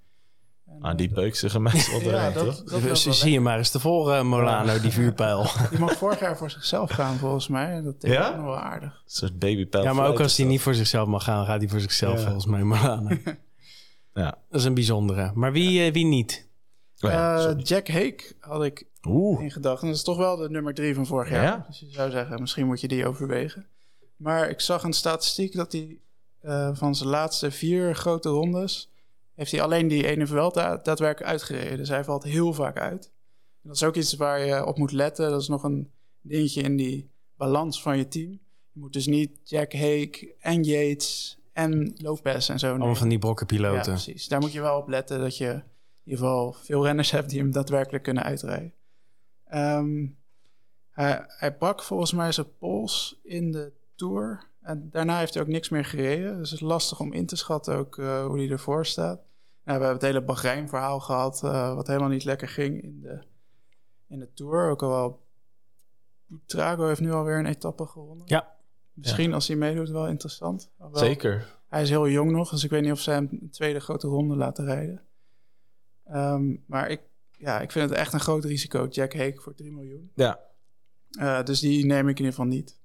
En, 0.69 0.83
Ah, 0.83 0.97
die 0.97 1.11
beuk 1.11 1.35
zich 1.37 1.59
meestal 1.59 1.93
wel 1.93 2.03
doorheen, 2.03 2.21
ja, 2.29 2.31
dat, 2.31 2.45
toch? 2.45 2.65
dat 2.81 2.83
Dus 2.83 3.21
zie 3.21 3.33
je 3.33 3.41
maar 3.41 3.59
eens 3.59 3.71
te 3.71 3.81
volgen, 3.81 4.27
Molano, 4.27 4.81
die 4.81 4.91
vuurpijl. 4.91 5.47
Die 5.71 5.79
mag 5.79 5.93
vorig 5.97 6.21
jaar 6.21 6.37
voor 6.37 6.51
zichzelf 6.51 6.91
gaan, 6.91 7.17
volgens 7.17 7.49
mij. 7.49 7.83
Dat 7.83 8.01
deed 8.01 8.13
Ja? 8.13 8.37
nog 8.37 8.45
wel 8.45 8.59
aardig. 8.59 8.93
Een 8.93 9.11
soort 9.11 9.39
babypijl. 9.39 9.83
Ja, 9.85 9.93
maar 9.93 10.09
ook 10.09 10.21
als 10.21 10.37
hij 10.37 10.47
niet 10.47 10.61
voor 10.61 10.75
zichzelf 10.75 11.09
mag 11.09 11.25
gaan, 11.25 11.47
gaat 11.47 11.61
hij 11.61 11.69
voor 11.69 11.81
zichzelf 11.81 12.19
Ja. 12.19 12.23
volgens 12.25 12.47
mij, 12.47 12.63
Molano. 12.63 13.09
Ja. 14.15 14.39
Dat 14.51 14.61
is 14.61 14.65
een 14.67 14.75
bijzondere. 14.75 15.31
Maar 15.35 15.53
wie, 15.53 15.85
eh, 15.87 15.93
wie 15.93 16.05
niet? 16.05 16.49
Oh 17.01 17.11
ja, 17.11 17.37
Eh. 17.49 17.55
Jack 17.63 17.89
Hake 17.89 18.33
had 18.41 18.65
ik 18.65 18.85
Oeh. 19.03 19.43
in 19.43 19.51
gedachten. 19.51 19.87
Dat 19.87 19.97
is 19.97 20.03
toch 20.03 20.17
wel 20.17 20.37
de 20.37 20.51
nummer 20.51 20.75
drie 20.75 20.95
van 20.95 21.07
vorig 21.07 21.31
jaar. 21.31 21.43
Ja? 21.43 21.65
Dus 21.69 21.81
je 21.81 21.87
zou 21.91 22.11
zeggen, 22.11 22.41
misschien 22.41 22.67
moet 22.67 22.81
je 22.81 22.89
die 22.89 23.07
overwegen. 23.07 23.67
Maar 24.17 24.49
ik 24.51 24.61
zag 24.61 24.83
een 24.83 24.93
statistiek 24.93 25.55
dat 25.55 25.73
hij 25.73 25.99
eh, 26.41 26.71
van 26.73 26.95
zijn 26.95 27.09
laatste 27.09 27.51
vier 27.51 27.95
grote 27.95 28.29
rondes... 28.29 28.91
heeft 29.39 29.51
hij 29.53 29.63
alleen 29.63 29.89
die 29.89 30.07
ene 30.07 30.27
Vuelta 30.27 30.77
daadwerkelijk 30.77 31.31
uitgereden. 31.31 31.77
Dus 31.77 31.89
hij 31.89 32.05
valt 32.05 32.23
heel 32.23 32.53
vaak 32.53 32.79
uit. 32.79 33.13
En 33.63 33.69
dat 33.69 33.75
is 33.77 33.85
ook 33.85 33.95
iets 33.97 34.15
waar 34.15 34.41
je 34.47 34.67
op 34.67 34.79
moet 34.79 34.93
letten. 34.93 35.31
Dat 35.31 35.41
is 35.41 35.49
nog 35.49 35.63
een 35.63 35.91
dingetje 36.21 36.63
in 36.63 36.77
die 36.77 37.11
balans 37.37 37.83
van 37.83 37.97
je 37.99 38.09
team. 38.09 38.31
Je 38.73 38.81
moet 38.81 38.93
dus 38.93 39.07
niet 39.07 39.41
Jack 39.45 39.73
Hake 39.73 40.35
en 40.41 40.63
Yates 40.65 41.39
en 41.53 41.95
Lopez 41.97 42.49
en 42.51 42.59
zo 42.59 42.69
Allemaal 42.69 42.95
van 42.95 43.09
die 43.09 43.19
Ja, 43.19 43.25
brokkenpiloten. 43.25 43.93
precies. 43.93 44.29
Daar 44.29 44.41
moet 44.41 44.53
je 44.53 44.61
wel 44.61 44.79
op 44.79 44.89
letten 44.89 45.21
dat 45.21 45.37
je 45.37 45.45
in 45.45 45.63
ieder 46.05 46.21
geval 46.25 46.53
veel 46.53 46.85
renners 46.85 47.11
hebt 47.11 47.31
die 47.31 47.39
hem 47.41 47.51
daadwerkelijk 47.53 48.05
kunnen 48.05 48.23
uitrijden. 48.23 48.73
Ehm, 49.45 50.07
hij, 50.91 51.25
hij 51.27 51.57
brak 51.57 51.83
volgens 51.83 52.13
mij 52.13 52.33
zijn 52.33 52.57
pols 52.59 53.21
in 53.23 53.53
de 53.53 53.73
Tour. 53.95 54.47
En 54.61 54.89
daarna 54.91 55.19
heeft 55.19 55.35
hij 55.35 55.43
ook 55.43 55.49
niks 55.49 55.69
meer 55.69 55.85
gereden. 55.85 56.39
Dus 56.39 56.51
het 56.51 56.61
is 56.61 56.67
lastig 56.67 57.01
om 57.01 57.13
in 57.13 57.27
te 57.27 57.37
schatten 57.37 57.77
ook 57.77 57.99
eh, 57.99 58.27
hoe 58.27 58.39
hij 58.39 58.51
ervoor 58.51 58.87
staat. 58.87 59.27
Nou, 59.69 59.81
we 59.81 59.87
hebben 59.87 60.07
het 60.07 60.15
hele 60.15 60.27
Bahrein-verhaal 60.27 61.01
gehad, 61.01 61.43
eh, 61.45 61.75
wat 61.75 61.87
helemaal 61.87 62.09
niet 62.09 62.25
lekker 62.25 62.49
ging 62.49 62.83
in 62.83 63.01
de, 63.01 63.23
in 64.07 64.19
de 64.19 64.33
Tour. 64.33 64.71
Ook 64.71 64.83
al 64.83 64.89
wel, 64.89 65.27
Trago 66.47 66.87
heeft 66.87 67.01
nu 67.01 67.13
alweer 67.13 67.39
een 67.39 67.47
etappe 67.47 67.87
gewonnen. 67.87 68.27
Ja. 68.29 68.57
Misschien 68.93 69.35
als 69.35 69.49
hij 69.49 69.57
meedoet 69.57 69.89
wel 69.89 70.07
interessant. 70.07 70.71
Zeker. 70.93 71.59
hij 71.67 71.83
is 71.83 71.89
heel 71.89 72.09
jong 72.09 72.31
nog, 72.31 72.51
dus 72.51 72.65
ik 72.65 72.71
weet 72.71 72.83
niet 72.83 72.93
of 72.93 73.01
ze 73.01 73.11
hem 73.11 73.29
een 73.31 73.51
tweede 73.51 73.81
grote 73.81 74.07
ronde 74.07 74.37
laten 74.37 74.65
rijden. 74.65 75.03
Ehm, 76.05 76.57
maar 76.67 76.91
ik, 76.91 77.01
ja, 77.31 77.61
ik 77.61 77.71
vind 77.71 77.91
het 77.91 77.99
echt 77.99 78.13
een 78.13 78.21
groot 78.21 78.45
risico, 78.45 78.87
Jack 78.91 79.15
Hake 79.15 79.41
voor 79.41 79.55
3 79.55 79.73
miljoen. 79.73 80.11
Ja. 80.15 80.41
Eh, 81.11 81.43
dus 81.43 81.61
die 81.61 81.87
neem 81.87 82.09
ik 82.09 82.19
in 82.19 82.25
ieder 82.25 82.39
geval 82.39 82.47
niet. 82.47 82.81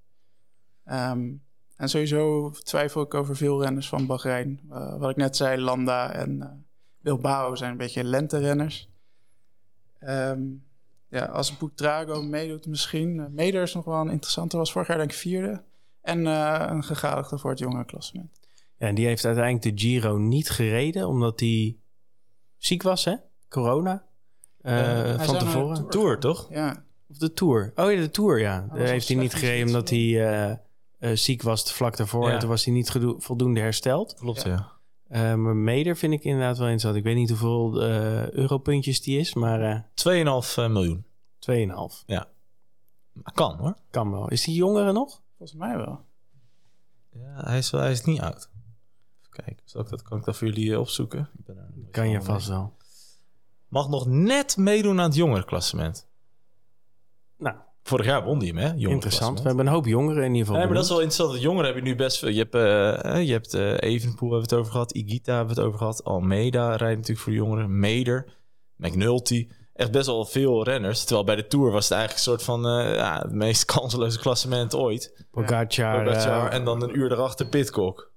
Ehm, 0.83 1.31
en 1.75 1.89
sowieso 1.89 2.51
twijfel 2.51 3.01
ik 3.01 3.13
over 3.13 3.35
veel 3.35 3.61
renners 3.61 3.89
van 3.89 4.05
Bahrein. 4.05 4.61
Eh, 4.69 4.97
wat 4.97 5.09
ik 5.09 5.15
net 5.15 5.35
zei, 5.35 5.61
Landa 5.61 6.11
en 6.11 6.63
Bilbao 7.03 7.55
zijn 7.55 7.71
een 7.71 7.77
beetje 7.77 8.03
lenterenners. 8.03 8.89
Ehm 9.99 10.41
ja, 11.09 11.25
als 11.25 11.57
Butrago 11.57 12.21
meedoet 12.21 12.67
misschien. 12.67 13.15
Uh, 13.15 13.25
Meder 13.29 13.61
is 13.61 13.73
nog 13.73 13.85
wel 13.85 13.99
een 13.99 14.09
interessante, 14.09 14.57
was 14.57 14.71
vorig 14.71 14.87
jaar 14.87 14.97
denk 14.97 15.11
ik 15.11 15.17
vierde. 15.17 15.63
En 16.01 16.27
eh, 16.27 16.65
een 16.69 16.83
gegadigde 16.83 17.37
voor 17.37 17.49
het 17.49 17.59
jonge 17.59 17.85
klassement. 17.85 18.39
Ja, 18.77 18.87
en 18.87 18.95
die 18.95 19.05
heeft 19.05 19.25
uiteindelijk 19.25 19.77
de 19.77 19.83
Giro 19.83 20.17
niet 20.17 20.49
gereden, 20.49 21.07
omdat 21.07 21.39
hij 21.39 21.77
ziek 22.57 22.83
was, 22.83 23.05
hè? 23.05 23.15
Corona. 23.49 24.03
Eh, 24.61 24.73
hij 24.73 25.25
van 25.25 25.37
tevoren. 25.37 25.75
Tour 25.75 25.89
Tour, 25.89 26.19
toch? 26.19 26.47
Ja, 26.49 26.83
Of 27.09 27.17
de 27.17 27.33
Tour. 27.33 27.71
Oh 27.75 27.91
ja, 27.91 27.99
de 27.99 28.09
Tour, 28.09 28.39
ja. 28.39 28.67
Daar 28.73 28.87
heeft 28.87 29.07
hij 29.07 29.17
niet 29.17 29.33
gereden 29.33 29.67
omdat 29.67 29.89
hij 29.89 29.99
eh, 29.99 30.51
eh, 30.51 31.17
ziek 31.17 31.41
was 31.41 31.73
vlak 31.73 31.97
daarvoor. 31.97 32.27
Ja. 32.27 32.33
En 32.33 32.39
toen 32.39 32.49
was 32.49 32.65
hij 32.65 32.73
niet 32.73 32.91
voldoende 33.17 33.59
hersteld. 33.59 34.13
Klopt, 34.13 34.43
Ja. 34.43 34.49
ja. 34.49 34.71
Eh, 35.13 35.35
maar 35.35 35.55
Meder 35.55 35.97
vind 35.97 36.13
ik 36.13 36.23
inderdaad 36.23 36.57
wel 36.57 36.67
interessant. 36.67 36.95
Ik 36.95 37.03
weet 37.03 37.15
niet 37.15 37.29
hoeveel 37.29 37.81
eh, 37.81 38.29
europuntjes 38.29 39.01
die 39.01 39.19
is, 39.19 39.33
maar 39.33 39.61
eh 39.61 39.79
2,5 40.43 40.57
eh, 40.57 40.69
miljoen. 40.69 41.05
2,5. 41.39 42.05
Maar 42.05 43.33
kan 43.33 43.57
hoor. 43.57 43.75
Kan 43.89 44.11
wel. 44.11 44.29
Is 44.29 44.43
die 44.43 44.55
jongere 44.55 44.91
nog? 44.91 45.21
volgens 45.37 45.59
mij 45.59 45.77
wel. 45.77 46.05
Ja, 47.09 47.43
hij 47.45 47.57
is, 47.57 47.69
wel, 47.69 47.81
hij 47.81 47.91
is 47.91 48.03
niet 48.03 48.19
oud. 48.19 48.49
Even 49.21 49.43
kijken, 49.43 49.61
zal 49.65 49.81
ik 49.81 49.89
dat, 49.89 50.01
kan 50.01 50.17
ik 50.17 50.23
dat 50.23 50.37
voor 50.37 50.47
jullie 50.47 50.79
opzoeken? 50.79 51.29
Ik 51.37 51.45
ben 51.45 51.87
Kan 51.91 52.09
je 52.09 52.21
van 52.21 52.25
vast 52.33 52.49
mee. 52.49 52.57
wel. 52.57 52.77
Mag 53.67 53.89
nog 53.89 54.05
net 54.05 54.57
meedoen 54.57 54.99
aan 54.99 55.05
het 55.05 55.15
jongerenklassement. 55.15 56.07
Nou, 57.37 57.55
Vorig 57.83 58.05
jaar 58.05 58.23
won 58.23 58.37
hij 58.37 58.47
hem, 58.47 58.57
hè? 58.57 58.73
interessant. 58.75 59.41
We 59.41 59.47
hebben 59.47 59.65
een 59.65 59.73
hoop 59.73 59.85
jongeren 59.85 60.23
in 60.23 60.31
ieder 60.31 60.39
geval. 60.39 60.55
Nee, 60.55 60.65
maar 60.65 60.75
dat 60.75 60.83
is 60.83 60.89
wel 60.89 60.99
interessant. 61.01 61.33
De 61.33 61.39
jongeren 61.39 61.65
heb 61.65 61.75
je 61.75 61.81
nu 61.81 61.95
best 61.95 62.19
veel. 62.19 62.29
Je 62.29 62.47
hebt, 62.49 62.55
eh, 62.55 63.23
je 63.23 63.31
hebt 63.31 63.53
eh, 63.53 63.91
Evenepoel 63.91 64.29
hebben 64.31 64.49
we 64.49 64.55
het 64.55 64.61
over 64.63 64.71
gehad. 64.71 64.91
Igita 64.91 65.35
hebben 65.35 65.55
we 65.55 65.59
het 65.61 65.67
over 65.69 65.79
gehad. 65.79 66.03
Almeida 66.03 66.67
rijdt 66.75 66.95
natuurlijk 66.95 67.19
voor 67.19 67.31
de 67.31 67.37
jongeren. 67.37 67.79
Meder. 67.79 68.33
McNulty. 68.75 69.47
Echt 69.73 69.91
best 69.91 70.05
wel 70.05 70.25
veel 70.25 70.63
renners. 70.63 71.03
Terwijl 71.03 71.25
bij 71.25 71.35
de 71.35 71.47
Tour 71.47 71.71
was 71.71 71.89
het 71.89 71.97
eigenlijk 71.97 72.25
een 72.25 72.31
soort 72.31 72.43
van... 72.43 72.67
eh, 72.67 72.95
ja, 72.95 73.19
het 73.21 73.31
meest 73.31 73.65
kansloze 73.75 74.19
klassement 74.19 74.75
ooit. 74.75 75.25
Pogacar. 75.31 76.03
Pogacar 76.03 76.47
eh, 76.49 76.53
en 76.57 76.63
dan 76.65 76.83
een 76.83 76.97
uur 76.97 77.11
erachter 77.11 77.45
Pitcock. 77.45 78.11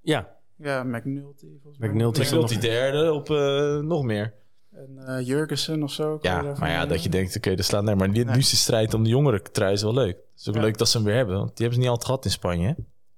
Ja, 0.00 0.34
Ja, 0.56 0.82
McNulty 0.82 1.46
volgens 1.62 1.78
mij. 1.78 1.88
McNulty 1.88 2.20
is 2.20 2.26
McNulty 2.30 2.54
nog. 2.54 2.62
derde 2.62 3.12
op 3.12 3.30
eh, 3.30 3.76
nog 3.78 4.02
meer. 4.02 4.34
En 4.76 4.98
eh 5.06 5.26
Jurgensen 5.26 5.82
of 5.82 5.92
zo. 5.92 6.18
Ja, 6.20 6.42
maar 6.58 6.70
ja, 6.70 6.86
dat 6.86 7.02
je 7.02 7.08
denkt, 7.08 7.36
oké, 7.36 7.54
dat 7.54 7.64
slaat. 7.64 7.82
Maar 7.84 8.12
die, 8.12 8.24
Nee. 8.24 8.34
nu 8.34 8.40
is 8.40 8.50
de 8.50 8.56
strijd 8.56 8.94
om 8.94 9.02
de 9.02 9.08
jongere 9.08 9.42
trui 9.42 9.72
is 9.72 9.82
wel 9.82 9.94
leuk. 9.94 10.16
Het 10.16 10.40
is 10.40 10.48
ook 10.48 10.54
Ja. 10.54 10.60
leuk 10.60 10.78
dat 10.78 10.88
ze 10.88 10.96
hem 10.96 11.06
weer 11.06 11.16
hebben. 11.16 11.36
Want 11.36 11.46
die 11.48 11.66
hebben 11.66 11.74
ze 11.74 11.80
niet 11.80 11.88
altijd 11.88 12.06
gehad 12.08 12.24
in 12.24 12.30
Spanje. 12.30 12.66
hè? 12.66 12.72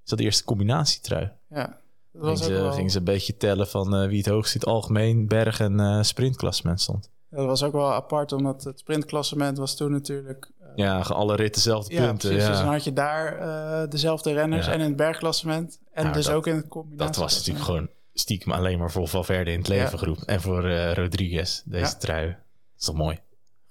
Is 0.05 0.11
dat 0.15 0.19
de 0.19 0.25
eerste 0.25 0.45
combinatietrui? 0.45 1.31
Ja, 1.49 1.57
dat 1.57 1.73
Gingen 2.13 2.27
was 2.29 2.41
ook 2.41 2.47
ze, 2.47 2.53
wel... 2.53 2.73
gingen 2.73 2.91
ze 2.91 2.99
een 2.99 3.05
beetje 3.05 3.37
tellen 3.37 3.69
van 3.69 3.95
eh, 3.97 4.09
wie 4.09 4.19
het 4.19 4.27
hoogst 4.27 4.55
in 4.55 4.61
het 4.61 4.69
algemeen 4.69 5.27
berg- 5.27 5.61
en 5.61 5.81
eh 5.81 6.03
sprintklassement 6.03 6.81
stond. 6.81 7.11
Ja, 7.31 7.37
dat 7.37 7.47
was 7.47 7.63
ook 7.63 7.73
wel 7.73 7.93
apart, 7.93 8.33
omdat 8.33 8.65
het 8.65 8.79
sprintklassement 8.79 9.59
was 9.59 9.77
toen 9.77 9.91
natuurlijk... 9.93 10.51
Ja, 10.75 10.99
alle 10.99 11.35
ritten 11.37 11.63
dezelfde 11.63 11.95
ja, 11.95 12.07
punten. 12.07 12.29
precies. 12.29 12.47
Dus 12.49 12.57
dan 12.57 12.67
Ja. 12.67 12.73
had 12.73 12.85
je 12.85 12.93
daar 12.93 13.89
dezelfde 13.91 14.33
renners 14.33 14.67
Ja. 14.67 14.73
en 14.73 14.81
in 14.81 14.87
het 14.87 14.97
bergklassement. 14.97 15.81
En 15.93 16.05
Ja, 16.07 16.13
dus 16.13 16.25
dat- 16.27 16.35
ook 16.35 16.47
in 16.47 16.55
het 16.55 16.69
combinatie. 16.69 17.07
Dat 17.07 17.17
was 17.17 17.37
natuurlijk 17.37 17.65
gewoon 17.65 17.89
stiekem 18.21 18.53
alleen 18.53 18.79
maar 18.79 18.91
voor 18.91 19.09
Valverde 19.09 19.51
in 19.51 19.59
het 19.59 19.69
leven 19.69 19.91
Ja. 19.91 19.97
geroepen. 19.97 20.27
En 20.27 20.41
voor 20.41 20.65
eh, 20.65 20.93
Rodriguez, 20.95 21.63
deze 21.65 21.85
Ja. 21.85 21.99
trui. 21.99 22.27
Dat 22.27 22.37
is 22.79 22.85
toch 22.85 22.97
mooi. 22.97 23.19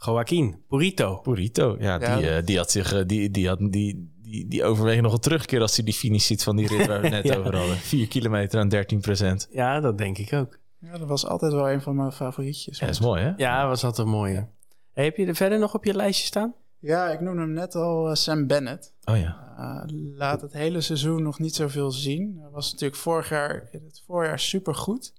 Joaquin, 0.05 0.63
Purito. 0.67 1.19
Burrito, 1.23 1.75
ja, 1.79 1.99
Ja. 2.01 2.17
Die, 2.17 2.29
eh, 2.29 2.45
die 2.45 2.57
had 2.57 2.71
zich, 2.71 2.93
eh, 2.93 3.01
die, 3.05 3.31
die, 3.31 3.47
had, 3.47 3.57
die, 3.59 4.11
die, 4.21 4.47
die 4.47 4.63
overweegt 4.63 5.01
nog 5.01 5.13
een 5.13 5.19
terugkeer 5.19 5.61
als 5.61 5.75
hij 5.75 5.85
die 5.85 5.93
finish 5.93 6.25
ziet 6.25 6.43
van 6.43 6.55
die 6.55 6.67
rit 6.67 6.87
waar 6.87 7.01
we 7.01 7.07
het 7.07 7.15
net 7.23 7.33
Ja. 7.33 7.39
over 7.39 7.55
hadden. 7.55 7.77
4 7.77 8.07
kilometer 8.07 8.59
aan 8.59 8.69
13 8.69 8.99
procent. 9.01 9.47
Ja, 9.51 9.79
dat 9.79 9.97
denk 9.97 10.17
ik 10.17 10.33
ook. 10.33 10.59
Ja, 10.79 10.97
dat 10.97 11.07
was 11.07 11.25
altijd 11.25 11.53
wel 11.53 11.69
een 11.71 11.81
van 11.81 11.95
mijn 11.95 12.11
favorietjes. 12.11 12.79
Ja, 12.79 12.85
dat 12.85 12.95
is 12.95 13.01
mooi 13.01 13.21
hè? 13.23 13.33
Ja, 13.37 13.67
was 13.67 13.81
dat 13.81 13.97
een 13.97 14.07
mooie. 14.09 14.47
Hey, 14.93 15.03
heb 15.05 15.17
je 15.17 15.25
er 15.25 15.35
verder 15.35 15.59
nog 15.59 15.73
op 15.73 15.85
je 15.85 15.93
lijstje 15.95 16.25
staan? 16.25 16.53
Ja, 16.79 17.09
ik 17.09 17.19
noemde 17.21 17.41
hem 17.41 17.51
net 17.51 17.75
al, 17.75 18.09
eh, 18.09 18.15
Sam 18.15 18.47
Bennett. 18.47 18.93
Oh 19.05 19.17
ja. 19.17 19.45
Uh, 19.59 19.83
laat 20.17 20.41
het 20.41 20.53
hele 20.53 20.81
seizoen 20.81 21.23
nog 21.23 21.39
niet 21.39 21.55
zoveel 21.55 21.91
zien. 21.91 22.37
Hij 22.41 22.49
was 22.49 22.71
natuurlijk 22.71 22.99
vorig 23.01 23.29
jaar 23.29 23.67
in 23.71 23.83
het 23.85 24.03
voorjaar 24.05 24.39
super 24.39 24.75
goed. 24.75 25.13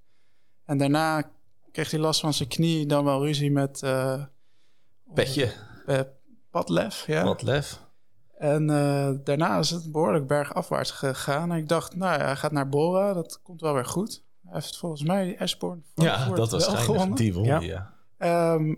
En 0.65 0.79
daarna 0.79 1.31
kreeg 1.73 1.91
hij 1.91 2.01
last 2.01 2.21
van 2.21 2.35
zijn 2.35 2.49
knie, 2.49 2.87
dan 2.87 3.05
wel 3.05 3.25
ruzie 3.25 3.51
met 3.53 3.83
eh 3.83 4.23
Petje, 5.15 5.53
eh, 5.87 6.01
Padlef. 6.51 7.07
Ja. 7.07 7.25
wat 7.25 7.43
lef. 7.43 7.81
En 8.39 8.71
eh, 8.71 9.11
daarna 9.25 9.59
is 9.59 9.71
het 9.71 9.93
behoorlijk 9.93 10.27
bergafwaarts 10.27 10.91
gegaan. 10.91 11.53
En 11.53 11.59
ik 11.59 11.69
dacht, 11.69 11.97
nou 11.97 12.19
ja, 12.19 12.25
hij 12.25 12.37
gaat 12.37 12.53
naar 12.53 12.69
Bora, 12.69 13.13
dat 13.13 13.41
komt 13.43 13.61
wel 13.61 13.75
weer 13.75 13.85
goed. 13.87 14.23
Hij 14.43 14.53
heeft 14.53 14.79
volgens 14.79 15.03
mij 15.03 15.37
Esborn 15.37 15.85
Ja, 15.95 16.29
dat 16.29 16.39
was 16.39 16.51
wel 16.51 16.61
schijnig. 16.61 16.85
gewonnen. 16.85 17.17
Die 17.17 17.35
won 17.35 17.45
Ja. 17.61 17.95
Ehm, 18.19 18.75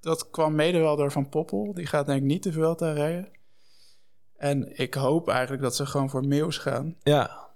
dat 0.00 0.30
kwam 0.30 0.54
mede 0.54 0.78
wel 0.78 0.96
door 0.96 1.12
Van 1.12 1.28
Poppel. 1.28 1.74
Die 1.74 1.86
gaat 1.86 2.06
denk 2.06 2.20
ik 2.20 2.26
niet 2.26 2.42
de 2.42 2.52
Vuelta 2.52 2.92
rijden. 2.92 3.28
En 4.36 4.78
ik 4.78 4.94
hoop 4.94 5.28
eigenlijk 5.28 5.62
dat 5.62 5.76
ze 5.76 5.86
gewoon 5.86 6.10
voor 6.10 6.26
Meeuws 6.26 6.58
gaan. 6.58 6.96
Ja, 7.02 7.48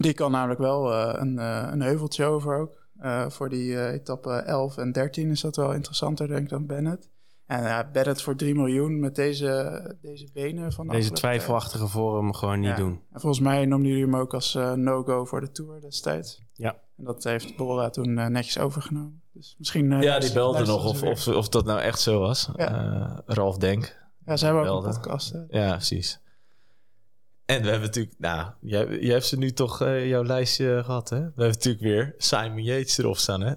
Die 0.00 0.14
kan 0.14 0.30
namelijk 0.30 0.60
wel 0.60 0.92
eh, 0.92 1.20
een, 1.20 1.38
eh, 1.38 1.68
een 1.72 1.80
heuveltje 1.82 2.24
over 2.24 2.56
ook. 2.58 2.86
Eh, 2.98 3.28
voor 3.30 3.48
die 3.48 3.76
eh, 3.76 3.92
etappe 3.92 4.30
11 4.30 4.76
en 4.76 4.92
13 4.92 5.30
is 5.30 5.40
dat 5.40 5.56
wel 5.56 5.72
interessanter 5.72 6.28
denk 6.28 6.40
ik 6.42 6.48
dan 6.48 6.66
Bennett. 6.66 7.08
En 7.46 7.62
ja, 7.62 7.90
Bennett 7.92 8.22
voor 8.22 8.36
3 8.36 8.54
miljoen 8.54 9.00
met 9.00 9.14
deze, 9.14 9.96
deze 10.02 10.28
benen 10.32 10.72
van 10.72 10.86
de 10.86 10.92
Deze 10.92 11.10
twijfelachtige 11.10 11.86
vorm 11.88 12.34
gewoon 12.34 12.60
niet 12.60 12.68
Ja. 12.70 12.76
doen. 12.76 13.00
En 13.12 13.20
volgens 13.20 13.42
mij 13.42 13.66
noemden 13.66 13.88
jullie 13.88 14.04
hem 14.04 14.16
ook 14.16 14.34
als 14.34 14.54
no-go 14.74 15.24
voor 15.24 15.40
de 15.40 15.50
Tour 15.50 15.80
destijds. 15.80 16.42
Ja. 16.52 16.76
En 16.96 17.04
dat 17.04 17.24
heeft 17.24 17.56
Bora 17.56 17.90
toen 17.90 18.14
netjes 18.14 18.58
overgenomen. 18.58 19.22
Dus 19.38 19.54
misschien... 19.58 19.92
eh, 19.92 20.02
Ja, 20.02 20.18
die 20.18 20.32
belde 20.32 20.64
nog 20.66 20.84
of, 20.84 20.98
ze 20.98 21.06
of, 21.06 21.28
of 21.28 21.48
dat 21.48 21.64
nou 21.64 21.80
echt 21.80 22.00
zo 22.00 22.18
was. 22.18 22.48
Ja. 22.56 22.68
Eh, 23.26 23.34
Ralf 23.34 23.56
Denk. 23.56 23.96
Ja, 24.26 24.36
ze 24.36 24.44
hebben 24.44 24.68
ook 24.68 24.84
een 24.84 24.92
podcast. 24.92 25.32
hè. 25.32 25.38
Ja, 25.60 25.70
precies. 25.72 26.20
En 27.44 27.62
we 27.62 27.68
hebben 27.68 27.86
natuurlijk, 27.86 28.14
nou, 28.18 28.50
jij, 28.60 28.98
jij 29.00 29.12
hebt 29.12 29.26
ze 29.26 29.38
nu 29.38 29.52
toch 29.52 29.80
eh, 29.82 30.08
jouw 30.08 30.24
lijstje 30.24 30.82
gehad, 30.84 31.08
hè? 31.10 31.16
We 31.16 31.22
hebben 31.24 31.46
natuurlijk 31.48 31.84
weer 31.84 32.14
Simon 32.16 32.62
Yates 32.62 32.98
erop 32.98 33.16
staan, 33.16 33.40
hè? 33.40 33.54
3,5 33.54 33.56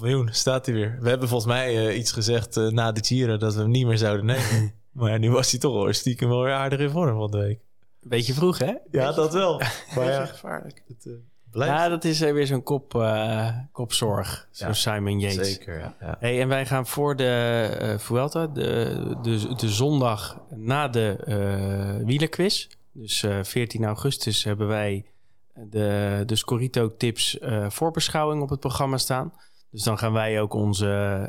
miljoen 0.00 0.28
staat 0.32 0.66
hij 0.66 0.74
weer. 0.74 0.98
We 1.00 1.08
hebben 1.08 1.28
volgens 1.28 1.52
mij 1.52 1.88
eh, 1.88 1.98
iets 1.98 2.12
gezegd 2.12 2.56
eh, 2.56 2.68
na 2.68 2.92
de 2.92 3.04
Giro 3.04 3.36
dat 3.36 3.54
we 3.54 3.60
hem 3.60 3.70
niet 3.70 3.86
meer 3.86 3.98
zouden 3.98 4.26
nemen. 4.26 4.74
maar 4.92 5.10
ja, 5.10 5.16
nu 5.16 5.30
was 5.30 5.50
hij 5.50 5.60
toch 5.60 5.82
wel 5.82 5.92
stiekem 5.92 6.28
wel 6.28 6.42
weer 6.42 6.52
aardig 6.54 6.78
in 6.78 6.90
vorm 6.90 7.18
van 7.18 7.30
de 7.30 7.38
week. 7.38 7.60
Beetje 8.00 8.34
vroeg, 8.34 8.58
hè? 8.58 8.74
Ja, 8.90 9.12
dat 9.12 9.32
wel. 9.32 9.58
Maar 9.94 10.04
ja, 10.10 10.26
gevaarlijk. 10.26 10.82
het 10.88 11.08
blijft. 11.52 11.74
Ja, 11.74 11.88
dat 11.88 12.04
is 12.04 12.20
eh, 12.20 12.32
weer 12.32 12.46
zo'n 12.46 12.62
kop, 12.62 12.94
eh, 12.94 13.48
kopzorg. 13.72 14.48
Ja, 14.52 14.72
Simon 14.72 15.20
Yates. 15.20 15.52
Zeker, 15.52 15.78
ja. 15.78 15.94
ja. 16.00 16.16
Hey, 16.18 16.40
en 16.40 16.48
wij 16.48 16.66
gaan 16.66 16.86
voor 16.86 17.16
de 17.16 17.68
eh 17.80 17.98
Vuelta, 17.98 18.46
de, 18.46 19.16
de, 19.22 19.54
de 19.54 19.68
zondag 19.68 20.40
na 20.50 20.88
de 20.88 21.16
eh 21.24 22.06
wielerquiz. 22.06 22.68
Dus 22.92 23.22
eh 23.22 23.38
14 23.42 23.84
augustus 23.84 24.44
hebben 24.44 24.68
wij 24.68 25.06
de, 25.54 26.22
de 26.26 26.36
Scorito 26.36 26.96
tips 26.96 27.38
voorbeschouwing 27.68 28.42
op 28.42 28.50
het 28.50 28.60
programma 28.60 28.96
staan. 28.96 29.32
Dus 29.70 29.82
dan 29.82 29.98
gaan 29.98 30.12
wij 30.12 30.40
ook 30.40 30.54
onze 30.54 31.28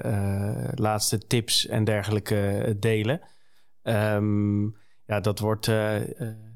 laatste 0.76 1.18
tips 1.28 1.68
en 1.68 1.84
dergelijke 1.84 2.76
delen. 2.80 3.22
Ehm, 3.84 4.64
ja, 5.06 5.20
dat 5.22 5.40
wordt 5.40 5.72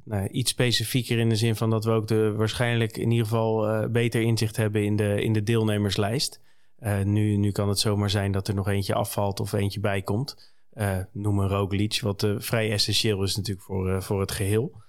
nou, 0.07 0.27
iets 0.27 0.51
specifieker 0.51 1.17
in 1.19 1.29
de 1.29 1.35
zin 1.35 1.55
van 1.55 1.69
dat 1.69 1.85
we 1.85 1.91
ook 1.91 2.07
de, 2.07 2.33
waarschijnlijk 2.35 2.97
in 2.97 3.11
ieder 3.11 3.25
geval 3.25 3.67
eh, 3.67 3.89
beter 3.89 4.21
inzicht 4.21 4.55
hebben 4.55 4.83
in 4.83 4.95
de, 4.95 5.21
in 5.21 5.33
de 5.33 5.43
deelnemerslijst. 5.43 6.41
Eh, 6.77 7.01
nu, 7.01 7.35
nu 7.35 7.51
kan 7.51 7.69
het 7.69 7.79
zomaar 7.79 8.09
zijn 8.09 8.31
dat 8.31 8.47
er 8.47 8.55
nog 8.55 8.67
eentje 8.67 8.93
afvalt 8.93 9.39
of 9.39 9.53
eentje 9.53 9.79
bij 9.79 10.01
komt. 10.01 10.53
Eh, 10.69 10.99
noem 11.11 11.39
een 11.39 11.47
Roglic, 11.47 11.99
wat 12.01 12.27
vrij 12.37 12.71
essentieel 12.71 13.23
is 13.23 13.35
natuurlijk 13.35 13.65
voor, 13.65 14.03
voor 14.03 14.19
het 14.19 14.31
geheel. 14.31 14.81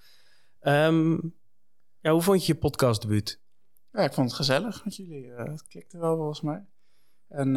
Ehm, 0.59 1.11
ja, 2.01 2.11
hoe 2.11 2.21
vond 2.21 2.45
je 2.45 2.53
je 2.53 2.59
podcastdebuut? 2.59 3.41
Ja, 3.91 3.99
ik 3.99 4.13
vond 4.13 4.27
het 4.27 4.35
gezellig 4.35 4.85
met 4.85 4.95
jullie. 4.95 5.31
het 5.31 5.67
klikte 5.67 5.97
wel 5.97 6.15
volgens 6.15 6.41
mij. 6.41 6.65
En 7.27 7.55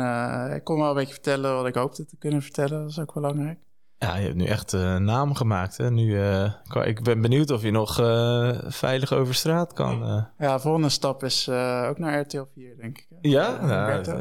ik 0.54 0.64
kon 0.64 0.78
wel 0.78 0.88
een 0.88 0.94
beetje 0.94 1.12
vertellen 1.12 1.54
wat 1.54 1.66
ik 1.66 1.74
hoopte 1.74 2.04
te 2.04 2.16
kunnen 2.16 2.42
vertellen. 2.42 2.80
Dat 2.80 2.90
is 2.90 2.98
ook 2.98 3.14
belangrijk. 3.14 3.58
Ja, 4.02 4.16
je 4.16 4.22
hebt 4.24 4.34
nu 4.36 4.44
echt 4.44 4.72
eh 4.72 4.96
naam 4.96 5.34
gemaakt. 5.34 5.76
Hè? 5.76 5.90
Nu, 5.90 6.20
eh, 6.20 6.52
ik 6.84 7.02
ben 7.02 7.20
benieuwd 7.20 7.50
of 7.50 7.62
je 7.62 7.70
nog 7.70 8.00
eh, 8.00 8.50
veilig 8.66 9.12
over 9.12 9.34
straat 9.34 9.72
kan. 9.72 10.02
eh. 10.02 10.22
Ja, 10.46 10.54
de 10.54 10.60
volgende 10.62 10.88
stap 10.88 11.24
is 11.24 11.46
eh, 11.48 11.86
ook 11.88 11.98
naar 11.98 12.20
RTL 12.20 12.42
4, 12.54 12.76
denk 12.76 12.98
ik. 12.98 13.06
Ja, 13.20 13.56
Eh, 13.56 13.66
nou, 13.66 13.90
Roberto. 13.90 14.18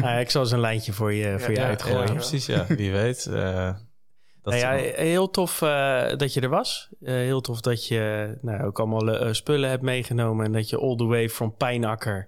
ja. 0.00 0.18
Ik 0.18 0.30
zal 0.30 0.42
eens 0.42 0.50
een 0.52 0.60
lijntje 0.60 0.92
voor 0.92 1.12
je, 1.12 1.38
voor 1.38 1.50
je 1.52 1.58
ja, 1.60 1.66
uitgooien. 1.66 2.06
Ja, 2.06 2.12
precies, 2.12 2.46
ja. 2.46 2.64
Wie 2.68 2.92
weet. 2.92 3.26
eh, 3.26 3.72
dat 4.42 4.54
Nou 4.54 4.56
ja, 4.56 4.70
heel 4.94 5.30
tof 5.30 5.62
eh, 5.62 6.16
dat 6.16 6.34
je 6.34 6.40
er 6.40 6.48
was. 6.48 6.88
Eh, 7.02 7.14
heel 7.14 7.40
tof 7.40 7.60
dat 7.60 7.86
je 7.86 8.34
nou, 8.42 8.64
ook 8.64 8.78
allemaal 8.78 9.34
spullen 9.34 9.70
hebt 9.70 9.82
meegenomen. 9.82 10.46
En 10.46 10.52
dat 10.52 10.68
je 10.68 10.78
all 10.78 10.96
the 10.96 11.04
way 11.06 11.28
from 11.28 11.54
Pijnakker 11.56 12.26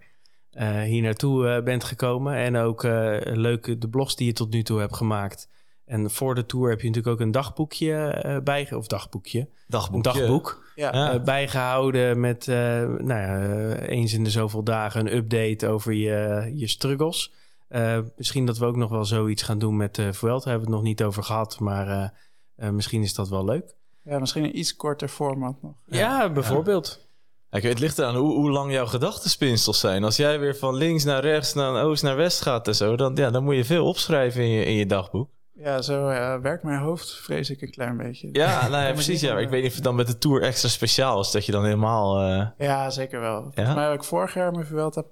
eh, 0.50 0.80
hier 0.80 1.02
naartoe 1.02 1.62
bent 1.62 1.84
gekomen. 1.84 2.34
En 2.34 2.56
ook 2.56 2.84
eh 2.84 3.16
leuke 3.22 3.78
de 3.78 3.88
blogs 3.88 4.16
die 4.16 4.26
je 4.26 4.32
tot 4.32 4.50
nu 4.52 4.62
toe 4.62 4.80
hebt 4.80 4.96
gemaakt. 4.96 5.48
En 5.86 6.10
voor 6.10 6.34
de 6.34 6.46
tour 6.46 6.70
heb 6.70 6.80
je 6.80 6.86
natuurlijk 6.86 7.14
ook 7.14 7.20
een 7.20 7.32
dagboekje 7.32 7.94
eh 8.06 8.38
bij, 8.38 8.72
of 8.72 8.86
dagboekje, 8.86 9.48
dagboekje. 9.66 10.10
een 10.10 10.18
dagboek 10.18 10.64
Ja, 10.74 11.12
eh, 11.12 11.22
bijgehouden 11.22 12.20
met 12.20 12.48
eh, 12.48 12.56
nou 12.82 13.06
ja, 13.06 13.76
eens 13.76 14.12
in 14.12 14.24
de 14.24 14.30
zoveel 14.30 14.62
dagen 14.62 15.00
een 15.00 15.16
update 15.16 15.66
over 15.68 15.92
je, 15.92 16.50
je 16.54 16.68
struggles. 16.68 17.32
Eh, 17.68 17.98
misschien 18.16 18.46
dat 18.46 18.58
we 18.58 18.64
ook 18.64 18.76
nog 18.76 18.90
wel 18.90 19.04
zoiets 19.04 19.42
gaan 19.42 19.58
doen 19.58 19.76
met 19.76 19.94
Vuelta. 20.10 20.44
Daar 20.44 20.52
hebben 20.52 20.52
we 20.52 20.60
het 20.60 20.68
nog 20.68 20.82
niet 20.82 21.02
over 21.02 21.22
gehad, 21.22 21.60
maar 21.60 21.88
eh, 21.88 22.08
eh, 22.56 22.70
misschien 22.70 23.02
is 23.02 23.14
dat 23.14 23.28
wel 23.28 23.44
leuk. 23.44 23.74
ja, 24.02 24.18
misschien 24.18 24.44
een 24.44 24.58
iets 24.58 24.76
korter 24.76 25.08
format 25.08 25.62
nog. 25.62 25.74
Ja, 25.86 26.30
bijvoorbeeld. 26.32 27.04
Kijk, 27.50 27.62
het 27.62 27.78
ligt 27.78 27.98
eraan 27.98 28.16
hoe, 28.16 28.34
hoe 28.34 28.50
lang 28.50 28.72
jouw 28.72 28.86
gedachtenspinsels 28.86 29.80
zijn. 29.80 30.04
Als 30.04 30.16
jij 30.16 30.40
weer 30.40 30.56
van 30.56 30.74
links 30.74 31.04
naar 31.04 31.20
rechts, 31.20 31.54
naar 31.54 31.84
oost 31.84 32.02
naar 32.02 32.16
west 32.16 32.40
gaat 32.40 32.68
en 32.68 32.74
zo, 32.74 32.96
dan, 32.96 33.16
ja, 33.16 33.30
dan 33.30 33.44
moet 33.44 33.54
je 33.54 33.64
veel 33.64 33.86
opschrijven 33.86 34.42
in 34.42 34.48
je, 34.48 34.64
in 34.64 34.74
je 34.74 34.86
dagboek. 34.86 35.30
Ja, 35.58 35.82
zo 35.82 36.08
eh, 36.08 36.40
werkt 36.40 36.62
mijn 36.62 36.78
hoofd, 36.80 37.14
vrees 37.14 37.50
ik, 37.50 37.62
een 37.62 37.70
klein 37.70 37.96
beetje. 37.96 38.28
Ja, 38.32 38.60
nou 38.68 38.84
ja, 38.86 38.92
precies. 38.92 39.20
Ja. 39.20 39.38
Ik 39.38 39.48
weet 39.48 39.60
niet 39.60 39.68
of 39.70 39.74
het 39.74 39.84
dan 39.84 39.94
met 39.94 40.06
de 40.06 40.18
Tour 40.18 40.42
extra 40.42 40.68
speciaal 40.68 41.20
is, 41.20 41.30
dat 41.30 41.46
je 41.46 41.52
dan 41.52 41.64
helemaal... 41.64 42.20
eh, 42.20 42.46
Ja, 42.66 42.90
zeker 42.90 43.20
wel. 43.20 43.42
Volgens 43.42 43.74
mij 43.74 43.84
heb 43.84 43.94
ik 43.94 44.04
vorig 44.04 44.34
jaar 44.34 44.52
mijn 44.52 44.66
Vuelta 44.66 45.04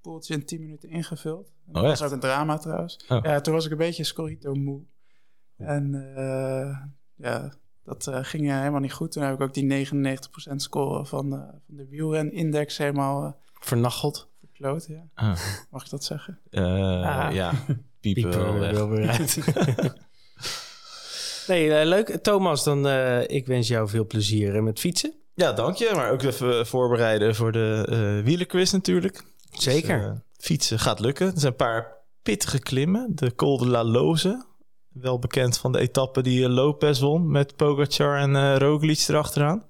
poeltje 0.00 0.34
in 0.34 0.44
10 0.46 0.60
minuten 0.60 0.88
ingevuld. 0.88 1.52
En 1.66 1.72
dat 1.72 1.82
Oh, 1.82 1.88
was 1.88 2.02
ook 2.02 2.10
een 2.10 2.20
drama 2.20 2.58
trouwens. 2.58 3.04
Oh. 3.08 3.18
Ja, 3.22 3.40
toen 3.40 3.54
was 3.54 3.64
ik 3.64 3.70
een 3.70 3.76
beetje 3.76 4.04
scorito 4.04 4.54
moe. 4.54 4.80
En 5.56 6.14
eh, 6.16 6.76
ja, 7.14 7.52
dat 7.84 8.06
eh, 8.06 8.18
ging 8.22 8.50
helemaal 8.50 8.80
niet 8.80 8.92
goed. 8.92 9.12
Toen 9.12 9.22
heb 9.22 9.34
ik 9.34 9.40
ook 9.40 9.54
die 9.54 9.86
99% 9.86 10.54
score 10.56 11.06
van 11.06 11.30
de, 11.30 11.36
van 11.36 11.76
de 11.76 11.86
wielren-index 11.88 12.78
helemaal 12.78 13.36
Vernacheld. 13.60 14.28
verkloot. 14.40 14.86
Ja. 14.86 15.04
ah, 15.14 15.36
Mag 15.70 15.84
ik 15.84 15.90
dat 15.90 16.04
zeggen? 16.04 16.38
eh, 16.50 16.62
Ah. 17.26 17.32
Ja, 17.32 17.52
piepen 18.02 18.22
Piepen 18.22 18.42
wel 18.42 18.52
we 18.52 18.58
weg. 18.58 18.72
wel 18.72 18.88
weer 18.88 19.08
uit. 19.08 19.38
nee, 21.48 21.74
eh, 21.74 21.86
leuk. 21.86 22.18
Thomas, 22.22 22.64
dan 22.64 22.88
eh, 22.88 23.28
ik 23.28 23.46
wens 23.46 23.68
jou 23.68 23.88
veel 23.88 24.06
plezier 24.06 24.56
eh, 24.56 24.62
met 24.62 24.80
fietsen. 24.80 25.12
Ja, 25.34 25.52
dank 25.52 25.76
je. 25.76 25.90
Maar 25.94 26.10
ook 26.10 26.22
even 26.22 26.66
voorbereiden 26.66 27.34
voor 27.34 27.52
de 27.52 27.86
eh 27.88 28.24
wielerquiz 28.24 28.72
natuurlijk. 28.72 29.22
Zeker. 29.50 29.98
Dus, 29.98 30.06
eh, 30.08 30.14
fietsen 30.36 30.78
gaat 30.78 31.00
lukken. 31.00 31.26
Er 31.26 31.32
zijn 31.40 31.52
een 31.52 31.58
paar 31.58 31.96
pittige 32.22 32.58
klimmen. 32.58 33.12
De 33.14 33.34
Col 33.34 33.58
de 33.58 33.66
la 33.66 33.84
Loze. 33.84 34.44
Wel 34.92 35.18
bekend 35.18 35.58
van 35.58 35.72
de 35.72 35.78
etappe 35.78 36.22
die 36.22 36.48
Lopez 36.48 37.00
won 37.00 37.30
met 37.30 37.56
Pogacar 37.56 38.18
en 38.18 38.36
eh 38.36 38.56
Roglic 38.58 39.04
erachteraan. 39.08 39.64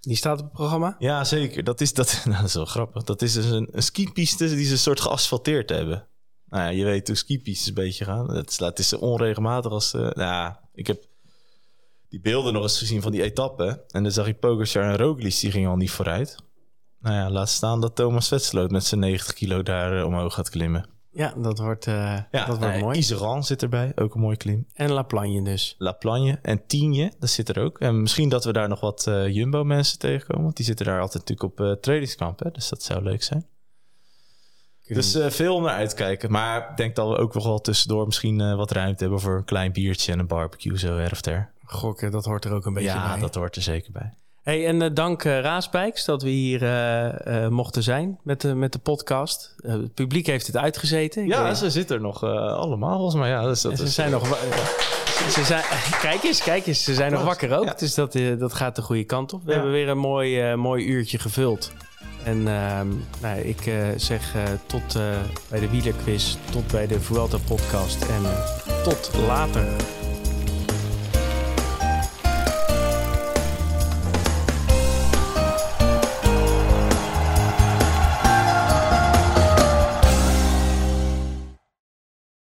Die 0.00 0.16
staat 0.16 0.38
op 0.38 0.44
het 0.44 0.52
programma. 0.52 0.96
Ja, 0.98 1.24
zeker. 1.24 1.64
Dat 1.64 1.80
is, 1.80 1.92
dat, 1.92 2.20
nou, 2.24 2.36
dat 2.36 2.48
is 2.48 2.54
wel 2.54 2.64
grappig. 2.64 3.02
Dat 3.02 3.22
is 3.22 3.32
dus 3.32 3.44
een, 3.44 3.68
een 3.72 3.82
skipiste 3.82 4.54
die 4.54 4.64
ze 4.64 4.72
een 4.72 4.78
soort 4.78 5.00
geasfalteerd 5.00 5.70
hebben. 5.70 6.06
Nou 6.50 6.62
ja, 6.62 6.68
je 6.68 6.84
weet 6.84 7.06
hoe 7.06 7.16
skipistes 7.16 7.68
een 7.68 7.74
beetje 7.74 8.04
gaan. 8.04 8.30
Het 8.34 8.50
is, 8.50 8.58
het 8.58 8.78
is 8.78 8.92
onregelmatig 8.92 9.72
als... 9.72 9.92
nou, 9.92 10.12
ja, 10.14 10.60
ik 10.74 10.86
heb 10.86 11.06
die 12.08 12.20
beelden 12.20 12.52
nog 12.52 12.62
eens 12.62 12.78
gezien 12.78 13.02
van 13.02 13.12
die 13.12 13.22
etappe. 13.22 13.84
En 13.88 14.02
dan 14.02 14.12
zag 14.12 14.26
ik 14.26 14.38
Pogacar 14.38 14.82
en 14.82 14.96
Roglic, 14.96 15.40
die 15.40 15.50
gingen 15.50 15.70
al 15.70 15.76
niet 15.76 15.90
vooruit. 15.90 16.36
Nou 17.00 17.14
ja, 17.14 17.30
laat 17.30 17.48
staan 17.48 17.80
dat 17.80 17.96
Thomas 17.96 18.28
Vetsloot 18.28 18.70
met 18.70 18.84
zijn 18.84 19.00
90 19.00 19.34
kilo 19.34 19.62
daar 19.62 19.98
eh, 19.98 20.04
omhoog 20.04 20.34
gaat 20.34 20.50
klimmen. 20.50 20.88
Ja, 21.10 21.34
dat 21.36 21.58
wordt, 21.58 21.86
eh, 21.86 22.18
Ja, 22.30 22.46
dat 22.46 22.58
wordt 22.58 22.80
mooi. 22.80 22.98
Iseran 22.98 23.44
zit 23.44 23.62
erbij, 23.62 23.92
ook 23.94 24.14
een 24.14 24.20
mooi 24.20 24.36
klim. 24.36 24.66
En 24.72 24.90
La 24.90 25.02
Plagne 25.02 25.42
dus. 25.42 25.74
La 25.78 25.92
Plagne 25.92 26.38
en 26.42 26.66
Tienje, 26.66 27.12
dat 27.18 27.30
zit 27.30 27.48
er 27.48 27.62
ook. 27.62 27.78
En 27.78 28.00
misschien 28.00 28.28
dat 28.28 28.44
we 28.44 28.52
daar 28.52 28.68
nog 28.68 28.80
wat 28.80 29.04
Jumbo-mensen 29.28 29.98
tegenkomen. 29.98 30.44
Want 30.44 30.56
die 30.56 30.64
zitten 30.64 30.86
daar 30.86 31.00
altijd 31.00 31.28
natuurlijk 31.28 31.60
op 31.60 31.82
trainingskamp. 31.82 32.38
Hè? 32.38 32.50
Dus 32.50 32.68
dat 32.68 32.82
zou 32.82 33.02
leuk 33.02 33.22
zijn. 33.22 33.46
Dus 34.94 35.14
eh, 35.14 35.30
veel 35.30 35.60
naar 35.60 35.74
uit 35.74 35.90
te 35.90 35.96
kijken. 35.96 36.30
Maar 36.30 36.70
ik 36.70 36.76
denk 36.76 36.96
dat 36.96 37.08
we 37.08 37.16
ook 37.16 37.34
nog 37.34 37.44
wel 37.44 37.60
tussendoor 37.60 38.06
misschien 38.06 38.40
eh, 38.40 38.56
wat 38.56 38.70
ruimte 38.70 39.02
hebben 39.02 39.20
voor 39.20 39.36
een 39.36 39.44
klein 39.44 39.72
biertje 39.72 40.12
en 40.12 40.18
een 40.18 40.26
barbecue 40.26 40.78
zo 40.78 40.96
her 40.96 41.12
of 41.12 41.20
ter. 41.20 41.50
Gokken, 41.64 42.10
dat 42.10 42.24
hoort 42.24 42.44
er 42.44 42.52
ook 42.52 42.66
een 42.66 42.74
beetje 42.74 42.88
ja, 42.88 43.12
bij. 43.12 43.20
dat 43.20 43.34
hoort 43.34 43.56
er 43.56 43.62
zeker 43.62 43.92
bij. 43.92 44.14
Hey, 44.42 44.66
en 44.66 44.82
eh, 44.82 44.90
dank 44.92 45.24
uh, 45.24 45.40
Raaspijks 45.40 46.04
dat 46.04 46.22
we 46.22 46.28
hier 46.28 46.62
uh, 46.62 47.48
mochten 47.48 47.82
zijn 47.82 48.18
met 48.22 48.40
de, 48.40 48.54
met 48.54 48.72
de 48.72 48.78
podcast. 48.78 49.54
Het 49.56 49.94
publiek 49.94 50.26
heeft 50.26 50.46
het 50.46 50.56
uitgezeten. 50.56 51.22
Ik 51.22 51.28
ja, 51.28 51.42
weet... 51.42 51.56
ze 51.56 51.70
zitten 51.70 51.96
er 51.96 52.02
nog 52.02 52.22
allemaal 52.22 52.94
volgens 52.94 53.14
mij. 53.14 53.28
Ja, 53.28 53.42
dus 53.42 53.60
dat 53.60 53.78
ze 53.78 53.84
is, 53.84 53.94
zijn 53.94 54.10
nog... 54.10 54.26
Ze 55.28 55.44
zijn, 55.44 55.64
kijk 56.00 56.22
eens, 56.22 56.42
kijk 56.42 56.66
eens. 56.66 56.84
Ze 56.84 56.94
zijn 56.94 57.12
nog 57.12 57.24
wakker 57.24 57.58
ook. 57.58 57.64
Ja. 57.64 57.74
Dus 57.78 57.94
dat, 57.94 58.18
dat 58.38 58.54
gaat 58.54 58.76
de 58.76 58.82
goede 58.82 59.04
kant 59.04 59.32
op. 59.32 59.44
We 59.44 59.48
ja. 59.48 59.54
hebben 59.54 59.72
weer 59.72 59.88
een 59.88 59.98
mooi, 59.98 60.54
mooi 60.54 60.86
uurtje 60.86 61.18
gevuld. 61.18 61.72
En 62.28 62.42
nou, 63.20 63.38
ik 63.42 63.72
zeg 63.96 64.34
tot 64.66 64.98
bij 65.48 65.60
de 65.60 65.70
wielerquiz, 65.70 66.36
tot 66.50 66.66
bij 66.66 66.86
de 66.86 67.00
Vuelta 67.00 67.38
podcast 67.46 68.02
en 68.02 68.22
tot 68.82 69.10
later. 69.26 69.66